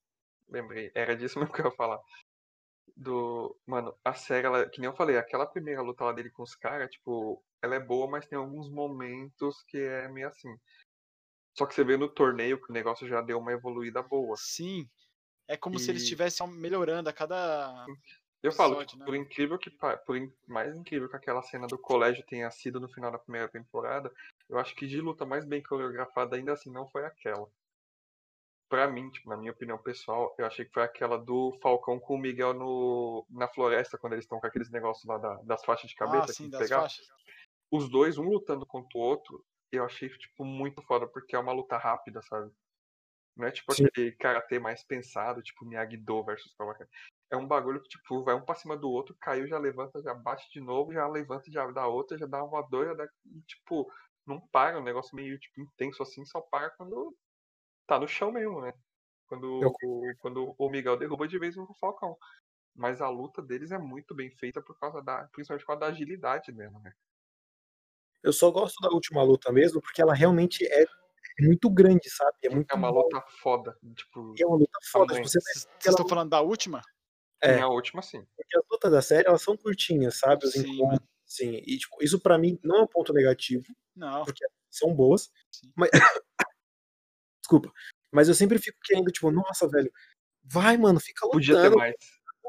Lembrei, 0.48 0.90
era 0.94 1.16
disso 1.16 1.38
mesmo 1.38 1.54
que 1.54 1.60
eu 1.60 1.66
ia 1.66 1.72
falar. 1.72 2.00
Do. 2.94 3.58
Mano, 3.66 3.96
a 4.04 4.12
série, 4.12 4.46
ela, 4.46 4.68
que 4.68 4.80
nem 4.80 4.90
eu 4.90 4.96
falei, 4.96 5.16
aquela 5.16 5.46
primeira 5.46 5.80
luta 5.80 6.04
lá 6.04 6.12
dele 6.12 6.30
com 6.30 6.42
os 6.42 6.54
caras, 6.54 6.90
tipo, 6.90 7.42
ela 7.62 7.74
é 7.74 7.80
boa, 7.80 8.06
mas 8.06 8.26
tem 8.26 8.36
alguns 8.38 8.68
momentos 8.70 9.62
que 9.62 9.78
é 9.78 10.08
meio 10.08 10.28
assim. 10.28 10.54
Só 11.56 11.66
que 11.66 11.74
você 11.74 11.84
vê 11.84 11.96
no 11.96 12.08
torneio 12.08 12.60
que 12.60 12.70
o 12.70 12.72
negócio 12.72 13.06
já 13.06 13.20
deu 13.20 13.38
uma 13.38 13.52
evoluída 13.52 14.02
boa. 14.02 14.36
Sim. 14.36 14.88
É 15.48 15.56
como 15.56 15.78
se 15.78 15.90
eles 15.90 16.02
E- 16.02 16.04
estivessem 16.04 16.46
melhorando 16.48 17.08
a 17.08 17.12
cada. 17.12 17.86
Eu 18.42 18.50
falo, 18.52 18.72
episódio, 18.72 18.88
tipo, 18.88 18.98
né? 19.00 19.04
por 19.06 19.14
incrível 19.14 19.58
que 19.58 19.70
por 20.04 20.16
in- 20.16 20.32
mais 20.48 20.74
incrível 20.74 21.08
que 21.08 21.14
aquela 21.16 21.42
cena 21.42 21.66
do 21.68 21.78
colégio 21.78 22.24
tenha 22.26 22.50
sido 22.50 22.80
no 22.80 22.88
final 22.88 23.10
da 23.12 23.18
primeira 23.18 23.48
temporada, 23.48 24.12
eu 24.48 24.58
acho 24.58 24.74
que 24.74 24.86
de 24.86 25.00
luta 25.00 25.24
mais 25.24 25.44
bem 25.44 25.62
coreografada 25.62 26.36
ainda 26.36 26.52
assim 26.52 26.70
não 26.70 26.88
foi 26.88 27.04
aquela. 27.06 27.48
Pra 28.68 28.88
mim, 28.88 29.10
tipo, 29.10 29.28
na 29.28 29.36
minha 29.36 29.52
opinião 29.52 29.78
pessoal, 29.78 30.34
eu 30.38 30.46
achei 30.46 30.64
que 30.64 30.72
foi 30.72 30.82
aquela 30.82 31.18
do 31.18 31.56
Falcão 31.62 32.00
com 32.00 32.14
o 32.14 32.18
Miguel 32.18 32.54
no, 32.54 33.24
na 33.30 33.46
floresta, 33.46 33.98
quando 33.98 34.14
eles 34.14 34.24
estão 34.24 34.40
com 34.40 34.46
aqueles 34.46 34.70
negócios 34.70 35.04
lá 35.04 35.18
da- 35.18 35.40
das 35.42 35.62
faixas 35.64 35.90
de 35.90 35.96
cabeça 35.96 36.24
Ah, 36.24 36.26
que 36.28 36.32
sim, 36.32 36.42
tem 36.44 36.50
que 36.50 36.58
das 36.58 36.68
pegar. 36.68 36.80
faixas. 36.80 37.06
Os 37.70 37.88
dois, 37.88 38.18
um 38.18 38.24
lutando 38.24 38.66
contra 38.66 38.98
o 38.98 39.02
outro, 39.02 39.44
eu 39.70 39.84
achei, 39.84 40.08
tipo, 40.08 40.44
muito 40.44 40.82
foda, 40.82 41.06
porque 41.06 41.36
é 41.36 41.38
uma 41.38 41.52
luta 41.52 41.76
rápida, 41.76 42.22
sabe? 42.22 42.50
Não 43.36 43.46
é 43.46 43.50
tipo 43.50 43.72
Sim. 43.74 43.86
aquele 43.86 44.12
karatê 44.12 44.58
mais 44.58 44.82
pensado, 44.84 45.42
tipo 45.42 45.64
Miyagi-Do 45.64 46.24
versus 46.24 46.54
Kai. 46.54 46.86
É 47.32 47.36
um 47.36 47.48
bagulho 47.48 47.80
que, 47.80 47.88
tipo, 47.88 48.22
vai 48.22 48.34
um 48.34 48.44
pra 48.44 48.54
cima 48.54 48.76
do 48.76 48.90
outro, 48.90 49.16
caiu, 49.18 49.46
já 49.46 49.58
levanta, 49.58 50.02
já 50.02 50.12
bate 50.12 50.50
de 50.52 50.60
novo, 50.60 50.92
já 50.92 51.08
levanta, 51.08 51.50
já 51.50 51.66
dá 51.70 51.86
outra, 51.86 52.18
já 52.18 52.26
dá 52.26 52.44
uma 52.44 52.60
doida, 52.68 52.94
dá... 52.94 53.08
e, 53.24 53.40
tipo, 53.46 53.90
não 54.26 54.38
para, 54.48 54.78
um 54.78 54.82
negócio 54.82 55.16
meio, 55.16 55.38
tipo, 55.38 55.62
intenso 55.62 56.02
assim, 56.02 56.26
só 56.26 56.42
para 56.42 56.68
quando 56.76 57.16
tá 57.86 57.98
no 57.98 58.06
chão 58.06 58.30
mesmo, 58.30 58.60
né? 58.60 58.74
Quando, 59.26 59.62
Eu- 59.62 59.72
o, 59.82 60.12
quando 60.20 60.54
o 60.58 60.68
Miguel 60.68 60.98
derruba 60.98 61.26
de 61.26 61.38
vez 61.38 61.56
o 61.56 61.66
Falcão. 61.80 62.18
Mas 62.76 63.00
a 63.00 63.08
luta 63.08 63.40
deles 63.40 63.70
é 63.72 63.78
muito 63.78 64.14
bem 64.14 64.30
feita 64.30 64.60
por 64.60 64.78
causa 64.78 65.00
da, 65.02 65.26
principalmente 65.32 65.62
por 65.62 65.68
causa 65.68 65.80
da 65.80 65.86
agilidade 65.86 66.52
dela, 66.52 66.78
né? 66.80 66.92
Eu 68.22 68.34
só 68.34 68.50
gosto 68.50 68.78
da 68.82 68.90
última 68.94 69.22
luta 69.22 69.50
mesmo, 69.50 69.80
porque 69.80 70.02
ela 70.02 70.12
realmente 70.14 70.66
é 70.66 70.84
muito 71.40 71.70
grande, 71.70 72.10
sabe? 72.10 72.36
É 72.42 72.50
muito 72.50 72.70
É 72.70 72.76
uma 72.76 72.90
boa. 72.90 73.04
luta 73.04 73.22
foda, 73.42 73.78
tipo, 73.96 74.34
E 74.38 74.42
é 74.42 74.46
uma 74.46 74.56
luta 74.56 74.78
foda. 74.90 75.14
Tipo, 75.14 75.28
você 75.28 75.40
Vocês 75.40 75.66
estão 75.86 76.06
falando 76.06 76.28
da 76.28 76.42
última? 76.42 76.82
É. 77.42 77.60
a 77.60 77.68
última 77.68 78.02
sim. 78.02 78.24
Porque 78.36 78.56
as 78.56 78.64
lutas 78.70 78.90
da 78.90 79.02
série, 79.02 79.26
elas 79.26 79.42
são 79.42 79.56
curtinhas, 79.56 80.16
sabe? 80.16 80.46
Os 80.46 80.52
Sim, 80.52 80.76
encontros, 80.76 81.08
assim. 81.26 81.62
E, 81.66 81.78
tipo, 81.78 81.96
isso 82.02 82.20
pra 82.20 82.38
mim 82.38 82.58
não 82.62 82.76
é 82.78 82.82
um 82.82 82.86
ponto 82.86 83.12
negativo, 83.12 83.66
Não. 83.96 84.24
porque 84.24 84.44
são 84.70 84.94
boas. 84.94 85.30
Sim. 85.50 85.72
Mas... 85.76 85.90
Desculpa. 87.42 87.72
Mas 88.12 88.28
eu 88.28 88.34
sempre 88.34 88.58
fico 88.58 88.78
querendo, 88.84 89.10
tipo, 89.10 89.30
nossa, 89.30 89.68
velho, 89.68 89.92
vai, 90.44 90.76
mano, 90.76 91.00
fica 91.00 91.28
Podia 91.28 91.54
ter 91.54 91.62
lutando 91.62 91.78
mais. 91.78 91.96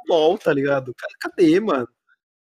LOL, 0.08 0.38
tá 0.38 0.54
ligado? 0.54 0.94
Cadê, 1.20 1.60
mano? 1.60 1.88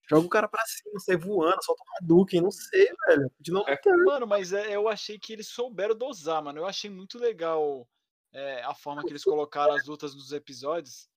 Joga 0.08 0.26
o 0.26 0.30
cara 0.30 0.48
pra 0.48 0.62
cima, 0.66 1.00
sai 1.00 1.16
voando, 1.16 1.62
solta 1.64 1.82
um 1.82 1.96
Hadouken, 2.04 2.40
não 2.40 2.50
sei, 2.50 2.88
velho. 3.08 3.30
De 3.40 3.50
não 3.50 3.66
É. 3.68 3.78
Mano, 4.04 4.26
mas 4.26 4.52
é, 4.52 4.74
eu 4.74 4.88
achei 4.88 5.18
que 5.18 5.32
eles 5.32 5.48
souberam 5.48 5.96
dosar, 5.96 6.42
mano. 6.42 6.60
Eu 6.60 6.66
achei 6.66 6.88
muito 6.88 7.18
legal 7.18 7.88
é, 8.32 8.62
a 8.62 8.74
forma 8.74 9.02
que 9.02 9.10
eles 9.10 9.24
colocaram 9.24 9.74
as 9.74 9.86
lutas 9.86 10.14
nos 10.14 10.30
episódios. 10.32 11.08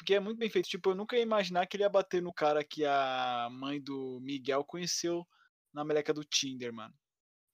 Porque 0.00 0.14
é 0.14 0.20
muito 0.20 0.38
bem 0.38 0.48
feito. 0.48 0.66
Tipo, 0.66 0.90
eu 0.90 0.94
nunca 0.94 1.14
ia 1.14 1.22
imaginar 1.22 1.66
que 1.66 1.76
ele 1.76 1.84
ia 1.84 1.88
bater 1.90 2.22
no 2.22 2.32
cara 2.32 2.64
que 2.64 2.86
a 2.86 3.50
mãe 3.52 3.78
do 3.78 4.18
Miguel 4.22 4.64
conheceu 4.64 5.28
na 5.74 5.84
meleca 5.84 6.14
do 6.14 6.24
Tinder, 6.24 6.72
mano. 6.72 6.94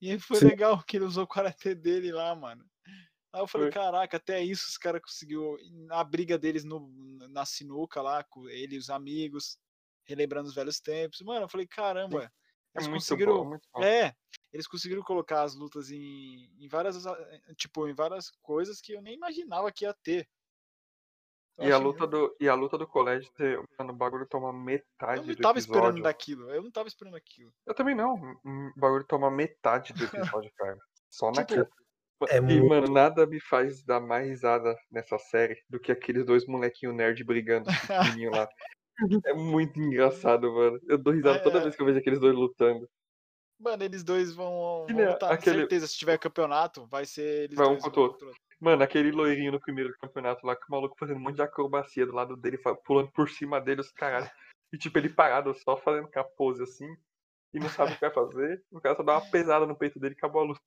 E 0.01 0.17
foi 0.21 0.39
Sim. 0.39 0.47
legal 0.47 0.81
que 0.85 0.97
ele 0.97 1.07
usou 1.07 1.25
o 1.25 1.27
karatê 1.27 1.75
dele 1.75 2.13
lá, 2.13 2.37
mano. 2.37 2.65
Aí 3.33 3.41
eu 3.41 3.49
falei, 3.49 3.67
Foi. 3.67 3.73
caraca, 3.73 4.17
até 4.17 4.41
isso 4.41 4.69
os 4.69 4.79
caras 4.79 5.03
conseguiu. 5.03 5.57
A 5.91 6.05
briga 6.05 6.39
deles 6.39 6.63
no, 6.63 6.89
na 7.31 7.45
sinuca 7.45 8.01
lá, 8.01 8.23
com 8.23 8.49
ele 8.49 8.77
e 8.77 8.79
os 8.79 8.91
amigos, 8.91 9.59
relembrando 10.05 10.49
os 10.49 10.55
velhos 10.55 10.79
tempos. 10.79 11.23
Mano, 11.23 11.47
eu 11.47 11.49
falei, 11.49 11.67
caramba, 11.67 12.23
É 12.23 12.31
eles 12.77 12.87
conseguiram. 12.87 13.39
bom, 13.39 13.49
muito 13.49 13.69
bom. 13.75 13.83
É, 13.83 14.15
eles 14.53 14.69
conseguiram 14.69 15.03
colocar 15.03 15.43
as 15.43 15.57
lutas 15.57 15.91
em, 15.91 16.49
em 16.61 16.69
várias. 16.69 17.03
Tipo, 17.57 17.89
em 17.89 17.93
várias 17.93 18.31
coisas 18.41 18.81
que 18.81 18.93
eu 18.93 19.03
nem 19.03 19.15
imaginava 19.15 19.73
que 19.73 19.85
ia 19.85 19.93
ter. 19.93 20.29
Eu 21.59 21.69
E 21.69 21.73
a 21.73 21.79
luta 21.79 22.07
do, 22.07 22.37
e 22.39 22.49
a 22.49 22.55
luta 22.55 22.77
do 22.77 22.87
colégio, 22.87 23.31
mano, 23.79 23.93
o 23.93 23.97
bagulho 23.97 24.27
toma 24.27 24.49
Eu 24.49 24.53
metade 24.53 25.27
não 25.27 25.35
do 25.35 25.41
tava 25.41 25.59
esperando 25.59 25.85
episódio. 25.85 26.03
daquilo. 26.03 26.51
Eu 26.51 26.63
não 26.63 26.71
tava 26.71 26.89
esperando 26.89 27.17
aquilo. 27.17 27.51
Eu 27.67 27.75
também 27.75 27.95
não. 27.95 28.15
O 28.15 28.73
bagulho 28.81 29.05
toma 29.05 29.31
metade 29.31 29.93
do 29.95 30.05
episódio, 30.05 30.51
cara. 30.57 30.77
Só 31.11 31.29
Tipo, 31.33 31.41
naquilo. 31.41 31.69
é 32.29 32.37
e, 32.37 32.41
muito- 32.41 32.69
mano, 32.69 32.93
nada 32.93 33.27
me 33.27 33.41
faz 33.41 33.83
dar 33.85 34.01
mais 34.01 34.29
risada 34.29 34.77
nessa 34.91 35.19
série 35.19 35.57
do 35.71 35.81
que 35.81 35.91
aqueles 35.91 36.27
dois 36.27 36.47
molequinhos 36.47 36.95
nerd 36.95 37.25
brigando 37.25 37.67
pequenininho 38.21 38.31
lá. 38.33 38.47
É 39.25 39.33
muito 39.35 39.79
engraçado, 39.81 40.53
mano. 40.53 40.79
Eu 40.89 40.99
dou 40.99 41.13
risada 41.15 41.43
toda 41.43 41.59
É. 41.59 41.63
vez 41.63 41.75
que 41.77 41.81
eu 41.83 41.87
vejo 41.87 41.99
aqueles 41.99 42.21
dois 42.21 42.35
lutando. 42.35 42.89
Mano, 43.59 43.83
eles 43.83 44.05
dois 44.05 44.35
vão, 44.35 44.85
vão 44.87 44.87
nem 44.95 45.07
lutar. 45.09 45.33
aquele- 45.33 45.61
Certeza, 45.61 45.87
se 45.87 45.97
tiver 45.97 46.19
campeonato, 46.19 46.87
vai 46.87 47.07
ser 47.07 47.45
eles 47.45 47.57
Vai 47.57 47.67
um 47.67 47.71
dois. 47.71 47.83
contra 47.85 48.01
outro. 48.01 48.13
contra 48.13 48.27
o 48.27 48.29
outro. 48.29 48.43
Mano, 48.61 48.83
aquele 48.83 49.11
loirinho 49.11 49.53
no 49.53 49.61
primeiro 49.61 49.97
campeonato 49.99 50.47
lá, 50.47 50.57
que 50.57 50.67
o 50.67 50.71
maluco 50.71 50.97
fazendo 50.99 51.19
um 51.19 51.21
monte 51.21 51.37
de 51.37 51.43
acrobacia 51.43 52.07
do 52.07 52.15
lado 52.15 52.37
dele, 52.37 52.59
pulando 52.85 53.11
por 53.13 53.29
cima 53.29 53.61
dele, 53.61 53.83
os 53.83 53.93
caras. 53.93 54.31
E 54.73 54.79
tipo, 54.79 54.99
ele 54.99 55.09
parado 55.09 55.55
só 55.55 55.77
fazendo 55.77 56.11
com 56.11 56.19
a 56.19 56.25
pose 56.25 56.63
assim. 56.63 56.89
E 57.53 57.59
não 57.59 57.69
sabe 57.69 57.93
o 57.93 57.95
que 57.95 58.01
vai 58.01 58.13
fazer. 58.13 58.65
O 58.71 58.81
cara 58.81 58.97
só 58.97 59.03
dá 59.03 59.19
uma 59.19 59.31
pesada 59.31 59.67
no 59.67 59.77
peito 59.77 59.99
dele 60.01 60.15
e 60.15 60.19
acabou 60.19 60.43
a 60.43 60.45
luta. 60.45 60.61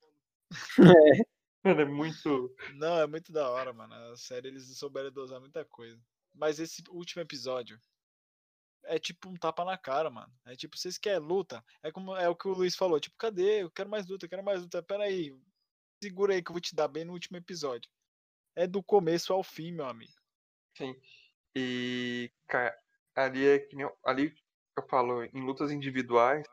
Mano, 1.62 1.80
é 1.82 1.84
muito. 1.84 2.56
Não, 2.74 2.98
é 2.98 3.06
muito 3.06 3.30
da 3.30 3.50
hora, 3.50 3.72
mano. 3.72 3.94
A 3.94 4.16
série 4.16 4.48
eles 4.48 4.78
souberam 4.78 5.10
dosar 5.10 5.38
muita 5.40 5.62
coisa. 5.62 6.00
Mas 6.34 6.58
esse 6.58 6.82
último 6.88 7.20
episódio 7.20 7.78
é 8.84 8.98
tipo 8.98 9.28
um 9.28 9.34
tapa 9.34 9.64
na 9.64 9.76
cara, 9.76 10.10
mano. 10.10 10.32
É 10.46 10.56
tipo, 10.56 10.78
vocês 10.78 10.96
querem 10.96 11.20
luta? 11.20 11.62
É 11.82 11.92
como 11.92 12.16
é 12.16 12.28
o 12.28 12.34
que 12.34 12.48
o 12.48 12.52
Luiz 12.52 12.74
falou, 12.74 12.98
tipo, 12.98 13.14
cadê? 13.18 13.62
Eu 13.62 13.70
quero 13.70 13.90
mais 13.90 14.06
luta, 14.06 14.24
eu 14.24 14.30
quero 14.30 14.42
mais 14.42 14.62
luta. 14.62 14.82
Pera 14.82 15.04
aí. 15.04 15.36
Segura 16.02 16.34
aí 16.34 16.42
que 16.42 16.50
eu 16.50 16.54
vou 16.54 16.60
te 16.60 16.74
dar 16.74 16.88
bem 16.88 17.04
no 17.04 17.12
último 17.12 17.36
episódio. 17.36 17.90
É 18.56 18.66
do 18.66 18.82
começo 18.82 19.32
ao 19.32 19.42
fim, 19.42 19.72
meu 19.72 19.86
amigo. 19.86 20.12
Sim. 20.76 20.94
E, 21.54 22.32
cara, 22.48 22.76
ali 23.14 23.46
é 23.46 23.58
que 23.58 23.76
nem. 23.76 23.88
Ali 24.04 24.34
eu 24.76 24.86
falo, 24.88 25.24
em 25.24 25.42
lutas 25.44 25.70
individuais, 25.70 26.46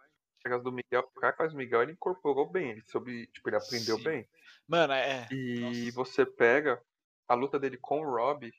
as 0.45 0.63
do 0.63 0.71
Miguel, 0.71 1.01
o 1.01 1.19
cara 1.19 1.35
faz 1.35 1.53
o 1.53 1.57
Miguel, 1.57 1.83
ele 1.83 1.91
incorporou 1.93 2.49
bem. 2.49 2.71
Ele 2.71 2.83
soube, 2.87 3.27
tipo, 3.27 3.49
ele 3.49 3.57
aprendeu 3.57 3.97
Sim. 3.97 4.03
bem. 4.03 4.29
Mano, 4.67 4.93
é. 4.93 5.27
E 5.31 5.59
nossa. 5.59 5.91
você 5.91 6.25
pega 6.25 6.81
a 7.27 7.33
luta 7.33 7.59
dele 7.59 7.77
com 7.77 8.01
o 8.01 8.09
Rob, 8.09 8.51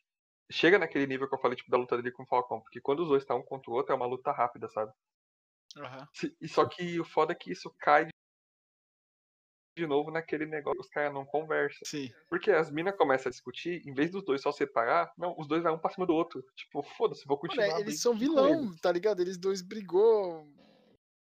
chega 0.51 0.79
naquele 0.79 1.07
nível 1.07 1.29
que 1.29 1.35
eu 1.35 1.41
falei, 1.41 1.57
tipo, 1.57 1.71
da 1.71 1.79
luta 1.79 1.97
dele 1.97 2.13
com 2.13 2.23
o 2.23 2.27
Falcão. 2.27 2.61
Porque 2.61 2.81
quando 2.81 3.01
os 3.01 3.09
dois 3.09 3.23
estão 3.23 3.39
um 3.39 3.43
contra 3.43 3.71
o 3.71 3.75
outro, 3.75 3.93
é 3.93 3.97
uma 3.97 4.07
luta 4.07 4.33
rápida, 4.33 4.69
sabe? 4.69 4.93
Se- 6.13 6.37
E 6.41 6.49
só 6.49 6.67
que 6.67 6.99
o 7.01 7.05
foda 7.05 7.33
é 7.33 7.37
que 7.37 7.53
isso 7.53 7.75
cai 7.79 8.09
de 9.79 9.87
novo 9.87 10.11
naquele 10.11 10.45
negócio, 10.45 10.81
os 10.81 10.89
caras 10.89 11.13
não 11.13 11.25
conversam. 11.25 11.81
Sim. 11.85 12.11
Porque 12.29 12.51
as 12.51 12.71
minas 12.71 12.97
começam 12.97 13.31
a 13.31 13.33
discutir, 13.33 13.83
em 13.87 13.95
vez 13.95 14.11
dos 14.11 14.25
dois 14.25 14.43
só 14.43 14.53
separar, 14.53 15.13
não, 15.17 15.35
os 15.39 15.47
dois 15.47 15.63
vai 15.63 15.73
um 15.73 15.79
pra 15.79 15.91
cima 15.91 16.07
do 16.07 16.15
outro. 16.15 16.45
Tipo, 16.55 16.83
foda-se, 16.83 17.25
vou 17.27 17.39
continuar. 17.39 17.67
é, 17.67 17.73
a 17.75 17.81
eles 17.81 18.01
são 18.01 18.15
vilão, 18.15 18.65
eles. 18.65 18.81
tá 18.81 18.93
ligado? 18.93 19.21
Eles 19.21 19.39
dois 19.39 19.63
brigou. 19.63 20.47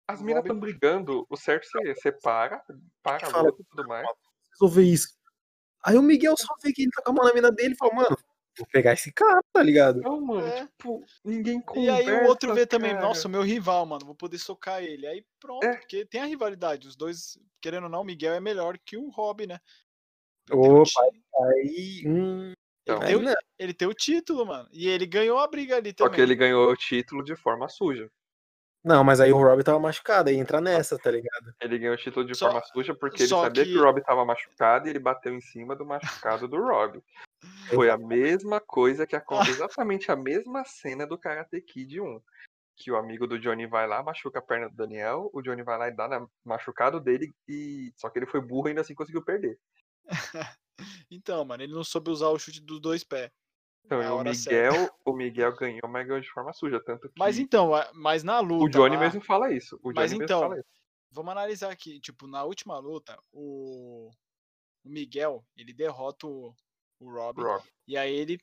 As 0.08 0.22
minas 0.22 0.44
estão 0.44 0.60
brigando, 0.60 1.26
o 1.30 1.36
certo 1.36 1.68
seria 1.68 1.94
separa, 1.96 2.64
para 3.04 3.28
a 3.28 3.30
Fala, 3.30 3.50
luta 3.50 3.62
e 3.62 3.66
tudo 3.66 3.88
mais. 3.88 4.08
resolver 4.52 4.84
isso. 4.84 5.18
Aí 5.84 5.98
o 5.98 6.02
Miguel 6.02 6.36
só 6.38 6.54
vê 6.64 6.72
que 6.72 6.84
ele 6.84 6.92
tá 6.92 7.02
com 7.04 7.12
a 7.12 7.14
mão 7.14 7.26
na 7.26 7.34
mina 7.34 7.52
dele 7.52 7.74
e 7.74 7.78
fala, 7.78 7.94
mano, 7.94 8.18
vou 8.58 8.68
pegar 8.72 8.94
esse 8.94 9.12
cara, 9.12 9.40
tá 9.54 9.62
ligado? 9.62 10.02
Não, 10.02 10.20
mano, 10.22 10.48
É. 10.48 10.66
tipo, 10.68 11.04
ninguém 11.24 11.60
E 11.60 11.64
conversa. 11.64 12.10
aí 12.12 12.24
o 12.26 12.28
outro 12.28 12.54
vê 12.54 12.66
também, 12.66 12.92
cara. 12.94 13.06
nossa, 13.06 13.28
o 13.28 13.32
meu 13.32 13.42
rival, 13.42 13.86
mano, 13.86 14.06
vou 14.06 14.16
poder 14.16 14.38
socar 14.38 14.84
ele. 14.84 15.06
Aí 15.08 15.26
pronto, 15.40 15.64
É. 15.66 15.76
porque 15.78 16.06
tem 16.06 16.22
a 16.22 16.26
rivalidade. 16.26 16.88
Os 16.88 16.96
dois, 16.96 17.38
querendo 17.62 17.84
ou 17.86 17.90
não, 17.90 18.02
o 18.02 18.06
Miguel 18.06 18.34
é 18.34 18.40
melhor 18.40 18.78
que 18.86 18.98
o 18.98 19.10
Rob, 19.10 19.46
né? 19.48 19.60
Tem 20.46 20.58
o 20.58 20.82
Opa, 20.82 20.84
ti- 20.86 21.24
aí. 21.44 22.04
Hum, 22.08 22.54
Então, 22.84 23.04
Ele 23.04 23.16
aí 23.16 23.22
não. 23.22 23.34
Ele 23.60 23.74
tem 23.74 23.86
o 23.88 23.94
título, 23.94 24.46
mano. 24.46 24.70
E 24.72 24.88
ele 24.88 25.06
ganhou 25.06 25.38
a 25.40 25.48
briga 25.48 25.76
ali 25.76 25.90
Só 25.90 26.06
também. 26.06 26.16
que 26.16 26.22
ele 26.22 26.36
ganhou 26.36 26.72
o 26.72 26.76
título 26.78 27.22
de 27.22 27.36
forma 27.36 27.68
suja. 27.68 28.10
Não, 28.82 29.04
mas 29.04 29.20
aí 29.20 29.34
o 29.34 29.38
Rob 29.38 29.62
tava 29.62 29.78
machucado, 29.78 30.30
aí 30.30 30.38
entra 30.38 30.62
nessa, 30.62 30.98
tá 30.98 31.12
ligado? 31.12 31.54
Ele 31.60 31.78
ganhou 31.78 31.96
o 31.96 31.98
título 31.98 32.26
de 32.26 32.34
Só- 32.34 32.46
forma 32.50 32.66
suja 32.68 32.96
porque 32.96 33.24
ele 33.24 33.28
só 33.28 33.44
sabia 33.44 33.66
que... 33.66 33.72
que- 33.74 33.78
o 33.78 33.84
Rob 33.84 34.00
tava 34.02 34.24
machucado 34.24 34.88
e 34.88 34.92
ele 34.92 35.00
bateu 35.00 35.36
em 35.36 35.42
cima 35.42 35.76
do 35.76 35.86
machucado 35.86 36.48
do 36.48 36.56
Rob. 36.62 37.04
Foi 37.70 37.90
a 37.90 37.98
mesma 37.98 38.60
coisa 38.60 39.06
que 39.06 39.16
aconteceu, 39.16 39.54
exatamente 39.56 40.12
a 40.12 40.16
mesma 40.16 40.64
cena 40.66 41.06
do 41.06 41.18
Karate 41.18 41.62
Kid 41.62 42.00
1. 42.00 42.22
Que 42.76 42.92
o 42.92 42.96
amigo 42.96 43.26
do 43.28 43.40
Johnny 43.40 43.66
vai 43.66 43.88
lá, 43.88 44.04
machuca 44.04 44.40
a 44.40 44.42
perna 44.42 44.70
do 44.70 44.76
Daniel, 44.76 45.30
o 45.34 45.42
Johnny 45.42 45.64
vai 45.64 45.78
lá 45.78 45.88
e 45.88 45.96
dá 45.96 46.08
na 46.08 46.28
machucado 46.46 47.00
dele, 47.00 47.34
e 47.48 47.92
só 47.98 48.10
que 48.10 48.20
ele 48.20 48.28
foi 48.28 48.40
burro 48.40 48.68
e 48.68 48.70
ainda 48.70 48.82
assim 48.82 48.96
conseguiu 48.96 49.24
perder. 49.24 49.60
Então, 51.10 51.44
mano, 51.44 51.64
ele 51.64 51.74
não 51.74 51.84
soube 51.84 52.12
usar 52.12 52.30
o 52.30 52.38
chute 52.38 52.62
dos 52.62 52.80
dois 52.80 53.04
pés. 53.04 53.32
Então, 53.86 54.02
e 54.02 54.06
o 54.06 54.24
Miguel, 54.24 54.96
o 55.06 55.14
Miguel 55.14 55.56
ganhou, 55.56 55.88
mas 55.90 56.06
ganhou 56.06 56.22
de 56.22 56.30
forma 56.30 56.54
suja. 56.54 56.80
Tanto 56.80 57.08
que 57.10 57.18
Mas 57.18 57.40
então, 57.40 57.72
mas 57.96 58.24
na 58.24 58.40
luta. 58.40 58.66
o 58.66 58.70
Johnny 58.70 58.96
lá- 58.96 59.02
mesmo 59.02 59.22
fala 59.22 59.52
isso. 59.52 59.76
O 59.78 59.92
Johnny 59.92 59.96
Mas 59.96 60.12
mesmo 60.12 60.24
então. 60.26 60.64
Vamos 61.10 61.32
analisar 61.32 61.72
aqui. 61.72 62.00
Tipo, 62.00 62.28
na 62.28 62.44
última 62.44 62.78
luta, 62.78 63.18
o, 63.32 64.12
o 64.84 64.90
Miguel, 64.90 65.44
ele 65.56 65.74
derrota 65.74 66.28
o, 66.28 66.54
o 67.00 67.12
Rob. 67.12 67.42
Rob. 67.42 67.64
E 67.88 67.98
aí 67.98 68.14
ele, 68.14 68.40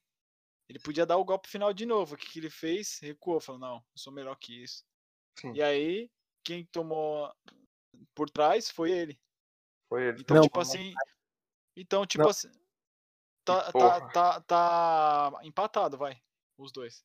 ele 0.69 0.79
podia 0.79 1.05
dar 1.07 1.17
o 1.17 1.25
golpe 1.25 1.49
final 1.49 1.73
de 1.73 1.85
novo. 1.87 2.15
O 2.15 2.19
que, 2.19 2.27
que 2.31 2.39
ele 2.39 2.51
fez? 2.51 2.99
Recuou, 3.01 3.41
falou, 3.41 3.61
não, 3.61 3.77
eu 3.77 3.83
sou 3.97 4.13
melhor 4.13 4.37
que 4.37 4.63
isso. 4.63 4.85
Sim, 5.39 5.53
E 5.55 5.63
aí, 5.63 6.11
quem 6.45 6.65
tomou 6.67 7.33
por 8.15 8.31
trás 8.31 8.71
foi 8.71 8.91
ele. 8.93 9.19
foi 9.89 10.09
ele. 10.09 10.21
Então, 10.21 10.37
Não, 10.37 10.43
tipo 10.45 10.61
assim. 10.61 10.95
Então, 11.77 12.07
tipo 12.07 12.23
Não. 12.25 12.31
assim. 12.31 12.51
Tá, 13.45 13.71
tá, 13.73 14.11
tá, 14.11 14.41
tá 14.43 15.33
empatado, 15.43 15.99
vai. 15.99 16.19
Os 16.57 16.73
dois. 16.73 17.05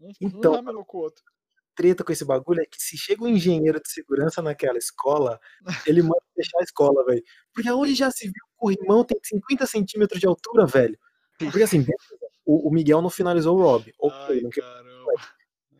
Um, 0.00 0.10
Então- 0.20 0.52
um 0.52 0.56
é 0.56 0.62
melhor 0.62 0.84
que 0.84 0.96
o 0.96 1.00
outro. 1.00 1.24
Treta 1.74 2.04
com 2.04 2.12
esse 2.12 2.24
bagulho 2.24 2.60
é 2.60 2.66
que 2.66 2.82
se 2.82 2.98
chega 2.98 3.22
um 3.22 3.28
engenheiro 3.28 3.80
de 3.80 3.88
segurança 3.90 4.42
naquela 4.42 4.76
escola, 4.76 5.40
ele 5.86 6.02
manda 6.02 6.20
fechar 6.34 6.58
a 6.58 6.64
escola, 6.64 7.04
velho. 7.06 7.24
Porque 7.54 7.70
hoje 7.70 7.94
já 7.94 8.10
se 8.10 8.26
viu 8.26 8.44
corrimão 8.60 9.04
tem 9.04 9.18
50 9.22 9.66
centímetros 9.66 10.20
de 10.20 10.26
altura, 10.26 10.66
velho. 10.66 10.98
Porque 11.38 11.62
assim, 11.62 11.84
o, 12.44 12.68
o 12.68 12.72
Miguel 12.72 13.00
não 13.02 13.10
finalizou 13.10 13.58
o 13.58 13.62
Rob. 13.62 13.92
Ok, 13.98 14.16
Ai, 14.36 14.40
não 14.42 14.50
quer- 14.50 14.60
caramba. 14.60 15.12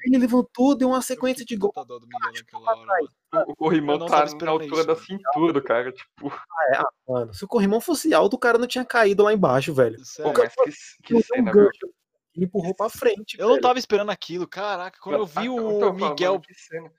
ele 0.04 0.18
levantou, 0.18 0.74
deu 0.74 0.88
uma 0.88 1.02
sequência 1.02 1.44
de 1.44 1.56
mano. 1.58 3.08
O, 3.46 3.54
corrimão 3.54 3.98
não 3.98 4.06
tá 4.06 4.24
na 4.42 4.50
altura 4.50 4.78
isso, 4.80 4.86
da 4.86 4.96
cintura 4.96 5.52
do 5.52 5.62
cara, 5.62 5.92
tipo. 5.92 6.28
É, 6.72 6.76
ah, 6.78 6.88
mano, 7.06 7.34
se 7.34 7.44
o 7.44 7.48
corrimão 7.48 7.80
fosse 7.80 8.12
alto, 8.14 8.34
o 8.34 8.38
cara 8.38 8.58
não 8.58 8.66
tinha 8.66 8.84
caído 8.84 9.22
lá 9.22 9.32
embaixo, 9.32 9.72
velho. 9.74 9.98
Pô, 9.98 10.04
Sério. 10.04 10.32
mas 10.36 10.54
que, 10.54 11.02
que 11.02 11.14
Ele 11.14 11.18
deu 11.18 11.18
um 11.18 11.22
cena, 11.22 11.52
viu? 11.52 11.62
gancho, 11.64 11.94
Ele 12.34 12.46
empurrou 12.46 12.74
pra 12.74 12.88
frente. 12.88 13.36
Eu 13.38 13.44
não 13.46 13.54
velho. 13.54 13.62
tava 13.62 13.78
esperando 13.78 14.10
aquilo, 14.10 14.48
caraca. 14.48 14.98
Quando 15.00 15.16
eu 15.18 15.26
vi 15.26 15.46
Ah, 15.46 15.52
o 15.52 15.76
então, 15.76 15.92
Miguel. 15.92 16.32
mano, 16.32 16.42
que 16.42 16.54
cena. 16.54 16.90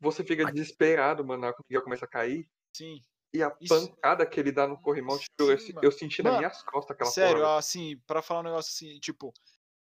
Você 0.00 0.24
fica 0.24 0.50
desesperado, 0.50 1.24
mano, 1.24 1.42
na 1.42 1.46
hora 1.48 1.56
que 1.56 1.62
o 1.62 1.64
Miguel 1.68 1.82
começa 1.84 2.04
a 2.04 2.08
cair. 2.08 2.46
Sim. 2.74 3.00
E 3.32 3.42
a 3.42 3.56
Isso- 3.60 3.88
pancada 3.88 4.26
que 4.26 4.40
ele 4.40 4.50
dá 4.50 4.66
no 4.66 4.80
corrimão, 4.80 5.16
tipo, 5.18 5.32
eu, 5.40 5.56
eu 5.82 5.92
senti 5.92 6.22
nas 6.22 6.32
Mano, 6.32 6.38
minhas 6.38 6.62
costas 6.62 6.94
aquela 6.94 7.10
Sério, 7.10 7.42
porra. 7.42 7.58
assim, 7.58 7.96
pra 8.06 8.20
falar 8.22 8.40
um 8.40 8.44
negócio 8.44 8.70
assim, 8.70 8.98
tipo, 8.98 9.32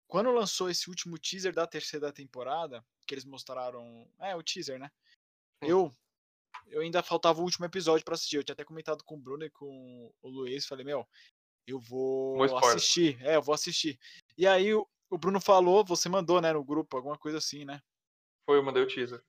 quando 0.08 0.32
lançou 0.32 0.70
esse 0.70 0.90
último 0.90 1.18
teaser 1.20 1.54
da 1.54 1.68
terceira 1.68 2.12
temporada, 2.12 2.84
que 3.08 3.14
eles 3.14 3.26
mostraram. 3.26 4.08
É, 4.20 4.36
o 4.36 4.42
teaser, 4.42 4.80
né? 4.80 4.90
Sim. 5.64 5.70
Eu. 5.70 5.96
Eu 6.68 6.82
ainda 6.82 7.04
faltava 7.04 7.40
o 7.40 7.44
último 7.44 7.66
episódio 7.66 8.04
pra 8.04 8.16
assistir. 8.16 8.38
Eu 8.38 8.44
tinha 8.44 8.54
até 8.54 8.64
comentado 8.64 9.04
com 9.04 9.16
o 9.16 9.20
Bruno 9.20 9.44
e 9.46 9.50
com 9.52 10.12
o 10.24 10.28
Luiz. 10.30 10.66
Falei, 10.66 10.84
meu, 10.86 11.08
eu 11.68 11.80
vou 11.80 12.38
Um 12.38 12.44
assistir. 12.44 13.22
É, 13.24 13.36
eu 13.36 13.42
vou 13.42 13.54
assistir. 13.54 14.00
E 14.38 14.48
aí 14.48 14.74
o, 14.74 14.88
o 15.10 15.18
Bruno 15.18 15.40
falou, 15.40 15.86
você 15.86 16.10
mandou, 16.10 16.42
né, 16.42 16.52
no 16.54 16.64
grupo, 16.64 16.98
alguma 16.98 17.18
coisa 17.18 17.38
assim, 17.38 17.66
né? 17.66 17.80
Foi, 18.50 18.58
eu 18.58 18.64
mandei 18.64 18.82
o 18.82 18.88
teaser. 18.88 19.22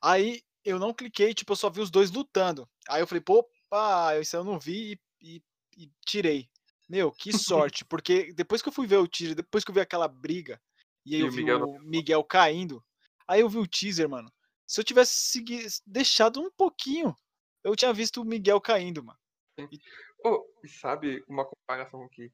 Aí 0.00 0.42
eu 0.64 0.78
não 0.78 0.94
cliquei, 0.94 1.34
tipo, 1.34 1.52
eu 1.52 1.56
só 1.56 1.68
vi 1.68 1.80
os 1.80 1.90
dois 1.90 2.10
lutando. 2.10 2.66
Aí 2.88 3.02
eu 3.02 3.06
falei, 3.06 3.20
pô, 3.20 3.46
pá, 3.68 4.18
isso 4.18 4.36
eu 4.36 4.44
não 4.44 4.58
vi 4.58 4.98
e, 5.20 5.36
e- 5.36 5.42
e 5.84 5.90
tirei. 6.06 6.48
Meu, 6.88 7.12
que 7.12 7.30
sorte, 7.72 7.84
porque 7.84 8.32
depois 8.32 8.62
que 8.62 8.68
eu 8.68 8.72
fui 8.72 8.86
ver 8.86 8.96
o 8.98 9.08
teaser, 9.08 9.34
depois 9.36 9.64
que 9.64 9.70
eu 9.70 9.74
vi 9.74 9.80
aquela 9.80 10.08
briga, 10.08 10.60
e 11.04 11.14
aí 11.14 11.20
E 11.20 11.24
eu 11.24 11.30
vi 11.30 11.38
Miguel 11.38 11.64
o 11.64 11.78
Miguel 11.80 12.24
caindo, 12.24 12.84
aí 13.26 13.40
eu 13.40 13.48
vi 13.48 13.58
o 13.58 13.66
teaser, 13.66 14.08
mano. 14.08 14.32
Se 14.66 14.80
eu 14.80 14.84
tivesse 14.84 15.12
segui- 15.30 15.66
deixado 15.86 16.40
um 16.40 16.50
pouquinho, 16.50 17.14
eu 17.64 17.74
tinha 17.76 17.92
visto 17.92 18.20
o 18.20 18.24
Miguel 18.24 18.60
caindo, 18.60 19.02
mano. 19.02 19.18
Oh, 20.24 20.44
e 20.64 20.68
sabe 20.68 21.24
uma 21.28 21.44
comparação 21.44 22.08
que 22.08 22.30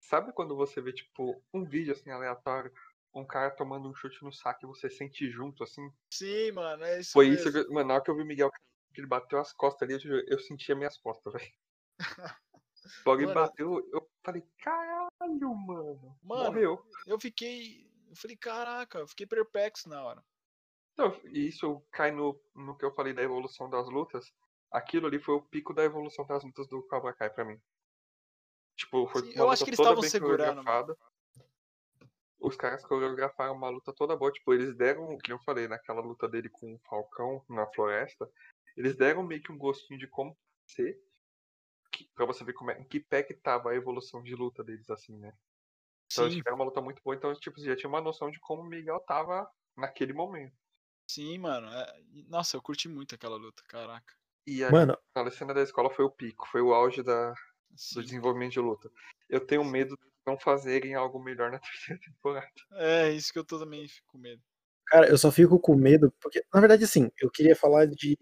sabe 0.00 0.32
quando 0.32 0.56
você 0.56 0.80
vê, 0.80 0.92
tipo, 0.92 1.42
um 1.52 1.64
vídeo 1.64 1.92
assim 1.92 2.10
aleatório, 2.10 2.72
um 3.14 3.26
cara 3.26 3.50
tomando 3.50 3.88
um 3.88 3.94
chute 3.94 4.22
no 4.22 4.32
saco 4.32 4.64
e 4.64 4.66
você 4.66 4.88
sente 4.90 5.30
junto, 5.30 5.62
assim? 5.62 5.82
Sim, 6.12 6.52
mano, 6.52 6.84
é 6.84 7.00
isso 7.00 7.12
Foi 7.12 7.28
mesmo. 7.28 7.48
isso, 7.48 7.52
que, 7.52 7.72
mano, 7.72 7.88
na 7.88 7.94
hora 7.94 8.02
que 8.02 8.10
eu 8.10 8.16
vi 8.16 8.22
o 8.22 8.26
Miguel 8.26 8.50
que 8.50 8.58
ele 8.94 9.06
bateu 9.06 9.38
as 9.38 9.52
costas 9.52 9.88
ali, 9.88 10.02
eu, 10.04 10.24
eu 10.26 10.38
sentia 10.38 10.74
minhas 10.74 10.96
costas, 10.98 11.32
velho. 11.32 11.52
Logo 13.06 13.20
ele 13.20 13.32
bateu, 13.32 13.88
eu 13.92 14.10
falei, 14.24 14.42
caralho, 14.58 15.54
mano. 15.54 16.18
Mano, 16.22 16.44
Morreu. 16.44 16.86
eu 17.06 17.20
fiquei. 17.20 17.88
Eu 18.08 18.16
falei, 18.16 18.36
caraca, 18.36 18.98
eu 18.98 19.08
fiquei 19.08 19.26
perplexo 19.26 19.88
na 19.88 20.02
hora. 20.02 20.24
Então, 20.94 21.18
e 21.26 21.46
isso 21.46 21.82
cai 21.92 22.10
no, 22.10 22.40
no 22.54 22.76
que 22.76 22.84
eu 22.84 22.92
falei 22.92 23.12
da 23.12 23.22
evolução 23.22 23.70
das 23.70 23.88
lutas. 23.88 24.32
Aquilo 24.70 25.06
ali 25.06 25.18
foi 25.18 25.34
o 25.34 25.42
pico 25.42 25.72
da 25.72 25.84
evolução 25.84 26.26
das 26.26 26.42
lutas 26.44 26.66
do 26.68 26.82
Cobra 26.86 27.12
Kai 27.12 27.30
pra 27.30 27.44
mim. 27.44 27.60
Tipo, 28.76 29.06
foi 29.08 29.22
Sim, 29.22 29.32
eu 29.36 29.50
acho 29.50 29.64
que 29.64 29.70
eles 29.70 29.78
estavam 29.78 30.02
segurando, 30.02 30.64
coreografada. 30.64 30.96
Os 32.40 32.56
caras 32.56 32.84
coreografaram 32.84 33.54
uma 33.54 33.68
luta 33.68 33.92
toda 33.92 34.16
boa. 34.16 34.32
Tipo, 34.32 34.54
eles 34.54 34.74
deram, 34.74 35.18
que 35.18 35.32
eu 35.32 35.38
falei, 35.40 35.68
naquela 35.68 36.00
luta 36.00 36.28
dele 36.28 36.48
com 36.48 36.74
o 36.74 36.78
Falcão 36.80 37.44
na 37.48 37.66
floresta, 37.66 38.30
eles 38.76 38.96
deram 38.96 39.22
meio 39.24 39.42
que 39.42 39.52
um 39.52 39.58
gostinho 39.58 39.98
de 40.00 40.06
como 40.08 40.36
ser. 40.66 40.98
Que, 41.92 42.08
pra 42.14 42.26
você 42.26 42.44
ver 42.44 42.52
como 42.54 42.70
é, 42.72 42.80
em 42.80 42.84
que 42.88 43.00
pé 43.00 43.22
que 43.22 43.34
tava 43.34 43.70
a 43.70 43.76
evolução 43.76 44.22
de 44.22 44.34
luta 44.34 44.64
deles, 44.64 44.90
assim, 44.90 45.16
né? 45.18 45.32
Então 46.12 46.24
eles 46.24 46.34
Sim, 46.34 46.42
tiveram 46.42 46.56
uma 46.58 46.66
luta 46.66 46.80
muito 46.82 47.02
boa, 47.04 47.16
então, 47.16 47.34
tipo, 47.34 47.58
você 47.60 47.66
já 47.66 47.76
tinha 47.76 47.88
uma 47.90 48.00
noção 48.02 48.30
de 48.30 48.40
como 48.40 48.62
o 48.62 48.66
Miguel 48.66 49.00
tava 49.00 49.50
naquele 49.76 50.12
momento. 50.14 50.56
sim, 51.08 51.38
mano. 51.38 51.68
é- 51.68 52.02
Nossa, 52.28 52.56
eu 52.56 52.62
curti 52.62 52.88
muito 52.88 53.14
aquela 53.14 53.36
luta, 53.36 53.62
caraca. 53.66 54.14
E 54.46 54.64
a, 54.64 54.72
Mano, 54.72 54.96
a 55.14 55.30
cena 55.30 55.54
da 55.54 55.62
escola 55.62 55.90
foi 55.90 56.04
o 56.04 56.10
pico, 56.10 56.46
foi 56.48 56.60
o 56.62 56.72
auge 56.74 57.02
da, 57.02 57.32
do 57.90 58.02
Sim. 58.02 58.04
desenvolvimento 58.04 58.52
de 58.52 58.60
luta. 58.60 58.90
Eu 59.28 59.46
tenho 59.46 59.64
medo 59.64 59.96
de 59.96 60.02
não 60.26 60.38
fazerem 60.38 60.94
algo 60.94 61.18
melhor 61.22 61.50
na 61.50 61.58
terceira 61.60 62.00
temporada. 62.02 62.50
É, 62.72 63.10
isso 63.12 63.32
que 63.32 63.38
eu 63.38 63.44
tô 63.44 63.58
também 63.60 63.86
fico 63.88 64.08
com 64.08 64.18
medo. 64.18 64.42
cara, 64.86 65.08
eu 65.08 65.18
só 65.18 65.30
fico 65.30 65.58
com 65.58 65.74
medo, 65.74 66.12
porque, 66.20 66.44
na 66.52 66.60
verdade, 66.60 66.84
assim, 66.84 67.10
eu 67.20 67.30
queria 67.30 67.54
falar 67.56 67.86
de 67.86 68.16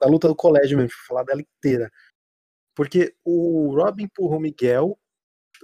da 0.00 0.08
luta 0.08 0.28
do 0.28 0.34
colégio 0.34 0.76
mesmo, 0.76 0.92
falar 1.06 1.24
dela 1.24 1.40
inteira. 1.40 1.90
Porque 2.74 3.14
o 3.24 3.74
Robin 3.74 4.04
empurra 4.04 4.36
o 4.36 4.40
Miguel, 4.40 4.98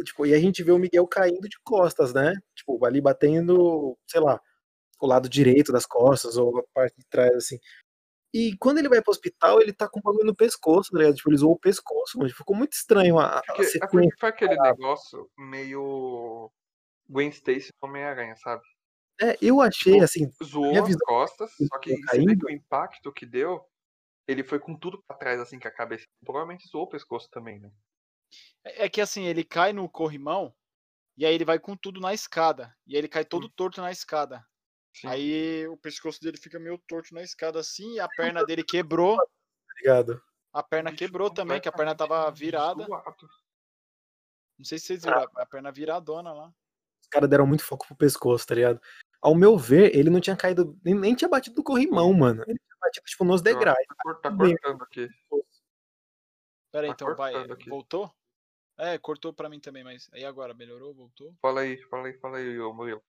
tipo, 0.04 0.26
e 0.26 0.34
a 0.34 0.38
gente 0.38 0.62
vê 0.62 0.72
o 0.72 0.78
Miguel 0.78 1.06
caindo 1.06 1.48
de 1.48 1.58
costas, 1.64 2.12
né? 2.12 2.34
Tipo, 2.54 2.84
ali 2.84 3.00
batendo, 3.00 3.96
sei 4.06 4.20
lá, 4.20 4.40
o 5.00 5.06
lado 5.06 5.28
direito 5.28 5.72
das 5.72 5.86
costas, 5.86 6.36
ou 6.36 6.58
a 6.58 6.62
parte 6.74 6.96
de 6.98 7.06
trás, 7.06 7.34
assim. 7.34 7.58
E 8.34 8.54
quando 8.58 8.78
ele 8.78 8.88
vai 8.88 9.00
pro 9.00 9.10
hospital, 9.10 9.62
ele 9.62 9.72
tá 9.72 9.88
com 9.88 9.98
um 9.98 10.02
bagulho 10.02 10.26
no 10.26 10.36
pescoço, 10.36 10.90
tá 10.90 10.98
ligado? 10.98 11.14
Tipo, 11.14 11.30
ele 11.30 11.38
zoou 11.38 11.54
o 11.54 11.58
pescoço, 11.58 12.18
mas 12.18 12.32
ficou 12.32 12.54
muito 12.54 12.74
estranho 12.74 13.18
a, 13.18 13.38
a 13.38 13.64
sequência. 13.64 14.16
foi 14.20 14.28
aquele 14.28 14.56
negócio 14.56 15.30
meio 15.38 16.50
Gwen 17.08 17.30
Stacy 17.30 17.72
no 17.80 17.88
Homem-Aranha, 17.88 18.36
sabe? 18.36 18.62
É, 19.20 19.38
eu 19.40 19.62
achei, 19.62 20.00
assim, 20.00 20.30
Zoou 20.44 20.84
as 20.84 20.96
costas, 20.96 21.50
só 21.56 21.78
que 21.78 21.92
ele 21.92 22.02
você 22.02 22.18
vê 22.18 22.26
caindo. 22.26 22.46
que 22.46 22.52
o 22.52 22.54
impacto 22.54 23.12
que 23.12 23.24
deu, 23.24 23.64
ele 24.26 24.42
foi 24.44 24.58
com 24.58 24.76
tudo 24.76 25.02
pra 25.06 25.16
trás, 25.16 25.40
assim, 25.40 25.58
com 25.58 25.68
a 25.68 25.70
cabeça. 25.70 26.04
Provavelmente 26.24 26.68
zoou 26.68 26.84
o 26.84 26.88
pescoço 26.88 27.28
também, 27.30 27.60
né? 27.60 27.70
É 28.64 28.84
é 28.86 28.88
que 28.88 29.00
assim, 29.00 29.24
ele 29.24 29.44
cai 29.44 29.72
no 29.72 29.88
corrimão 29.88 30.54
e 31.16 31.24
aí 31.24 31.34
ele 31.34 31.44
vai 31.44 31.58
com 31.58 31.76
tudo 31.76 32.00
na 32.00 32.12
escada. 32.12 32.76
E 32.86 32.94
aí 32.94 32.98
ele 33.00 33.08
cai 33.08 33.24
todo 33.24 33.48
torto 33.48 33.80
na 33.80 33.90
escada. 33.90 34.44
Sim. 34.94 35.08
Aí 35.08 35.66
o 35.68 35.76
pescoço 35.76 36.20
dele 36.20 36.36
fica 36.38 36.58
meio 36.58 36.78
torto 36.88 37.14
na 37.14 37.22
escada 37.22 37.60
assim, 37.60 37.94
e 37.94 38.00
a 38.00 38.08
perna 38.08 38.44
dele 38.44 38.64
quebrou. 38.64 39.16
tá 39.16 39.24
ligado? 39.78 40.22
A 40.52 40.62
perna 40.62 40.90
Bicho 40.90 41.04
quebrou 41.04 41.30
também, 41.30 41.60
que 41.60 41.68
a 41.68 41.72
perna 41.72 41.94
tava 41.94 42.30
virada. 42.30 42.86
Não 44.58 44.64
sei 44.64 44.78
se 44.78 44.86
vocês 44.86 45.04
viram, 45.04 45.18
a- 45.18 45.42
a 45.42 45.46
perna 45.46 45.70
viradona 45.70 46.32
lá. 46.32 46.48
Os 47.02 47.08
caras 47.08 47.28
deram 47.28 47.46
muito 47.46 47.62
foco 47.62 47.86
pro 47.86 47.94
pescoço, 47.96 48.46
tá 48.46 48.54
ligado? 48.54 48.80
Ao 49.20 49.34
meu 49.34 49.56
ver, 49.58 49.94
ele 49.94 50.08
não 50.10 50.20
tinha 50.20 50.36
caído, 50.36 50.78
nem, 50.82 51.14
tinha 51.14 51.28
batido 51.28 51.56
no 51.56 51.62
corrimão, 51.64 52.12
mano. 52.12 52.42
Ele 52.46 52.58
batido, 52.86 53.06
tipo, 53.06 53.24
nos 53.24 53.40
Eu 53.42 53.46
acho 53.50 53.58
degraus. 53.58 53.78
Tá 54.02 54.14
tá 54.14 54.30
cortando 54.36 54.82
aqui. 54.82 55.08
Pera 56.72 56.86
aí, 56.86 56.88
Tá 56.88 56.94
então, 56.94 57.16
vai. 57.16 57.34
aqui. 57.34 57.68
Voltou? 57.68 58.10
É, 58.78 58.98
cortou 58.98 59.32
pra 59.32 59.48
mim 59.48 59.58
também, 59.60 59.82
mas 59.82 60.08
aí 60.12 60.24
agora, 60.24 60.52
melhorou, 60.52 60.92
voltou? 60.94 61.34
Fala 61.40 61.62
aí, 61.62 61.80
fala 61.88 62.08
aí, 62.08 62.18
fala 62.18 62.36
aí, 62.38 62.58
ô 62.60 62.72
Murilo. 62.74 63.02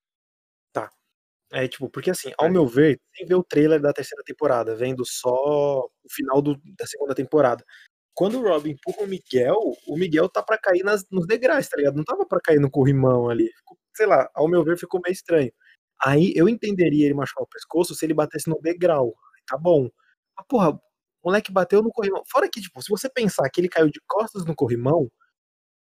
É, 1.50 1.66
tipo, 1.66 1.90
porque 1.90 2.12
assim, 2.12 2.34
ao 2.38 2.48
É. 2.48 2.50
meu 2.50 2.68
ver, 2.68 3.00
sem 3.16 3.26
ver 3.26 3.36
o 3.36 3.44
trailer 3.44 3.80
da 3.80 3.94
terceira 3.94 4.22
temporada, 4.26 4.76
vendo 4.76 5.06
só 5.06 5.32
o 5.80 5.90
final 6.12 6.42
do- 6.42 6.60
da 6.78 6.86
segunda 6.86 7.16
temporada. 7.16 7.64
Quando 8.14 8.38
o 8.38 8.44
Robin 8.44 8.72
empurra 8.72 9.04
o 9.04 9.08
Miguel, 9.08 9.56
o 9.88 9.98
Miguel 9.98 10.28
tá 10.28 10.44
pra 10.44 10.58
cair 10.58 10.84
nas, 10.84 11.06
nos 11.10 11.26
degraus, 11.26 11.66
tá 11.70 11.78
ligado? 11.78 11.96
Não 11.96 12.04
tava 12.04 12.26
pra 12.26 12.42
cair 12.42 12.60
no 12.60 12.70
corrimão 12.70 13.30
ali. 13.30 13.50
Ficou- 13.54 13.78
sei 13.96 14.06
lá, 14.08 14.30
ao 14.34 14.50
meu 14.50 14.62
ver 14.62 14.78
ficou 14.78 15.00
meio 15.02 15.14
estranho. 15.14 15.50
Aí 16.04 16.34
eu 16.36 16.50
entenderia 16.50 17.06
ele 17.06 17.14
machucar 17.14 17.44
o 17.44 17.48
pescoço 17.48 17.96
se 17.96 18.06
ele 18.06 18.14
batesse 18.14 18.50
no 18.50 18.60
degrau. 18.60 19.16
Tá 19.48 19.58
bom. 19.58 19.90
Mas, 20.38 20.46
porra, 20.48 20.72
o 20.72 20.80
moleque 21.26 21.52
bateu 21.52 21.82
no 21.82 21.92
corrimão. 21.92 22.24
Fora 22.30 22.50
que, 22.50 22.62
tipo, 22.62 22.82
se 22.82 22.90
você 22.90 23.10
pensar 23.10 23.50
que 23.50 23.62
ele 23.62 23.70
caiu 23.70 23.90
de 23.90 24.02
costas 24.08 24.46
no 24.46 24.56
corrimão, 24.56 25.10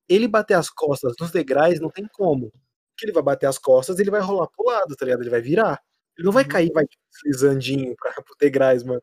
ele 0.10 0.28
bater 0.28 0.56
as 0.56 0.70
costas 0.70 1.14
nos 1.20 1.32
degraus 1.32 1.80
não 1.80 1.90
tem 1.90 2.08
como. 2.14 2.52
Que 2.98 3.06
ele 3.06 3.14
vai 3.14 3.24
bater 3.24 3.48
as 3.48 3.58
costas 3.58 3.98
ele 4.00 4.12
vai 4.12 4.22
rolar 4.22 4.48
pro 4.48 4.66
lado, 4.66 4.96
tá 4.96 5.06
ligado? 5.06 5.22
Ele 5.22 5.30
vai 5.30 5.42
virar. 5.42 5.82
Ele 6.18 6.26
não 6.26 6.32
vai 6.34 6.44
Uhum. 6.44 6.50
cair, 6.50 6.72
vai 6.74 6.86
tipo, 6.86 7.02
deslizandinho 7.12 7.96
pra, 7.96 8.12
pro 8.22 8.36
degraus, 8.40 8.84
mano. 8.84 9.02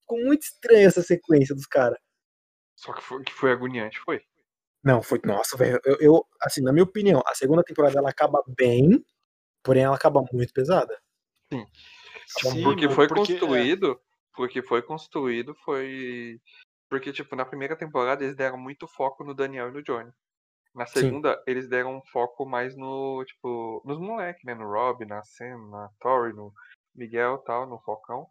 Ficou 0.00 0.18
muito 0.24 0.42
estranha 0.42 0.86
essa 0.86 1.02
sequência 1.02 1.54
dos 1.54 1.66
caras. 1.66 1.98
Só 2.76 2.92
que 2.92 3.02
foi, 3.02 3.22
que 3.24 3.32
foi 3.32 3.52
agoniante, 3.52 3.98
foi. 4.00 4.22
Não, 4.84 5.02
foi. 5.02 5.20
Nossa, 5.24 5.56
velho. 5.56 5.80
Eu, 5.84 5.96
eu, 6.00 6.26
assim, 6.42 6.62
na 6.62 6.72
minha 6.72 6.84
opinião, 6.84 7.22
a 7.26 7.34
segunda 7.34 7.62
temporada 7.62 7.98
ela 7.98 8.10
acaba 8.10 8.42
bem, 8.48 9.04
porém 9.62 9.84
ela 9.84 9.96
acaba 9.96 10.22
muito 10.32 10.52
pesada. 10.52 10.98
Acaba 11.50 11.66
Sim, 12.28 12.62
porque 12.62 12.88
foi 12.88 13.08
porque, 13.08 13.32
é, 13.34 13.38
construído, 13.38 14.00
porque 14.34 14.62
foi 14.62 14.82
construído, 14.82 15.54
foi. 15.64 16.40
Porque, 16.88 17.12
tipo, 17.12 17.34
na 17.34 17.44
primeira 17.44 17.76
temporada 17.76 18.22
eles 18.22 18.36
deram 18.36 18.58
muito 18.58 18.86
foco 18.86 19.24
no 19.24 19.34
Daniel 19.34 19.68
e 19.68 19.72
no 19.72 19.82
Johnny. 19.82 20.10
Na 20.74 20.86
Sim. 20.86 21.00
segunda, 21.00 21.42
eles 21.46 21.68
deram 21.68 21.96
um 21.96 22.02
foco 22.12 22.46
mais 22.46 22.76
no, 22.76 23.24
tipo, 23.24 23.82
nos 23.84 23.98
moleques, 23.98 24.44
né? 24.44 24.54
No 24.54 24.70
Rob, 24.70 25.04
na 25.04 25.22
Sam, 25.24 25.68
na 25.70 25.90
Tori, 25.98 26.32
no 26.32 26.52
Miguel 26.94 27.40
e 27.42 27.44
tal, 27.44 27.66
no 27.66 27.80
Falcão. 27.80 28.28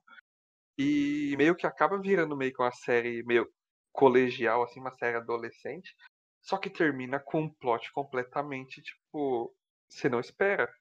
E 0.77 1.35
meio 1.37 1.55
que 1.55 1.65
acaba 1.65 1.99
virando 1.99 2.37
meio 2.37 2.53
que 2.53 2.61
uma 2.61 2.71
série 2.71 3.23
meio 3.23 3.51
colegial, 3.91 4.63
assim, 4.63 4.79
uma 4.79 4.91
série 4.91 5.17
adolescente. 5.17 5.95
Só 6.41 6.57
que 6.57 6.69
termina 6.69 7.19
com 7.19 7.41
um 7.41 7.49
plot 7.49 7.91
completamente, 7.91 8.81
tipo, 8.81 9.53
você 9.89 10.07
não 10.07 10.19
espera. 10.19 10.71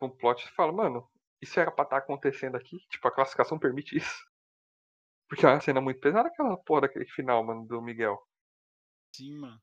Um 0.00 0.10
plot 0.10 0.44
você 0.44 0.50
fala, 0.50 0.72
mano, 0.72 1.08
isso 1.40 1.58
era 1.60 1.70
pra 1.70 1.84
estar 1.84 1.98
acontecendo 1.98 2.56
aqui? 2.56 2.78
Tipo, 2.88 3.08
a 3.08 3.12
classificação 3.14 3.58
permite 3.58 3.96
isso. 3.96 4.24
Porque 5.28 5.44
é 5.46 5.48
uma 5.48 5.60
cena 5.60 5.80
muito 5.80 6.00
pesada 6.00 6.28
aquela 6.28 6.56
porra 6.56 6.82
daquele 6.82 7.06
final, 7.06 7.44
mano, 7.44 7.66
do 7.66 7.82
Miguel. 7.82 8.18
Sim, 9.12 9.38
mano. 9.38 9.60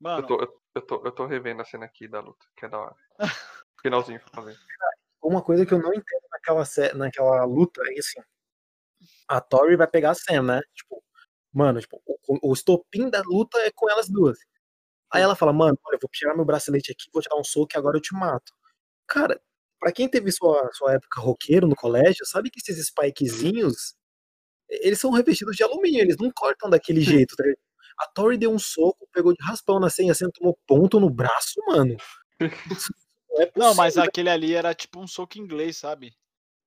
Eu 0.00 0.02
Mano, 0.02 0.26
tô, 0.26 0.40
eu, 0.40 0.62
eu 0.74 0.82
tô, 0.82 1.06
eu 1.06 1.12
tô 1.12 1.26
revendo 1.26 1.62
a 1.62 1.64
cena 1.64 1.86
aqui 1.86 2.08
da 2.08 2.20
luta, 2.20 2.44
que 2.56 2.66
é 2.66 2.68
da 2.68 2.78
hora. 2.78 2.96
Finalzinho 3.82 4.20
fazendo. 4.34 4.58
Uma 5.22 5.42
coisa 5.42 5.64
que 5.66 5.74
eu 5.74 5.78
não 5.80 5.94
entendo 5.94 6.22
naquela, 6.32 6.64
naquela 6.94 7.44
luta 7.44 7.80
é 7.86 7.98
assim, 7.98 8.20
a 9.28 9.40
Tori 9.40 9.76
vai 9.76 9.86
pegar 9.86 10.10
a 10.10 10.14
Sam, 10.14 10.42
né? 10.42 10.60
Tipo, 10.74 11.02
mano, 11.52 11.80
tipo, 11.80 12.00
o, 12.06 12.50
o 12.50 12.52
estopim 12.52 13.08
da 13.10 13.22
luta 13.24 13.58
é 13.60 13.70
com 13.74 13.88
elas 13.90 14.08
duas. 14.08 14.38
Aí 15.12 15.22
ela 15.22 15.36
fala, 15.36 15.52
mano, 15.52 15.78
olha, 15.86 15.96
eu 15.96 16.00
vou 16.02 16.10
tirar 16.12 16.36
meu 16.36 16.44
bracelete 16.44 16.92
aqui, 16.92 17.10
vou 17.12 17.22
te 17.22 17.28
dar 17.30 17.36
um 17.38 17.44
soco 17.44 17.72
e 17.74 17.78
agora 17.78 17.98
eu 17.98 18.02
te 18.02 18.14
mato. 18.14 18.52
Cara, 19.06 19.40
pra 19.78 19.92
quem 19.92 20.08
teve 20.08 20.30
sua, 20.32 20.68
sua 20.72 20.94
época 20.94 21.20
roqueiro 21.20 21.66
no 21.66 21.74
colégio, 21.76 22.24
sabe 22.26 22.50
que 22.50 22.60
esses 22.60 22.86
spikezinhos, 22.86 23.94
eles 24.68 24.98
são 25.00 25.10
revestidos 25.10 25.56
de 25.56 25.62
alumínio, 25.62 26.00
eles 26.00 26.16
não 26.18 26.30
cortam 26.30 26.70
daquele 26.70 27.00
jeito, 27.00 27.34
tá? 27.36 27.44
A 27.98 28.06
Tori 28.08 28.38
deu 28.38 28.50
um 28.50 28.58
soco, 28.58 29.06
pegou 29.12 29.32
de 29.34 29.42
raspão 29.44 29.78
na 29.78 29.90
senha, 29.90 30.12
assim, 30.12 30.30
tomou 30.32 30.58
ponto 30.66 30.98
no 30.98 31.10
braço, 31.10 31.60
mano. 31.66 31.96
Não, 33.32 33.40
é 33.40 33.50
não, 33.56 33.74
mas 33.74 33.94
possível. 33.94 34.08
aquele 34.10 34.28
ali 34.28 34.54
era 34.54 34.74
tipo 34.74 35.00
um 35.00 35.06
soco 35.06 35.38
inglês, 35.38 35.78
sabe? 35.78 36.14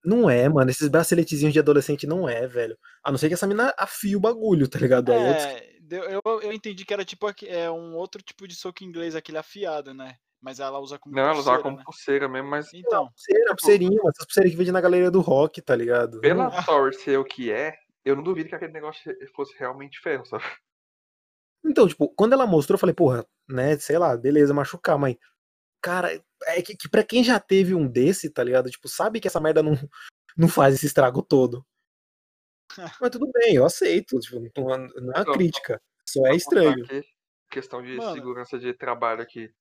Não 0.03 0.27
é, 0.27 0.49
mano. 0.49 0.69
Esses 0.71 0.87
braceletezinhos 0.87 1.53
de 1.53 1.59
adolescente 1.59 2.07
não 2.07 2.27
é, 2.27 2.47
velho. 2.47 2.75
A 3.03 3.11
não 3.11 3.19
ser 3.19 3.27
que 3.27 3.35
essa 3.35 3.45
mina 3.45 3.71
afie 3.77 4.15
o 4.15 4.19
bagulho, 4.19 4.67
tá 4.67 4.79
ligado? 4.79 5.11
Eu 5.11 5.33
dis- 5.33 5.43
É, 5.45 5.77
deu- 5.81 6.03
eu, 6.03 6.21
eu 6.41 6.51
entendi 6.51 6.83
que 6.83 6.93
era 6.93 7.05
tipo 7.05 7.27
é 7.45 7.69
um 7.69 7.95
outro 7.95 8.21
tipo 8.21 8.47
de 8.47 8.55
soco 8.55 8.83
inglês, 8.83 9.15
aquele 9.15 9.37
afiado, 9.37 9.93
né? 9.93 10.17
Mas 10.41 10.59
ela 10.59 10.79
usa 10.79 10.99
como 10.99 11.15
Não, 11.15 11.23
ela 11.23 11.33
usava 11.39 11.57
pulseira, 11.57 11.63
como 11.63 11.77
né? 11.77 11.83
pulseira 11.85 12.29
mesmo, 12.29 12.49
mas 12.49 12.73
Então, 12.73 13.07
pulseira, 13.09 13.55
pulseirinha, 13.55 13.99
mas 14.03 14.13
essas 14.15 14.25
pulseirinhas 14.25 14.53
que 14.53 14.57
vende 14.57 14.71
na 14.71 14.81
galeria 14.81 15.09
do 15.11 15.21
rock, 15.21 15.61
tá 15.61 15.75
ligado? 15.75 16.19
pela 16.21 16.47
Ah. 16.47 16.63
Tori 16.63 16.93
ser 16.95 17.17
o 17.17 17.23
que 17.25 17.51
é, 17.51 17.75
eu 18.03 18.15
não 18.15 18.23
duvido 18.23 18.49
que 18.49 18.55
aquele 18.55 18.73
negócio 18.73 19.11
fosse 19.35 19.57
realmente 19.57 19.99
ferro, 19.99 20.25
sabe? 20.25 20.43
Então, 21.65 21.87
tipo, 21.87 22.09
quando 22.09 22.33
ela 22.33 22.45
mostrou, 22.45 22.75
eu 22.75 22.79
falei, 22.79 22.93
porra, 22.93 23.25
né, 23.49 23.75
sei 23.79 23.97
lá, 23.97 24.15
beleza, 24.15 24.53
machucar, 24.53 24.97
mas. 24.99 25.15
Cara, 25.81 26.19
é 26.47 26.61
que, 26.61 26.75
que 26.75 26.89
pra 26.89 27.03
quem 27.03 27.23
já 27.23 27.39
teve 27.39 27.73
um 27.75 27.87
desse, 27.87 28.29
tá 28.29 28.43
ligado? 28.43 28.69
Tipo, 28.71 28.87
sabe 28.87 29.19
que 29.19 29.27
essa 29.27 29.39
merda 29.39 29.61
não, 29.63 29.73
não 30.37 30.47
faz 30.47 30.73
esse 30.75 30.85
estrago 30.87 31.21
todo. 31.21 31.65
Mas 33.01 33.11
tudo 33.11 33.29
bem, 33.31 33.55
eu 33.55 33.65
aceito. 33.65 34.19
Tipo, 34.19 34.39
não, 34.39 34.77
não 34.77 35.13
é 35.13 35.17
uma 35.17 35.21
Então, 35.21 35.33
crítica. 35.33 35.79
Só 36.07 36.25
é 36.25 36.35
estranho. 36.35 36.83
aqui. 36.83 37.03
questão 37.51 37.83
de 37.83 37.95
Mano. 37.97 38.13
segurança 38.13 38.57
de 38.57 38.73
trabalho 38.73 39.21
aqui. 39.21 39.51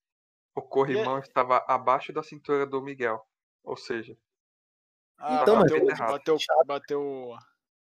O 0.54 0.62
corrimão 0.62 1.18
estava 1.18 1.64
abaixo 1.68 2.12
da 2.12 2.22
cintura 2.22 2.64
do 2.66 2.80
Miguel. 2.80 3.24
Ou 3.64 3.76
seja, 3.76 4.16
Ah, 5.18 5.40
Então, 5.42 5.58
bateu, 5.60 5.76
ele- 5.76 5.86
bateu, 5.96 6.36
bateu. 6.66 7.36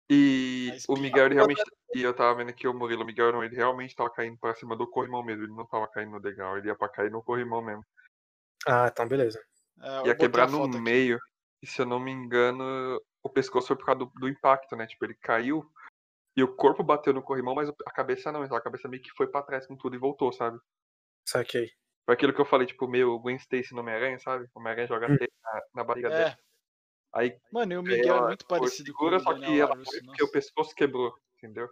e 0.09 0.71
o. 0.89 0.97
Miguel 0.97 1.27
ele 1.27 1.35
realmente. 1.35 1.62
E 1.95 2.03
eu 2.03 2.14
tava 2.14 2.37
vendo 2.37 2.53
que 2.55 2.67
o 2.69 2.73
Murilo 2.75 3.03
o 3.03 3.07
Miguel 3.07 3.33
não, 3.33 3.43
ele 3.45 3.57
realmente 3.57 3.95
tava 3.97 4.11
caindo 4.11 4.39
pra 4.39 4.55
cima 4.55 4.77
do 4.77 4.89
corrimão 4.89 5.23
mesmo. 5.25 5.45
Ele 5.45 5.53
não 5.53 5.67
tava 5.67 5.89
caindo 5.89 6.12
no 6.12 6.21
degrau, 6.21 6.57
ele 6.57 6.69
ia 6.69 6.77
pra 6.77 6.89
cair 6.89 7.11
no 7.11 7.23
corrimão 7.23 7.61
mesmo. 7.62 7.85
Ah, 8.67 8.89
então 8.91 9.07
beleza. 9.09 9.43
É, 9.81 10.07
Ia 10.09 10.14
quebrar 10.17 10.49
no 10.51 10.59
foto 10.59 10.71
aqui. 10.77 10.81
meio. 10.81 11.19
E 11.62 11.67
se 11.67 11.81
eu 11.83 11.87
não 11.87 11.99
me 11.99 12.11
engano, 12.12 13.01
o 13.23 13.29
pescoço 13.29 13.69
foi 13.69 13.77
por 13.77 13.87
causa 13.87 13.99
do, 14.01 14.07
do 14.14 14.29
impacto, 14.29 14.77
né? 14.77 14.87
Tipo, 14.87 15.05
ele 15.07 15.14
caiu 15.14 15.69
e 16.37 16.43
o 16.43 16.55
corpo 16.55 16.83
bateu 16.85 17.12
no 17.12 17.23
corrimão, 17.23 17.55
mas 17.55 17.69
a 17.69 17.91
cabeça 17.93 18.31
não. 18.31 18.45
Então 18.45 18.57
a 18.57 18.62
cabeça 18.62 18.89
meio 18.89 19.03
que 19.03 19.11
foi 19.12 19.27
pra 19.27 19.43
trás 19.43 19.67
com 19.67 19.77
tudo 19.77 19.97
e 19.97 19.99
voltou, 19.99 20.33
sabe? 20.33 20.59
Saquei. 21.29 21.71
Foi 22.07 22.15
aquilo 22.15 22.33
que 22.33 22.41
eu 22.41 22.45
falei, 22.47 22.67
tipo, 22.67 22.87
meio 22.87 23.19
Gwen 23.19 23.37
Stacy 23.37 23.75
no 23.75 23.81
Homem-Aranha, 23.81 24.19
sabe? 24.21 24.45
O 24.55 24.61
Homem-Aranha 24.61 24.87
joga 24.87 25.09
Hum. 25.13 25.17
na, 25.43 25.63
na 25.75 25.85
barriga 25.85 26.09
É, 26.09 26.25
dele. 26.25 26.37
Aí 27.13 27.37
mano, 27.51 27.73
e 27.73 27.77
o 27.79 27.83
Miguel 27.83 28.15
é 28.15 28.19
ela 28.19 28.27
muito 28.29 28.45
foi 28.49 28.59
parecido 28.59 28.93
com 28.93 28.99
segura, 28.99 29.17
o 29.17 29.21
só 29.21 29.35
que 29.35 29.59
ela 29.59 29.71
LaRusso, 29.71 29.91
foi 29.91 30.01
porque 30.03 30.23
o 30.23 30.31
pescoço 30.31 30.75
quebrou, 30.75 31.15
entendeu? 31.37 31.69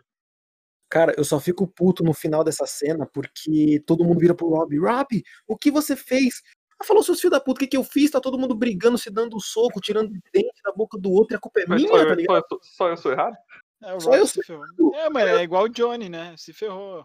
Cara, 0.91 1.15
eu 1.17 1.25
só 1.25 1.39
fico 1.39 1.67
puto 1.67 2.03
no 2.03 2.13
final 2.13 2.43
dessa 2.43 2.67
cena 2.67 3.07
porque 3.07 3.81
todo 3.87 4.05
mundo 4.05 4.19
vira 4.21 4.35
pro 4.35 4.49
Rob. 4.49 4.77
Rob, 4.79 5.23
o 5.47 5.57
que 5.57 5.71
você 5.71 5.95
fez? 5.97 6.43
Ela 6.81 6.87
falou, 6.87 7.03
seus 7.03 7.21
filhos 7.21 7.33
da 7.33 7.41
puta, 7.41 7.59
o 7.59 7.61
que, 7.61 7.67
que 7.69 7.77
eu 7.77 7.85
fiz? 7.85 8.11
Tá 8.11 8.21
todo 8.21 8.39
mundo 8.39 8.55
brigando, 8.55 8.99
se 8.99 9.11
dando 9.11 9.41
soco, 9.41 9.81
tirando 9.81 10.11
dente 10.33 10.63
da 10.65 10.73
boca 10.73 10.99
do 10.99 11.11
outro 11.13 11.35
e 11.35 11.37
a 11.37 11.41
culpa 11.41 11.61
é 11.61 11.67
Mas 11.67 11.83
minha, 11.83 11.89
só, 11.97 12.05
tá 12.05 12.11
eu, 12.11 12.17
ligado? 12.17 12.45
só, 12.49 12.55
eu- 12.57 12.61
só 12.63 12.89
eu 12.89 12.97
sou 12.97 13.13
errado? 13.13 13.37
É, 13.83 13.95
o 13.95 14.01
Só 14.01 14.11
Rob 14.11 14.19
eu 14.19 14.27
sou 14.27 14.43
ferrou. 14.45 14.65
errado. 14.65 14.95
É, 14.95 15.11
mas 15.11 15.27
é 15.29 15.43
igual 15.43 15.65
o 15.65 15.69
Johnny, 15.69 16.09
né? 16.09 16.35
Se 16.37 16.53
ferrou. 16.53 17.05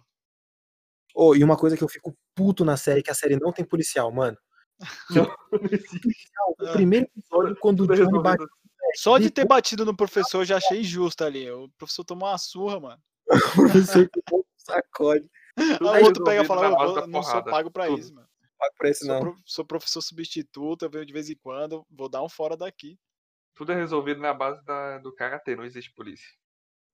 Oh, 1.16 1.36
e 1.36 1.44
uma 1.44 1.58
coisa 1.58 1.76
que 1.76 1.84
eu 1.84 1.90
fico 1.90 2.16
puto 2.40 2.64
na 2.64 2.78
série, 2.78 3.04
que 3.04 3.12
a 3.12 3.14
série 3.14 3.36
não 3.38 3.52
tem 3.52 3.66
policial, 3.66 4.10
mano. 4.12 4.38
Não 5.52 5.70
existe. 5.70 6.30
O 6.58 6.66
É. 6.66 6.72
primeiro 6.72 7.06
episódio, 7.08 7.58
quando 7.60 7.82
o 7.82 7.88
Johnny 7.88 8.22
bate. 8.24 8.46
Só 8.96 9.18
de 9.18 9.30
ter 9.30 9.46
batido 9.46 9.84
no 9.86 9.94
professor 9.96 10.40
eu 10.42 10.46
já 10.46 10.56
achei 10.58 10.80
injusto 10.80 11.24
ali. 11.26 11.52
O 11.52 11.68
professor 11.78 12.06
tomou 12.06 12.30
uma 12.30 12.38
surra, 12.38 12.80
mano. 12.80 13.02
o 13.30 13.56
professor 13.56 14.10
com 14.30 14.38
o 14.38 14.46
sacode. 14.58 15.30
Aí 15.58 16.02
o 16.02 16.06
outro 16.06 16.24
pega 16.24 16.44
e 16.44 16.46
fala, 16.46 16.68
"Eu 16.68 16.78
vou- 16.78 17.08
não 17.08 17.22
sou 17.22 17.44
pago 17.44 17.70
pra 17.70 17.88
Tudo. 17.88 18.00
isso, 18.00 18.14
mano. 18.16 18.28
Paga 18.58 18.74
pra 18.78 18.90
esse 18.90 19.06
Sou, 19.06 19.14
não. 19.14 19.20
pro- 19.22 19.36
sou 19.46 19.66
professor 19.66 20.02
substituto, 20.02 20.84
eu 20.86 20.90
venho 20.90 21.06
de 21.06 21.12
vez 21.14 21.30
em 21.30 21.36
quando, 21.36 21.86
vou 21.92 22.08
dar 22.10 22.24
um 22.24 22.30
fora 22.30 22.56
daqui. 22.56 22.98
Tudo 23.56 23.74
é 23.74 23.76
resolvido 23.76 24.22
na 24.22 24.34
base 24.34 24.64
da, 24.64 24.98
do 25.00 25.14
karatê, 25.14 25.56
não 25.58 25.66
existe 25.66 25.94
polícia. 25.94 26.28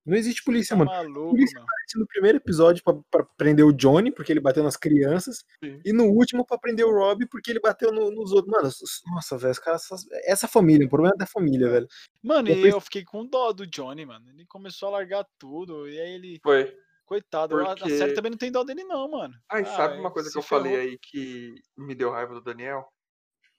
Não 0.06 0.16
existe 0.16 0.44
polícia, 0.44 0.76
Tá 0.76 0.84
mano. 0.84 0.90
maluco, 0.90 1.30
polícia 1.30 1.58
mano. 1.58 1.66
Aparece 1.68 1.98
no 1.98 2.06
primeiro 2.06 2.38
episódio 2.38 2.82
pra, 2.84 2.94
pra 3.10 3.24
prender 3.36 3.64
o 3.66 3.72
Johnny, 3.72 4.12
porque 4.12 4.32
ele 4.32 4.40
bateu 4.40 4.62
nas 4.62 4.76
crianças. 4.76 5.44
Sim. 5.62 5.80
E 5.84 5.92
no 5.92 6.04
último 6.04 6.46
pra 6.46 6.56
prender 6.58 6.86
o 6.86 6.92
Rob, 6.92 7.26
porque 7.28 7.50
ele 7.50 7.60
bateu 7.60 7.90
no- 7.92 8.10
nos 8.10 8.30
outros. 8.32 8.52
Mano, 8.52 8.70
nossa, 9.14 9.36
velho, 9.36 9.50
os 9.52 9.58
caras. 9.58 9.82
Essa 10.24 10.46
família, 10.46 10.86
o 10.86 10.90
problema 10.90 11.14
é 11.16 11.18
da 11.18 11.26
família, 11.26 11.68
velho. 11.68 11.88
Mano, 12.22 12.48
Eu 12.48 12.52
e 12.52 12.56
pensei- 12.56 12.72
eu 12.72 12.80
fiquei 12.80 13.04
com 13.04 13.26
dó 13.26 13.52
do 13.52 13.66
Johnny, 13.66 14.06
mano. 14.06 14.30
Ele 14.30 14.46
começou 14.46 14.88
a 14.88 14.92
largar 14.92 15.26
tudo, 15.38 15.88
e 15.88 15.98
aí 16.00 16.10
ele. 16.14 16.40
Foi. 16.42 16.72
Coitado, 17.04 17.56
a- 17.58 17.72
a 17.72 17.76
Porque- 17.76 17.96
série 17.98 18.14
também 18.14 18.30
não 18.32 18.38
tem 18.38 18.50
dó 18.50 18.64
dele, 18.64 18.82
não, 18.82 19.08
mano. 19.08 19.32
Ah, 19.48 19.60
e 19.60 19.62
Ah, 19.62 19.76
sabe 19.76 19.96
uma 19.98 20.10
coisa 20.10 20.28
que 20.30 20.36
eu 20.38 20.42
falei 20.42 20.72
ferrou. 20.72 20.88
aí 20.90 20.98
que 21.00 21.54
me 21.76 21.94
deu 21.94 22.10
raiva 22.10 22.34
do 22.34 22.40
Daniel? 22.42 22.84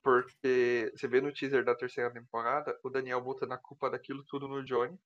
Porque 0.03 0.91
você 0.95 1.07
vê 1.07 1.21
no 1.21 1.33
teaser 1.33 1.63
da 1.65 1.75
terceira 1.75 2.11
temporada, 2.11 2.77
o 2.83 2.89
Daniel 2.89 3.21
botando 3.21 3.51
a 3.53 3.57
culpa 3.57 3.89
daquilo 3.89 4.23
tudo 4.27 4.47
no 4.47 4.63
Johnny. 4.63 4.97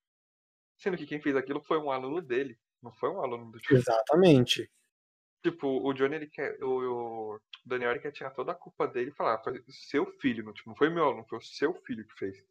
Sendo 0.81 0.97
que 0.97 1.05
quem 1.05 1.21
fez 1.21 1.35
aquilo 1.35 1.61
foi 1.61 1.77
um 1.77 1.91
aluno 1.91 2.21
dele, 2.21 2.57
não 2.81 2.91
foi 2.91 3.09
um 3.09 3.21
aluno 3.21 3.51
do 3.51 3.59
Johnny. 3.59 3.79
Exatamente. 3.79 4.69
Tipo, 5.43 5.67
o 5.67 5.93
Johnny, 5.93 6.15
ele 6.15 6.27
quer. 6.27 6.57
O, 6.63 7.35
o 7.35 7.39
Daniel 7.65 7.91
ele 7.91 7.99
quer 7.99 8.11
tirar 8.11 8.31
toda 8.31 8.51
a 8.51 8.55
culpa 8.55 8.87
dele 8.87 9.11
e 9.11 9.13
falar, 9.13 9.35
"Ah, 9.35 9.43
foi 9.43 9.63
seu 9.69 10.05
filho, 10.19 10.43
não, 10.43 10.53
tipo, 10.53 10.69
não 10.69 10.75
foi 10.75 10.89
meu 10.89 11.03
aluno, 11.05 11.25
foi 11.29 11.37
o 11.37 11.41
seu 11.41 11.73
filho 11.83 12.05
que 12.07 12.13
fez. 12.15 12.43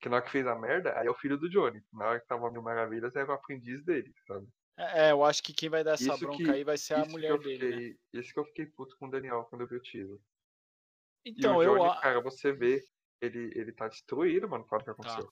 Que 0.00 0.08
na 0.08 0.16
hora 0.16 0.24
que 0.24 0.30
fez 0.30 0.46
a 0.46 0.54
merda, 0.54 0.98
aí 0.98 1.06
é 1.06 1.10
o 1.10 1.14
filho 1.14 1.36
do 1.38 1.48
Johnny. 1.48 1.82
Na 1.92 2.06
hora 2.08 2.20
que 2.20 2.26
tava 2.26 2.50
mil 2.50 2.62
maravilhas, 2.62 3.14
era 3.16 3.30
o 3.30 3.34
aprendiz 3.34 3.82
dele, 3.84 4.14
sabe? 4.26 4.46
É, 4.76 5.12
eu 5.12 5.22
acho 5.24 5.42
que 5.42 5.52
quem 5.54 5.68
vai 5.68 5.84
dar 5.84 5.92
essa 5.92 6.02
Isso 6.14 6.18
bronca 6.18 6.42
que- 6.42 6.50
aí 6.50 6.64
vai 6.64 6.76
ser 6.76 6.94
a 6.94 7.04
mulher 7.06 7.30
eu 7.30 7.38
dele, 7.38 7.64
né? 7.64 7.70
fiquei. 7.76 8.20
Isso 8.20 8.32
que 8.32 8.38
eu 8.40 8.44
fiquei 8.46 8.66
puto 8.66 8.96
com 8.98 9.06
o 9.06 9.10
Daniel 9.10 9.44
quando 9.44 9.60
eu 9.62 9.68
vi 9.68 9.76
o 9.76 9.82
teaser. 9.82 10.18
Então, 11.24 11.62
e 11.62 11.66
o 11.66 11.70
eu. 11.70 11.78
Johnny, 11.78 11.90
a- 11.90 12.00
cara, 12.00 12.20
você 12.20 12.52
vê, 12.52 12.82
ele, 13.20 13.52
ele 13.54 13.72
tá 13.72 13.88
destruído, 13.88 14.48
mano, 14.48 14.66
com 14.66 14.76
o 14.76 14.82
que 14.82 14.90
aconteceu. 14.90 15.30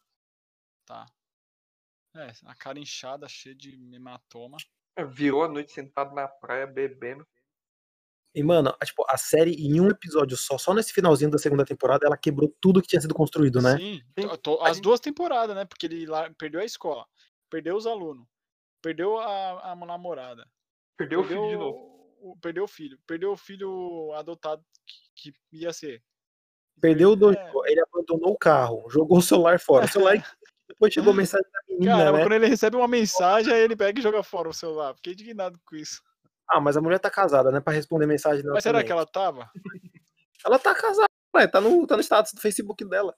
Tá. 0.87 1.07
É, 2.15 2.33
a 2.45 2.55
cara 2.55 2.79
inchada, 2.79 3.27
cheia 3.29 3.55
de 3.55 3.71
hematoma. 3.95 4.59
É, 4.97 5.05
Virou 5.05 5.43
a 5.43 5.49
noite 5.49 5.73
sentado 5.73 6.15
na 6.15 6.29
praia 6.29 6.67
bebendo. 6.67 7.27
E, 8.35 8.43
mano, 8.43 8.75
a- 8.81 8.85
tipo, 8.85 9.05
a 9.09 9.17
série 9.19 9.53
em 9.55 9.81
um 9.81 9.89
episódio 9.89 10.37
só, 10.37 10.57
só 10.57 10.73
nesse 10.75 10.93
finalzinho 10.93 11.31
da 11.31 11.39
segunda 11.39 11.65
temporada, 11.65 12.07
ela 12.07 12.17
quebrou 12.17 12.55
tudo 12.61 12.81
que 12.81 12.89
tinha 12.89 13.01
sido 13.01 13.15
construído, 13.15 13.61
né? 13.61 13.77
Sim, 13.77 14.03
as 14.63 14.77
gente- 14.77 14.83
duas 14.83 15.01
temporadas, 15.01 15.55
né? 15.55 15.65
Porque 15.65 15.87
ele 15.87 16.07
lá 16.07 16.31
perdeu 16.39 16.61
a 16.61 16.65
escola, 16.65 17.07
perdeu 17.51 17.77
os 17.77 17.87
alunos, 17.87 18.27
perdeu 18.83 19.19
a, 19.19 19.73
a 19.73 19.77
namorada, 19.77 20.47
Perdeu 20.97 21.21
o 21.21 21.25
filho 21.25 21.49
de 21.49 21.57
novo. 21.57 22.17
o- 22.21 22.37
perdeu 22.41 22.65
o 22.65 22.69
filho, 22.69 22.99
perdeu 23.07 23.33
o 23.33 23.37
filho 23.37 24.13
adotado 24.15 24.65
que, 25.15 25.33
que 25.33 25.39
ia 25.53 25.73
ser. 25.73 26.03
Perdeu 26.81 27.11
o 27.11 27.17
dojo, 27.17 27.39
É. 27.39 27.53
ele 27.71 27.81
abandonou 27.83 28.33
o 28.33 28.39
carro, 28.39 28.89
jogou 28.91 29.19
o 29.19 29.23
celular 29.23 29.61
fora. 29.61 29.85
O 29.85 29.89
celular, 29.89 30.15
depois 30.73 30.93
chegou 30.93 31.13
a 31.13 31.17
mensagem 31.17 31.47
da 31.53 31.61
menina, 31.75 31.97
Cara, 31.99 32.13
né? 32.13 32.21
quando 32.23 32.33
ele 32.33 32.47
recebe 32.47 32.77
uma 32.77 32.89
mensagem, 32.89 33.53
aí 33.53 33.61
ele 33.63 33.77
pega 33.77 33.99
e 33.99 34.03
joga 34.03 34.23
fora 34.23 34.49
o 34.49 34.53
celular. 34.53 34.95
Fiquei 34.97 35.13
indignado 35.13 35.59
com 35.65 35.77
isso. 35.77 36.03
Ah, 36.51 36.61
mas 36.61 36.77
a 36.77 36.81
mulher 36.81 36.99
tá 36.99 37.11
casada, 37.11 37.51
né? 37.51 37.61
Pra 37.61 37.73
responder 37.73 38.07
mensagem 38.07 38.43
dela 38.43 38.55
Mas 38.55 38.63
será 38.65 38.83
que 38.85 38.93
ela 38.93 39.07
tava? 39.07 39.49
Ela 40.45 40.59
tá 40.59 40.75
casada, 40.75 41.07
ué, 41.37 41.47
tá 41.47 41.61
no, 41.61 41.87
tá 41.87 41.97
no 41.97 42.03
status 42.03 42.33
do 42.33 42.41
Facebook 42.41 42.85
dela. 42.85 43.15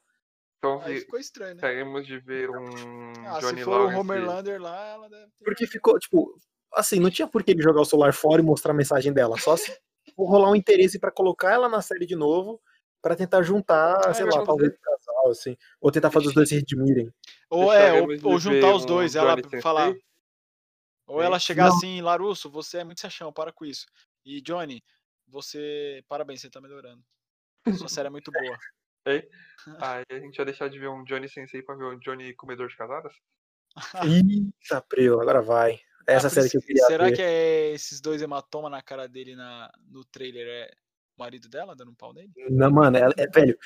Então 0.59 0.81
Aí 0.83 0.95
vi- 0.95 1.01
ficou 1.01 1.19
estranho, 1.19 1.55
né? 1.55 1.61
teremos 1.61 2.07
de 2.07 2.19
ver 2.19 2.51
um 2.51 3.13
Ah, 3.27 3.39
Johnny 3.41 3.59
se 3.61 3.65
for 3.65 3.71
o 3.71 3.79
Lawrence. 3.85 3.99
Homelander 4.01 4.61
lá, 4.61 4.89
ela 4.89 5.09
deve 5.09 5.25
ter. 5.25 5.45
Porque 5.45 5.67
ficou, 5.67 5.99
tipo, 5.99 6.39
assim, 6.75 7.01
não 7.01 7.11
tinha 7.11 7.27
por 7.27 7.43
que 7.43 7.53
ele 7.53 7.63
jogar 7.63 7.81
o 7.81 7.85
celular 7.87 8.13
fora 8.13 8.43
e 8.43 8.45
mostrar 8.45 8.73
a 8.73 8.77
mensagem 8.77 9.11
dela. 9.13 9.39
Só 9.39 9.57
se 9.57 9.75
for 10.15 10.27
rolar 10.27 10.51
um 10.51 10.55
interesse 10.55 10.99
pra 10.99 11.11
colocar 11.11 11.51
ela 11.53 11.67
na 11.69 11.81
série 11.81 12.05
de 12.07 12.15
novo, 12.15 12.61
pra 13.05 13.15
tentar 13.15 13.43
juntar, 13.43 14.01
Ah, 14.09 14.15
sei 14.15 14.25
lá, 14.25 14.43
talvez 14.43 14.73
um 14.73 14.79
casal, 14.81 15.31
assim. 15.31 15.55
Ou 15.79 15.93
tentar 15.93 16.11
fazer 16.11 16.29
os 16.29 16.35
dois 16.35 16.49
se 16.49 16.55
redimirem. 16.55 17.13
Ou 17.51 17.71
é, 17.71 17.93
ou, 17.93 18.09
ou 18.23 18.39
juntar 18.39 18.73
os 18.75 18.85
um 18.85 18.87
dois, 18.87 19.15
ela 19.15 19.35
Johnny 19.37 19.61
falar. 19.61 19.93
Ou 21.07 21.23
ela 21.23 21.39
chegar 21.39 21.69
Não. 21.69 21.77
assim, 21.77 22.01
Larusso, 22.01 22.51
você 22.51 22.79
é 22.79 22.85
muito 22.85 23.03
sachão, 23.03 23.31
para 23.31 23.53
com 23.53 23.67
isso. 23.67 23.85
E 24.25 24.41
Johnny, 24.41 24.83
você. 25.29 26.03
Parabéns, 26.09 26.41
você 26.41 26.49
tá 26.49 26.63
melhorando. 26.63 27.05
Sua 27.77 27.91
série 27.91 28.07
é 28.07 28.11
muito 28.11 28.33
boa. 28.33 28.59
Aí 29.83 30.03
a 30.11 30.19
gente 30.19 30.37
vai 30.39 30.47
deixar 30.47 30.71
de 30.71 30.79
ver 30.79 30.89
um 30.89 31.05
Johnny 31.05 31.29
Sensei 31.29 31.61
pra 31.61 31.75
ver 31.75 31.85
um 31.85 31.99
Johnny 31.99 32.33
comedor 32.33 32.69
de 32.69 32.77
casadas? 32.77 33.13
Eita, 34.03 34.81
Preu, 34.81 35.21
agora 35.21 35.43
vai. 35.43 35.79
Essa 36.07 36.29
Ah, 36.29 36.31
série 36.31 36.49
que 36.49 36.57
eu 36.57 36.63
queria 36.63 36.87
Será 36.87 37.05
ver. 37.05 37.17
que 37.17 37.21
é 37.21 37.73
esses 37.73 38.01
dois 38.01 38.23
hematomas 38.23 38.71
na 38.71 38.81
cara 38.81 39.07
dele 39.07 39.37
na, 39.37 39.71
no 39.91 40.07
trailer 40.07 40.47
é 40.49 40.84
marido 41.17 41.49
dela 41.49 41.75
dando 41.75 41.91
um 41.91 41.95
pau 41.95 42.13
nele? 42.13 42.31
Não, 42.51 42.71
mano, 42.71 42.97
é, 42.97 43.09
é- 43.17 43.27
velho. 43.29 43.57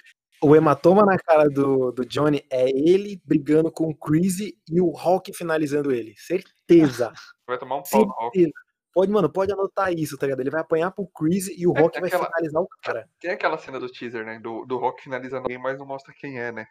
O 0.41 0.55
hematoma 0.55 1.05
na 1.05 1.19
cara 1.19 1.49
do, 1.49 1.91
do 1.91 2.07
Johnny 2.07 2.45
é 2.49 2.69
ele 2.71 3.21
brigando 3.25 3.73
com 3.73 3.89
o 3.89 3.95
Crazy 3.97 4.57
e 4.71 4.81
o 4.81 4.89
Hulk 4.91 5.33
finalizando 5.33 5.91
ele. 5.91 6.15
Certeza. 6.17 7.13
Vai 7.47 7.59
tomar 7.59 7.77
um 7.79 7.83
pau 7.83 8.07
no 8.07 8.13
Hulk. 8.13 8.53
Pode, 8.93 9.11
mano, 9.13 9.29
pode 9.31 9.53
anotar 9.53 9.93
isso, 9.93 10.17
tá 10.17 10.27
ligado? 10.27 10.41
Ele 10.41 10.51
vai 10.51 10.61
apanhar 10.61 10.91
pro 10.91 11.07
Crazy 11.09 11.55
e 11.59 11.67
o 11.67 11.77
É, 11.77 11.81
Hulk 11.81 12.01
vai 12.01 12.09
aquela- 12.09 12.27
finalizar 12.27 12.63
o 12.63 12.69
cara. 12.83 13.09
Tem 13.21 13.31
aquela 13.31 13.59
cena 13.59 13.79
do 13.81 13.89
teaser, 13.91 14.25
né? 14.25 14.39
Do, 14.41 14.65
do 14.65 14.77
Rock 14.79 15.03
finalizando 15.03 15.43
alguém, 15.43 15.59
mas 15.59 15.79
não 15.79 15.87
mostra 15.87 16.13
quem 16.15 16.39
é, 16.39 16.51
né? 16.53 16.67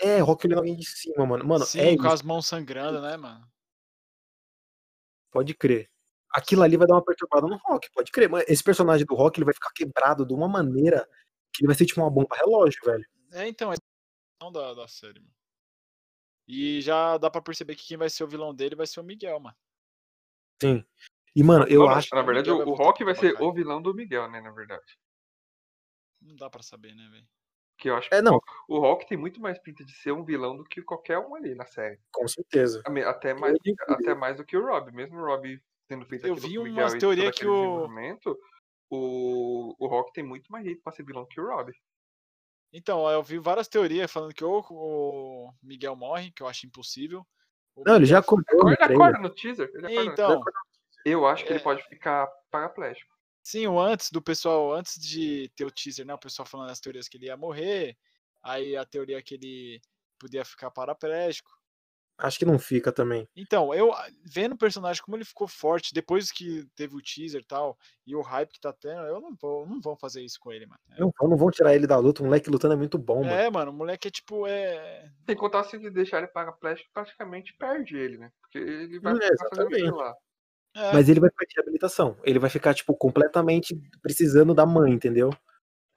É, 0.00 0.22
o 0.22 0.26
Hulk 0.26 0.46
olhando 0.46 0.58
alguém 0.58 0.76
de 0.76 0.86
cima, 0.86 1.24
mano. 1.26 1.44
Mano, 1.44 1.64
Sim, 1.64 1.80
é 1.80 1.96
com 1.96 2.04
isso, 2.04 2.12
as 2.12 2.22
mãos 2.22 2.46
sangrando, 2.46 3.00
né, 3.00 3.16
mano? 3.16 3.44
pode 5.30 5.54
crer. 5.54 5.90
Aquilo 6.34 6.62
ali 6.62 6.76
vai 6.76 6.86
dar 6.86 6.94
uma 6.94 7.04
perturbada 7.04 7.46
no 7.46 7.56
Rock, 7.56 7.88
pode 7.92 8.10
crer. 8.10 8.28
Mano, 8.28 8.44
esse 8.48 8.62
personagem 8.62 9.06
do 9.06 9.14
Rock, 9.14 9.38
ele 9.38 9.44
vai 9.44 9.54
ficar 9.54 9.70
quebrado 9.72 10.26
de 10.26 10.34
uma 10.34 10.48
maneira 10.48 11.08
que 11.52 11.62
ele 11.62 11.68
vai 11.68 11.76
ser 11.76 11.86
tipo 11.86 12.00
uma 12.00 12.10
bomba 12.10 12.34
relógio, 12.36 12.80
velho. 12.84 13.06
É, 13.32 13.46
então, 13.46 13.72
é 13.72 13.76
a 14.42 14.50
da, 14.50 14.74
da 14.74 14.88
série, 14.88 15.20
mano. 15.20 15.32
E 16.48 16.80
já 16.80 17.16
dá 17.18 17.30
pra 17.30 17.40
perceber 17.40 17.76
que 17.76 17.86
quem 17.86 17.96
vai 17.96 18.10
ser 18.10 18.24
o 18.24 18.28
vilão 18.28 18.52
dele 18.52 18.74
vai 18.74 18.86
ser 18.86 19.00
o 19.00 19.04
Miguel, 19.04 19.38
mano. 19.38 19.56
Sim. 20.60 20.84
E, 21.36 21.42
mano, 21.42 21.66
eu 21.68 21.80
Não, 21.80 21.88
acho. 21.88 22.14
Na 22.14 22.22
verdade, 22.22 22.50
o, 22.50 22.68
o 22.68 22.74
Rock 22.74 22.98
pro 22.98 23.06
vai 23.06 23.14
ser 23.14 23.40
o 23.40 23.52
vilão 23.52 23.80
do 23.80 23.94
Miguel, 23.94 24.28
né? 24.28 24.40
Na 24.40 24.50
verdade. 24.50 24.98
Não 26.20 26.34
dá 26.36 26.50
pra 26.50 26.62
saber, 26.62 26.94
né, 26.94 27.08
velho? 27.10 27.26
Que 27.78 27.90
eu 27.90 27.96
acho 27.96 28.08
que 28.08 28.14
É, 28.14 28.22
não, 28.22 28.40
o 28.68 28.78
Rock 28.78 29.06
tem 29.06 29.18
muito 29.18 29.40
mais 29.40 29.58
pinta 29.58 29.84
de 29.84 29.92
ser 29.92 30.12
um 30.12 30.24
vilão 30.24 30.56
do 30.56 30.64
que 30.64 30.82
qualquer 30.82 31.18
um 31.18 31.34
ali 31.34 31.54
na 31.54 31.66
série. 31.66 32.00
com 32.12 32.26
certeza. 32.26 32.82
Até 33.06 33.34
mais, 33.34 33.56
até 33.88 34.14
mais 34.14 34.36
do 34.36 34.44
que 34.44 34.56
o 34.56 34.64
Rob. 34.64 34.92
Mesmo 34.92 35.18
o 35.18 35.24
Rob 35.24 35.60
tendo 35.86 36.04
feito 36.06 36.26
Eu 36.26 36.34
vi 36.34 36.54
todo 36.54 36.98
teoria 36.98 37.30
que 37.32 37.46
o- 37.46 37.88
o, 38.90 39.74
o 39.78 39.86
Rock 39.86 40.12
tem 40.12 40.24
muito 40.24 40.50
mais 40.50 40.64
jeito 40.64 40.82
pra 40.82 40.92
ser 40.92 41.04
vilão 41.04 41.26
que 41.26 41.40
o 41.40 41.46
Rob. 41.46 41.72
Então, 42.72 43.08
eu 43.08 43.22
vi 43.22 43.38
várias 43.38 43.68
teorias 43.68 44.10
falando 44.10 44.34
que 44.34 44.44
ou 44.44 45.48
o 45.48 45.54
Miguel 45.62 45.94
morre, 45.94 46.32
que 46.32 46.42
eu 46.42 46.48
acho 46.48 46.66
impossível. 46.66 47.24
Não, 47.76 47.96
ele 47.96 48.06
já 48.06 48.18
acordou 48.18 48.64
no 48.64 48.70
Ele 48.70 48.82
acorda 48.82 49.18
no 49.18 49.30
teaser. 49.30 49.70
Ele 49.74 49.86
acorda 49.86 50.04
no 50.04 50.12
Então, 50.12 50.42
Eu 51.04 51.26
acho 51.26 51.44
que 51.44 51.50
ele 51.52 51.60
É. 51.60 51.62
pode 51.62 51.82
ficar 51.84 52.26
paraplégico. 52.50 53.12
Sim, 53.42 53.66
o 53.66 53.78
antes 53.78 54.10
do 54.10 54.22
pessoal, 54.22 54.72
antes 54.72 54.98
de 54.98 55.50
ter 55.54 55.64
o 55.66 55.70
teaser, 55.70 56.06
né? 56.06 56.14
O 56.14 56.18
pessoal 56.18 56.46
falando 56.46 56.70
as 56.70 56.80
teorias 56.80 57.08
que 57.08 57.16
ele 57.18 57.26
ia 57.26 57.36
morrer, 57.36 57.96
aí 58.42 58.74
a 58.76 58.84
teoria 58.86 59.22
que 59.22 59.34
ele 59.34 59.82
podia 60.18 60.44
ficar 60.44 60.70
paraplégico. 60.70 61.50
Acho 62.16 62.38
que 62.38 62.44
não 62.44 62.58
fica 62.58 62.92
também. 62.92 63.26
Então, 63.36 63.74
eu 63.74 63.92
ah, 63.92 64.06
vendo 64.24 64.52
o 64.52 64.58
personagem 64.58 65.02
como 65.02 65.16
ele 65.16 65.24
ficou 65.24 65.48
forte 65.48 65.92
depois 65.92 66.30
que 66.30 66.64
teve 66.76 66.94
o 66.94 67.02
teaser 67.02 67.40
e 67.40 67.44
tal, 67.44 67.76
e 68.06 68.14
o 68.14 68.22
hype 68.22 68.52
que 68.52 68.60
tá 68.60 68.72
tendo, 68.72 69.00
eu 69.02 69.20
não 69.20 69.34
vou, 69.34 69.66
não 69.66 69.80
vão 69.80 69.96
fazer 69.96 70.22
isso 70.22 70.38
com 70.40 70.52
ele, 70.52 70.66
mano. 70.66 70.78
Não, 70.96 71.12
vão- 71.18 71.28
não 71.30 71.36
vão 71.36 71.50
tirar 71.50 71.74
ele 71.74 71.86
da 71.86 71.96
luta. 71.98 72.22
O 72.22 72.26
moleque 72.26 72.48
lutando 72.50 72.74
é 72.74 72.76
muito 72.76 72.96
bom, 72.98 73.24
mano. 73.24 73.34
É, 73.34 73.50
mano, 73.50 73.72
o 73.72 73.74
moleque 73.74 74.08
é 74.08 74.10
tipo, 74.10 74.46
é. 74.46 75.10
Sem 75.26 75.36
contar 75.36 75.64
se 75.64 75.74
ele 75.76 75.90
deixar 75.90 76.18
ele 76.18 76.28
paraplégico, 76.28 76.88
praticamente 76.92 77.52
perde 77.58 77.96
ele, 77.96 78.18
né? 78.18 78.30
Porque 78.40 78.58
ele 78.58 79.00
vai 79.00 79.14
É, 79.14 79.16
ficar 79.26 79.48
fazendo 79.48 79.68
exatamente. 79.72 79.92
lá. 79.92 80.14
é, 80.76 80.92
Mas 80.94 81.08
ele 81.08 81.20
vai 81.20 81.30
perder 81.30 81.58
a 81.58 81.62
habilitação. 81.62 82.16
Ele 82.24 82.38
vai 82.38 82.50
ficar, 82.50 82.74
tipo, 82.74 82.94
completamente 82.96 83.76
precisando 84.02 84.54
da 84.54 84.66
mãe, 84.66 84.92
entendeu? 84.92 85.30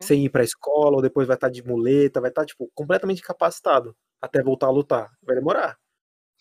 Sem 0.02 0.26
ir 0.26 0.30
pra 0.30 0.44
escola, 0.44 0.98
ou 0.98 1.02
depois 1.02 1.27
vai 1.27 1.35
estar 1.38 1.49
de 1.49 1.64
muleta, 1.64 2.22
vai 2.22 2.30
estar, 2.31 2.45
tipo, 2.45 2.69
completamente 2.76 3.19
incapacitado 3.22 3.95
até 4.22 4.44
voltar 4.44 4.68
a 4.68 4.72
lutar. 4.72 5.10
Vai 5.23 5.35
demorar. 5.35 5.77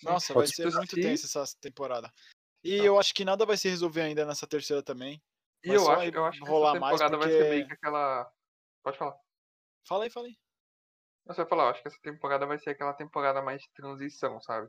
Nossa, 0.03 0.35
pode 0.35 0.47
vai 0.47 0.55
ser 0.55 0.77
muito 0.77 0.93
assim. 0.95 1.03
tensa 1.03 1.27
essa 1.43 1.57
temporada. 1.61 2.13
E 2.63 2.79
Tá. 2.79 2.85
eu 2.85 2.99
acho 2.99 3.15
que 3.15 3.25
nada 3.25 3.47
vai 3.47 3.57
se 3.57 3.69
resolver 3.69 4.03
ainda 4.03 4.25
nessa 4.27 4.47
terceira 4.47 4.83
também. 4.83 5.23
E 5.65 5.71
eu 5.71 5.91
acho, 5.91 6.11
eu 6.15 6.25
acho 6.25 6.41
que 6.43 6.49
rolar 6.49 6.71
essa 6.71 6.81
mais 6.81 6.93
temporada 7.01 7.17
vai 7.17 7.29
ser 7.31 7.39
porque- 7.39 7.51
meio 7.51 7.67
que 7.67 7.73
aquela. 7.73 8.33
Pode 8.83 8.99
falar. 8.99 9.17
Fala 9.89 10.05
aí, 10.05 10.11
fala 10.11 10.27
aí. 10.27 10.37
Você 11.27 11.37
vai 11.39 11.47
falar, 11.49 11.65
eu 11.65 11.69
acho 11.71 11.83
que 11.83 11.89
essa 11.89 11.99
temporada 12.03 12.47
vai 12.47 12.59
ser 12.59 12.71
aquela 12.71 12.93
temporada 12.93 13.43
mais 13.43 13.61
de 13.63 13.69
transição, 13.75 14.41
sabe? 14.41 14.69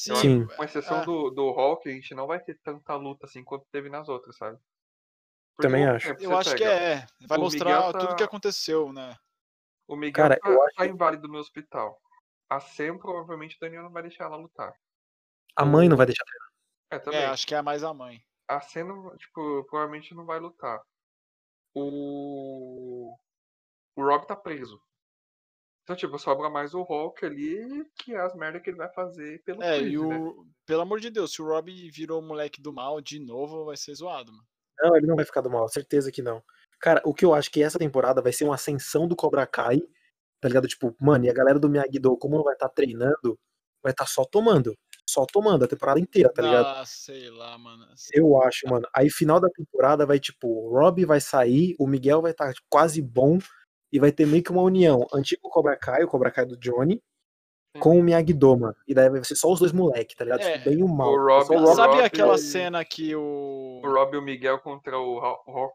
Sim. 0.00 0.46
que, 0.48 0.56
Com 0.56 0.64
exceção 0.64 1.02
é. 1.02 1.04
do, 1.04 1.30
do 1.30 1.50
Hulk, 1.52 1.88
a 1.88 1.92
gente 1.92 2.12
não 2.14 2.26
vai 2.26 2.40
ter 2.40 2.58
tanta 2.64 2.96
luta 2.96 3.26
assim 3.26 3.44
quanto 3.44 3.64
teve 3.70 3.88
nas 3.88 4.08
outras, 4.08 4.36
sabe? 4.36 4.58
Porque, 5.54 5.68
Também 5.68 5.86
acho. 5.86 6.08
Eu 6.18 6.36
acho 6.36 6.56
que 6.56 6.64
é. 6.64 7.06
Vai 7.28 7.38
o 7.38 7.42
mostrar 7.42 7.76
Miguel 7.76 7.92
tudo 7.92 8.08
tá- 8.08 8.14
que 8.16 8.22
aconteceu, 8.24 8.92
né? 8.92 9.16
O 9.86 9.94
Miguel 9.94 10.12
Cara, 10.24 10.40
tá, 10.40 10.48
eu 10.48 10.62
acho 10.64 10.74
tá 10.76 10.86
inválido 10.86 11.28
no 11.28 11.38
hospital. 11.38 12.00
A 12.52 12.60
Sam, 12.60 12.98
provavelmente, 12.98 13.56
o 13.56 13.60
Daniel 13.60 13.84
não 13.84 13.90
vai 13.90 14.02
deixar 14.02 14.24
ela 14.24 14.36
lutar. 14.36 14.74
A 15.56 15.64
mãe 15.64 15.88
não 15.88 15.96
vai 15.96 16.04
deixar. 16.04 16.22
É, 16.90 16.98
também. 16.98 17.20
É, 17.20 17.26
acho 17.26 17.46
que 17.46 17.54
é 17.54 17.62
mais 17.62 17.82
a 17.82 17.94
mãe. 17.94 18.22
A 18.46 18.60
Sam, 18.60 18.84
não- 18.84 19.16
tipo, 19.16 19.64
provavelmente 19.70 20.14
não 20.14 20.26
vai 20.26 20.38
lutar. 20.38 20.78
O. 21.74 23.16
O 23.96 24.02
Rob 24.04 24.26
tá 24.26 24.36
preso. 24.36 24.78
Então, 25.82 25.96
tipo, 25.96 26.18
sobra 26.18 26.50
mais 26.50 26.74
o 26.74 26.82
Hulk 26.82 27.24
ali, 27.24 27.84
que 27.96 28.14
é 28.14 28.20
as 28.20 28.34
merdas 28.34 28.62
que 28.62 28.68
ele 28.68 28.76
vai 28.76 28.92
fazer 28.92 29.42
pelo 29.44 29.62
É, 29.62 29.78
Chris, 29.78 29.94
e 29.94 29.98
né? 29.98 30.18
o. 30.18 30.46
Pelo 30.66 30.82
amor 30.82 31.00
de 31.00 31.08
Deus, 31.08 31.32
se 31.32 31.40
o 31.40 31.46
Rob 31.46 31.70
virou 31.90 32.20
o 32.20 32.24
moleque 32.24 32.60
do 32.60 32.70
mal 32.72 33.00
de 33.00 33.18
novo, 33.18 33.64
vai 33.64 33.78
ser 33.78 33.94
zoado, 33.94 34.30
mano. 34.30 34.46
Não, 34.78 34.96
ele 34.96 35.06
não 35.06 35.16
vai 35.16 35.24
ficar 35.24 35.40
do 35.40 35.50
mal, 35.50 35.66
certeza 35.68 36.12
que 36.12 36.20
não. 36.20 36.42
Cara, 36.80 37.00
o 37.04 37.14
que 37.14 37.24
eu 37.24 37.32
acho 37.32 37.50
que 37.50 37.62
essa 37.62 37.78
temporada 37.78 38.20
vai 38.20 38.32
ser 38.32 38.44
uma 38.44 38.56
ascensão 38.56 39.08
do 39.08 39.16
Cobra 39.16 39.46
Kai, 39.46 39.80
tá 40.42 40.48
ligado? 40.48 40.66
Tipo, 40.66 40.94
mano, 41.00 41.24
e 41.24 41.30
a 41.30 41.32
galera 41.32 41.58
do 41.58 41.68
Miyagi-Do, 41.70 42.16
como 42.18 42.36
não 42.36 42.42
vai 42.44 42.54
estar 42.54 42.68
treinando, 42.68 43.38
vai 43.82 43.92
estar 43.92 44.06
só 44.06 44.24
tomando. 44.24 44.74
Só 45.08 45.24
tomando 45.26 45.64
a 45.64 45.68
temporada 45.68 46.00
inteira, 46.00 46.32
tá 46.32 46.42
ligado? 46.42 46.66
Ah, 46.66 46.84
sei 46.86 47.30
lá, 47.30 47.56
mano. 47.58 47.86
Eu 48.12 48.40
acho, 48.42 48.66
mano. 48.68 48.86
Aí 48.94 49.08
final 49.10 49.38
da 49.40 49.48
temporada 49.48 50.04
vai, 50.06 50.18
tipo, 50.18 50.48
o 50.48 50.70
Rob 50.78 51.04
vai 51.04 51.20
sair, 51.20 51.74
o 51.78 51.86
Miguel 51.86 52.22
vai 52.22 52.30
estar 52.32 52.52
quase 52.70 53.00
bom, 53.02 53.38
e 53.92 53.98
vai 54.00 54.10
ter 54.10 54.26
meio 54.26 54.42
que 54.42 54.50
uma 54.50 54.62
união. 54.62 55.06
Antigo 55.12 55.48
Cobra 55.50 55.76
Kai, 55.76 56.02
o 56.02 56.08
Cobra 56.08 56.30
Kai 56.30 56.46
do 56.46 56.56
Johnny, 56.56 57.00
com 57.78 57.98
o 57.98 58.02
Miyagi-Do, 58.02 58.56
mano. 58.56 58.76
E 58.88 58.94
daí 58.94 59.10
vai 59.10 59.22
ser 59.24 59.34
só 59.36 59.52
os 59.52 59.60
dois 59.60 59.72
moleques, 59.72 60.16
tá 60.16 60.24
ligado? 60.24 60.40
É, 60.40 60.52
tipo, 60.58 60.70
bem 60.70 60.78
e 60.78 60.82
o 60.82 60.88
mal. 60.88 61.12
o 61.12 61.16
Rob- 61.16 61.50
o 61.54 61.58
Rob 61.58 61.76
Sabe 61.76 61.94
Rob 61.94 62.04
aquela 62.04 62.34
e- 62.36 62.38
cena 62.38 62.84
que 62.84 63.14
o. 63.14 63.80
O 63.84 63.86
Rob 63.92 64.14
e 64.14 64.18
o 64.18 64.22
Miguel 64.22 64.58
contra 64.60 64.98
o 64.98 65.18
o 65.18 65.52
Hulk. 65.52 65.74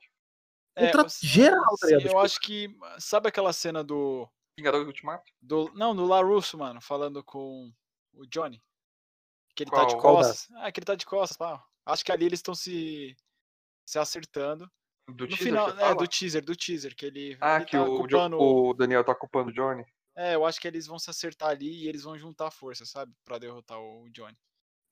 contra 0.79 1.03
você- 1.03 1.27
geral, 1.27 1.61
tá 1.79 1.87
sim, 1.87 1.95
ligado? 1.95 2.01
Eu 2.03 2.07
Tipo, 2.09 2.19
acho 2.21 2.39
que. 2.41 2.69
Sabe 2.97 3.27
aquela 3.29 3.53
cena 3.53 3.83
do. 3.83 4.27
Vingador 4.57 4.81
do 4.83 4.87
Ultimato? 4.87 5.31
do 5.41 5.71
não, 5.75 5.95
do 5.95 6.03
LaRusso, 6.05 6.57
mano, 6.57 6.81
falando 6.81 7.23
com 7.23 7.71
o 8.13 8.25
Johnny. 8.25 8.61
Que 9.55 9.63
ele 9.63 9.71
tá 9.71 9.85
de 9.85 9.93
Qual? 9.93 10.01
Qual 10.01 10.15
costas. 10.17 10.47
Ah, 10.55 10.71
que 10.71 10.79
ele 10.79 10.85
tá 10.85 10.95
de 10.95 11.05
costas, 11.05 11.37
pá. 11.37 11.63
Acho 11.85 12.03
que 12.03 12.11
ali 12.11 12.25
eles 12.25 12.39
estão 12.39 12.55
se. 12.55 13.15
se 13.85 13.99
acertando. 13.99 14.69
Do 15.07 15.23
No 15.23 15.27
teaser, 15.29 15.37
final, 15.45 15.69
é, 15.79 15.95
do 15.95 16.07
teaser, 16.07 16.43
do 16.43 16.55
teaser, 16.55 16.95
que 16.95 17.05
ele. 17.05 17.37
Ah, 17.39 17.57
ele 17.57 17.65
que 17.65 17.71
tá 17.77 17.83
o, 17.83 17.97
culpando- 17.97 18.37
o 18.39 18.73
Daniel 18.73 19.03
tá 19.03 19.15
culpando 19.15 19.51
o 19.51 19.53
Johnny. 19.53 19.85
É, 20.15 20.33
eu 20.35 20.45
acho 20.45 20.59
que 20.59 20.67
eles 20.67 20.85
vão 20.87 20.97
se 20.99 21.09
acertar 21.09 21.49
ali 21.49 21.83
e 21.83 21.87
eles 21.87 22.03
vão 22.03 22.17
juntar 22.17 22.49
força, 22.51 22.85
sabe? 22.85 23.13
Pra 23.23 23.37
derrotar 23.37 23.79
o 23.79 24.09
Johnny. 24.09 24.35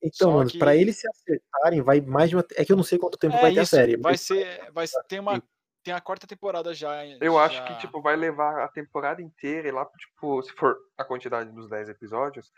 Então, 0.01 0.29
Só 0.31 0.37
mano, 0.37 0.49
que- 0.49 0.59
pra 0.59 0.75
eles 0.75 0.97
se 0.97 1.07
acertarem, 1.09 1.81
vai 1.81 1.99
mais 1.99 2.29
de 2.29 2.35
uma. 2.35 2.45
É 2.55 2.63
que 2.63 2.71
eu 2.71 2.77
não 2.77 2.83
sei 2.83 2.97
quanto 2.99 3.17
tempo 3.17 3.35
vai 3.37 3.53
ter 3.53 3.59
a 3.59 3.65
série. 3.65 3.97
Vai 3.97 4.17
ser. 4.17 4.71
Vai 4.71 4.85
tem 5.07 5.19
uma. 5.19 5.43
Tem 5.85 5.93
a 5.93 6.01
quarta 6.01 6.25
temporada 6.25 6.73
já. 6.73 7.05
Eu 7.21 7.37
acho 7.37 7.57
já- 7.57 7.65
que, 7.67 7.77
tipo, 7.77 8.01
vai 8.01 8.15
levar 8.15 8.63
a 8.63 8.67
temporada 8.67 9.21
inteira 9.21 9.67
e 9.67 9.71
lá, 9.71 9.85
tipo, 9.85 10.41
se 10.41 10.51
for 10.53 10.75
a 10.97 11.05
quantidade 11.05 11.51
dos 11.51 11.69
10 11.69 11.87
episódios, 11.87 12.51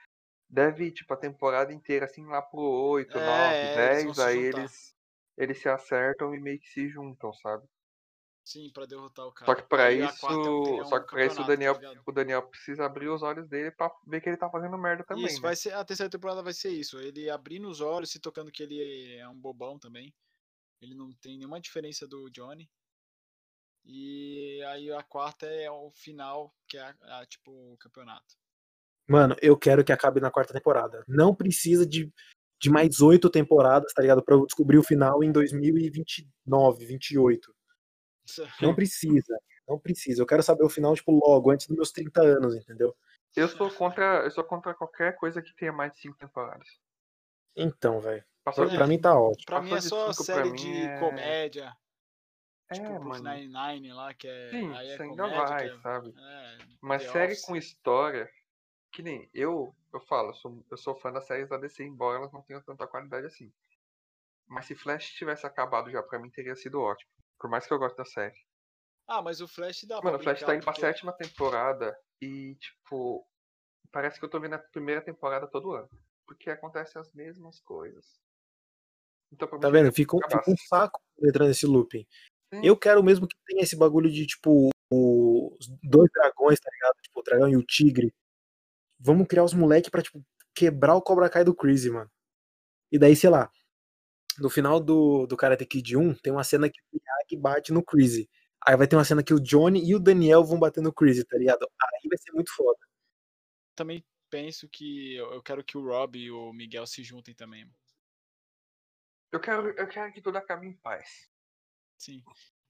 deve 0.49 0.85
ir, 0.85 0.91
tipo, 0.93 1.13
a 1.13 1.17
temporada 1.17 1.73
inteira, 1.73 2.05
assim, 2.05 2.25
lá 2.25 2.41
pro 2.41 2.61
8, 2.61 3.17
É, 3.17 3.25
9, 3.25 3.53
é, 3.53 3.59
eles 3.59 3.75
vão 4.05 4.13
10, 4.13 4.15
se 4.15 4.21
aí 4.21 4.45
juntar. 4.45 4.57
eles, 4.59 4.95
eles 5.37 5.61
se 5.61 5.67
acertam 5.67 6.33
e 6.33 6.39
meio 6.39 6.57
que 6.57 6.69
se 6.69 6.87
juntam, 6.87 7.33
sabe? 7.33 7.67
Sim, 8.45 8.71
pra 8.73 8.85
derrotar 8.85 9.25
o 9.27 9.33
cara. 9.33 9.51
Só 9.51 9.55
que 9.61 9.67
pra 9.67 9.91
isso, 9.91 10.25
teria 10.63 10.85
só 10.85 10.99
que 11.01 11.07
pra 11.09 11.25
isso 11.25 11.33
o 11.33 11.45
campeonato, 11.45 11.47
Daniel, 11.47 11.75
tá 11.97 12.01
o 12.05 12.11
Daniel 12.13 12.47
precisa 12.47 12.85
abrir 12.85 13.09
os 13.09 13.21
olhos 13.23 13.45
dele 13.49 13.71
pra 13.71 13.91
ver 14.07 14.21
que 14.21 14.29
ele 14.29 14.37
tá 14.37 14.49
fazendo 14.49 14.77
merda 14.77 15.03
também, 15.03 15.25
Isso, 15.25 15.41
né? 15.41 15.49
vai 15.49 15.55
ser. 15.57 15.73
A 15.73 15.83
terceira 15.83 16.09
temporada 16.09 16.41
vai 16.41 16.53
ser 16.53 16.69
isso. 16.69 16.97
Ele 16.97 17.29
abrindo 17.29 17.67
os 17.67 17.81
olhos, 17.81 18.09
se 18.09 18.21
tocando 18.21 18.49
que 18.53 18.63
ele 18.63 19.17
é 19.17 19.27
um 19.27 19.37
bobão 19.37 19.77
também. 19.77 20.13
Ele 20.81 20.95
não 20.95 21.11
tem 21.11 21.37
nenhuma 21.37 21.59
diferença 21.59 22.07
do 22.07 22.29
Johnny. 22.29 22.69
E 23.89 24.61
aí 24.65 24.91
a 24.91 25.01
quarta 25.01 25.45
é 25.45 25.71
o 25.71 25.89
final, 25.91 26.53
que 26.67 26.77
é 26.77 26.81
a- 26.81 27.19
a, 27.21 27.25
tipo 27.25 27.51
o 27.51 27.77
campeonato. 27.77 28.35
Mano, 29.07 29.33
eu 29.41 29.57
quero 29.57 29.83
que 29.85 29.93
acabe 29.93 30.19
na 30.19 30.29
quarta 30.29 30.51
temporada. 30.53 31.05
Não 31.07 31.33
precisa 31.33 31.85
de, 31.87 32.11
de 32.61 32.69
mais 32.69 32.99
oito 32.99 33.29
temporadas, 33.29 33.93
tá 33.93 34.01
ligado? 34.01 34.21
Pra 34.21 34.35
eu 34.35 34.45
descobrir 34.45 34.77
o 34.77 34.83
final 34.83 35.23
em 35.23 35.31
2029, 35.31 36.85
28. 36.85 37.55
Não 38.61 38.75
precisa. 38.75 39.39
Não 39.65 39.79
precisa. 39.79 40.21
Eu 40.21 40.25
quero 40.25 40.43
saber 40.43 40.65
o 40.65 40.69
final, 40.69 40.93
tipo, 40.93 41.11
logo, 41.13 41.49
antes 41.51 41.67
dos 41.67 41.75
meus 41.77 41.91
30 41.91 42.21
anos, 42.21 42.55
entendeu? 42.55 42.93
Eu 43.35 43.47
sou 43.47 43.71
contra, 43.71 44.23
eu 44.23 44.31
sou 44.31 44.43
contra 44.43 44.73
qualquer 44.73 45.15
coisa 45.15 45.41
que 45.41 45.53
tenha 45.55 45.71
mais 45.71 45.93
de 45.93 45.99
5 45.99 46.17
temporadas. 46.17 46.67
Então, 47.55 48.01
velho. 48.01 48.23
Pra, 48.43 48.65
de, 48.65 48.75
pra 48.75 48.87
mim 48.87 48.99
tá 48.99 49.17
ótimo. 49.19 49.45
Pra 49.45 49.61
mim 49.61 49.73
é 49.73 49.77
de 49.77 49.83
só 49.83 50.11
cinco 50.11 50.23
série 50.23 50.51
mim 50.51 50.55
de 50.55 50.73
é- 50.73 50.99
comédia. 50.99 51.73
É, 52.69 52.73
tipo, 52.75 52.87
Brooklyn 52.87 53.09
mano. 53.23 53.29
Nine-Nine 53.29 53.93
lá, 53.93 54.13
que 54.13 54.27
é. 54.27 54.49
Sim, 54.49 54.73
aí 54.75 54.87
é 54.89 54.93
isso 54.93 55.03
ainda 55.03 55.23
comédia, 55.23 55.45
vai, 55.47 55.67
é- 55.69 55.77
sabe? 55.79 56.13
é, 56.17 56.57
Mas 56.81 57.03
The 57.03 57.11
série 57.11 57.31
Office. 57.33 57.45
com 57.45 57.55
história, 57.55 58.29
que 58.91 59.01
nem 59.03 59.29
eu, 59.33 59.75
eu 59.93 59.99
falo, 60.01 60.29
eu 60.29 60.33
sou, 60.35 60.65
eu 60.71 60.77
sou 60.77 60.95
fã 60.95 61.11
das 61.11 61.25
séries 61.27 61.49
da 61.49 61.57
DC, 61.57 61.83
embora 61.83 62.17
elas 62.19 62.31
não 62.31 62.41
tenham 62.41 62.61
tanta 62.61 62.87
qualidade 62.87 63.27
assim. 63.27 63.51
Mas 64.47 64.65
se 64.65 64.75
Flash 64.75 65.09
tivesse 65.13 65.45
acabado 65.45 65.91
já, 65.91 66.01
pra 66.01 66.19
mim 66.19 66.29
teria 66.29 66.55
sido 66.55 66.79
ótimo. 66.81 67.11
Por 67.39 67.49
mais 67.49 67.67
que 67.67 67.73
eu 67.73 67.79
goste 67.79 67.97
da 67.97 68.05
série. 68.05 68.35
Ah, 69.05 69.21
mas 69.21 69.41
o 69.41 69.47
Flash 69.47 69.83
dá 69.85 70.01
Mano, 70.01 70.17
o 70.17 70.19
pra 70.19 70.23
Flash 70.35 70.39
tá 70.45 70.55
indo 70.55 70.63
pra 70.63 70.73
porque- 70.73 70.85
sétima 70.85 71.13
temporada 71.13 71.97
e, 72.21 72.55
tipo, 72.55 73.25
parece 73.91 74.19
que 74.19 74.25
eu 74.25 74.29
tô 74.29 74.39
vendo 74.39 74.53
a 74.55 74.59
primeira 74.59 75.01
temporada 75.01 75.47
todo 75.47 75.71
ano. 75.73 75.89
Porque 76.25 76.49
acontecem 76.49 76.99
as 77.01 77.13
mesmas 77.13 77.59
coisas. 77.61 78.19
Então, 79.31 79.47
pra 79.47 79.59
Tá 79.59 79.69
vendo? 79.69 79.89
um, 79.89 79.93
fica 79.93 80.15
um 80.17 80.57
saco 80.67 81.01
entrando 81.21 81.49
nesse 81.49 81.65
looping. 81.65 82.05
Sim. 82.53 82.61
Eu 82.63 82.77
quero 82.77 83.03
mesmo 83.03 83.27
que 83.27 83.35
tenha 83.45 83.63
esse 83.63 83.75
bagulho 83.75 84.09
de, 84.11 84.25
tipo, 84.25 84.69
os 84.91 85.67
dois 85.83 86.09
dragões, 86.13 86.59
tá 86.59 86.69
ligado? 86.71 86.95
Tipo, 87.01 87.19
o 87.19 87.23
dragão 87.23 87.49
e 87.49 87.57
o 87.57 87.63
tigre. 87.63 88.13
Vamos 88.99 89.27
criar 89.27 89.43
os 89.43 89.53
moleques 89.53 89.89
pra, 89.89 90.01
tipo, 90.01 90.23
quebrar 90.55 90.95
o 90.95 91.01
Cobra 91.01 91.29
Kai 91.29 91.43
do 91.43 91.55
Crazy, 91.55 91.89
mano. 91.89 92.09
E 92.91 92.97
daí, 92.97 93.15
sei 93.15 93.29
lá, 93.29 93.51
no 94.39 94.49
final 94.49 94.79
do, 94.79 95.27
do 95.27 95.35
Karate 95.35 95.65
Kid 95.65 95.97
1, 95.97 96.15
tem 96.15 96.31
uma 96.31 96.43
cena 96.43 96.69
que 96.69 96.79
o 96.79 96.85
Miyagi 96.93 97.41
bate 97.41 97.73
no 97.73 97.83
Crazy. 97.83 98.29
Aí 98.65 98.75
vai 98.75 98.87
ter 98.87 98.95
uma 98.95 99.05
cena 99.05 99.23
que 99.23 99.33
o 99.33 99.39
Johnny 99.39 99.87
e 99.87 99.95
o 99.95 99.99
Daniel 99.99 100.43
vão 100.43 100.59
bater 100.59 100.81
no 100.81 100.93
Crazy, 100.93 101.23
tá 101.25 101.37
ligado? 101.37 101.63
Aí 101.63 102.09
vai 102.09 102.17
ser 102.17 102.31
muito 102.31 102.53
foda. 102.55 102.79
Também 103.75 104.03
penso 104.29 104.67
que 104.67 105.15
eu 105.15 105.33
eu 105.33 105.43
quero 105.43 105.63
que 105.63 105.77
o 105.77 105.85
Rob 105.85 106.17
e 106.17 106.31
o 106.31 106.51
Miguel 106.53 106.87
se 106.87 107.03
juntem 107.03 107.35
também. 107.35 107.65
mano. 107.65 107.75
Eu 109.31 109.39
quero, 109.39 109.69
eu 109.69 109.87
quero 109.87 110.11
que 110.13 110.21
tudo 110.21 110.37
acabe 110.37 110.67
em 110.67 110.73
paz. 110.73 111.29
Sim. 111.97 112.21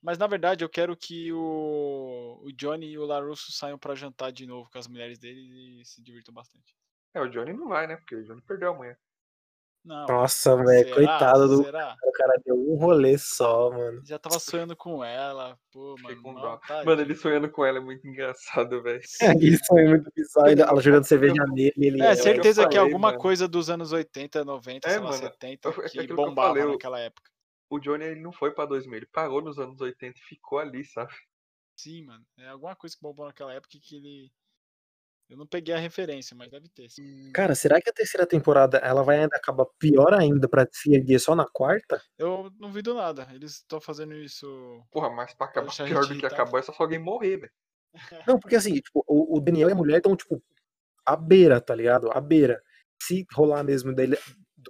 Mas 0.02 0.18
na 0.18 0.28
verdade 0.28 0.64
eu 0.64 0.70
quero 0.70 0.96
que 0.96 1.32
o, 1.34 2.40
o 2.44 2.52
Johnny 2.54 2.88
e 2.92 2.98
o 3.00 3.06
Larusso 3.06 3.52
saiam 3.52 3.78
pra 3.78 3.96
jantar 3.96 4.32
de 4.32 4.46
novo 4.46 4.70
com 4.72 4.78
as 4.78 4.88
mulheres 4.88 5.18
deles 5.20 5.50
e 5.52 5.84
se 5.86 6.02
divirtam 6.02 6.34
bastante. 6.34 6.76
É, 7.14 7.22
o 7.22 7.28
Johnny 7.30 7.54
não 7.54 7.68
vai, 7.70 7.88
né? 7.88 7.96
Porque 7.98 8.16
o 8.16 8.24
Johnny 8.24 8.42
perdeu 8.42 8.72
a 8.72 8.78
manhã. 8.78 8.96
Não. 9.84 10.06
Nossa, 10.06 10.56
velho, 10.58 10.84
será? 10.84 10.96
coitado 10.96 11.48
do 11.48 11.64
Será? 11.64 11.96
o 12.04 12.12
cara. 12.12 12.42
Deu 12.46 12.56
um 12.56 12.76
rolê 12.76 13.18
só, 13.18 13.72
mano. 13.72 14.02
Já 14.06 14.20
tava 14.20 14.38
sonhando 14.38 14.76
com 14.76 15.02
ela. 15.04 15.58
Pô, 15.72 15.96
mano. 16.02 16.22
com 16.22 16.34
tadinho. 16.60 16.86
Mano, 16.86 17.02
ele 17.02 17.16
sonhando 17.16 17.50
com 17.50 17.64
ela 17.66 17.78
é 17.78 17.82
muito 17.82 18.06
engraçado, 18.06 18.84
velho. 18.84 19.02
Aquele 19.22 19.58
sonho 19.66 19.90
muito 19.90 20.12
bizarro. 20.14 20.48
ele- 20.50 20.62
Ela 20.62 20.82
jogando 20.82 21.06
cerveja 21.06 21.42
nele. 21.56 21.74
Ele, 21.78 22.02
É, 22.04 22.12
eu 22.12 22.16
certeza 22.18 22.68
que 22.68 22.76
falei, 22.76 22.80
alguma 22.92 23.10
mano. 23.10 23.20
coisa 23.20 23.48
dos 23.48 23.70
anos 23.70 23.94
80, 23.94 24.44
90, 24.44 24.88
É, 24.88 24.92
sei 24.92 25.00
lá, 25.00 25.06
mano, 25.06 25.18
70, 25.24 25.70
eu- 25.70 25.84
é 25.86 25.90
que 25.90 26.08
que 26.08 26.14
bombava 26.14 26.50
falei, 26.60 26.66
naquela 26.72 27.00
época. 27.00 27.32
O 27.70 27.80
Johnny 27.80 28.06
ele 28.06 28.22
não 28.22 28.32
foi 28.32 28.52
pra 28.54 28.66
2000, 28.66 28.98
ele 28.98 29.06
parou 29.08 29.42
nos 29.42 29.60
anos 29.60 29.80
80 29.80 30.20
e 30.20 30.24
ficou 30.24 30.60
ali, 30.60 30.84
sabe? 30.86 31.14
Sim, 31.78 32.06
mano. 32.06 32.26
É 32.38 32.48
alguma 32.48 32.76
coisa 32.76 32.96
que 32.96 33.02
bombou 33.02 33.26
naquela 33.26 33.54
época 33.54 33.78
que 33.80 33.96
ele. 33.96 34.32
Eu 35.30 35.38
não 35.38 35.46
peguei 35.46 35.76
a 35.76 35.78
referência, 35.78 36.36
mas 36.36 36.50
deve 36.50 36.70
ter. 36.70 36.90
sim. 36.90 37.32
Cara, 37.34 37.54
será 37.54 37.82
que 37.82 37.90
a 37.90 37.94
terceira 37.94 38.26
temporada 38.26 38.78
ela 38.78 39.04
vai 39.04 39.20
ainda 39.20 39.36
acabar 39.36 39.66
pior 39.78 40.14
ainda 40.14 40.48
pra 40.48 40.66
se 40.72 40.96
erguer 40.96 41.20
só 41.20 41.36
na 41.36 41.46
quarta? 41.46 42.02
Eu 42.18 42.50
não 42.58 42.72
vi 42.72 42.82
do 42.82 42.94
nada. 42.94 43.28
Eles 43.34 43.56
estão 43.56 43.82
fazendo 43.82 44.16
isso. 44.16 44.48
Porra, 44.90 45.10
mas 45.10 45.34
pra 45.34 45.48
acabar 45.48 45.68
Deixa 45.68 45.84
pior 45.84 46.04
gente 46.04 46.16
do 46.16 46.20
que 46.22 46.26
acabou 46.26 46.58
é 46.58 46.64
só 46.64 46.72
se 46.72 46.82
alguém 46.82 46.98
morrer, 46.98 47.38
velho. 47.38 47.52
Não, 48.28 48.40
porque 48.40 48.56
assim, 48.56 48.76
tipo, 48.76 49.04
o, 49.06 49.38
o 49.38 49.42
Daniel 49.42 49.70
e 49.70 49.72
a 49.74 49.76
mulher 49.76 49.98
estão, 49.98 50.16
tipo, 50.16 50.42
à 51.06 51.16
beira, 51.16 51.60
tá 51.60 51.76
ligado? 51.76 52.10
À 52.12 52.22
beira. 52.22 52.62
Se 53.02 53.26
rolar 53.34 53.64
mesmo 53.64 53.94
dele, 53.94 54.18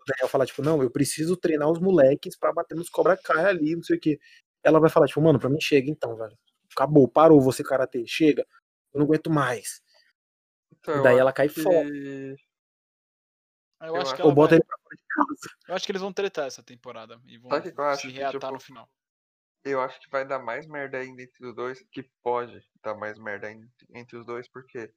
Daniel 0.07 0.27
falar, 0.29 0.45
tipo, 0.45 0.61
não, 0.61 0.81
eu 0.81 0.89
preciso 0.91 1.35
treinar 1.37 1.69
os 1.69 1.79
moleques 1.79 2.37
pra 2.37 2.53
bater 2.53 2.75
nos 2.75 2.89
Cobra 2.89 3.17
Kai 3.17 3.45
ali, 3.45 3.75
não 3.75 3.83
sei 3.83 3.97
o 3.97 3.99
quê. 3.99 4.19
Ela 4.63 4.79
vai 4.79 4.89
falar, 4.89 5.07
tipo, 5.07 5.21
mano, 5.21 5.39
pra 5.39 5.49
mim 5.49 5.59
chega 5.61 5.89
então, 5.89 6.15
velho. 6.17 6.37
Acabou, 6.75 7.07
parou 7.07 7.39
você, 7.41 7.63
karatê, 7.63 8.05
chega. 8.07 8.45
Eu 8.93 8.99
não 8.99 9.05
aguento 9.05 9.29
mais. 9.29 9.81
Então, 10.71 11.01
Daí 11.03 11.17
ela 11.17 11.31
cai 11.33 11.47
que- 11.49 11.61
fora. 11.61 11.87
Eu, 13.81 13.95
acho 13.95 14.15
que 14.15 14.21
ela 14.21 14.33
bota 14.33 14.51
vai- 14.51 14.57
ele 14.59 14.65
pra 14.65 14.77
fora 14.79 14.95
de 14.95 15.03
casa. 15.07 15.55
Eu 15.67 15.75
acho 15.75 15.85
que 15.85 15.91
eles 15.91 16.01
vão 16.01 16.11
tretar 16.13 16.47
essa 16.47 16.63
temporada. 16.63 17.19
E 17.25 17.37
vão 17.37 17.49
Sabe 17.51 17.69
o 17.69 17.73
que 17.73 17.79
eu 17.79 17.85
acho? 17.85 18.01
se 18.01 18.07
Que, 18.07 18.13
reatar 18.13 18.39
tipo, 18.39 18.51
no 18.53 18.59
final. 18.59 18.89
Eu 19.63 19.81
acho 19.81 19.99
que 19.99 20.09
vai 20.09 20.25
dar 20.25 20.39
mais 20.39 20.65
merda 20.67 20.97
ainda 20.97 21.21
entre 21.21 21.45
os 21.45 21.53
dois, 21.55 21.83
que 21.91 22.09
pode 22.23 22.59
dar 22.83 22.95
mais 22.95 23.19
merda 23.19 23.47
ainda 23.47 23.67
entre 23.93 24.17
os 24.17 24.25
dois, 24.25 24.47
porque 24.49 24.91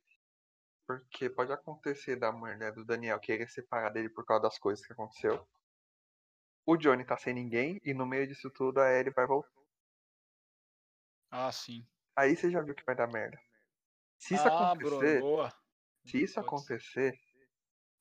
porque 0.99 1.31
pode 1.31 1.53
acontecer 1.53 2.17
da 2.17 2.33
mulher 2.33 2.73
do 2.73 2.85
Daniel 2.85 3.21
querer 3.21 3.49
separar 3.49 3.91
dele 3.91 4.09
por 4.09 4.25
causa 4.25 4.43
das 4.43 4.59
coisas 4.59 4.85
que 4.85 4.93
aconteceu. 4.93 5.47
O 6.67 6.77
Johnny 6.77 7.05
tá 7.05 7.17
sem 7.17 7.33
ninguém 7.33 7.81
e 7.85 7.95
no 7.95 8.05
meio 8.05 8.27
disso 8.27 8.51
tudo 8.51 8.81
a 8.81 8.91
Ellie 8.91 9.13
vai 9.13 9.25
voltar. 9.25 9.49
Ah, 11.31 11.53
sim. 11.53 11.87
Aí 12.17 12.35
você 12.35 12.51
já 12.51 12.61
viu 12.61 12.75
que 12.75 12.85
vai 12.85 12.97
dar 12.97 13.07
merda. 13.07 13.41
Se 14.19 14.35
isso 14.35 14.49
ah, 14.49 14.73
acontecer, 14.73 15.23
se 16.05 16.23
isso 16.23 16.41
acontecer, 16.41 17.21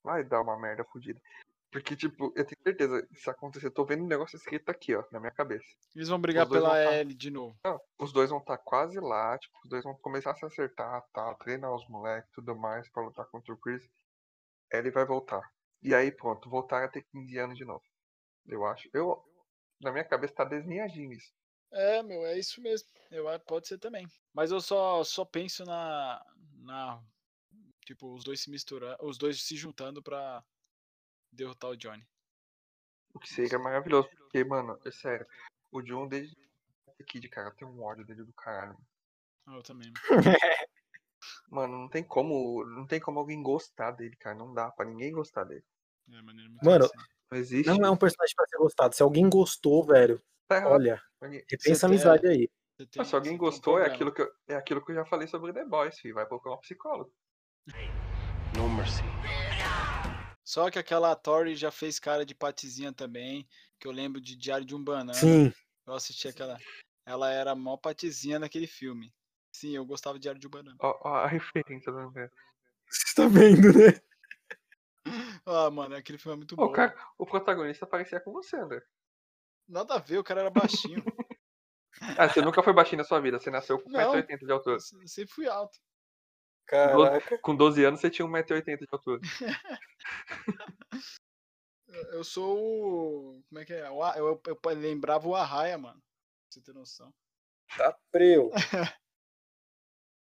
vai 0.04 0.24
dar 0.24 0.42
uma 0.42 0.60
merda 0.60 0.84
fodida. 0.84 1.22
Porque, 1.72 1.96
tipo, 1.96 2.34
eu 2.36 2.46
tenho 2.46 2.62
certeza, 2.64 3.08
se 3.14 3.30
acontecer, 3.30 3.68
eu 3.68 3.72
tô 3.72 3.86
vendo 3.86 4.04
um 4.04 4.08
negócio 4.08 4.36
escrito 4.36 4.70
aqui, 4.70 4.96
ó, 4.96 5.04
na 5.12 5.20
minha 5.20 5.32
cabeça. 5.32 5.68
Eles 5.96 6.08
vão 6.08 6.20
brigar 6.20 6.48
pela 6.50 6.70
vão 6.70 6.84
tá- 6.84 6.94
L 6.96 7.14
de 7.14 7.30
novo. 7.30 7.56
Não, 7.64 7.80
os 8.00 8.12
dois 8.12 8.30
vão 8.32 8.40
estar 8.40 8.58
quase 8.58 9.00
lá, 9.00 9.38
tipo, 9.38 9.56
os 9.64 9.70
dois 9.70 9.84
vão 9.84 9.96
começar 10.00 10.32
a 10.32 10.36
se 10.36 10.46
acertar, 10.46 11.04
tal, 11.14 11.36
treinar 11.38 11.74
os 11.74 11.88
moleques 11.88 12.30
e 12.32 12.34
tudo 12.34 12.56
mais 12.56 12.90
pra 12.90 13.04
lutar 13.04 13.28
contra 13.28 13.54
o 13.54 13.58
Chris. 13.58 13.88
Ele 14.72 14.90
vai 14.90 15.06
voltar. 15.06 15.42
E 15.82 15.94
aí, 15.94 16.12
pronto, 16.12 16.50
voltar 16.50 16.84
a 16.84 16.88
ter 16.90 17.04
15 17.04 17.38
anos 17.38 17.58
de 17.58 17.66
novo. 17.66 17.84
Eu 18.48 18.66
acho. 18.66 18.90
Eu, 18.92 19.24
na 19.80 19.92
minha 19.92 20.04
cabeça 20.04 20.34
tá 20.34 20.44
desenhadinho 20.44 21.14
isso. 21.14 21.32
É, 21.72 22.02
meu, 22.02 22.26
é 22.26 22.38
isso 22.38 22.62
mesmo. 22.62 22.88
Eu 23.12 23.28
acho 23.28 23.46
pode 23.46 23.68
ser 23.68 23.78
também. 23.78 24.08
Mas 24.34 24.50
eu 24.52 24.60
só 24.60 25.04
só 25.04 25.24
penso 25.24 25.64
na 25.66 26.20
na 26.58 27.02
tipo 27.86 28.14
os 28.14 28.24
dois 28.24 28.42
se 28.42 28.50
misturando, 28.50 28.98
os 29.02 29.18
dois 29.18 29.42
se 29.42 29.56
juntando 29.56 30.02
pra 30.02 30.44
derrotar 31.32 31.70
o 31.72 31.78
Johnny. 31.78 32.06
O 33.14 33.20
que 33.20 33.30
seria 33.30 33.58
maravilhoso. 33.60 34.10
Porque, 34.18 34.44
mano, 34.44 34.80
é 34.86 34.92
sério. 34.92 35.26
O 35.72 35.82
John, 35.82 36.08
desde 36.08 36.36
aqui 37.00 37.20
de 37.20 37.28
cara, 37.30 37.52
tem 37.52 37.68
um 37.68 37.82
ódio 37.82 38.06
dele 38.06 38.24
do 38.24 38.34
caralho. 38.34 38.78
Eu 39.48 39.64
também. 39.64 39.92
Mano, 41.50 41.78
não 41.80 41.90
tem 41.90 42.04
como. 42.04 42.64
Não 42.66 42.86
tem 42.86 43.00
como 43.00 43.20
alguém 43.20 43.42
gostar 43.42 43.92
dele, 43.92 44.16
cara. 44.18 44.36
Não 44.36 44.54
dá 44.54 44.70
pra 44.72 44.86
ninguém 44.86 45.12
gostar 45.12 45.44
dele. 45.44 45.66
É, 46.08 46.22
mano, 46.22 46.40
é 46.40 46.44
muito 46.48 46.64
Mano, 46.64 46.86
engraçado. 46.86 47.08
Não 47.32 47.38
existe. 47.38 47.68
Não 47.68 47.86
é 47.86 47.90
um 47.90 47.98
personagem 47.98 48.36
pra 48.36 48.46
ser 48.48 48.58
gostado. 48.58 48.96
Se 48.96 49.02
alguém 49.04 49.28
gostou, 49.30 49.84
velho, 49.84 50.22
Tá 50.48 50.68
olha, 50.68 51.02
repensa 51.22 51.46
a 51.48 51.58
Você 51.58 51.80
tem- 51.80 51.90
amizade 51.90 52.28
aí. 52.28 52.50
Tem- 52.78 52.88
Mas 52.98 53.08
se 53.08 53.16
alguém 53.16 53.32
tem 53.32 53.36
um 53.36 53.40
gostou, 53.40 53.80
é 53.80 53.88
aquilo, 53.88 54.14
que 54.14 54.22
eu, 54.22 54.32
é 54.48 54.56
aquilo 54.56 54.84
que 54.86 54.92
eu 54.92 54.96
já 54.96 55.06
falei 55.06 55.28
sobre 55.28 55.52
The 55.52 55.66
Boys, 55.66 56.00
filho. 56.00 56.14
Vai 56.16 56.26
procurar 56.26 56.56
um 56.56 56.60
psicólogo. 56.62 57.12
No 58.56 58.70
mercy. 58.70 59.02
Só 60.50 60.72
que 60.72 60.80
aquela 60.80 61.16
Tori 61.16 61.56
já 61.56 61.70
fez 61.70 62.00
cara 62.00 62.26
de 62.26 62.34
patizinha 62.34 62.92
também, 62.92 63.48
que 63.80 63.88
eu 63.88 63.92
lembro 63.92 64.20
de 64.20 64.36
Diário 64.36 64.66
de 64.66 64.74
um 64.74 64.84
Banana. 64.84 65.14
Sim. 65.14 65.54
Eu 65.86 65.94
assisti 65.94 66.28
aquela. 66.28 66.58
Ela 67.06 67.32
era 67.32 67.54
mó 67.54 67.78
patizinha 67.78 68.40
naquele 68.40 68.66
filme. 68.66 69.14
Sim, 69.52 69.76
eu 69.76 69.86
gostava 69.86 70.18
de 70.18 70.24
Diário 70.24 70.42
de 70.42 70.48
um 70.48 70.50
Banana. 70.50 70.76
Ó, 70.80 71.02
ó 71.08 71.16
a 71.18 71.28
referência 71.28 71.92
do 71.92 72.10
meu. 72.10 72.28
Você 72.90 73.16
tá 73.16 73.28
vendo, 73.28 73.72
né? 73.72 74.02
Ah, 75.46 75.70
mano, 75.70 75.96
aquele 75.96 76.18
filme 76.18 76.34
é 76.34 76.38
muito 76.38 76.56
bom. 76.56 76.72
cara, 76.72 76.96
o 77.18 77.26
protagonista 77.26 77.86
parecia 77.86 78.20
com 78.20 78.32
você, 78.32 78.58
André. 78.58 78.82
Nada 79.68 79.96
a 79.96 80.00
ver, 80.00 80.18
o 80.18 80.24
cara 80.24 80.42
era 80.42 80.50
baixinho. 80.50 81.04
Ah, 82.18 82.30
você 82.30 82.42
nunca 82.42 82.64
foi 82.64 82.72
baixinho 82.72 83.00
na 83.00 83.04
sua 83.04 83.20
vida, 83.20 83.40
você 83.40 83.50
nasceu 83.50 83.80
com 83.82 83.90
Não. 83.90 84.14
1,80m 84.14 84.46
de 84.46 84.52
altura. 84.52 84.80
Sempre 84.80 85.34
fui 85.34 85.48
alto. 85.48 85.78
Caraca. 86.70 87.38
Com 87.40 87.56
12 87.56 87.84
anos 87.84 88.00
você 88.00 88.10
tinha 88.12 88.28
1,80m 88.28 88.80
de 88.80 88.88
altura. 88.92 89.22
Eu 92.12 92.24
sou 92.24 92.58
o. 92.58 93.44
Como 93.50 93.60
é 93.60 93.66
que 93.66 93.74
é? 93.74 93.88
Eu, 93.88 94.00
eu, 94.16 94.42
eu 94.46 94.60
lembrava 94.76 95.28
o 95.28 95.36
Arraia, 95.36 95.76
mano. 95.76 96.00
Pra 96.00 96.04
você 96.52 96.62
ter 96.62 96.74
noção. 96.74 97.12
Tá 97.76 97.98
preu. 98.12 98.52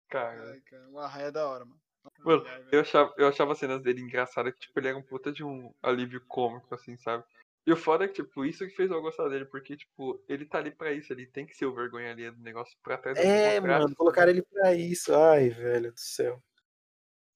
Cara, 0.08 0.52
Ai, 0.52 0.60
cara, 0.62 0.88
o 0.88 0.98
Arraia 0.98 1.26
é 1.26 1.30
da 1.30 1.46
hora, 1.46 1.66
mano. 1.66 1.78
Mano, 2.20 2.42
velho. 2.42 2.68
eu 2.72 2.80
achava, 2.80 3.14
eu 3.18 3.28
achava 3.28 3.52
as 3.52 3.58
cenas 3.58 3.82
dele 3.82 4.00
engraçadas 4.00 4.54
que, 4.54 4.60
tipo, 4.60 4.80
ele 4.80 4.88
era 4.88 4.96
um 4.96 5.02
puta 5.02 5.30
de 5.30 5.44
um 5.44 5.74
alívio 5.82 6.24
cômico, 6.26 6.74
assim, 6.74 6.96
sabe? 6.96 7.22
E 7.68 7.72
o 7.72 7.76
foda 7.76 8.06
é 8.06 8.08
que, 8.08 8.22
tipo, 8.22 8.46
isso 8.46 8.66
que 8.66 8.74
fez 8.74 8.90
eu 8.90 9.02
gostar 9.02 9.28
dele, 9.28 9.44
porque, 9.44 9.76
tipo, 9.76 10.24
ele 10.26 10.46
tá 10.46 10.56
ali 10.56 10.70
pra 10.70 10.90
isso, 10.90 11.12
ele 11.12 11.26
tem 11.26 11.44
que 11.44 11.54
ser 11.54 11.66
o 11.66 11.74
vergonha 11.74 12.10
ali 12.12 12.30
do 12.30 12.40
negócio 12.40 12.74
pra 12.82 12.96
trás 12.96 13.18
É, 13.18 13.60
mano, 13.60 13.94
colocaram 13.94 14.30
ele 14.30 14.40
pra 14.40 14.72
isso. 14.72 15.14
Ai, 15.14 15.50
velho 15.50 15.92
do 15.92 16.00
céu. 16.00 16.42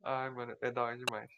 Ai, 0.02 0.30
mano, 0.30 0.56
é 0.62 0.70
da 0.70 0.84
hora 0.84 0.96
demais. 0.96 1.30